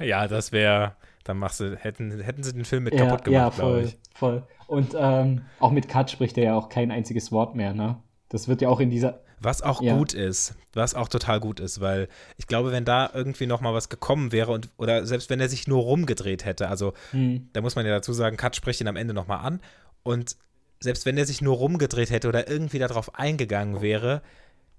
ja 0.04 0.28
das 0.28 0.52
wäre, 0.52 0.96
dann 1.24 1.38
machst 1.38 1.60
du, 1.60 1.76
hätten, 1.76 2.20
hätten 2.20 2.42
sie 2.42 2.52
den 2.52 2.64
Film 2.64 2.84
mit 2.84 2.94
ja, 2.94 3.06
kaputt 3.06 3.24
gemacht, 3.24 3.58
ja, 3.58 3.64
voll, 3.64 3.84
ich. 3.84 3.98
voll. 4.14 4.42
Und 4.66 4.94
ähm, 4.98 5.42
auch 5.60 5.70
mit 5.70 5.88
Kat 5.88 6.10
spricht 6.10 6.36
er 6.36 6.44
ja 6.44 6.54
auch 6.54 6.68
kein 6.68 6.90
einziges 6.90 7.32
Wort 7.32 7.54
mehr, 7.54 7.74
ne? 7.74 7.96
Das 8.34 8.48
wird 8.48 8.60
ja 8.62 8.68
auch 8.68 8.80
in 8.80 8.90
dieser. 8.90 9.20
Was 9.38 9.62
auch 9.62 9.80
ja. 9.80 9.96
gut 9.96 10.12
ist, 10.12 10.56
was 10.72 10.96
auch 10.96 11.06
total 11.06 11.38
gut 11.38 11.60
ist, 11.60 11.80
weil 11.80 12.08
ich 12.36 12.48
glaube, 12.48 12.72
wenn 12.72 12.84
da 12.84 13.08
irgendwie 13.14 13.46
noch 13.46 13.60
mal 13.60 13.72
was 13.72 13.88
gekommen 13.88 14.32
wäre 14.32 14.50
und 14.50 14.70
oder 14.76 15.06
selbst 15.06 15.30
wenn 15.30 15.38
er 15.38 15.48
sich 15.48 15.68
nur 15.68 15.80
rumgedreht 15.82 16.44
hätte, 16.44 16.68
also 16.68 16.94
hm. 17.12 17.48
da 17.52 17.60
muss 17.60 17.76
man 17.76 17.86
ja 17.86 17.92
dazu 17.92 18.12
sagen, 18.12 18.36
Kat 18.36 18.56
spricht 18.56 18.80
ihn 18.80 18.88
am 18.88 18.96
Ende 18.96 19.14
noch 19.14 19.28
mal 19.28 19.36
an 19.36 19.60
und 20.02 20.36
selbst 20.80 21.06
wenn 21.06 21.16
er 21.16 21.26
sich 21.26 21.42
nur 21.42 21.58
rumgedreht 21.58 22.10
hätte 22.10 22.26
oder 22.26 22.50
irgendwie 22.50 22.80
darauf 22.80 23.14
eingegangen 23.14 23.80
wäre, 23.80 24.20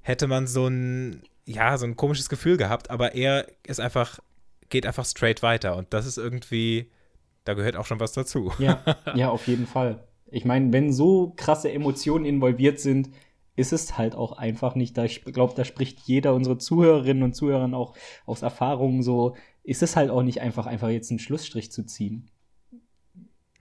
hätte 0.01 0.27
man 0.27 0.47
so 0.47 0.67
ein 0.67 1.21
ja 1.45 1.77
so 1.77 1.85
ein 1.85 1.95
komisches 1.95 2.27
Gefühl 2.27 2.57
gehabt, 2.57 2.89
aber 2.89 3.15
er 3.15 3.47
ist 3.65 3.79
einfach 3.79 4.19
geht 4.67 4.85
einfach 4.85 5.05
straight 5.05 5.43
weiter 5.43 5.77
und 5.77 5.93
das 5.93 6.05
ist 6.05 6.17
irgendwie 6.17 6.91
da 7.45 7.53
gehört 7.53 7.77
auch 7.77 7.85
schon 7.85 8.01
was 8.01 8.11
dazu. 8.11 8.51
Ja, 8.59 8.83
ja, 9.15 9.29
auf 9.29 9.47
jeden 9.47 9.65
Fall. 9.65 10.03
Ich 10.29 10.43
meine, 10.43 10.73
wenn 10.73 10.91
so 10.91 11.31
krasse 11.37 11.71
Emotionen 11.71 12.25
involviert 12.25 12.81
sind, 12.81 13.11
ist 13.55 13.73
es 13.73 13.97
halt 13.97 14.15
auch 14.15 14.33
einfach 14.33 14.75
nicht. 14.75 14.97
Da 14.97 15.05
ich 15.05 15.23
glaube, 15.23 15.53
da 15.55 15.63
spricht 15.65 15.99
jeder 16.01 16.33
unserer 16.33 16.59
Zuhörerinnen 16.59 17.23
und 17.23 17.35
Zuhörern 17.35 17.73
auch 17.73 17.95
aus 18.25 18.41
Erfahrungen 18.41 19.01
so, 19.01 19.35
ist 19.63 19.83
es 19.83 19.95
halt 19.95 20.09
auch 20.09 20.23
nicht 20.23 20.41
einfach, 20.41 20.65
einfach 20.65 20.89
jetzt 20.89 21.09
einen 21.09 21.19
Schlussstrich 21.19 21.71
zu 21.71 21.85
ziehen. 21.85 22.29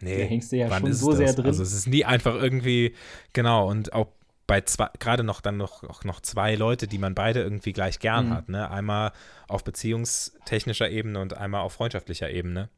Nee, 0.00 0.18
da 0.18 0.24
hängst 0.24 0.52
du 0.52 0.56
ja 0.56 0.78
schon 0.78 0.92
so 0.92 1.12
sehr 1.12 1.32
drin. 1.32 1.46
Also 1.46 1.62
es 1.62 1.72
ist 1.72 1.86
nie 1.86 2.04
einfach 2.04 2.34
irgendwie, 2.34 2.94
genau, 3.32 3.70
und 3.70 3.92
auch 3.92 4.08
bei 4.46 4.60
zwei, 4.60 4.90
gerade 4.98 5.24
noch 5.24 5.40
dann 5.40 5.56
noch, 5.56 5.84
auch 5.84 6.04
noch 6.04 6.20
zwei 6.20 6.54
Leute, 6.54 6.86
die 6.86 6.98
man 6.98 7.14
beide 7.14 7.40
irgendwie 7.40 7.72
gleich 7.72 7.98
gern 7.98 8.26
mhm. 8.26 8.34
hat, 8.34 8.48
ne? 8.48 8.70
Einmal 8.70 9.12
auf 9.48 9.64
beziehungstechnischer 9.64 10.90
Ebene 10.90 11.20
und 11.20 11.34
einmal 11.34 11.62
auf 11.62 11.72
freundschaftlicher 11.72 12.30
Ebene. 12.30 12.68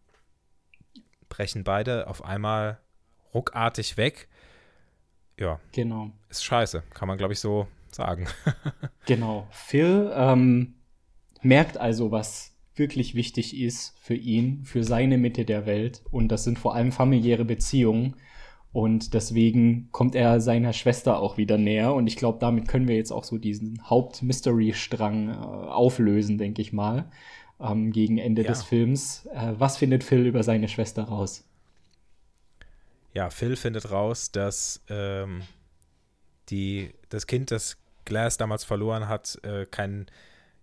Brechen 1.29 1.65
beide 1.65 2.07
auf 2.07 2.25
einmal 2.25 2.79
ruckartig 3.35 3.97
weg 3.97 4.29
ja. 5.39 5.61
Genau. 5.73 6.11
Ist 6.29 6.45
scheiße, 6.45 6.83
kann 6.95 7.09
man, 7.09 7.19
glaube 7.19 7.33
ich, 7.33 7.41
so 7.41 7.67
sagen. 7.91 8.27
genau. 9.07 9.47
Phil 9.51 10.11
ähm, 10.15 10.75
merkt 11.43 11.79
also, 11.79 12.11
was 12.11 12.55
wirklich 12.75 13.15
wichtig 13.15 13.59
ist 13.59 13.95
für 13.99 14.15
ihn, 14.15 14.65
für 14.65 14.85
seine 14.85 15.19
Mitte 15.19 15.45
der 15.45 15.67
Welt. 15.67 16.03
Und 16.11 16.29
das 16.29 16.45
sind 16.45 16.59
vor 16.59 16.75
allem 16.75 16.93
familiäre 16.93 17.45
Beziehungen. 17.45 18.17
Und 18.73 19.15
deswegen 19.15 19.89
kommt 19.91 20.15
er 20.15 20.41
seiner 20.41 20.75
Schwester 20.75 21.19
auch 21.19 21.39
wieder 21.39 21.57
näher. 21.57 21.95
Und 21.95 22.07
ich 22.07 22.17
glaube, 22.17 22.39
damit 22.39 22.69
können 22.69 22.89
wir 22.89 22.97
jetzt 22.97 23.13
auch 23.13 23.25
so 23.25 23.39
diesen 23.39 23.89
Haupt-Mystery-Strang 23.89 25.31
äh, 25.31 25.33
auflösen, 25.33 26.37
denke 26.37 26.61
ich 26.61 26.75
mal, 26.75 27.11
ähm, 27.59 27.91
gegen 27.91 28.19
Ende 28.19 28.43
ja. 28.43 28.49
des 28.49 28.63
Films. 28.63 29.27
Äh, 29.33 29.55
was 29.57 29.79
findet 29.79 30.05
Phil 30.05 30.27
über 30.27 30.43
seine 30.43 30.69
Schwester 30.69 31.05
raus? 31.05 31.46
Ja, 33.17 33.31
Phil 33.31 33.57
findet 33.57 33.91
raus, 33.91 34.31
dass 34.31 34.83
ähm, 34.91 35.41
die, 36.51 36.93
das 37.09 37.27
Kind, 37.27 37.51
das 37.51 37.79
Glass 38.05 38.37
damals 38.37 38.63
verloren 38.63 39.09
hat, 39.09 39.39
äh, 39.43 39.65
kein, 39.65 40.05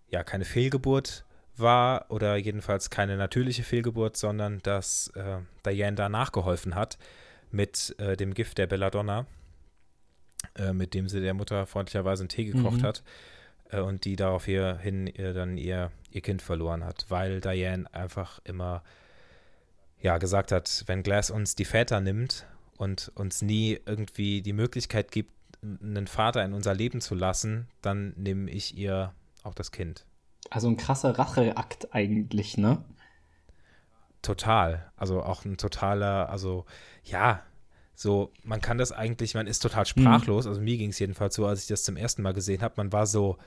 ja, 0.08 0.22
keine 0.22 0.44
Fehlgeburt 0.44 1.24
war 1.56 2.06
oder 2.10 2.36
jedenfalls 2.36 2.90
keine 2.90 3.16
natürliche 3.16 3.64
Fehlgeburt, 3.64 4.16
sondern 4.16 4.60
dass 4.62 5.08
äh, 5.16 5.38
Diane 5.66 5.96
da 5.96 6.08
nachgeholfen 6.08 6.76
hat 6.76 6.96
mit 7.50 7.96
äh, 7.98 8.16
dem 8.16 8.34
Gift 8.34 8.56
der 8.58 8.68
Belladonna, 8.68 9.26
äh, 10.56 10.72
mit 10.72 10.94
dem 10.94 11.08
sie 11.08 11.20
der 11.20 11.34
Mutter 11.34 11.66
freundlicherweise 11.66 12.22
einen 12.22 12.28
Tee 12.28 12.44
gekocht 12.44 12.82
mhm. 12.82 12.84
hat 12.84 13.02
äh, 13.70 13.80
und 13.80 14.04
die 14.04 14.14
daraufhin 14.14 15.12
dann 15.16 15.58
ihr, 15.58 15.90
ihr 16.12 16.20
Kind 16.20 16.40
verloren 16.40 16.84
hat, 16.84 17.06
weil 17.08 17.40
Diane 17.40 17.92
einfach 17.92 18.38
immer 18.44 18.84
ja, 20.04 20.18
gesagt 20.18 20.52
hat, 20.52 20.84
wenn 20.86 21.02
Glass 21.02 21.30
uns 21.30 21.54
die 21.54 21.64
Väter 21.64 22.02
nimmt 22.02 22.46
und 22.76 23.10
uns 23.14 23.40
nie 23.40 23.80
irgendwie 23.86 24.42
die 24.42 24.52
Möglichkeit 24.52 25.10
gibt, 25.10 25.32
einen 25.62 26.06
Vater 26.06 26.44
in 26.44 26.52
unser 26.52 26.74
Leben 26.74 27.00
zu 27.00 27.14
lassen, 27.14 27.68
dann 27.80 28.12
nehme 28.14 28.50
ich 28.50 28.76
ihr 28.76 29.14
auch 29.44 29.54
das 29.54 29.72
Kind. 29.72 30.04
Also 30.50 30.68
ein 30.68 30.76
krasser 30.76 31.18
Racheakt 31.18 31.94
eigentlich, 31.94 32.58
ne? 32.58 32.84
Total. 34.20 34.92
Also 34.94 35.22
auch 35.22 35.46
ein 35.46 35.56
totaler, 35.56 36.28
also 36.28 36.66
ja, 37.02 37.42
so, 37.94 38.30
man 38.42 38.60
kann 38.60 38.76
das 38.76 38.92
eigentlich, 38.92 39.34
man 39.34 39.46
ist 39.46 39.60
total 39.60 39.86
sprachlos. 39.86 40.44
Mhm. 40.44 40.50
Also 40.50 40.60
mir 40.60 40.76
ging 40.76 40.90
es 40.90 40.98
jedenfalls 40.98 41.34
so, 41.34 41.46
als 41.46 41.62
ich 41.62 41.68
das 41.68 41.82
zum 41.82 41.96
ersten 41.96 42.20
Mal 42.20 42.34
gesehen 42.34 42.60
habe. 42.60 42.74
Man 42.76 42.92
war 42.92 43.06
so 43.06 43.38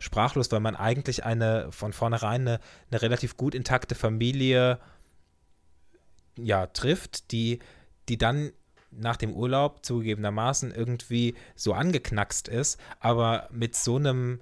sprachlos, 0.00 0.50
weil 0.50 0.58
man 0.58 0.74
eigentlich 0.74 1.24
eine 1.24 1.70
von 1.70 1.92
vornherein 1.92 2.40
eine, 2.40 2.60
eine 2.90 3.00
relativ 3.00 3.36
gut 3.36 3.54
intakte 3.54 3.94
Familie 3.94 4.80
ja, 6.36 6.66
trifft, 6.66 7.32
die, 7.32 7.58
die 8.08 8.18
dann 8.18 8.52
nach 8.90 9.16
dem 9.16 9.32
Urlaub 9.34 9.84
zugegebenermaßen 9.84 10.72
irgendwie 10.74 11.34
so 11.54 11.72
angeknackst 11.74 12.48
ist, 12.48 12.78
aber 12.98 13.48
mit 13.52 13.76
so 13.76 13.96
einem 13.96 14.40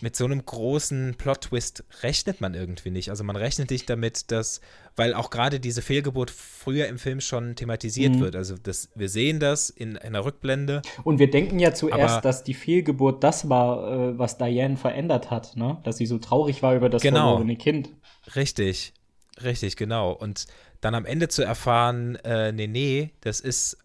mit 0.00 0.16
so 0.16 0.24
einem 0.24 0.42
großen 0.46 1.14
Plot-Twist 1.18 1.84
rechnet 2.02 2.40
man 2.40 2.54
irgendwie 2.54 2.90
nicht. 2.90 3.10
Also 3.10 3.22
man 3.22 3.36
rechnet 3.36 3.70
nicht 3.70 3.88
damit, 3.90 4.30
dass, 4.32 4.62
weil 4.96 5.12
auch 5.12 5.28
gerade 5.28 5.60
diese 5.60 5.82
Fehlgeburt 5.82 6.30
früher 6.30 6.86
im 6.86 6.96
Film 6.98 7.20
schon 7.20 7.54
thematisiert 7.54 8.14
Mhm. 8.14 8.20
wird. 8.20 8.34
Also 8.34 8.56
das, 8.56 8.88
wir 8.94 9.10
sehen 9.10 9.40
das 9.40 9.68
in 9.68 9.98
einer 9.98 10.24
Rückblende. 10.24 10.80
Und 11.02 11.18
wir 11.18 11.30
denken 11.30 11.58
ja 11.58 11.74
zuerst, 11.74 12.14
Aber- 12.14 12.20
dass 12.22 12.44
die 12.44 12.54
Fehlgeburt 12.54 13.22
das 13.22 13.50
war, 13.50 13.92
äh, 14.12 14.18
was 14.18 14.38
Diane 14.38 14.78
verändert 14.78 15.30
hat, 15.30 15.54
ne? 15.54 15.76
Dass 15.84 15.98
sie 15.98 16.06
so 16.06 16.16
traurig 16.16 16.62
war 16.62 16.74
über 16.74 16.88
das 16.88 17.02
Genau. 17.02 17.32
verlorene 17.32 17.56
Kind. 17.56 17.90
Richtig, 18.34 18.94
richtig, 19.42 19.76
genau. 19.76 20.12
Und 20.12 20.46
dann 20.84 20.94
am 20.94 21.06
Ende 21.06 21.28
zu 21.28 21.42
erfahren, 21.42 22.16
äh, 22.16 22.52
nee, 22.52 22.66
nee, 22.66 23.10
das 23.22 23.40
ist 23.40 23.78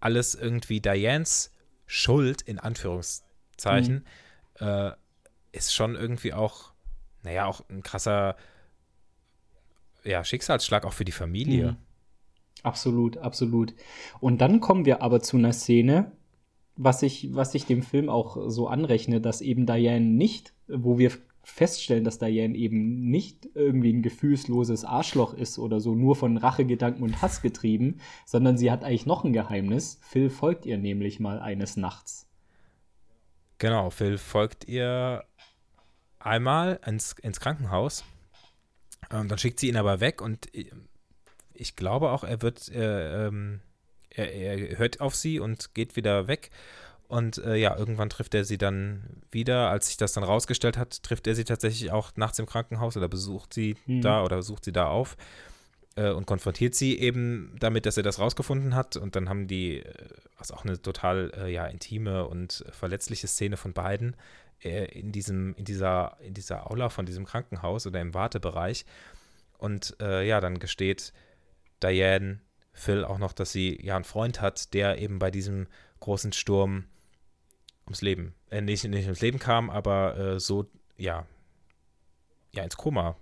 alles 0.00 0.34
irgendwie 0.34 0.80
Dianes 0.80 1.50
Schuld, 1.86 2.42
in 2.42 2.58
Anführungszeichen, 2.58 4.04
äh, 4.58 4.90
ist 5.52 5.74
schon 5.74 5.94
irgendwie 5.94 6.34
auch, 6.34 6.72
naja, 7.22 7.46
auch 7.46 7.62
ein 7.70 7.82
krasser 7.82 8.36
ja, 10.04 10.24
Schicksalsschlag 10.24 10.84
auch 10.84 10.92
für 10.92 11.04
die 11.04 11.12
Familie. 11.12 11.72
Mhm. 11.72 11.76
Absolut, 12.62 13.18
absolut. 13.18 13.74
Und 14.20 14.40
dann 14.40 14.60
kommen 14.60 14.84
wir 14.84 15.02
aber 15.02 15.20
zu 15.20 15.36
einer 15.36 15.52
Szene, 15.52 16.12
was 16.76 17.02
ich, 17.02 17.34
was 17.34 17.54
ich 17.54 17.66
dem 17.66 17.82
Film 17.82 18.08
auch 18.08 18.50
so 18.50 18.68
anrechne, 18.68 19.20
dass 19.20 19.40
eben 19.40 19.66
Diane 19.66 20.04
nicht, 20.04 20.52
wo 20.68 20.98
wir 20.98 21.12
feststellen, 21.42 22.04
dass 22.04 22.18
Diane 22.18 22.56
eben 22.56 23.10
nicht 23.10 23.48
irgendwie 23.54 23.92
ein 23.92 24.02
gefühlsloses 24.02 24.84
Arschloch 24.84 25.34
ist 25.34 25.58
oder 25.58 25.80
so, 25.80 25.94
nur 25.94 26.14
von 26.16 26.36
Rachegedanken 26.36 27.02
und 27.02 27.20
Hass 27.20 27.42
getrieben, 27.42 27.98
sondern 28.24 28.56
sie 28.56 28.70
hat 28.70 28.84
eigentlich 28.84 29.06
noch 29.06 29.24
ein 29.24 29.32
Geheimnis. 29.32 29.98
Phil 30.02 30.30
folgt 30.30 30.66
ihr 30.66 30.78
nämlich 30.78 31.20
mal 31.20 31.40
eines 31.40 31.76
Nachts. 31.76 32.28
Genau, 33.58 33.90
Phil 33.90 34.18
folgt 34.18 34.66
ihr 34.68 35.24
einmal 36.18 36.80
ins, 36.86 37.12
ins 37.20 37.40
Krankenhaus. 37.40 38.04
Ähm, 39.10 39.28
dann 39.28 39.38
schickt 39.38 39.60
sie 39.60 39.68
ihn 39.68 39.76
aber 39.76 40.00
weg 40.00 40.20
und 40.20 40.54
äh, 40.54 40.70
ich 41.54 41.76
glaube 41.76 42.10
auch, 42.10 42.24
er 42.24 42.42
wird, 42.42 42.68
äh, 42.70 43.26
ähm, 43.26 43.60
er, 44.10 44.32
er 44.32 44.78
hört 44.78 45.00
auf 45.00 45.14
sie 45.14 45.38
und 45.38 45.74
geht 45.74 45.96
wieder 45.96 46.28
weg. 46.28 46.50
Und 47.12 47.36
äh, 47.44 47.56
ja, 47.56 47.76
irgendwann 47.76 48.08
trifft 48.08 48.34
er 48.34 48.46
sie 48.46 48.56
dann 48.56 49.02
wieder. 49.30 49.68
Als 49.68 49.88
sich 49.88 49.98
das 49.98 50.14
dann 50.14 50.24
rausgestellt 50.24 50.78
hat, 50.78 51.02
trifft 51.02 51.26
er 51.26 51.34
sie 51.34 51.44
tatsächlich 51.44 51.92
auch 51.92 52.12
nachts 52.16 52.38
im 52.38 52.46
Krankenhaus 52.46 52.96
oder 52.96 53.06
besucht 53.06 53.52
sie 53.52 53.76
Mhm. 53.84 54.00
da 54.00 54.24
oder 54.24 54.40
sucht 54.40 54.64
sie 54.64 54.72
da 54.72 54.86
auf 54.88 55.18
äh, 55.94 56.08
und 56.08 56.24
konfrontiert 56.24 56.74
sie 56.74 56.98
eben 56.98 57.54
damit, 57.60 57.84
dass 57.84 57.98
er 57.98 58.02
das 58.02 58.18
rausgefunden 58.18 58.74
hat. 58.74 58.96
Und 58.96 59.14
dann 59.14 59.28
haben 59.28 59.46
die, 59.46 59.80
äh, 59.80 59.92
also 60.38 60.54
auch 60.54 60.64
eine 60.64 60.80
total 60.80 61.30
äh, 61.36 61.52
ja, 61.52 61.66
intime 61.66 62.26
und 62.26 62.64
verletzliche 62.70 63.26
Szene 63.26 63.58
von 63.58 63.74
beiden 63.74 64.16
äh, 64.64 64.86
in, 64.98 65.12
diesem, 65.12 65.54
in, 65.56 65.66
dieser, 65.66 66.16
in 66.22 66.32
dieser 66.32 66.70
Aula 66.70 66.88
von 66.88 67.04
diesem 67.04 67.26
Krankenhaus 67.26 67.86
oder 67.86 68.00
im 68.00 68.14
Wartebereich. 68.14 68.86
Und 69.58 69.96
äh, 70.00 70.26
ja, 70.26 70.40
dann 70.40 70.58
gesteht 70.60 71.12
Diane 71.82 72.40
Phil 72.72 73.04
auch 73.04 73.18
noch, 73.18 73.34
dass 73.34 73.52
sie 73.52 73.78
ja 73.82 73.96
einen 73.96 74.04
Freund 74.04 74.40
hat, 74.40 74.72
der 74.72 74.96
eben 74.96 75.18
bei 75.18 75.30
diesem 75.30 75.66
großen 76.00 76.32
Sturm 76.32 76.86
ums 77.86 78.02
Leben, 78.02 78.34
äh, 78.50 78.60
nicht, 78.60 78.84
nicht 78.84 79.04
ums 79.04 79.20
Leben 79.20 79.38
kam, 79.38 79.70
aber 79.70 80.16
äh, 80.16 80.40
so, 80.40 80.66
ja, 80.96 81.26
ja, 82.54 82.62
ins 82.62 82.76
Koma 82.76 83.16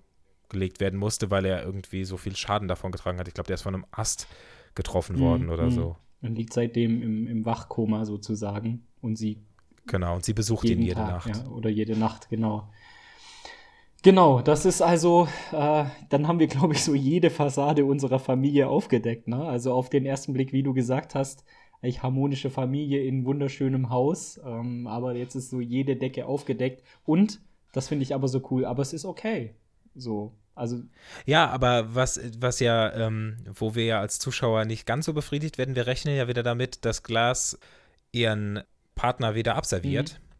gelegt 0.49 0.79
werden 0.81 0.99
musste, 0.99 1.31
weil 1.31 1.45
er 1.45 1.63
irgendwie 1.63 2.03
so 2.03 2.17
viel 2.17 2.35
Schaden 2.35 2.67
davon 2.67 2.91
getragen 2.91 3.17
hat. 3.19 3.27
Ich 3.27 3.33
glaube, 3.33 3.47
der 3.47 3.55
ist 3.55 3.61
von 3.61 3.73
einem 3.73 3.85
Ast 3.91 4.27
getroffen 4.75 5.19
worden 5.19 5.49
oder 5.49 5.65
Mhm. 5.65 5.71
so. 5.71 5.95
Und 6.21 6.35
liegt 6.35 6.53
seitdem 6.53 7.01
im, 7.01 7.27
im 7.27 7.45
Wachkoma 7.45 8.05
sozusagen. 8.05 8.85
Und 9.01 9.15
sie 9.17 9.39
Genau, 9.87 10.15
und 10.15 10.25
sie 10.25 10.33
besucht 10.33 10.65
ihn 10.65 10.69
jeden 10.69 10.83
jede 10.83 10.95
Tag, 10.95 11.25
Nacht. 11.25 11.37
Ja, 11.37 11.47
oder 11.51 11.69
jede 11.69 11.97
Nacht, 11.97 12.29
genau. 12.29 12.69
Genau, 14.03 14.41
das 14.41 14.65
ist 14.65 14.81
also, 14.81 15.27
äh, 15.51 15.85
dann 16.09 16.27
haben 16.27 16.39
wir, 16.39 16.47
glaube 16.47 16.73
ich, 16.73 16.83
so 16.83 16.95
jede 16.95 17.29
Fassade 17.29 17.85
unserer 17.85 18.19
Familie 18.19 18.67
aufgedeckt. 18.67 19.27
Ne? 19.27 19.43
Also 19.43 19.73
auf 19.73 19.89
den 19.89 20.05
ersten 20.05 20.33
Blick, 20.33 20.53
wie 20.53 20.63
du 20.63 20.73
gesagt 20.73 21.13
hast, 21.15 21.43
eigentlich 21.81 22.03
harmonische 22.03 22.49
Familie 22.49 23.03
in 23.03 23.25
wunderschönem 23.25 23.89
Haus. 23.89 24.39
Ähm, 24.45 24.87
aber 24.87 25.15
jetzt 25.15 25.35
ist 25.35 25.49
so 25.49 25.59
jede 25.59 25.95
Decke 25.95 26.25
aufgedeckt. 26.25 26.83
Und, 27.05 27.41
das 27.73 27.87
finde 27.87 28.03
ich 28.03 28.13
aber 28.13 28.27
so 28.27 28.41
cool, 28.51 28.65
aber 28.65 28.81
es 28.81 28.93
ist 28.93 29.05
okay. 29.05 29.55
So, 29.95 30.33
also 30.55 30.81
Ja, 31.25 31.49
aber 31.49 31.95
was, 31.95 32.19
was 32.37 32.59
ja, 32.59 32.93
ähm, 32.93 33.37
wo 33.53 33.75
wir 33.75 33.85
ja 33.85 33.99
als 33.99 34.19
Zuschauer 34.19 34.65
nicht 34.65 34.85
ganz 34.85 35.05
so 35.05 35.13
befriedigt 35.13 35.57
werden, 35.57 35.75
wir 35.75 35.87
rechnen 35.87 36.15
ja 36.15 36.27
wieder 36.27 36.43
damit, 36.43 36.85
dass 36.85 37.03
Glas 37.03 37.57
ihren 38.11 38.61
Partner 38.95 39.35
wieder 39.35 39.55
abserviert. 39.55 40.19
Mhm. 40.19 40.31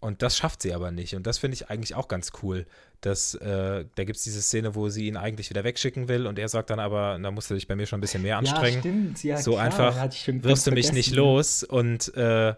Und 0.00 0.22
das 0.22 0.36
schafft 0.36 0.62
sie 0.62 0.74
aber 0.74 0.90
nicht. 0.90 1.14
Und 1.14 1.26
das 1.26 1.38
finde 1.38 1.54
ich 1.54 1.70
eigentlich 1.70 1.94
auch 1.94 2.08
ganz 2.08 2.32
cool. 2.42 2.66
Dass, 3.02 3.34
äh, 3.34 3.86
da 3.94 4.04
gibt 4.04 4.18
es 4.18 4.24
diese 4.24 4.42
Szene, 4.42 4.74
wo 4.74 4.90
sie 4.90 5.06
ihn 5.06 5.16
eigentlich 5.16 5.48
wieder 5.48 5.64
wegschicken 5.64 6.08
will 6.08 6.26
und 6.26 6.38
er 6.38 6.48
sagt 6.48 6.68
dann 6.68 6.78
aber, 6.80 7.18
da 7.18 7.30
musst 7.30 7.50
du 7.50 7.54
dich 7.54 7.66
bei 7.66 7.74
mir 7.74 7.86
schon 7.86 7.98
ein 7.98 8.02
bisschen 8.02 8.20
mehr 8.22 8.36
anstrengen. 8.36 8.74
Ja, 8.74 8.80
stimmt. 8.80 9.24
Ja, 9.24 9.36
so 9.38 9.52
klar, 9.52 9.64
einfach 9.64 10.12
wirst 10.42 10.66
du 10.66 10.72
mich 10.72 10.92
nicht 10.92 11.14
los. 11.14 11.62
Und 11.62 12.14
äh, 12.14 12.54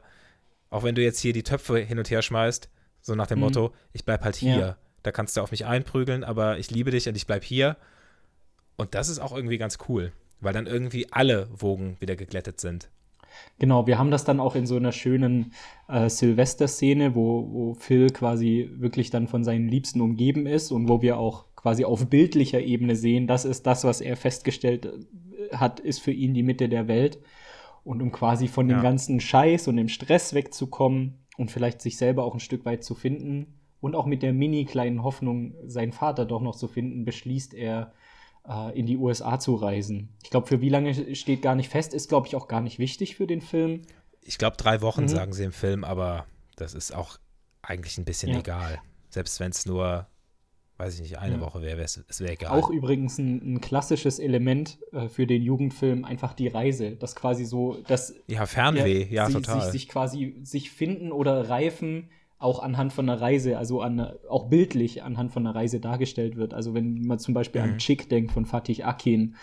auch 0.71 0.83
wenn 0.83 0.95
du 0.97 1.03
jetzt 1.03 1.21
hier 1.21 1.33
die 1.33 1.45
Töpfe 1.45 1.79
hin 1.79 1.99
und 1.99 2.11
her 2.11 2.23
schmeißt, 2.23 2.69
so 3.03 3.15
nach 3.15 3.29
dem 3.29 3.39
Mhm. 3.39 3.45
Motto, 3.45 3.75
ich 3.93 4.05
bleib 4.05 4.23
halt 4.25 4.41
Ja. 4.43 4.55
hier. 4.55 4.77
Da 5.05 5.13
kannst 5.13 5.37
du 5.37 5.41
auf 5.43 5.51
mich 5.53 5.65
einprügeln, 5.67 6.25
aber 6.25 6.59
ich 6.59 6.71
liebe 6.73 6.91
dich 6.91 7.09
und 7.09 7.17
ich 7.17 7.27
bleib 7.27 7.45
hier. 7.45 7.77
Und 8.77 8.95
das 8.97 9.09
ist 9.09 9.21
auch 9.21 9.33
irgendwie 9.35 9.59
ganz 9.59 9.79
cool, 9.89 10.13
weil 10.41 10.53
dann 10.53 10.67
irgendwie 10.67 11.13
alle 11.13 11.49
Wogen 11.53 11.97
wieder 12.01 12.17
geglättet 12.17 12.61
sind. 12.61 12.89
Genau, 13.59 13.87
wir 13.87 13.99
haben 13.99 14.11
das 14.11 14.25
dann 14.25 14.41
auch 14.41 14.55
in 14.55 14.67
so 14.67 14.77
einer 14.77 14.93
schönen 14.93 15.53
äh, 15.89 16.09
Silvester-Szene, 16.09 17.15
wo, 17.15 17.49
wo 17.53 17.75
Phil 17.75 18.11
quasi 18.11 18.71
wirklich 18.75 19.11
dann 19.11 19.29
von 19.29 19.45
seinen 19.45 19.69
Liebsten 19.69 20.01
umgeben 20.01 20.47
ist 20.47 20.71
und 20.73 20.89
wo 20.89 21.03
wir 21.03 21.19
auch 21.19 21.47
quasi 21.55 21.85
auf 21.85 22.07
bildlicher 22.09 22.61
Ebene 22.61 22.97
sehen, 22.97 23.27
das 23.27 23.45
ist 23.45 23.67
das, 23.67 23.85
was 23.85 24.01
er 24.01 24.17
festgestellt 24.17 24.87
äh, 24.87 25.57
hat, 25.57 25.81
ist 25.81 26.01
für 26.01 26.13
ihn 26.13 26.35
die 26.35 26.43
Mitte 26.43 26.69
der 26.69 26.89
Welt. 26.89 27.19
Und 27.85 28.01
um 28.01 28.13
quasi 28.13 28.47
von 28.49 28.69
dem 28.69 28.79
Ja. 28.79 28.83
ganzen 28.83 29.19
Scheiß 29.21 29.67
und 29.69 29.77
dem 29.77 29.89
Stress 29.89 30.35
wegzukommen 30.35 31.15
und 31.37 31.51
vielleicht 31.51 31.83
sich 31.83 31.97
selber 31.97 32.25
auch 32.25 32.35
ein 32.35 32.41
Stück 32.41 32.65
weit 32.65 32.85
zu 32.85 32.95
finden 32.95 33.47
und 33.81 33.97
auch 33.97 34.07
mit 34.07 34.23
der 34.23 34.33
mini 34.33 34.65
kleinen 34.65 35.03
Hoffnung, 35.03 35.55
seinen 35.67 35.91
Vater 35.93 36.25
doch 36.25 36.41
noch 36.41 36.55
zu 36.55 36.69
finden, 36.69 37.05
beschließt 37.05 37.55
er, 37.55 37.93
äh, 38.49 38.79
in 38.79 38.87
die 38.87 38.97
USA 38.97 39.39
zu 39.39 39.55
reisen. 39.55 40.09
Ich 40.23 40.31
glaube, 40.31 40.47
für 40.47 40.61
wie 40.61 40.69
lange 40.69 41.15
steht 41.15 41.43
gar 41.43 41.55
nicht 41.55 41.69
fest, 41.69 41.95
ist, 41.95 42.09
glaube 42.09 42.27
ich, 42.27 42.37
auch 42.37 42.49
gar 42.49 42.61
nicht 42.61 42.79
wichtig 42.79 43.17
für 43.17 43.27
den 43.27 43.41
Film. 43.41 43.83
Ich 44.21 44.39
glaube, 44.39 44.57
drei 44.57 44.81
Wochen 44.83 45.03
Mhm. 45.03 45.09
sagen 45.09 45.33
sie 45.33 45.45
im 45.45 45.53
Film, 45.53 45.85
aber 45.85 46.27
das 46.57 46.75
ist 46.75 46.95
auch 46.95 47.19
eigentlich 47.63 47.99
ein 47.99 48.05
bisschen 48.05 48.31
Ja. 48.33 48.39
egal. 48.41 48.81
Selbst 49.11 49.41
wenn 49.41 49.51
es 49.51 49.67
nur, 49.67 50.07
weiß 50.79 50.95
ich 50.95 51.01
nicht, 51.03 51.19
eine 51.19 51.35
Ja. 51.37 51.41
Woche 51.41 51.61
wäre, 51.63 51.81
es 51.83 52.03
wäre 52.21 52.33
egal. 52.33 52.59
Auch 52.59 52.71
übrigens 52.71 53.19
ein, 53.19 53.55
ein 53.55 53.61
klassisches 53.61 54.19
Element 54.19 54.79
äh, 54.93 55.09
für 55.09 55.27
den 55.27 55.43
Jugendfilm, 55.43 56.05
einfach 56.05 56.35
die 56.35 56.49
Reise. 56.49 56.93
Das 56.97 57.15
quasi 57.15 57.45
so, 57.45 57.79
dass 57.87 58.15
ja, 58.27 58.47
Fernweh, 58.47 59.07
ja, 59.11 59.27
sie, 59.27 59.33
total. 59.35 59.61
Sich, 59.63 59.71
sich 59.73 59.89
quasi 59.89 60.37
sich 60.43 60.71
finden 60.71 61.13
oder 61.13 61.49
reifen 61.49 62.11
auch 62.43 62.61
anhand 62.61 62.93
von 62.93 63.09
einer 63.09 63.21
Reise, 63.21 63.57
also 63.59 63.81
an, 63.81 64.01
auch 64.29 64.49
bildlich 64.49 65.03
anhand 65.03 65.33
von 65.33 65.47
einer 65.47 65.55
Reise 65.55 65.81
dargestellt 65.81 66.37
wird. 66.37 66.55
Also 66.55 66.75
wenn 66.75 67.03
man 67.07 67.19
zum 67.19 67.35
Beispiel 67.35 67.61
an 67.61 67.73
Mhm. 67.73 67.79
Chick 67.79 68.09
denkt 68.09 68.33
von 68.33 68.45
Fatih 68.47 68.83
Akin 68.85 69.37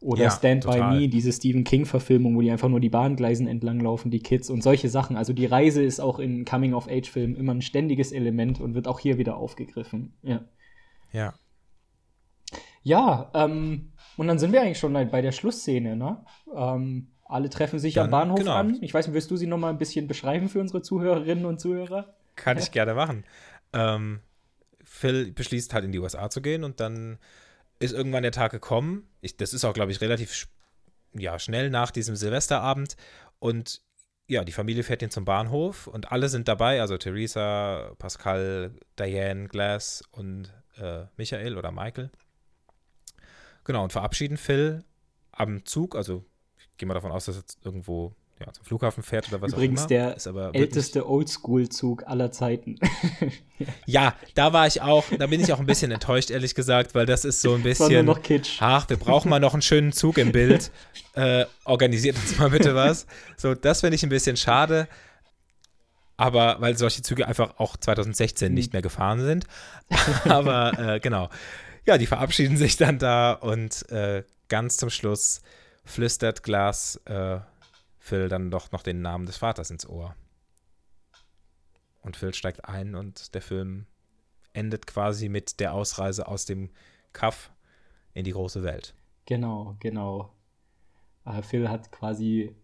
oder 0.00 0.24
Ja, 0.24 0.30
Stand 0.30 0.64
total. 0.64 0.94
by 0.94 1.00
Me, 1.02 1.08
diese 1.08 1.32
Stephen 1.32 1.62
King-Verfilmung, 1.64 2.36
wo 2.36 2.40
die 2.40 2.50
einfach 2.50 2.68
nur 2.68 2.80
die 2.80 2.88
Bahngleisen 2.88 3.46
entlanglaufen, 3.46 4.10
die 4.10 4.18
Kids 4.18 4.50
und 4.50 4.62
solche 4.62 4.88
Sachen. 4.88 5.16
Also 5.16 5.32
die 5.32 5.46
Reise 5.46 5.82
ist 5.82 6.00
auch 6.00 6.18
in 6.18 6.44
Coming-of-Age-Filmen 6.44 7.36
immer 7.36 7.54
ein 7.54 7.62
ständiges 7.62 8.10
Element 8.12 8.60
und 8.60 8.74
wird 8.74 8.88
auch 8.88 8.98
hier 8.98 9.16
wieder 9.18 9.36
aufgegriffen. 9.36 10.14
Ja. 10.22 10.40
ja. 11.12 11.34
Ja, 12.82 13.30
ähm, 13.34 13.92
und 14.16 14.26
dann 14.26 14.38
sind 14.40 14.52
wir 14.52 14.60
eigentlich 14.60 14.78
schon 14.78 14.92
bei 14.92 15.22
der 15.22 15.32
Schlussszene, 15.32 15.94
ne? 15.96 16.24
Ähm, 16.54 17.06
alle 17.24 17.48
treffen 17.48 17.78
sich 17.78 17.98
am 17.98 18.04
Dann, 18.04 18.10
Bahnhof 18.10 18.40
genau. 18.40 18.52
an. 18.54 18.78
Ich 18.82 18.92
weiß 18.92 19.06
nicht, 19.06 19.14
willst 19.14 19.30
du 19.30 19.36
sie 19.36 19.46
noch 19.46 19.56
mal 19.56 19.70
ein 19.70 19.78
bisschen 19.78 20.06
beschreiben 20.08 20.48
für 20.48 20.60
unsere 20.60 20.82
Zuhörerinnen 20.82 21.46
und 21.46 21.60
Zuhörer? 21.60 22.14
Kann 22.36 22.58
ich 22.58 22.70
gerne 22.70 22.94
machen. 22.94 23.24
Ähm, 23.72 24.20
Phil 24.84 25.32
beschließt 25.32 25.74
halt 25.74 25.84
in 25.84 25.92
die 25.92 25.98
USA 25.98 26.30
zu 26.30 26.42
gehen 26.42 26.64
und 26.64 26.80
dann 26.80 27.18
ist 27.78 27.92
irgendwann 27.92 28.22
der 28.22 28.32
Tag 28.32 28.52
gekommen. 28.52 29.08
Ich, 29.20 29.36
das 29.36 29.52
ist 29.52 29.64
auch, 29.64 29.74
glaube 29.74 29.92
ich, 29.92 30.00
relativ 30.00 30.48
ja, 31.14 31.38
schnell 31.38 31.70
nach 31.70 31.90
diesem 31.90 32.16
Silvesterabend. 32.16 32.96
Und 33.38 33.82
ja, 34.28 34.44
die 34.44 34.52
Familie 34.52 34.82
fährt 34.82 35.02
ihn 35.02 35.10
zum 35.10 35.24
Bahnhof 35.24 35.86
und 35.86 36.12
alle 36.12 36.28
sind 36.28 36.48
dabei. 36.48 36.80
Also 36.80 36.96
Theresa, 36.96 37.94
Pascal, 37.98 38.74
Diane, 38.98 39.48
Glass 39.48 40.02
und 40.10 40.52
äh, 40.76 41.04
Michael 41.16 41.56
oder 41.56 41.70
Michael. 41.70 42.10
Genau, 43.64 43.82
und 43.84 43.92
verabschieden 43.92 44.36
Phil 44.36 44.84
am 45.32 45.64
Zug. 45.64 45.96
Also 45.96 46.24
ich 46.58 46.76
gehe 46.76 46.86
mal 46.86 46.94
davon 46.94 47.12
aus, 47.12 47.26
dass 47.26 47.36
er 47.36 47.40
jetzt 47.40 47.64
irgendwo 47.64 48.14
ja, 48.46 48.52
zum 48.52 48.64
Flughafen 48.64 49.02
fährt 49.02 49.28
oder 49.28 49.40
was 49.40 49.52
Übrigens 49.52 49.80
auch 49.84 49.90
immer. 49.90 49.98
der 50.06 50.16
Ist 50.16 50.26
aber 50.26 50.44
wirklich- 50.46 50.62
älteste 50.62 51.08
Oldschool-Zug 51.08 52.06
aller 52.06 52.30
Zeiten. 52.32 52.76
Ja, 53.86 54.16
da 54.34 54.52
war 54.52 54.66
ich 54.66 54.82
auch, 54.82 55.04
da 55.16 55.28
bin 55.28 55.40
ich 55.40 55.52
auch 55.52 55.60
ein 55.60 55.66
bisschen 55.66 55.92
enttäuscht, 55.92 56.30
ehrlich 56.32 56.56
gesagt, 56.56 56.96
weil 56.96 57.06
das 57.06 57.24
ist 57.24 57.40
so 57.42 57.54
ein 57.54 57.62
Das 57.62 57.78
war 57.78 57.86
bisschen. 57.88 58.04
nur 58.06 58.16
noch 58.16 58.20
Kitsch. 58.22 58.56
Ach, 58.58 58.88
wir 58.88 58.96
brauchen 58.96 59.28
mal 59.28 59.38
noch 59.38 59.52
einen 59.52 59.62
schönen 59.62 59.92
Zug 59.92 60.18
im 60.18 60.32
Bild. 60.32 60.70
Äh, 61.14 61.44
organisiert 61.66 62.16
uns 62.16 62.38
mal 62.38 62.48
bitte 62.48 62.74
was. 62.74 63.06
So, 63.36 63.54
das 63.54 63.82
finde 63.82 63.96
ich 63.96 64.02
ein 64.02 64.08
bisschen 64.08 64.38
schade. 64.38 64.88
aber 66.16 66.56
weil 66.60 66.76
solche 66.78 67.02
Züge 67.02 67.28
einfach 67.28 67.58
auch 67.58 67.76
2016 67.76 68.52
nicht 68.52 68.72
mehr 68.72 68.80
gefahren 68.80 69.20
sind. 69.20 69.44
aber 70.24 70.78
äh, 70.78 71.00
genau. 71.00 71.28
Ja, 71.84 71.98
die 71.98 72.06
verabschieden 72.06 72.56
sich 72.56 72.78
dann 72.78 72.98
da 72.98 73.32
und 73.32 73.88
äh, 73.90 74.24
ganz 74.48 74.78
zum 74.78 74.88
Schluss 74.88 75.42
flüstert 75.84 76.42
Glas 76.42 76.96
äh, 77.04 77.40
Phil 78.02 78.28
dann 78.28 78.50
doch 78.50 78.72
noch 78.72 78.82
den 78.82 79.00
Namen 79.00 79.26
des 79.26 79.36
Vaters 79.36 79.70
ins 79.70 79.88
Ohr. 79.88 80.16
Und 82.00 82.16
Phil 82.16 82.34
steigt 82.34 82.64
ein 82.64 82.96
und 82.96 83.32
der 83.32 83.42
Film 83.42 83.86
endet 84.52 84.88
quasi 84.88 85.28
mit 85.28 85.60
der 85.60 85.72
Ausreise 85.72 86.26
aus 86.26 86.44
dem 86.44 86.70
Kaff 87.12 87.52
in 88.12 88.24
die 88.24 88.32
große 88.32 88.64
Welt. 88.64 88.92
Genau, 89.24 89.76
genau. 89.78 90.32
Äh, 91.24 91.42
Phil 91.42 91.68
hat 91.68 91.92
quasi 91.92 92.56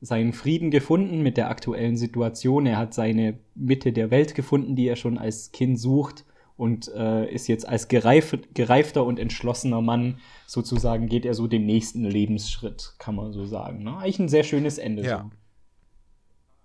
seinen 0.00 0.32
Frieden 0.32 0.70
gefunden 0.70 1.22
mit 1.22 1.38
der 1.38 1.50
aktuellen 1.50 1.96
Situation. 1.96 2.64
Er 2.64 2.78
hat 2.78 2.94
seine 2.94 3.40
Mitte 3.56 3.92
der 3.92 4.12
Welt 4.12 4.36
gefunden, 4.36 4.76
die 4.76 4.86
er 4.86 4.96
schon 4.96 5.18
als 5.18 5.50
Kind 5.50 5.80
sucht 5.80 6.24
und 6.56 6.88
äh, 6.94 7.26
ist 7.32 7.48
jetzt 7.48 7.66
als 7.68 7.88
gereif, 7.88 8.36
gereifter 8.54 9.04
und 9.04 9.18
entschlossener 9.18 9.80
Mann 9.80 10.18
sozusagen 10.46 11.08
geht 11.08 11.24
er 11.24 11.34
so 11.34 11.46
den 11.48 11.66
nächsten 11.66 12.04
Lebensschritt, 12.04 12.94
kann 12.98 13.14
man 13.16 13.32
so 13.32 13.44
sagen. 13.44 13.82
Ne? 13.82 13.96
Eigentlich 13.96 14.18
ein 14.20 14.28
sehr 14.28 14.44
schönes 14.44 14.78
Ende. 14.78 15.02
Ja. 15.02 15.22
So. 15.22 15.30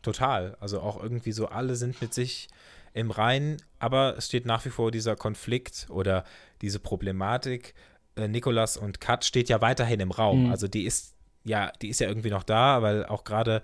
Total. 0.01 0.55
Also 0.59 0.79
auch 0.81 1.01
irgendwie 1.01 1.31
so, 1.31 1.47
alle 1.47 1.75
sind 1.75 2.01
mit 2.01 2.13
sich 2.13 2.47
im 2.93 3.11
Reinen, 3.11 3.57
aber 3.79 4.15
es 4.17 4.27
steht 4.27 4.45
nach 4.45 4.63
wie 4.65 4.69
vor 4.69 4.91
dieser 4.91 5.15
Konflikt 5.15 5.87
oder 5.89 6.23
diese 6.61 6.79
Problematik. 6.79 7.73
Äh, 8.15 8.27
Nikolas 8.27 8.77
und 8.77 9.01
Kat 9.01 9.25
steht 9.25 9.49
ja 9.49 9.61
weiterhin 9.61 9.99
im 9.99 10.11
Raum. 10.11 10.45
Mhm. 10.45 10.51
Also 10.51 10.67
die 10.67 10.83
ist 10.83 11.15
ja, 11.45 11.71
die 11.81 11.89
ist 11.89 11.99
ja 11.99 12.07
irgendwie 12.07 12.29
noch 12.29 12.43
da, 12.43 12.81
weil 12.81 13.05
auch 13.05 13.23
gerade 13.23 13.61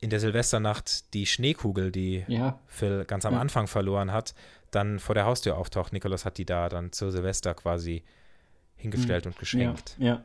in 0.00 0.10
der 0.10 0.20
Silvesternacht 0.20 1.14
die 1.14 1.26
Schneekugel, 1.26 1.90
die 1.90 2.24
Ja. 2.28 2.58
Phil 2.66 3.04
ganz 3.06 3.24
am 3.24 3.34
Ja. 3.34 3.40
Anfang 3.40 3.66
verloren 3.66 4.12
hat, 4.12 4.34
dann 4.76 4.98
vor 5.00 5.14
der 5.14 5.24
Haustür 5.26 5.56
auftaucht. 5.58 5.92
Nikolas 5.92 6.24
hat 6.24 6.38
die 6.38 6.44
da 6.46 6.68
dann 6.68 6.92
zur 6.92 7.10
Silvester 7.10 7.54
quasi 7.54 8.04
hingestellt 8.78 9.26
und 9.26 9.38
geschenkt. 9.38 9.96
Ja, 9.98 10.06
ja. 10.06 10.24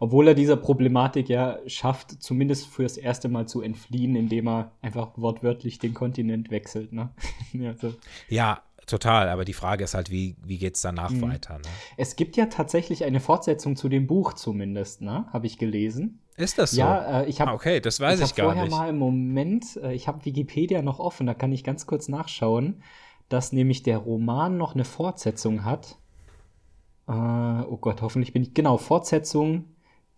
Obwohl 0.00 0.26
er 0.28 0.34
dieser 0.34 0.56
Problematik 0.56 1.28
ja 1.28 1.58
schafft, 1.66 2.20
zumindest 2.22 2.66
fürs 2.66 2.96
erste 2.96 3.28
Mal 3.28 3.46
zu 3.46 3.62
entfliehen, 3.62 4.16
indem 4.16 4.48
er 4.48 4.72
einfach 4.82 5.10
wortwörtlich 5.16 5.78
den 5.78 5.94
Kontinent 5.94 6.50
wechselt. 6.50 6.92
Ne? 6.92 7.10
ja, 7.52 7.74
so. 7.74 7.94
Ja, 8.28 8.60
total. 8.88 9.28
Aber 9.28 9.44
die 9.44 9.52
Frage 9.52 9.84
ist 9.84 9.94
halt, 9.94 10.10
wie, 10.10 10.34
wie 10.44 10.58
geht 10.58 10.74
es 10.74 10.80
danach 10.82 11.10
Mhm. 11.10 11.22
weiter? 11.22 11.54
Ne? 11.58 11.64
Es 11.96 12.16
gibt 12.16 12.36
ja 12.36 12.46
tatsächlich 12.46 13.04
eine 13.04 13.20
Fortsetzung 13.20 13.76
zu 13.76 13.88
dem 13.88 14.08
Buch 14.08 14.32
zumindest, 14.32 15.00
ne? 15.00 15.26
Habe 15.32 15.46
ich 15.46 15.56
gelesen. 15.56 16.18
Ist 16.36 16.58
das 16.58 16.72
so? 16.72 16.80
Ja, 16.80 17.20
äh, 17.22 17.28
ich 17.28 17.40
habe 17.40 17.52
Ah, 17.52 17.54
okay, 17.54 17.78
das 17.78 18.00
weiß 18.00 18.18
ich, 18.18 18.30
hab 18.30 18.36
gar 18.36 18.46
vorher 18.46 18.64
nicht. 18.64 18.72
mal 18.72 18.88
im 18.88 18.98
Moment, 18.98 19.76
äh, 19.76 19.92
ich 19.94 20.08
habe 20.08 20.24
Wikipedia 20.24 20.82
noch 20.82 20.98
offen, 20.98 21.26
da 21.26 21.34
kann 21.34 21.52
ich 21.52 21.62
ganz 21.62 21.86
kurz 21.86 22.08
nachschauen, 22.08 22.82
dass 23.32 23.52
nämlich 23.52 23.82
der 23.82 23.98
Roman 23.98 24.56
noch 24.56 24.74
eine 24.74 24.84
Fortsetzung 24.84 25.64
hat. 25.64 25.98
Äh, 27.08 27.12
oh 27.12 27.78
Gott, 27.80 28.02
hoffentlich 28.02 28.32
bin 28.32 28.42
ich. 28.42 28.54
Genau, 28.54 28.76
Fortsetzung 28.76 29.66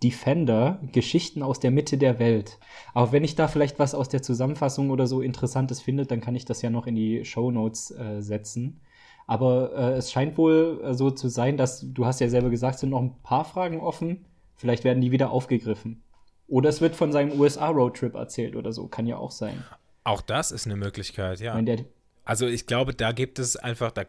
Defender, 0.03 0.81
Geschichten 0.93 1.43
aus 1.43 1.61
der 1.61 1.71
Mitte 1.71 1.97
der 1.97 2.19
Welt. 2.19 2.59
Aber 2.93 3.13
wenn 3.13 3.25
ich 3.25 3.37
da 3.37 3.49
vielleicht 3.49 3.79
was 3.79 3.95
aus 3.95 4.09
der 4.11 4.23
Zusammenfassung 4.23 4.91
oder 4.91 5.07
so 5.07 5.23
Interessantes 5.23 5.81
finde, 5.81 6.05
dann 6.05 6.21
kann 6.21 6.35
ich 6.35 6.45
das 6.45 6.61
ja 6.61 6.69
noch 6.69 6.87
in 6.87 6.95
die 6.95 7.25
Show 7.25 7.51
Notes 7.51 7.91
äh, 7.93 8.21
setzen. 8.21 8.81
Aber 9.27 9.73
äh, 9.75 9.93
es 9.95 10.13
scheint 10.13 10.37
wohl 10.37 10.83
äh, 10.85 10.93
so 10.93 11.11
zu 11.11 11.29
sein, 11.29 11.57
dass 11.57 11.81
du 11.91 12.05
hast 12.05 12.21
ja 12.21 12.29
selber 12.29 12.51
gesagt, 12.51 12.75
es 12.75 12.81
sind 12.83 12.91
noch 12.91 13.01
ein 13.01 13.15
paar 13.23 13.47
Fragen 13.47 13.81
offen. 13.81 14.27
Vielleicht 14.55 14.85
werden 14.85 15.01
die 15.01 15.11
wieder 15.11 15.31
aufgegriffen. 15.31 16.03
Oder 16.49 16.69
es 16.69 16.83
wird 16.83 16.95
von 16.95 17.11
seinem 17.11 17.41
USA-Roadtrip 17.41 18.15
erzählt 18.15 18.57
oder 18.57 18.73
so. 18.73 18.89
Kann 18.89 19.07
ja 19.07 19.17
auch 19.17 19.31
sein. 19.31 19.65
Auch 20.05 20.21
das 20.21 20.51
ist 20.51 20.67
eine 20.67 20.77
Möglichkeit, 20.77 21.41
ja. 21.41 21.53
Ich 21.53 21.55
meine, 21.55 21.77
der, 21.77 21.87
Also 22.25 22.47
ich 22.47 22.67
glaube, 22.67 22.95
da 22.95 23.13
gibt 23.13 23.39
es 23.39 23.57
einfach, 23.57 23.91
da, 23.93 24.05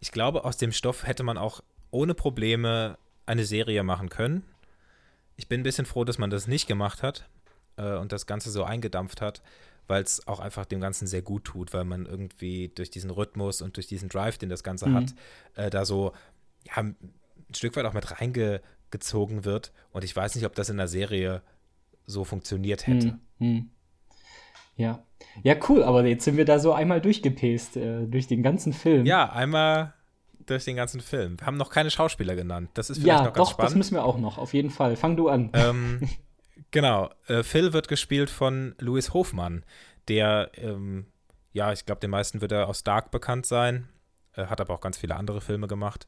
ich 0.00 0.12
glaube, 0.12 0.44
aus 0.44 0.56
dem 0.56 0.72
Stoff 0.72 1.06
hätte 1.06 1.22
man 1.22 1.38
auch 1.38 1.62
ohne 1.90 2.14
Probleme 2.14 2.98
eine 3.26 3.44
Serie 3.44 3.82
machen 3.82 4.08
können. 4.08 4.44
Ich 5.36 5.48
bin 5.48 5.60
ein 5.60 5.64
bisschen 5.64 5.86
froh, 5.86 6.04
dass 6.04 6.18
man 6.18 6.30
das 6.30 6.46
nicht 6.46 6.66
gemacht 6.66 7.02
hat 7.02 7.28
äh, 7.76 7.94
und 7.96 8.12
das 8.12 8.26
Ganze 8.26 8.50
so 8.50 8.64
eingedampft 8.64 9.20
hat, 9.20 9.42
weil 9.86 10.02
es 10.02 10.26
auch 10.26 10.40
einfach 10.40 10.66
dem 10.66 10.80
Ganzen 10.80 11.06
sehr 11.06 11.22
gut 11.22 11.44
tut, 11.44 11.72
weil 11.72 11.84
man 11.84 12.06
irgendwie 12.06 12.68
durch 12.68 12.90
diesen 12.90 13.10
Rhythmus 13.10 13.62
und 13.62 13.76
durch 13.76 13.86
diesen 13.86 14.08
Drive, 14.08 14.38
den 14.38 14.48
das 14.48 14.62
Ganze 14.62 14.88
Mhm. 14.88 14.94
hat, 14.96 15.14
äh, 15.54 15.70
da 15.70 15.84
so 15.84 16.12
ja, 16.66 16.74
ein 16.76 16.96
Stück 17.54 17.74
weit 17.76 17.86
auch 17.86 17.94
mit 17.94 18.20
reingezogen 18.20 19.44
wird. 19.44 19.72
Und 19.92 20.04
ich 20.04 20.14
weiß 20.14 20.34
nicht, 20.34 20.44
ob 20.44 20.54
das 20.54 20.68
in 20.68 20.76
der 20.76 20.88
Serie 20.88 21.42
so 22.06 22.24
funktioniert 22.24 22.86
hätte. 22.86 23.08
Hm, 23.08 23.20
hm. 23.38 23.70
Ja. 24.80 25.04
Ja, 25.42 25.54
cool, 25.68 25.82
aber 25.82 26.04
jetzt 26.06 26.24
sind 26.24 26.36
wir 26.36 26.46
da 26.46 26.58
so 26.58 26.72
einmal 26.72 27.00
durchgepäst, 27.00 27.76
äh, 27.76 28.06
durch 28.06 28.26
den 28.26 28.42
ganzen 28.42 28.72
Film. 28.72 29.04
Ja, 29.04 29.30
einmal 29.30 29.92
durch 30.46 30.64
den 30.64 30.76
ganzen 30.76 31.00
Film. 31.00 31.38
Wir 31.38 31.46
haben 31.46 31.58
noch 31.58 31.70
keine 31.70 31.90
Schauspieler 31.90 32.34
genannt. 32.34 32.70
Das 32.74 32.88
ist 32.88 32.98
vielleicht 32.98 33.20
ja 33.20 33.24
noch 33.26 33.32
ganz 33.34 33.48
doch, 33.48 33.52
spannend. 33.52 33.70
das 33.70 33.76
müssen 33.76 33.94
wir 33.94 34.04
auch 34.04 34.18
noch, 34.18 34.38
auf 34.38 34.54
jeden 34.54 34.70
Fall. 34.70 34.96
Fang 34.96 35.16
du 35.16 35.28
an. 35.28 35.50
ähm, 35.52 36.08
genau. 36.70 37.10
Äh, 37.26 37.42
Phil 37.42 37.72
wird 37.72 37.88
gespielt 37.88 38.30
von 38.30 38.74
Louis 38.78 39.12
Hofmann, 39.12 39.64
der, 40.08 40.50
ähm, 40.54 41.06
ja, 41.52 41.72
ich 41.72 41.84
glaube, 41.84 42.00
den 42.00 42.10
meisten 42.10 42.40
wird 42.40 42.52
er 42.52 42.68
aus 42.68 42.82
Dark 42.82 43.10
bekannt 43.10 43.44
sein, 43.44 43.88
äh, 44.34 44.46
hat 44.46 44.60
aber 44.60 44.74
auch 44.74 44.80
ganz 44.80 44.96
viele 44.96 45.16
andere 45.16 45.42
Filme 45.42 45.68
gemacht. 45.68 46.06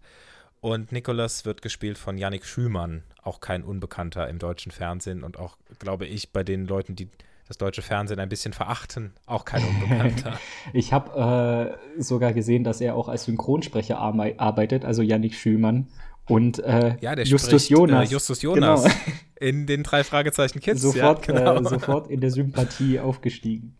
Und 0.61 0.93
Nicholas 0.93 1.45
wird 1.45 1.61
gespielt 1.61 1.99
von 1.99 2.17
Yannick 2.17 2.47
Schümann, 2.47 3.03
auch 3.23 3.41
kein 3.41 3.65
Unbekannter 3.65 4.29
im 4.29 4.39
deutschen 4.39 4.73
Fernsehen 4.73 5.25
und 5.25 5.37
auch, 5.39 5.59
glaube 5.79 6.07
ich, 6.07 6.33
bei 6.33 6.45
den 6.45 6.67
Leuten, 6.67 6.97
die 6.97 7.11
das 7.53 7.59
deutsche 7.59 7.83
Fernsehen 7.83 8.19
ein 8.19 8.31
bisschen 8.31 8.55
verachten, 8.55 9.13
auch 9.27 9.45
kein 9.45 9.63
Unbekannter. 9.63 10.39
Ich 10.73 10.93
habe 10.93 11.77
äh, 11.99 12.03
sogar 12.03 12.33
gesehen, 12.33 12.65
dass 12.65 12.81
er 12.81 12.95
auch 12.97 13.09
als 13.09 13.25
Synchronsprecher 13.25 13.99
arbeitet, 13.99 14.85
also 14.87 15.03
Yannick 15.03 15.35
Schümann 15.35 15.89
und 16.27 16.61
äh, 16.61 16.97
ja, 17.01 17.15
Justus 17.19 17.65
spricht, 17.65 17.71
Jonas. 17.71 18.09
Äh, 18.09 18.13
Justus 18.13 18.43
Jonas 18.43 18.85
Genau. 18.85 18.95
in 19.41 19.67
den 19.67 19.83
drei 19.83 20.03
Fragezeichen 20.03 20.61
Kids. 20.61 20.81
sofort, 20.81 21.27
ja, 21.27 21.35
genau. 21.35 21.61
äh, 21.61 21.65
sofort 21.69 22.09
in 22.09 22.21
der 22.21 22.31
Sympathie 22.31 23.01
aufgestiegen. 23.01 23.77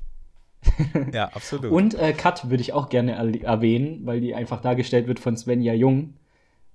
ja, 1.13 1.29
absolut. 1.29 1.73
Und 1.73 1.95
äh, 1.95 2.13
Kat 2.13 2.51
würde 2.51 2.61
ich 2.61 2.73
auch 2.75 2.89
gerne 2.91 3.13
er 3.13 3.43
erwähnen, 3.43 4.01
weil 4.05 4.21
die 4.21 4.35
einfach 4.35 4.61
dargestellt 4.61 5.07
wird 5.07 5.19
von 5.19 5.37
Svenja 5.37 5.73
Jung. 5.73 6.15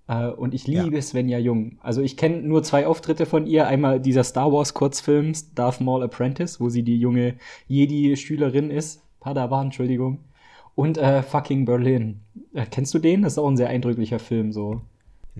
Äh, 0.07 0.27
und 0.27 0.53
ich 0.53 0.67
liebe 0.67 1.01
Svenja 1.01 1.37
Jung. 1.37 1.77
Also 1.81 2.01
ich 2.01 2.17
kenne 2.17 2.41
nur 2.41 2.63
zwei 2.63 2.87
Auftritte 2.87 3.25
von 3.25 3.45
ihr. 3.45 3.67
Einmal 3.67 3.99
dieser 3.99 4.23
Star 4.23 4.51
Wars 4.51 4.73
Kurzfilm 4.73 5.33
Darth 5.55 5.81
Maul 5.81 6.03
Apprentice, 6.03 6.59
wo 6.59 6.69
sie 6.69 6.83
die 6.83 6.97
junge 6.97 7.35
Jedi-Schülerin 7.67 8.71
ist. 8.71 9.03
Padawan, 9.19 9.67
Entschuldigung. 9.67 10.19
Und 10.75 10.97
äh, 10.97 11.23
Fucking 11.23 11.65
Berlin. 11.65 12.21
Äh, 12.53 12.65
kennst 12.69 12.93
du 12.93 12.99
den? 12.99 13.23
Das 13.23 13.33
ist 13.33 13.39
auch 13.39 13.49
ein 13.49 13.57
sehr 13.57 13.69
eindrücklicher 13.69 14.19
Film 14.19 14.51
so. 14.51 14.81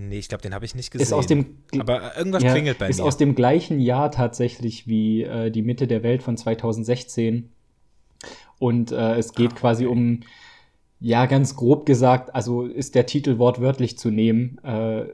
Nee, 0.00 0.18
ich 0.18 0.28
glaube, 0.28 0.42
den 0.42 0.54
habe 0.54 0.64
ich 0.64 0.76
nicht 0.76 0.92
gesehen. 0.92 1.02
Ist 1.02 1.12
aus 1.12 1.26
dem 1.26 1.58
Aber 1.78 2.16
irgendwas 2.16 2.44
ja, 2.44 2.52
klingelt 2.52 2.78
bei 2.78 2.88
ist 2.88 2.98
mir. 2.98 3.04
aus 3.04 3.16
dem 3.16 3.34
gleichen 3.34 3.80
Jahr 3.80 4.12
tatsächlich 4.12 4.86
wie 4.86 5.22
äh, 5.22 5.50
die 5.50 5.62
Mitte 5.62 5.88
der 5.88 6.04
Welt 6.04 6.22
von 6.22 6.36
2016. 6.36 7.50
Und 8.60 8.92
äh, 8.92 9.16
es 9.16 9.32
geht 9.32 9.56
quasi 9.56 9.86
um, 9.86 10.20
ja, 11.00 11.26
ganz 11.26 11.56
grob 11.56 11.86
gesagt, 11.86 12.34
also 12.34 12.64
ist 12.64 12.94
der 12.94 13.06
Titel 13.06 13.38
wortwörtlich 13.38 13.98
zu 13.98 14.10
nehmen. 14.10 14.58
Äh, 14.64 15.06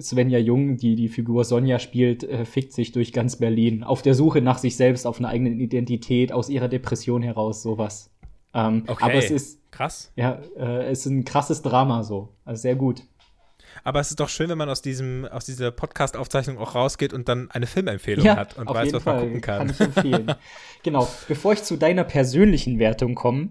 Svenja 0.00 0.38
Jung, 0.38 0.76
die 0.76 0.96
die 0.96 1.08
Figur 1.08 1.44
Sonja 1.44 1.78
spielt, 1.78 2.24
äh, 2.24 2.44
fickt 2.44 2.72
sich 2.72 2.92
durch 2.92 3.12
ganz 3.12 3.36
Berlin. 3.36 3.84
Auf 3.84 4.02
der 4.02 4.14
Suche 4.14 4.40
nach 4.42 4.58
sich 4.58 4.76
selbst, 4.76 5.06
auf 5.06 5.18
einer 5.18 5.28
eigenen 5.28 5.60
Identität, 5.60 6.32
aus 6.32 6.48
ihrer 6.48 6.68
Depression 6.68 7.22
heraus, 7.22 7.62
sowas. 7.62 8.10
Ähm, 8.54 8.84
Okay. 8.86 9.04
Aber 9.04 9.14
es 9.14 9.30
ist, 9.30 9.70
Krass. 9.70 10.12
ja, 10.16 10.40
äh, 10.56 10.86
es 10.86 11.00
ist 11.00 11.06
ein 11.06 11.24
krasses 11.24 11.62
Drama 11.62 12.02
so. 12.02 12.34
Also 12.44 12.62
sehr 12.62 12.76
gut. 12.76 13.02
Aber 13.84 14.00
es 14.00 14.10
ist 14.10 14.20
doch 14.20 14.28
schön, 14.28 14.48
wenn 14.48 14.58
man 14.58 14.68
aus, 14.68 14.82
diesem, 14.82 15.26
aus 15.26 15.44
dieser 15.44 15.70
Podcast-Aufzeichnung 15.70 16.58
auch 16.58 16.74
rausgeht 16.74 17.12
und 17.12 17.28
dann 17.28 17.50
eine 17.50 17.66
Filmempfehlung 17.66 18.28
hat 18.28 18.58
und 18.58 18.68
weiß, 18.68 18.92
was 18.92 19.02
Fall. 19.02 19.16
man 19.16 19.24
gucken 19.24 19.40
kann. 19.40 19.70
ich 19.70 19.80
empfehlen. 19.80 20.34
genau. 20.82 21.08
Bevor 21.28 21.52
ich 21.52 21.62
zu 21.62 21.76
deiner 21.76 22.04
persönlichen 22.04 22.78
Wertung 22.78 23.14
komme, 23.14 23.50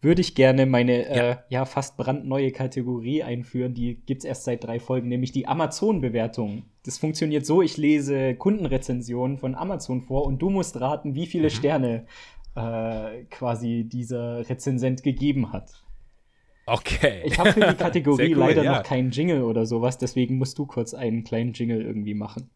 würde 0.00 0.20
ich 0.20 0.34
gerne 0.34 0.66
meine 0.66 1.02
ja. 1.02 1.30
Äh, 1.30 1.36
ja 1.48 1.64
fast 1.64 1.96
brandneue 1.96 2.52
Kategorie 2.52 3.22
einführen. 3.22 3.74
Die 3.74 3.96
gibt 4.06 4.22
es 4.22 4.24
erst 4.24 4.44
seit 4.44 4.64
drei 4.64 4.80
Folgen, 4.80 5.08
nämlich 5.08 5.32
die 5.32 5.46
Amazon-Bewertung. 5.46 6.64
Das 6.84 6.98
funktioniert 6.98 7.46
so: 7.46 7.62
Ich 7.62 7.76
lese 7.76 8.34
Kundenrezensionen 8.34 9.38
von 9.38 9.54
Amazon 9.54 10.02
vor 10.02 10.26
und 10.26 10.40
du 10.40 10.50
musst 10.50 10.80
raten, 10.80 11.14
wie 11.14 11.26
viele 11.26 11.48
mhm. 11.48 11.52
Sterne 11.52 12.06
äh, 12.54 13.24
quasi 13.30 13.84
dieser 13.84 14.48
Rezensent 14.48 15.02
gegeben 15.02 15.52
hat. 15.52 15.82
Okay. 16.66 17.22
Ich 17.24 17.38
habe 17.38 17.52
für 17.52 17.60
die 17.60 17.74
Kategorie 17.76 18.34
cool, 18.34 18.40
leider 18.40 18.64
ja. 18.64 18.76
noch 18.76 18.82
keinen 18.82 19.10
Jingle 19.10 19.42
oder 19.42 19.66
sowas, 19.66 19.98
deswegen 19.98 20.36
musst 20.36 20.58
du 20.58 20.66
kurz 20.66 20.94
einen 20.94 21.22
kleinen 21.22 21.52
Jingle 21.52 21.80
irgendwie 21.80 22.14
machen. 22.14 22.50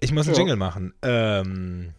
Ich 0.00 0.12
muss 0.12 0.26
einen 0.26 0.34
ja. 0.34 0.40
Jingle 0.40 0.56
machen. 0.56 0.94
Ähm, 1.02 1.94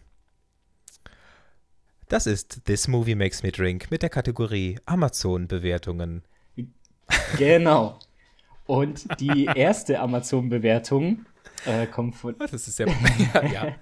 das 2.14 2.28
ist 2.28 2.64
This 2.66 2.86
Movie 2.86 3.16
Makes 3.16 3.42
Me 3.42 3.50
Drink 3.50 3.90
mit 3.90 4.00
der 4.02 4.08
Kategorie 4.08 4.78
Amazon-Bewertungen. 4.86 6.22
Genau. 7.36 7.98
Und 8.66 9.20
die 9.20 9.46
erste 9.46 9.98
Amazon-Bewertung 9.98 11.26
Äh, 11.66 11.86
kommt 11.86 12.14
von, 12.14 12.36
Das 12.38 12.68
ist 12.68 12.78
ja, 12.78 12.86
ja, 12.86 13.42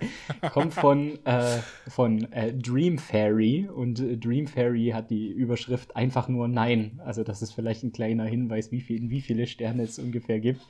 ja. 0.42 0.48
kommt 0.48 0.72
von, 0.72 1.18
äh, 1.26 1.58
von 1.88 2.30
äh, 2.32 2.54
Dream 2.54 2.96
Fairy 2.96 3.68
und 3.68 4.00
äh, 4.00 4.16
Dream 4.16 4.46
Fairy 4.46 4.92
hat 4.94 5.10
die 5.10 5.28
Überschrift 5.28 5.94
einfach 5.94 6.28
nur 6.28 6.48
Nein. 6.48 7.02
Also 7.04 7.24
das 7.24 7.42
ist 7.42 7.52
vielleicht 7.52 7.82
ein 7.82 7.92
kleiner 7.92 8.24
Hinweis, 8.24 8.72
wie, 8.72 8.80
viel, 8.80 9.10
wie 9.10 9.20
viele 9.20 9.46
Sterne 9.46 9.82
es 9.82 9.98
ungefähr 9.98 10.40
gibt. 10.40 10.62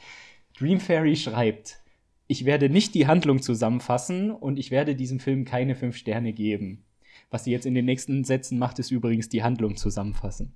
Dream 0.58 0.80
Fairy 0.80 1.14
schreibt, 1.14 1.80
ich 2.26 2.44
werde 2.44 2.68
nicht 2.68 2.94
die 2.94 3.06
Handlung 3.06 3.40
zusammenfassen 3.40 4.32
und 4.32 4.58
ich 4.58 4.72
werde 4.72 4.96
diesem 4.96 5.20
Film 5.20 5.44
keine 5.44 5.76
fünf 5.76 5.96
Sterne 5.96 6.32
geben. 6.32 6.84
Was 7.32 7.44
sie 7.44 7.50
jetzt 7.50 7.64
in 7.64 7.74
den 7.74 7.86
nächsten 7.86 8.24
Sätzen 8.24 8.58
macht, 8.58 8.78
ist 8.78 8.90
übrigens 8.90 9.30
die 9.30 9.42
Handlung 9.42 9.76
zusammenfassen. 9.76 10.52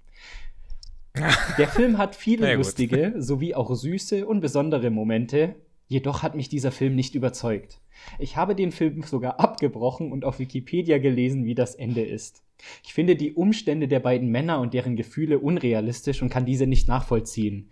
Der 1.58 1.68
Film 1.68 1.96
hat 1.96 2.14
viele 2.14 2.54
lustige 2.54 3.14
sowie 3.16 3.54
auch 3.54 3.74
süße 3.74 4.26
und 4.26 4.40
besondere 4.40 4.90
Momente, 4.90 5.56
jedoch 5.88 6.22
hat 6.22 6.34
mich 6.34 6.50
dieser 6.50 6.72
Film 6.72 6.94
nicht 6.94 7.14
überzeugt. 7.14 7.80
Ich 8.18 8.36
habe 8.36 8.54
den 8.54 8.72
Film 8.72 9.02
sogar 9.04 9.40
abgebrochen 9.40 10.12
und 10.12 10.26
auf 10.26 10.38
Wikipedia 10.38 10.98
gelesen, 10.98 11.46
wie 11.46 11.54
das 11.54 11.74
Ende 11.74 12.02
ist. 12.02 12.42
Ich 12.84 12.92
finde 12.92 13.16
die 13.16 13.32
Umstände 13.32 13.88
der 13.88 14.00
beiden 14.00 14.28
Männer 14.28 14.60
und 14.60 14.74
deren 14.74 14.96
Gefühle 14.96 15.38
unrealistisch 15.38 16.20
und 16.20 16.28
kann 16.28 16.44
diese 16.44 16.66
nicht 16.66 16.88
nachvollziehen. 16.88 17.70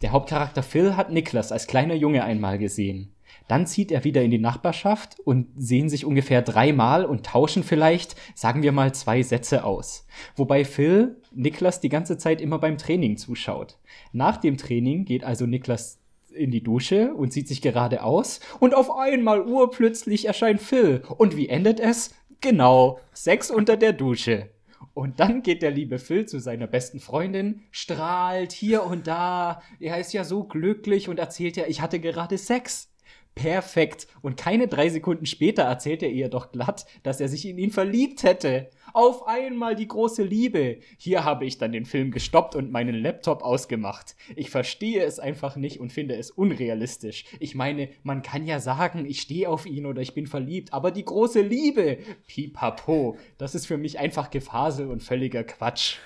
Der 0.00 0.12
Hauptcharakter 0.12 0.62
Phil 0.62 0.96
hat 0.96 1.12
Niklas 1.12 1.52
als 1.52 1.66
kleiner 1.66 1.94
Junge 1.94 2.24
einmal 2.24 2.58
gesehen. 2.58 3.12
Dann 3.48 3.66
zieht 3.66 3.90
er 3.90 4.04
wieder 4.04 4.22
in 4.22 4.30
die 4.30 4.38
Nachbarschaft 4.38 5.18
und 5.20 5.48
sehen 5.56 5.88
sich 5.88 6.04
ungefähr 6.04 6.42
dreimal 6.42 7.04
und 7.04 7.26
tauschen 7.26 7.64
vielleicht, 7.64 8.14
sagen 8.34 8.62
wir 8.62 8.72
mal, 8.72 8.94
zwei 8.94 9.22
Sätze 9.22 9.64
aus. 9.64 10.06
Wobei 10.36 10.64
Phil 10.64 11.16
Niklas 11.32 11.80
die 11.80 11.88
ganze 11.88 12.18
Zeit 12.18 12.40
immer 12.40 12.58
beim 12.58 12.78
Training 12.78 13.16
zuschaut. 13.16 13.78
Nach 14.12 14.36
dem 14.36 14.56
Training 14.56 15.04
geht 15.04 15.24
also 15.24 15.46
Niklas 15.46 15.98
in 16.32 16.50
die 16.50 16.62
Dusche 16.62 17.14
und 17.14 17.32
sieht 17.32 17.48
sich 17.48 17.62
gerade 17.62 18.02
aus 18.02 18.40
und 18.60 18.74
auf 18.74 18.94
einmal 18.94 19.42
urplötzlich 19.42 20.26
erscheint 20.26 20.60
Phil. 20.60 21.02
Und 21.16 21.36
wie 21.36 21.48
endet 21.48 21.80
es? 21.80 22.14
Genau, 22.40 23.00
Sex 23.12 23.50
unter 23.50 23.76
der 23.76 23.92
Dusche. 23.92 24.50
Und 24.94 25.20
dann 25.20 25.42
geht 25.42 25.62
der 25.62 25.70
liebe 25.70 25.98
Phil 25.98 26.26
zu 26.26 26.40
seiner 26.40 26.66
besten 26.66 27.00
Freundin, 27.00 27.62
strahlt 27.70 28.52
hier 28.52 28.84
und 28.84 29.06
da. 29.06 29.62
Er 29.80 29.98
ist 29.98 30.12
ja 30.12 30.24
so 30.24 30.44
glücklich 30.44 31.08
und 31.08 31.18
erzählt 31.18 31.56
ja, 31.56 31.66
ich 31.66 31.80
hatte 31.80 32.00
gerade 32.00 32.36
Sex. 32.36 32.92
Perfekt. 33.38 34.08
Und 34.20 34.36
keine 34.36 34.66
drei 34.66 34.88
Sekunden 34.88 35.24
später 35.24 35.62
erzählt 35.62 36.02
er 36.02 36.10
ihr 36.10 36.28
doch 36.28 36.50
glatt, 36.50 36.86
dass 37.04 37.20
er 37.20 37.28
sich 37.28 37.46
in 37.46 37.56
ihn 37.56 37.70
verliebt 37.70 38.24
hätte. 38.24 38.68
Auf 38.92 39.28
einmal 39.28 39.76
die 39.76 39.86
große 39.86 40.24
Liebe. 40.24 40.80
Hier 40.96 41.22
habe 41.22 41.44
ich 41.44 41.56
dann 41.56 41.70
den 41.70 41.84
Film 41.84 42.10
gestoppt 42.10 42.56
und 42.56 42.72
meinen 42.72 42.96
Laptop 42.96 43.44
ausgemacht. 43.44 44.16
Ich 44.34 44.50
verstehe 44.50 45.04
es 45.04 45.20
einfach 45.20 45.54
nicht 45.54 45.78
und 45.78 45.92
finde 45.92 46.16
es 46.16 46.32
unrealistisch. 46.32 47.26
Ich 47.38 47.54
meine, 47.54 47.90
man 48.02 48.22
kann 48.22 48.44
ja 48.44 48.58
sagen, 48.58 49.06
ich 49.06 49.20
stehe 49.20 49.48
auf 49.48 49.66
ihn 49.66 49.86
oder 49.86 50.02
ich 50.02 50.14
bin 50.14 50.26
verliebt, 50.26 50.72
aber 50.72 50.90
die 50.90 51.04
große 51.04 51.40
Liebe. 51.40 51.98
Pipapo. 52.26 53.18
Das 53.36 53.54
ist 53.54 53.66
für 53.66 53.78
mich 53.78 54.00
einfach 54.00 54.30
Gefasel 54.30 54.88
und 54.88 55.04
völliger 55.04 55.44
Quatsch. 55.44 55.98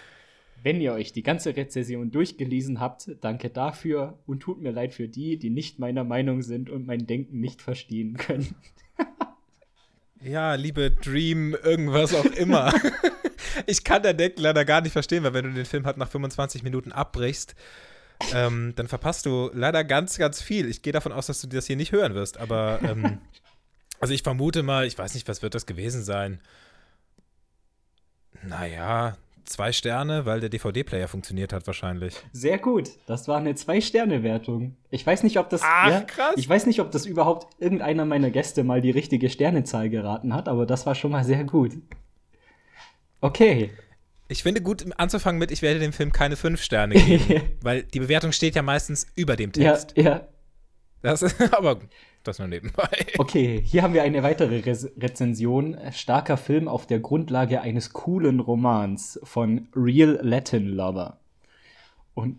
Wenn 0.62 0.80
ihr 0.80 0.93
euch 0.93 1.12
die 1.12 1.22
ganze 1.22 1.56
Rezession 1.56 2.10
durchgelesen 2.10 2.78
habt, 2.78 3.10
danke 3.20 3.51
dafür 3.51 4.18
und 4.26 4.40
tut 4.40 4.60
mir 4.60 4.70
leid 4.70 4.94
für 4.94 5.09
die, 5.09 5.36
die 5.39 5.51
nicht 5.51 5.78
meiner 5.78 6.05
Meinung 6.05 6.43
sind 6.43 6.70
und 6.70 6.86
mein 6.86 7.06
Denken 7.06 7.40
nicht 7.40 7.62
verstehen 7.62 8.16
können. 8.16 8.55
Ja, 10.24 10.55
liebe 10.55 10.93
Dream, 10.93 11.56
irgendwas 11.64 12.14
auch 12.14 12.24
immer. 12.24 12.72
ich 13.66 13.82
kann 13.82 14.05
der 14.05 14.14
Deck 14.14 14.39
leider 14.39 14.64
gar 14.64 14.80
nicht 14.80 14.93
verstehen, 14.93 15.24
weil 15.24 15.34
wenn 15.34 15.47
du 15.47 15.52
den 15.52 15.64
Film 15.64 15.84
halt 15.84 15.97
nach 15.97 16.09
25 16.09 16.62
Minuten 16.62 16.93
abbrichst, 16.93 17.56
ähm, 18.32 18.72
dann 18.76 18.86
verpasst 18.86 19.26
du 19.26 19.51
leider 19.52 19.82
ganz, 19.82 20.18
ganz 20.18 20.40
viel. 20.40 20.68
Ich 20.68 20.82
gehe 20.82 20.93
davon 20.93 21.10
aus, 21.10 21.26
dass 21.26 21.40
du 21.40 21.48
das 21.48 21.66
hier 21.66 21.74
nicht 21.74 21.90
hören 21.90 22.14
wirst, 22.14 22.39
aber 22.39 22.78
ähm, 22.84 23.18
also 24.01 24.14
ich 24.14 24.22
vermute 24.22 24.62
mal, 24.62 24.86
ich 24.86 24.97
weiß 24.97 25.14
nicht, 25.14 25.26
was 25.26 25.43
wird 25.43 25.56
das 25.56 25.66
gewesen 25.66 26.05
sein? 26.05 26.40
Naja, 28.44 29.16
zwei 29.44 29.73
Sterne, 29.73 30.27
weil 30.27 30.40
der 30.40 30.48
DVD-Player 30.48 31.09
funktioniert 31.09 31.52
hat 31.52 31.66
wahrscheinlich. 31.66 32.14
Sehr 32.32 32.59
gut. 32.59 32.90
Das 33.06 33.28
war 33.28 33.39
eine 33.39 33.55
Zwei-Sterne-Wertung. 33.55 34.77
Ich 34.90 35.06
weiß 35.06 35.23
nicht, 35.23 35.39
ob 35.39 35.48
das. 35.51 35.62
Ach, 35.64 36.06
krass. 36.06 36.35
Ich 36.36 36.48
weiß 36.48 36.66
nicht, 36.66 36.81
ob 36.81 36.90
das 36.90 37.06
überhaupt 37.06 37.60
irgendeiner 37.60 38.05
meiner 38.05 38.31
Gäste 38.31 38.64
mal 38.64 38.81
die 38.81 38.90
richtige 38.90 39.28
Sternezahl 39.31 39.90
geraten 39.90 40.35
hat, 40.35 40.48
aber 40.48 40.66
das 40.66 40.86
war 40.86 40.94
schon 40.94 41.10
mal 41.12 41.24
sehr 41.24 41.44
gut. 41.44 41.73
Okay. 43.20 43.70
Ich 44.28 44.43
finde 44.43 44.62
gut 44.62 44.85
anzufangen 44.98 45.39
mit, 45.39 45.51
ich 45.51 45.62
werde 45.62 45.78
dem 45.81 45.93
Film 45.93 46.10
keine 46.12 46.36
fünf 46.36 46.62
Sterne 46.62 46.94
geben, 46.94 47.43
weil 47.60 47.82
die 47.82 48.01
Bewertung 48.01 48.32
steht 48.32 48.55
ja 48.55 48.62
meistens 48.62 49.06
über 49.14 49.36
dem 49.36 49.52
Ja, 49.56 49.73
Text. 49.73 49.94
ja. 49.97 50.27
Das 51.02 51.23
ist 51.23 51.40
aber 51.55 51.81
das 52.22 52.38
nur 52.38 52.48
nebenbei. 52.48 52.88
Okay, 53.18 53.62
hier 53.64 53.82
haben 53.82 53.94
wir 53.94 54.02
eine 54.02 54.22
weitere 54.22 54.58
Res 54.60 54.90
Rezension. 54.98 55.76
Starker 55.92 56.36
Film 56.36 56.68
auf 56.68 56.86
der 56.86 57.00
Grundlage 57.00 57.60
eines 57.60 57.92
coolen 57.92 58.40
Romans 58.40 59.20
von 59.22 59.68
Real 59.76 60.18
Latin 60.22 60.66
Lover. 60.68 61.18
Und, 62.14 62.38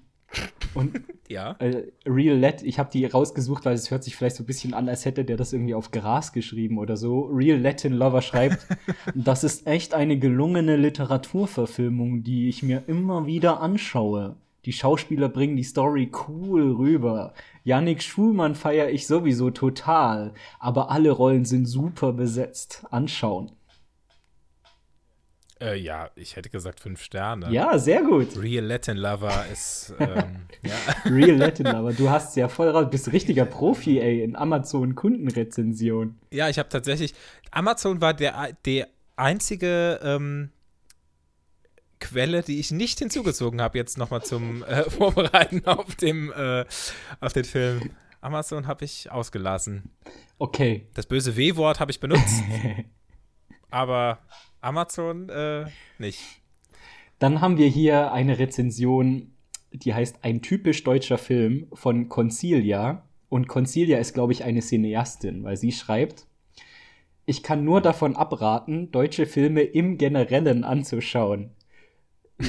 und 0.74 1.02
Ja. 1.30 1.56
äh, 1.60 1.84
Real 2.06 2.38
Lat, 2.38 2.62
ich 2.64 2.78
habe 2.80 2.90
die 2.92 3.06
rausgesucht, 3.06 3.66
weil 3.66 3.74
es 3.74 3.90
hört 3.90 4.04
sich 4.04 4.16
vielleicht 4.16 4.36
so 4.36 4.44
ein 4.44 4.46
bisschen 4.48 4.74
an, 4.74 4.88
als 4.90 5.06
hätte 5.06 5.26
der 5.26 5.38
das 5.38 5.54
irgendwie 5.54 5.74
auf 5.74 5.90
Gras 5.92 6.32
geschrieben 6.34 6.78
oder 6.78 6.96
so. 6.98 7.22
Real 7.26 7.60
Latin 7.60 7.94
Lover 7.94 8.22
schreibt, 8.22 8.68
das 9.16 9.44
ist 9.44 9.66
echt 9.66 9.94
eine 9.94 10.20
gelungene 10.20 10.76
Literaturverfilmung, 10.76 12.24
die 12.24 12.50
ich 12.50 12.62
mir 12.62 12.84
immer 12.88 13.26
wieder 13.26 13.62
anschaue. 13.62 14.36
Die 14.66 14.74
Schauspieler 14.74 15.28
bringen 15.28 15.58
die 15.58 15.64
Story 15.64 16.10
cool 16.28 16.72
rüber. 16.76 17.34
Yannick 17.64 18.02
Schulmann 18.02 18.56
feiere 18.56 18.90
ich 18.90 19.08
sowieso 19.08 19.50
total, 19.50 20.34
aber 20.60 20.90
alle 20.90 21.12
Rollen 21.12 21.46
sind 21.46 21.66
super 21.66 22.14
besetzt. 22.14 22.86
Anschauen. 22.90 23.52
Äh, 25.60 25.78
ja, 25.80 26.10
ich 26.16 26.36
hätte 26.36 26.50
gesagt 26.50 26.80
fünf 26.80 27.02
Sterne. 27.02 27.52
Ja, 27.52 27.78
sehr 27.78 28.04
gut. 28.04 28.38
Real 28.38 28.66
Latin 28.66 28.98
Lover 28.98 29.46
ist, 29.52 29.94
ähm, 30.00 30.48
ja. 30.64 31.12
Real 31.12 31.38
Latin 31.38 31.66
Lover, 31.66 31.94
du 31.94 32.10
hast 32.10 32.36
ja 32.36 32.50
voll 32.50 32.70
raus, 32.70 32.88
bist 32.90 33.12
richtiger 33.12 33.46
Profi, 33.46 34.00
ey, 34.00 34.24
in 34.24 34.36
Amazon 34.36 34.96
Kundenrezension. 34.96 36.20
ja, 36.32 36.50
ich 36.50 36.60
habe 36.60 36.70
tatsächlich, 36.70 37.14
Amazon 37.52 38.02
war 38.02 38.14
der, 38.14 38.54
der 38.66 38.88
einzige 39.16 40.00
ähm, 40.04 40.50
Quelle, 42.04 42.44
die 42.44 42.60
ich 42.60 42.72
nicht 42.72 43.00
hinzugezogen 43.00 43.62
habe, 43.62 43.78
jetzt 43.78 43.98
nochmal 43.98 44.24
zum 44.24 44.64
äh, 44.64 44.84
Vorbereiten 44.90 45.66
auf, 45.66 45.96
dem, 45.96 46.34
äh, 46.34 46.66
auf 47.22 47.32
den 47.32 47.46
Film. 47.46 47.92
Amazon 48.20 48.68
habe 48.68 48.84
ich 48.84 49.10
ausgelassen. 49.10 49.90
Okay. 50.38 50.88
Das 50.94 51.06
böse 51.06 51.38
W-Wort 51.38 51.80
habe 51.80 51.92
ich 51.92 52.02
benutzt, 52.02 52.44
aber 53.70 54.20
Amazon 54.60 55.30
äh, 55.30 55.66
nicht. 55.98 56.20
Dann 57.20 57.40
haben 57.40 57.58
wir 57.58 57.68
hier 57.68 58.12
eine 58.12 58.38
Rezension, 58.38 59.32
die 59.72 59.94
heißt 59.94 60.24
Ein 60.24 60.42
typisch 60.42 60.84
deutscher 60.84 61.18
Film 61.18 61.68
von 61.74 62.10
Concilia. 62.10 63.08
Und 63.30 63.48
Concilia 63.48 63.98
ist, 63.98 64.14
glaube 64.14 64.34
ich, 64.34 64.44
eine 64.44 64.62
Cineastin, 64.62 65.44
weil 65.44 65.56
sie 65.56 65.72
schreibt, 65.72 66.28
ich 67.26 67.44
kann 67.44 67.64
nur 67.64 67.80
davon 67.80 68.18
abraten, 68.18 68.92
deutsche 68.92 69.26
Filme 69.26 69.62
im 69.62 69.98
Generellen 69.98 70.66
anzuschauen. 70.66 71.52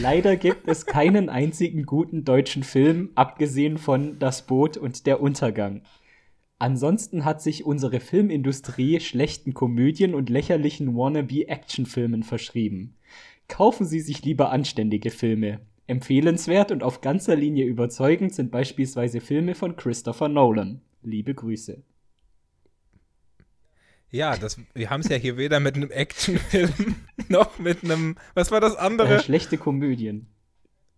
Leider 0.01 0.37
gibt 0.37 0.69
es 0.69 0.87
keinen 0.87 1.29
einzigen 1.29 1.87
guten 1.87 2.25
deutschen 2.25 2.63
Film, 2.63 3.11
abgesehen 3.15 3.79
von 3.79 4.19
Das 4.19 4.47
Boot 4.47 4.77
und 4.77 5.07
Der 5.07 5.21
Untergang. 5.21 5.83
Ansonsten 6.59 7.25
hat 7.25 7.41
sich 7.41 7.65
unsere 7.65 8.01
Filmindustrie 8.01 9.01
schlechten 9.01 9.55
Komödien 9.55 10.15
und 10.15 10.31
lächerlichen 10.31 10.97
Wannabe-Actionfilmen 10.97 12.23
verschrieben. 12.23 12.97
Kaufen 13.49 13.87
Sie 13.87 14.01
sich 14.01 14.25
lieber 14.25 14.51
anständige 14.51 15.11
Filme. 15.11 15.61
Empfehlenswert 15.87 16.73
und 16.73 16.83
auf 16.83 17.01
ganzer 17.01 17.37
Linie 17.37 17.67
überzeugend 17.67 18.35
sind 18.35 18.51
beispielsweise 18.51 19.21
Filme 19.21 19.55
von 19.55 19.77
Christopher 19.77 20.29
Nolan. 20.29 20.81
Liebe 21.03 21.35
Grüße. 21.35 21.83
Ja, 24.15 24.37
das, 24.37 24.59
wir 24.75 24.91
haben 24.91 25.01
es 25.01 25.09
ja 25.09 25.17
hier 25.17 25.37
weder 25.37 25.59
mit 25.59 25.75
einem 25.75 25.91
Actionfilm 25.91 26.95
noch 27.29 27.59
mit 27.59 27.83
einem, 27.83 28.17
was 28.35 28.51
war 28.53 28.61
das 28.61 28.75
Äh, 28.75 28.79
andere? 28.79 29.21
schlechte 29.21 29.59
Komödien. 29.59 30.29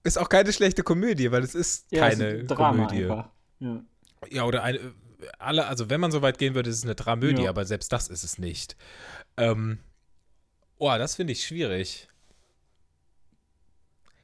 Ist 0.05 0.19
auch 0.19 0.29
keine 0.29 0.53
schlechte 0.53 0.83
Komödie, 0.83 1.33
weil 1.33 1.43
es 1.43 1.55
ist 1.55 1.87
Ja, 1.91 2.09
es 2.09 2.19
keine 2.19 2.31
ist 2.33 2.41
ein 2.51 2.57
Drama 2.57 2.87
Komödie. 2.87 3.05
einfach. 3.05 3.31
Ja. 3.61 3.83
Ja, 4.31 4.45
oder 4.45 4.63
eine, 4.63 4.81
alle, 5.39 5.67
also 5.67 5.89
wenn 5.89 5.99
man 6.01 6.11
so 6.13 6.21
weit 6.21 6.37
gehen 6.39 6.55
würde, 6.55 6.69
ist 6.69 6.77
es 6.77 6.85
eine 6.85 6.95
Dramödie, 6.95 7.45
Ja. 7.45 7.49
aber 7.51 7.65
selbst 7.65 7.91
das 7.93 8.09
ist 8.09 8.23
es 8.23 8.39
nicht. 8.39 8.77
Ähm, 9.39 9.79
oh, 10.79 10.95
das 10.99 11.15
finde 11.17 11.33
ich 11.33 11.45
schwierig. 11.47 12.09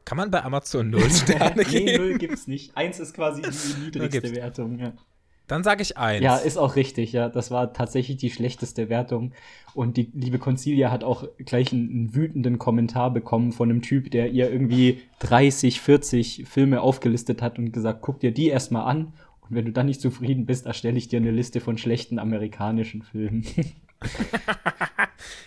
Kann 0.04 0.18
man 0.18 0.30
bei 0.30 0.42
Amazon 0.42 0.90
null 0.90 1.10
Sterne 1.10 1.62
nee, 1.62 1.64
geben? 1.64 2.04
null 2.08 2.18
gibt's 2.18 2.46
nicht. 2.46 2.76
Eins 2.76 3.00
ist 3.00 3.14
quasi 3.14 3.40
die 3.40 3.80
niedrigste. 3.84 4.34
Wertung. 4.34 4.78
Ja. 4.78 4.92
Dann 5.46 5.64
sage 5.64 5.82
ich 5.82 5.98
eins. 5.98 6.22
Ja, 6.22 6.36
ist 6.36 6.56
auch 6.56 6.76
richtig, 6.76 7.12
ja. 7.12 7.28
Das 7.28 7.50
war 7.50 7.72
tatsächlich 7.72 8.16
die 8.16 8.30
schlechteste 8.30 8.88
Wertung. 8.88 9.32
Und 9.74 9.96
die 9.96 10.10
liebe 10.14 10.38
Concilia 10.38 10.90
hat 10.90 11.04
auch 11.04 11.24
gleich 11.38 11.72
einen, 11.72 11.90
einen 11.90 12.14
wütenden 12.14 12.58
Kommentar 12.58 13.12
bekommen 13.12 13.52
von 13.52 13.70
einem 13.70 13.82
Typ, 13.82 14.10
der 14.10 14.30
ihr 14.30 14.50
irgendwie 14.50 15.02
30, 15.20 15.80
40 15.80 16.44
Filme 16.48 16.80
aufgelistet 16.80 17.42
hat 17.42 17.58
und 17.58 17.72
gesagt, 17.72 18.00
guck 18.02 18.20
dir 18.20 18.32
die 18.32 18.48
erstmal 18.48 18.84
an 18.84 19.12
und 19.52 19.56
wenn 19.56 19.64
du 19.66 19.72
dann 19.72 19.86
nicht 19.86 20.00
zufrieden 20.00 20.46
bist, 20.46 20.66
erstelle 20.66 20.96
ich 20.96 21.08
dir 21.08 21.18
eine 21.18 21.30
Liste 21.30 21.60
von 21.60 21.76
schlechten 21.76 22.18
amerikanischen 22.18 23.02
Filmen. 23.02 23.44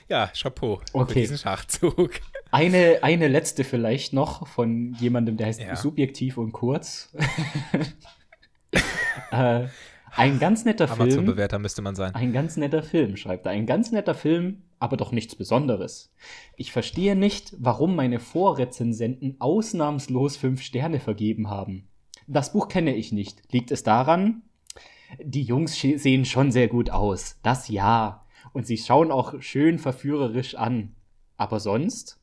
ja, 0.08 0.28
Chapeau 0.28 0.80
okay. 0.94 1.14
für 1.14 1.20
diesen 1.22 1.38
Schachzug. 1.38 2.12
Eine, 2.52 3.00
eine 3.02 3.28
letzte 3.28 3.66
vielleicht 3.66 4.14
noch 4.14 4.48
von 4.48 4.94
jemandem, 4.94 5.36
der 5.36 5.48
heißt 5.48 5.60
ja. 5.60 5.76
Subjektiv 5.76 6.38
und 6.38 6.54
Kurz. 6.54 7.14
äh, 9.32 9.68
ein 10.16 10.40
ganz 10.40 10.64
netter 10.64 10.88
Film. 10.88 11.02
Amazon-Bewerter 11.02 11.60
müsste 11.60 11.82
man 11.82 11.96
sein. 11.96 12.16
Ein 12.16 12.32
ganz 12.32 12.56
netter 12.56 12.84
Film, 12.84 13.18
schreibt 13.18 13.46
er. 13.46 13.52
Ein 13.52 13.66
ganz 13.66 13.92
netter 13.92 14.16
Film, 14.16 14.64
aber 14.80 14.96
doch 14.96 15.12
nichts 15.12 15.36
Besonderes. 15.36 16.14
Ich 16.56 16.72
verstehe 16.72 17.16
nicht, 17.16 17.54
warum 17.60 17.96
meine 17.96 18.20
Vorrezensenten 18.20 19.36
ausnahmslos 19.40 20.38
fünf 20.38 20.62
Sterne 20.62 21.00
vergeben 21.00 21.50
haben. 21.50 21.90
Das 22.28 22.54
Buch 22.54 22.70
kenne 22.70 22.96
ich 22.96 23.12
nicht. 23.12 23.52
Liegt 23.52 23.72
es 23.72 23.84
daran? 23.84 24.44
Die 25.22 25.44
Jungs 25.44 25.80
sehen 25.80 26.26
schon 26.26 26.52
sehr 26.52 26.68
gut 26.68 26.90
aus. 26.90 27.40
Das 27.44 27.68
ja. 27.68 28.26
Und 28.54 28.66
sie 28.66 28.78
schauen 28.78 29.12
auch 29.12 29.42
schön 29.42 29.80
verführerisch 29.80 30.56
an. 30.56 30.96
Aber 31.36 31.60
sonst? 31.60 32.22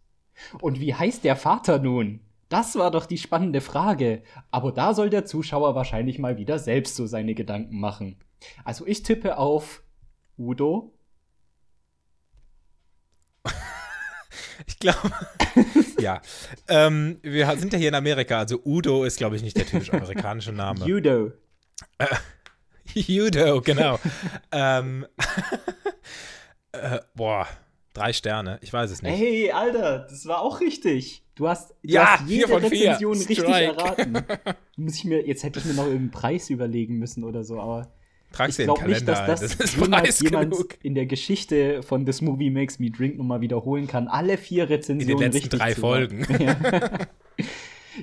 Und 0.60 0.80
wie 0.80 0.94
heißt 0.94 1.24
der 1.24 1.36
Vater 1.36 1.78
nun? 1.78 2.20
Das 2.52 2.76
war 2.76 2.90
doch 2.90 3.06
die 3.06 3.16
spannende 3.16 3.62
Frage. 3.62 4.22
Aber 4.50 4.72
da 4.72 4.92
soll 4.92 5.08
der 5.08 5.24
Zuschauer 5.24 5.74
wahrscheinlich 5.74 6.18
mal 6.18 6.36
wieder 6.36 6.58
selbst 6.58 6.96
so 6.96 7.06
seine 7.06 7.34
Gedanken 7.34 7.80
machen. 7.80 8.18
Also 8.62 8.86
ich 8.86 9.02
tippe 9.02 9.38
auf 9.38 9.82
Udo. 10.36 10.92
Ich 14.66 14.78
glaube, 14.78 15.10
ja. 15.98 16.20
Ähm, 16.68 17.18
wir 17.22 17.56
sind 17.56 17.72
ja 17.72 17.78
hier 17.80 17.88
in 17.88 17.96
Amerika, 17.96 18.38
also 18.38 18.60
Udo 18.64 19.02
ist, 19.02 19.16
glaube 19.16 19.34
ich, 19.34 19.42
nicht 19.42 19.56
der 19.56 19.66
typisch 19.66 19.92
amerikanische 19.92 20.52
Name. 20.52 20.84
Judo. 20.84 21.32
Äh, 21.98 22.06
Judo, 22.94 23.60
genau. 23.60 23.98
ähm, 24.52 25.04
äh, 26.72 27.00
boah, 27.14 27.48
drei 27.94 28.12
Sterne, 28.12 28.58
ich 28.62 28.72
weiß 28.72 28.90
es 28.90 29.02
nicht. 29.02 29.16
Hey, 29.16 29.50
Alter, 29.50 30.06
das 30.08 30.26
war 30.26 30.40
auch 30.40 30.60
richtig. 30.60 31.22
Du 31.34 31.48
hast, 31.48 31.70
du 31.70 31.76
ja, 31.82 32.18
hast 32.18 32.28
jede 32.28 32.48
Rezension 32.62 33.16
richtig 33.16 33.38
Strike. 33.38 33.76
erraten. 33.76 34.18
Muss 34.76 34.96
ich 34.96 35.04
mir, 35.04 35.26
jetzt 35.26 35.42
hätte 35.44 35.58
ich 35.58 35.64
mir 35.64 35.74
noch 35.74 35.84
irgendeinen 35.84 36.10
Preis 36.10 36.50
überlegen 36.50 36.98
müssen 36.98 37.24
oder 37.24 37.44
so, 37.44 37.60
aber 37.60 37.92
Trag's 38.32 38.58
ich 38.58 38.66
in 38.66 38.74
glaube 38.74 38.88
nicht, 38.88 39.06
dass 39.06 39.26
das, 39.26 39.40
das 39.40 39.54
ist 39.54 39.76
jemals 39.76 40.20
jemand 40.20 40.52
genug. 40.52 40.78
in 40.82 40.94
der 40.94 41.06
Geschichte 41.06 41.82
von 41.82 42.04
This 42.04 42.20
Movie 42.20 42.50
Makes 42.50 42.78
Me 42.78 42.90
Drink 42.90 43.16
nochmal 43.16 43.40
wiederholen 43.40 43.86
kann. 43.86 44.08
Alle 44.08 44.38
vier 44.38 44.64
In 44.64 44.68
Rezensionen 44.70 45.18
den 45.18 45.32
letzten 45.32 45.42
richtig 45.42 45.60
drei 45.60 45.74
Folgen. 45.74 46.26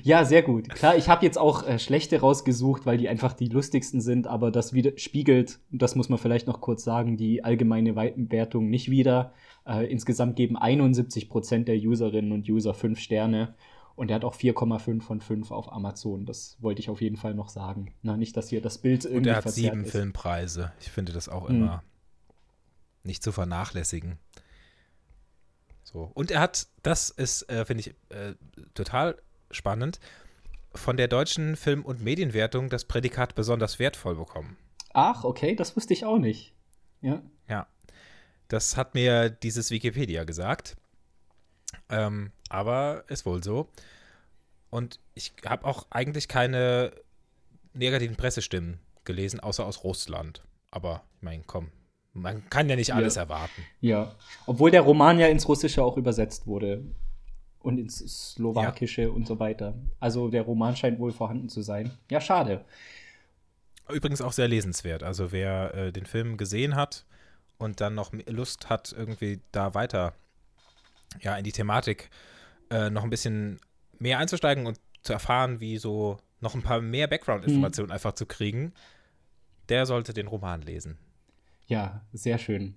Ja, 0.02 0.24
sehr 0.24 0.42
gut. 0.42 0.68
Klar, 0.68 0.96
ich 0.96 1.08
habe 1.08 1.24
jetzt 1.24 1.36
auch 1.38 1.66
äh, 1.66 1.78
schlechte 1.78 2.20
rausgesucht, 2.20 2.86
weil 2.86 2.96
die 2.96 3.08
einfach 3.08 3.32
die 3.32 3.48
lustigsten 3.48 4.00
sind, 4.00 4.26
aber 4.26 4.50
das 4.50 4.72
wieder 4.72 4.92
spiegelt, 4.96 5.58
das 5.70 5.96
muss 5.96 6.08
man 6.08 6.18
vielleicht 6.18 6.46
noch 6.46 6.60
kurz 6.60 6.84
sagen, 6.84 7.16
die 7.16 7.42
allgemeine 7.42 7.96
Weitenwertung 7.96 8.70
nicht 8.70 8.90
wieder. 8.90 9.32
Äh, 9.66 9.86
insgesamt 9.90 10.36
geben 10.36 10.56
71 10.56 11.28
Prozent 11.28 11.68
der 11.68 11.76
Userinnen 11.76 12.32
und 12.32 12.48
User 12.48 12.74
fünf 12.74 12.98
Sterne 12.98 13.54
und 13.96 14.10
er 14.10 14.16
hat 14.16 14.24
auch 14.24 14.34
4,5 14.34 15.02
von 15.02 15.20
5 15.20 15.50
auf 15.50 15.70
Amazon. 15.72 16.24
Das 16.26 16.56
wollte 16.60 16.80
ich 16.80 16.88
auf 16.88 17.00
jeden 17.02 17.16
Fall 17.16 17.34
noch 17.34 17.48
sagen. 17.50 17.92
Na, 18.02 18.16
nicht, 18.16 18.36
dass 18.36 18.48
hier 18.48 18.62
das 18.62 18.78
Bild 18.78 19.04
irgendwie 19.04 19.18
Und 19.18 19.26
er 19.26 19.36
hat 19.36 19.50
sieben 19.50 19.84
ist. 19.84 19.90
Filmpreise. 19.92 20.72
Ich 20.80 20.90
finde 20.90 21.12
das 21.12 21.28
auch 21.28 21.48
Mhm. 21.48 21.54
immer 21.56 21.82
nicht 23.02 23.22
zu 23.22 23.32
vernachlässigen. 23.32 24.18
So. 25.82 26.10
Und 26.14 26.30
er 26.30 26.40
hat, 26.40 26.66
das 26.82 27.10
ist, 27.10 27.48
äh, 27.50 27.64
finde 27.64 27.80
ich, 27.80 27.88
äh, 28.10 28.34
total 28.74 29.16
spannend, 29.50 29.98
von 30.74 30.96
der 30.96 31.08
deutschen 31.08 31.56
Film- 31.56 31.84
und 31.84 32.00
Medienwertung 32.02 32.68
das 32.68 32.84
Prädikat 32.84 33.34
besonders 33.34 33.78
wertvoll 33.78 34.14
bekommen. 34.14 34.56
Ach, 34.92 35.24
okay, 35.24 35.56
das 35.56 35.76
wusste 35.76 35.92
ich 35.94 36.04
auch 36.04 36.18
nicht. 36.18 36.54
Ja. 37.00 37.22
Ja. 37.48 37.66
Das 38.50 38.76
hat 38.76 38.94
mir 38.94 39.30
dieses 39.30 39.70
Wikipedia 39.70 40.24
gesagt. 40.24 40.76
Ähm, 41.88 42.32
aber 42.48 43.04
ist 43.06 43.24
wohl 43.24 43.42
so. 43.44 43.68
Und 44.70 44.98
ich 45.14 45.32
habe 45.46 45.64
auch 45.66 45.86
eigentlich 45.90 46.26
keine 46.26 46.92
negativen 47.72 48.16
Pressestimmen 48.16 48.80
gelesen, 49.04 49.38
außer 49.40 49.64
aus 49.64 49.84
Russland. 49.84 50.42
Aber, 50.72 51.04
ich 51.16 51.22
meine, 51.22 51.44
komm, 51.46 51.70
man 52.12 52.50
kann 52.50 52.68
ja 52.68 52.74
nicht 52.74 52.92
alles 52.92 53.14
Ja. 53.14 53.22
erwarten. 53.22 53.62
Ja. 53.80 54.16
Obwohl 54.46 54.72
der 54.72 54.80
Roman 54.82 55.20
ja 55.20 55.28
ins 55.28 55.48
Russische 55.48 55.82
auch 55.84 55.96
übersetzt 55.96 56.46
wurde. 56.46 56.84
Und 57.60 57.78
ins 57.78 57.98
Slowakische 58.32 59.12
und 59.12 59.26
so 59.28 59.38
weiter. 59.38 59.74
Also 60.00 60.28
der 60.28 60.42
Roman 60.42 60.74
scheint 60.76 60.98
wohl 60.98 61.12
vorhanden 61.12 61.48
zu 61.50 61.60
sein. 61.62 61.90
Ja, 62.10 62.20
schade. 62.20 62.64
Übrigens 63.88 64.22
auch 64.22 64.32
sehr 64.32 64.48
lesenswert. 64.48 65.02
Also 65.02 65.30
wer 65.30 65.74
äh, 65.74 65.92
den 65.92 66.06
Film 66.06 66.36
gesehen 66.38 66.74
hat 66.74 67.04
und 67.60 67.80
dann 67.80 67.94
noch 67.94 68.12
Lust 68.26 68.70
hat, 68.70 68.92
irgendwie 68.96 69.40
da 69.52 69.74
weiter 69.74 70.14
ja, 71.20 71.36
in 71.36 71.44
die 71.44 71.52
Thematik 71.52 72.10
äh, 72.70 72.88
noch 72.88 73.04
ein 73.04 73.10
bisschen 73.10 73.60
mehr 73.98 74.18
einzusteigen 74.18 74.66
und 74.66 74.80
zu 75.02 75.12
erfahren, 75.12 75.60
wie 75.60 75.76
so 75.76 76.18
noch 76.40 76.54
ein 76.54 76.62
paar 76.62 76.80
mehr 76.80 77.06
Background-Informationen 77.06 77.92
einfach 77.92 78.14
zu 78.14 78.24
kriegen, 78.24 78.72
der 79.68 79.84
sollte 79.84 80.14
den 80.14 80.26
Roman 80.26 80.62
lesen. 80.62 80.98
Ja, 81.66 82.04
sehr 82.12 82.38
schön. 82.38 82.76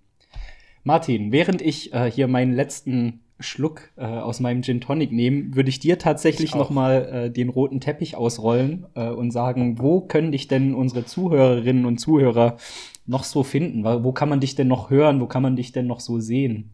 Martin, 0.84 1.32
während 1.32 1.62
ich 1.62 1.94
äh, 1.94 2.12
hier 2.12 2.28
meinen 2.28 2.54
letzten 2.54 3.23
Schluck 3.40 3.90
äh, 3.96 4.06
aus 4.06 4.40
meinem 4.40 4.62
Gin 4.62 4.82
Tonic 4.82 5.12
nehme, 5.12 5.56
würde 5.56 5.70
ich 5.70 5.80
dir 5.80 5.98
tatsächlich 5.98 6.52
Ich 6.52 6.56
noch 6.56 6.70
mal 6.70 7.06
äh, 7.06 7.32
den 7.32 7.50
roten 7.50 7.80
Teppich 7.80 8.16
ausrollen 8.16 8.86
äh, 8.96 9.10
und 9.10 9.32
sagen, 9.32 9.80
wo 9.80 10.02
können 10.02 10.32
dich 10.32 10.48
denn 10.48 10.74
unsere 10.74 11.06
Zuhörerinnen 11.06 11.86
und 11.86 11.98
Zuhörer 11.98 12.58
noch 13.06 13.24
so 13.24 13.44
finden? 13.44 13.84
Wo 13.84 14.14
kann 14.14 14.30
man 14.30 14.40
dich 14.40 14.56
denn 14.56 14.68
noch 14.68 14.90
hören? 14.90 15.20
Wo 15.20 15.28
kann 15.28 15.44
man 15.44 15.56
dich 15.56 15.72
denn 15.72 15.88
noch 15.88 16.00
so 16.00 16.20
sehen? 16.20 16.72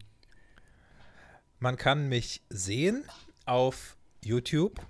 Man 1.58 1.76
kann 1.76 2.08
mich 2.08 2.42
sehen 2.48 3.04
auf 3.46 3.96
YouTube 4.24 4.80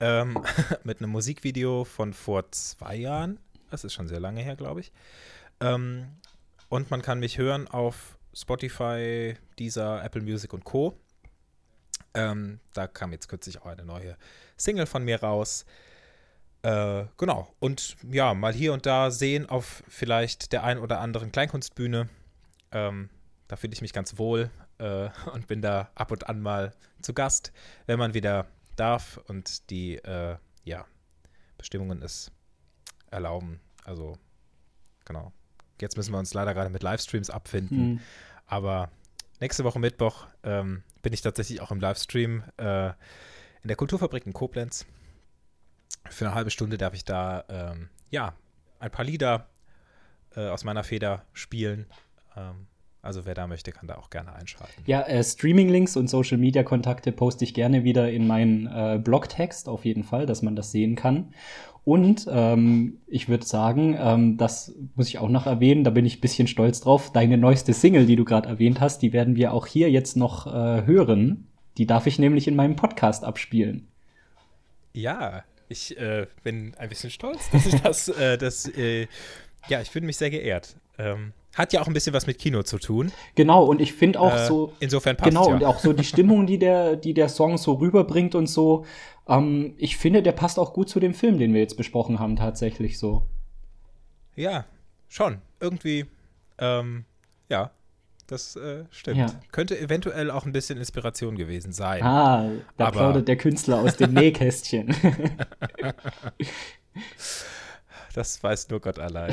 ähm, 0.00 0.38
mit 0.84 1.00
einem 1.00 1.10
Musikvideo 1.10 1.84
von 1.84 2.12
vor 2.12 2.50
zwei 2.50 2.96
Jahren. 2.96 3.38
Das 3.70 3.84
ist 3.84 3.94
schon 3.94 4.08
sehr 4.08 4.20
lange 4.20 4.42
her, 4.42 4.56
glaube 4.56 4.80
ich. 4.80 4.92
Ähm, 5.60 6.06
und 6.68 6.90
man 6.90 7.02
kann 7.02 7.20
mich 7.20 7.38
hören 7.38 7.68
auf 7.68 8.18
Spotify, 8.34 9.34
Deezer, 9.58 10.02
Apple 10.02 10.22
Music 10.22 10.52
und 10.52 10.64
Co. 10.64 10.98
Ähm, 12.14 12.60
da 12.74 12.86
kam 12.86 13.12
jetzt 13.12 13.28
kürzlich 13.28 13.60
auch 13.60 13.66
eine 13.66 13.84
neue 13.84 14.16
Single 14.56 14.86
von 14.86 15.04
mir 15.04 15.20
raus. 15.20 15.64
Äh, 16.62 17.04
genau. 17.16 17.52
Und 17.58 17.96
ja, 18.10 18.34
mal 18.34 18.52
hier 18.52 18.72
und 18.72 18.86
da 18.86 19.10
sehen 19.10 19.48
auf 19.48 19.82
vielleicht 19.88 20.52
der 20.52 20.64
ein 20.64 20.78
oder 20.78 21.00
anderen 21.00 21.32
Kleinkunstbühne. 21.32 22.08
Ähm, 22.70 23.10
da 23.48 23.56
fühle 23.56 23.72
ich 23.72 23.82
mich 23.82 23.92
ganz 23.92 24.18
wohl 24.18 24.50
äh, 24.78 25.08
und 25.32 25.46
bin 25.46 25.62
da 25.62 25.90
ab 25.94 26.10
und 26.10 26.28
an 26.28 26.40
mal 26.40 26.72
zu 27.00 27.14
Gast, 27.14 27.52
wenn 27.86 27.98
man 27.98 28.14
wieder 28.14 28.46
darf 28.76 29.18
und 29.28 29.70
die 29.70 29.96
äh, 29.96 30.36
ja, 30.64 30.86
Bestimmungen 31.58 32.02
es 32.02 32.30
erlauben. 33.10 33.60
Also, 33.84 34.16
genau. 35.04 35.32
Jetzt 35.82 35.96
müssen 35.96 36.12
wir 36.12 36.18
uns 36.18 36.32
leider 36.32 36.54
gerade 36.54 36.70
mit 36.70 36.82
Livestreams 36.82 37.28
abfinden. 37.28 37.78
Hm. 37.78 38.00
Aber 38.46 38.90
nächste 39.40 39.64
Woche 39.64 39.78
Mittwoch 39.78 40.26
ähm, 40.44 40.82
bin 41.02 41.12
ich 41.12 41.20
tatsächlich 41.20 41.60
auch 41.60 41.70
im 41.70 41.80
Livestream 41.80 42.44
äh, 42.56 42.88
in 42.88 43.68
der 43.68 43.76
Kulturfabrik 43.76 44.24
in 44.24 44.32
Koblenz. 44.32 44.86
Für 46.08 46.26
eine 46.26 46.34
halbe 46.34 46.50
Stunde 46.50 46.78
darf 46.78 46.94
ich 46.94 47.04
da 47.04 47.44
ähm, 47.48 47.88
ja 48.10 48.34
ein 48.78 48.90
paar 48.90 49.04
Lieder 49.04 49.48
äh, 50.36 50.48
aus 50.48 50.64
meiner 50.64 50.84
Feder 50.84 51.24
spielen. 51.32 51.86
Ähm, 52.36 52.66
also 53.02 53.26
wer 53.26 53.34
da 53.34 53.48
möchte, 53.48 53.72
kann 53.72 53.88
da 53.88 53.96
auch 53.96 54.10
gerne 54.10 54.32
einschalten. 54.32 54.82
Ja, 54.86 55.02
äh, 55.02 55.24
Streaming-Links 55.24 55.96
und 55.96 56.08
Social-Media-Kontakte 56.08 57.10
poste 57.10 57.44
ich 57.44 57.52
gerne 57.52 57.82
wieder 57.82 58.12
in 58.12 58.28
meinen 58.28 58.68
äh, 58.68 59.00
Blogtext, 59.02 59.68
auf 59.68 59.84
jeden 59.84 60.04
Fall, 60.04 60.24
dass 60.24 60.42
man 60.42 60.54
das 60.54 60.70
sehen 60.70 60.94
kann. 60.94 61.34
Und 61.84 62.28
ähm, 62.30 62.98
ich 63.08 63.28
würde 63.28 63.44
sagen, 63.44 63.96
ähm, 63.98 64.36
das 64.36 64.74
muss 64.94 65.08
ich 65.08 65.18
auch 65.18 65.28
noch 65.28 65.46
erwähnen, 65.46 65.82
da 65.82 65.90
bin 65.90 66.06
ich 66.06 66.18
ein 66.18 66.20
bisschen 66.20 66.46
stolz 66.46 66.80
drauf. 66.80 67.12
Deine 67.12 67.38
neueste 67.38 67.72
Single, 67.72 68.06
die 68.06 68.14
du 68.14 68.24
gerade 68.24 68.48
erwähnt 68.48 68.80
hast, 68.80 69.02
die 69.02 69.12
werden 69.12 69.34
wir 69.34 69.52
auch 69.52 69.66
hier 69.66 69.90
jetzt 69.90 70.16
noch 70.16 70.46
äh, 70.46 70.86
hören. 70.86 71.48
Die 71.78 71.86
darf 71.86 72.06
ich 72.06 72.18
nämlich 72.18 72.46
in 72.46 72.54
meinem 72.54 72.76
Podcast 72.76 73.24
abspielen. 73.24 73.88
Ja, 74.92 75.42
ich 75.68 75.98
äh, 75.98 76.26
bin 76.44 76.74
ein 76.78 76.88
bisschen 76.88 77.10
stolz, 77.10 77.50
dass 77.50 77.66
ich 77.66 77.80
das, 77.80 78.08
äh, 78.08 78.38
das 78.38 78.68
äh, 78.68 79.08
ja, 79.68 79.80
ich 79.80 79.90
fühle 79.90 80.06
mich 80.06 80.18
sehr 80.18 80.30
geehrt. 80.30 80.76
Ähm, 80.98 81.32
hat 81.54 81.72
ja 81.72 81.80
auch 81.82 81.86
ein 81.86 81.92
bisschen 81.92 82.14
was 82.14 82.26
mit 82.26 82.38
Kino 82.38 82.62
zu 82.62 82.78
tun. 82.78 83.12
Genau, 83.34 83.64
und 83.64 83.80
ich 83.80 83.92
finde 83.92 84.20
auch 84.20 84.34
Äh, 84.34 84.46
so. 84.46 84.72
insofern 84.80 85.16
passt 85.16 85.28
Genau, 85.30 85.48
ja. 85.48 85.54
und 85.56 85.64
auch 85.64 85.78
so 85.78 85.92
die 85.92 86.04
Stimmung, 86.04 86.46
die 86.46 86.58
der, 86.58 86.96
die 86.96 87.14
der 87.14 87.28
Song 87.28 87.58
so 87.58 87.74
rüberbringt 87.74 88.34
und 88.34 88.46
so. 88.46 88.84
Ähm, 89.28 89.74
ich 89.76 89.96
finde, 89.96 90.22
der 90.22 90.32
passt 90.32 90.58
auch 90.58 90.72
gut 90.72 90.88
zu 90.88 90.98
dem 91.00 91.14
Film, 91.14 91.38
den 91.38 91.52
wir 91.52 91.60
jetzt 91.60 91.76
besprochen 91.76 92.18
haben, 92.18 92.36
tatsächlich 92.36 92.98
so. 92.98 93.26
Ja, 94.34 94.64
schon. 95.08 95.38
Irgendwie, 95.60 96.06
ähm, 96.58 97.04
ja, 97.50 97.70
das 98.28 98.56
äh, 98.56 98.84
stimmt. 98.90 99.18
Ja. 99.18 99.26
Könnte 99.52 99.78
eventuell 99.78 100.30
auch 100.30 100.46
ein 100.46 100.52
bisschen 100.52 100.78
Inspiration 100.78 101.36
gewesen 101.36 101.72
sein. 101.72 102.02
Ah, 102.02 102.50
da 102.78 102.90
plaudert 102.90 103.28
der 103.28 103.36
Künstler 103.36 103.80
aus 103.82 103.96
dem 103.98 104.14
Nähkästchen. 104.14 104.94
das 108.12 108.42
weiß 108.42 108.68
nur 108.70 108.80
Gott 108.80 108.98
allein. 108.98 109.32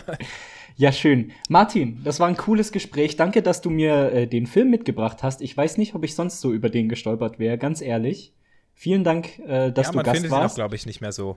ja, 0.76 0.92
schön. 0.92 1.32
Martin, 1.48 2.00
das 2.04 2.20
war 2.20 2.28
ein 2.28 2.36
cooles 2.36 2.72
Gespräch. 2.72 3.16
Danke, 3.16 3.42
dass 3.42 3.60
du 3.60 3.70
mir 3.70 4.12
äh, 4.12 4.26
den 4.26 4.46
Film 4.46 4.70
mitgebracht 4.70 5.22
hast. 5.22 5.40
Ich 5.40 5.56
weiß 5.56 5.78
nicht, 5.78 5.94
ob 5.94 6.04
ich 6.04 6.14
sonst 6.14 6.40
so 6.40 6.52
über 6.52 6.70
den 6.70 6.88
gestolpert 6.88 7.38
wäre, 7.38 7.58
ganz 7.58 7.80
ehrlich. 7.80 8.32
Vielen 8.74 9.04
Dank, 9.04 9.38
äh, 9.40 9.70
dass 9.72 9.86
ja, 9.86 9.92
du 9.92 9.96
man 9.96 10.04
Gast 10.04 10.16
findet 10.16 10.30
warst. 10.30 10.42
ihn 10.42 10.50
auch, 10.52 10.54
glaube 10.54 10.76
ich, 10.76 10.86
nicht 10.86 11.00
mehr 11.00 11.12
so. 11.12 11.36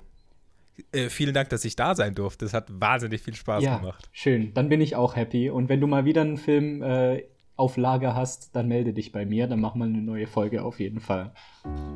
Äh, 0.91 1.09
vielen 1.09 1.33
Dank, 1.33 1.49
dass 1.49 1.65
ich 1.65 1.75
da 1.75 1.95
sein 1.95 2.15
durfte. 2.15 2.45
Es 2.45 2.53
hat 2.53 2.67
wahnsinnig 2.69 3.21
viel 3.21 3.35
Spaß 3.35 3.63
ja, 3.63 3.77
gemacht. 3.77 4.09
Schön, 4.11 4.53
dann 4.53 4.69
bin 4.69 4.81
ich 4.81 4.95
auch 4.95 5.15
happy. 5.15 5.49
Und 5.49 5.69
wenn 5.69 5.79
du 5.79 5.87
mal 5.87 6.05
wieder 6.05 6.21
einen 6.21 6.37
Film 6.37 6.81
äh, 6.81 7.23
auf 7.55 7.77
Lager 7.77 8.15
hast, 8.15 8.55
dann 8.55 8.67
melde 8.67 8.93
dich 8.93 9.11
bei 9.11 9.25
mir. 9.25 9.47
Dann 9.47 9.59
machen 9.59 9.79
wir 9.79 9.85
eine 9.85 10.01
neue 10.01 10.25
Folge 10.25 10.63
auf 10.63 10.79
jeden 10.79 10.99
Fall. 10.99 11.33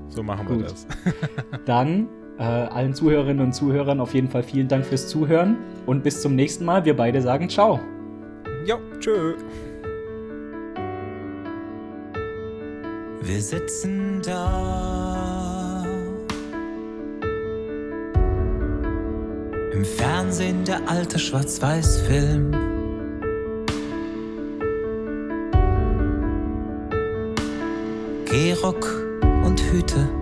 So 0.09 0.21
machen 0.21 0.47
Gut. 0.47 0.57
wir 0.59 0.63
das. 0.65 0.87
Dann 1.65 2.07
äh, 2.39 2.43
allen 2.43 2.93
Zuhörerinnen 2.93 3.45
und 3.45 3.53
Zuhörern 3.53 3.99
auf 3.99 4.13
jeden 4.13 4.29
Fall 4.29 4.43
vielen 4.43 4.67
Dank 4.67 4.85
fürs 4.85 5.07
Zuhören 5.07 5.57
und 5.85 6.03
bis 6.03 6.21
zum 6.21 6.35
nächsten 6.35 6.65
Mal. 6.65 6.85
Wir 6.85 6.95
beide 6.95 7.21
sagen 7.21 7.49
Ciao. 7.49 7.79
Jo, 8.65 8.77
tschö. 8.99 9.35
Wir 13.21 13.41
sitzen 13.41 14.21
da. 14.25 15.85
Im 19.73 19.85
Fernsehen 19.85 20.63
der 20.63 20.79
alte 20.89 21.19
Schwarz-Weiß-Film. 21.19 22.51
Gehrock 28.25 28.87
und 29.45 29.61
Hüte. 29.71 30.16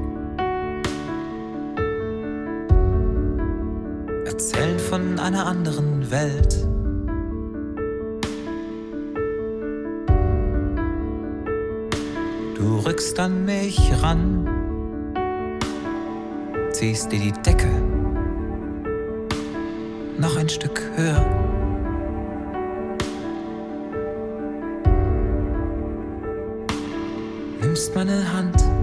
Erzählen 4.35 4.77
von 4.77 5.17
einer 5.17 5.45
anderen 5.45 6.11
Welt. 6.11 6.67
Du 12.57 12.79
rückst 12.85 13.17
an 13.17 13.45
mich 13.45 13.79
ran, 14.01 14.45
ziehst 16.73 17.13
dir 17.13 17.19
die 17.19 17.31
Decke 17.31 17.69
noch 20.17 20.35
ein 20.35 20.49
Stück 20.49 20.81
höher. 20.97 21.25
Nimmst 27.61 27.95
meine 27.95 28.33
Hand. 28.33 28.74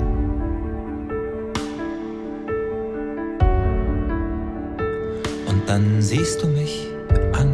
Dann 5.67 6.03
siehst 6.03 6.43
du 6.43 6.47
mich 6.49 6.89
an. 7.33 7.49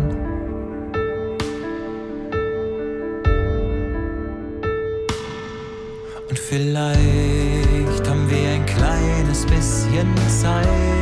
Und 6.28 6.38
vielleicht 6.38 8.08
haben 8.08 8.30
wir 8.30 8.48
ein 8.50 8.66
kleines 8.66 9.46
bisschen 9.46 10.14
Zeit. 10.28 10.97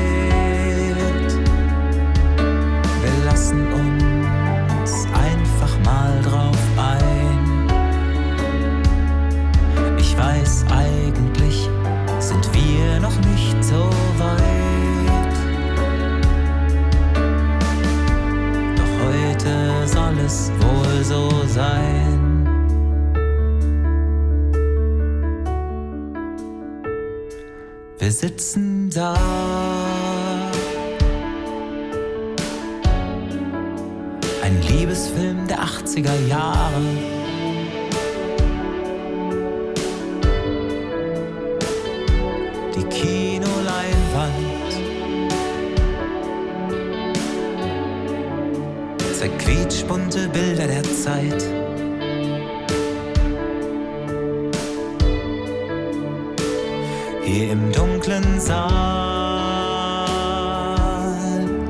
Hier 57.27 57.51
im 57.51 57.73
dunklen 57.73 58.39
Saal. 58.39 58.69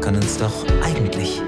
Kann 0.03 0.17
uns 0.17 0.37
doch 0.37 0.67
eigentlich 0.85 1.41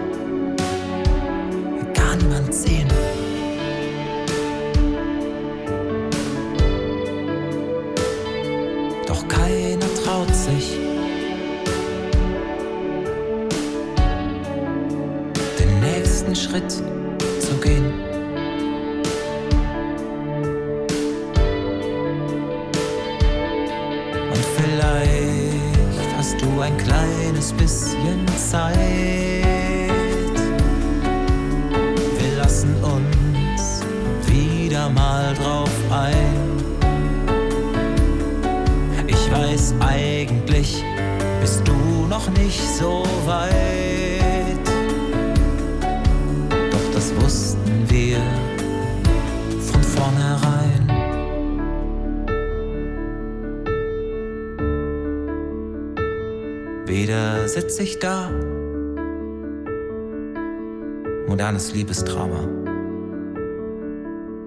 Modernes 61.68 61.72
Liebesdrama. 61.72 62.48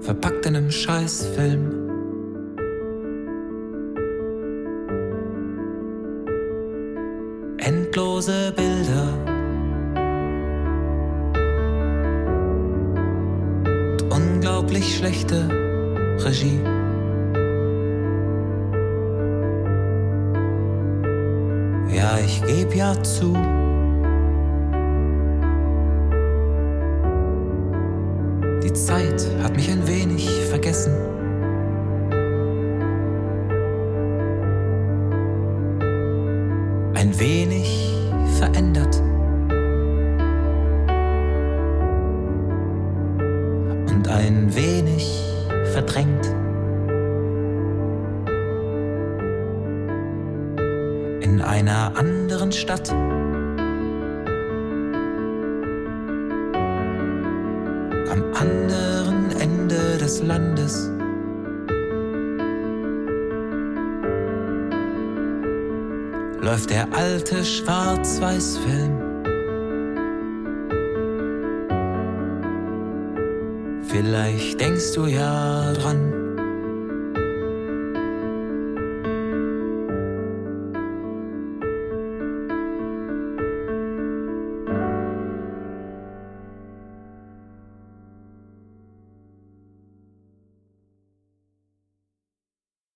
Verpackt 0.01 0.45
in 0.45 0.55
einem 0.55 0.71
Scheißfilm. 0.71 1.50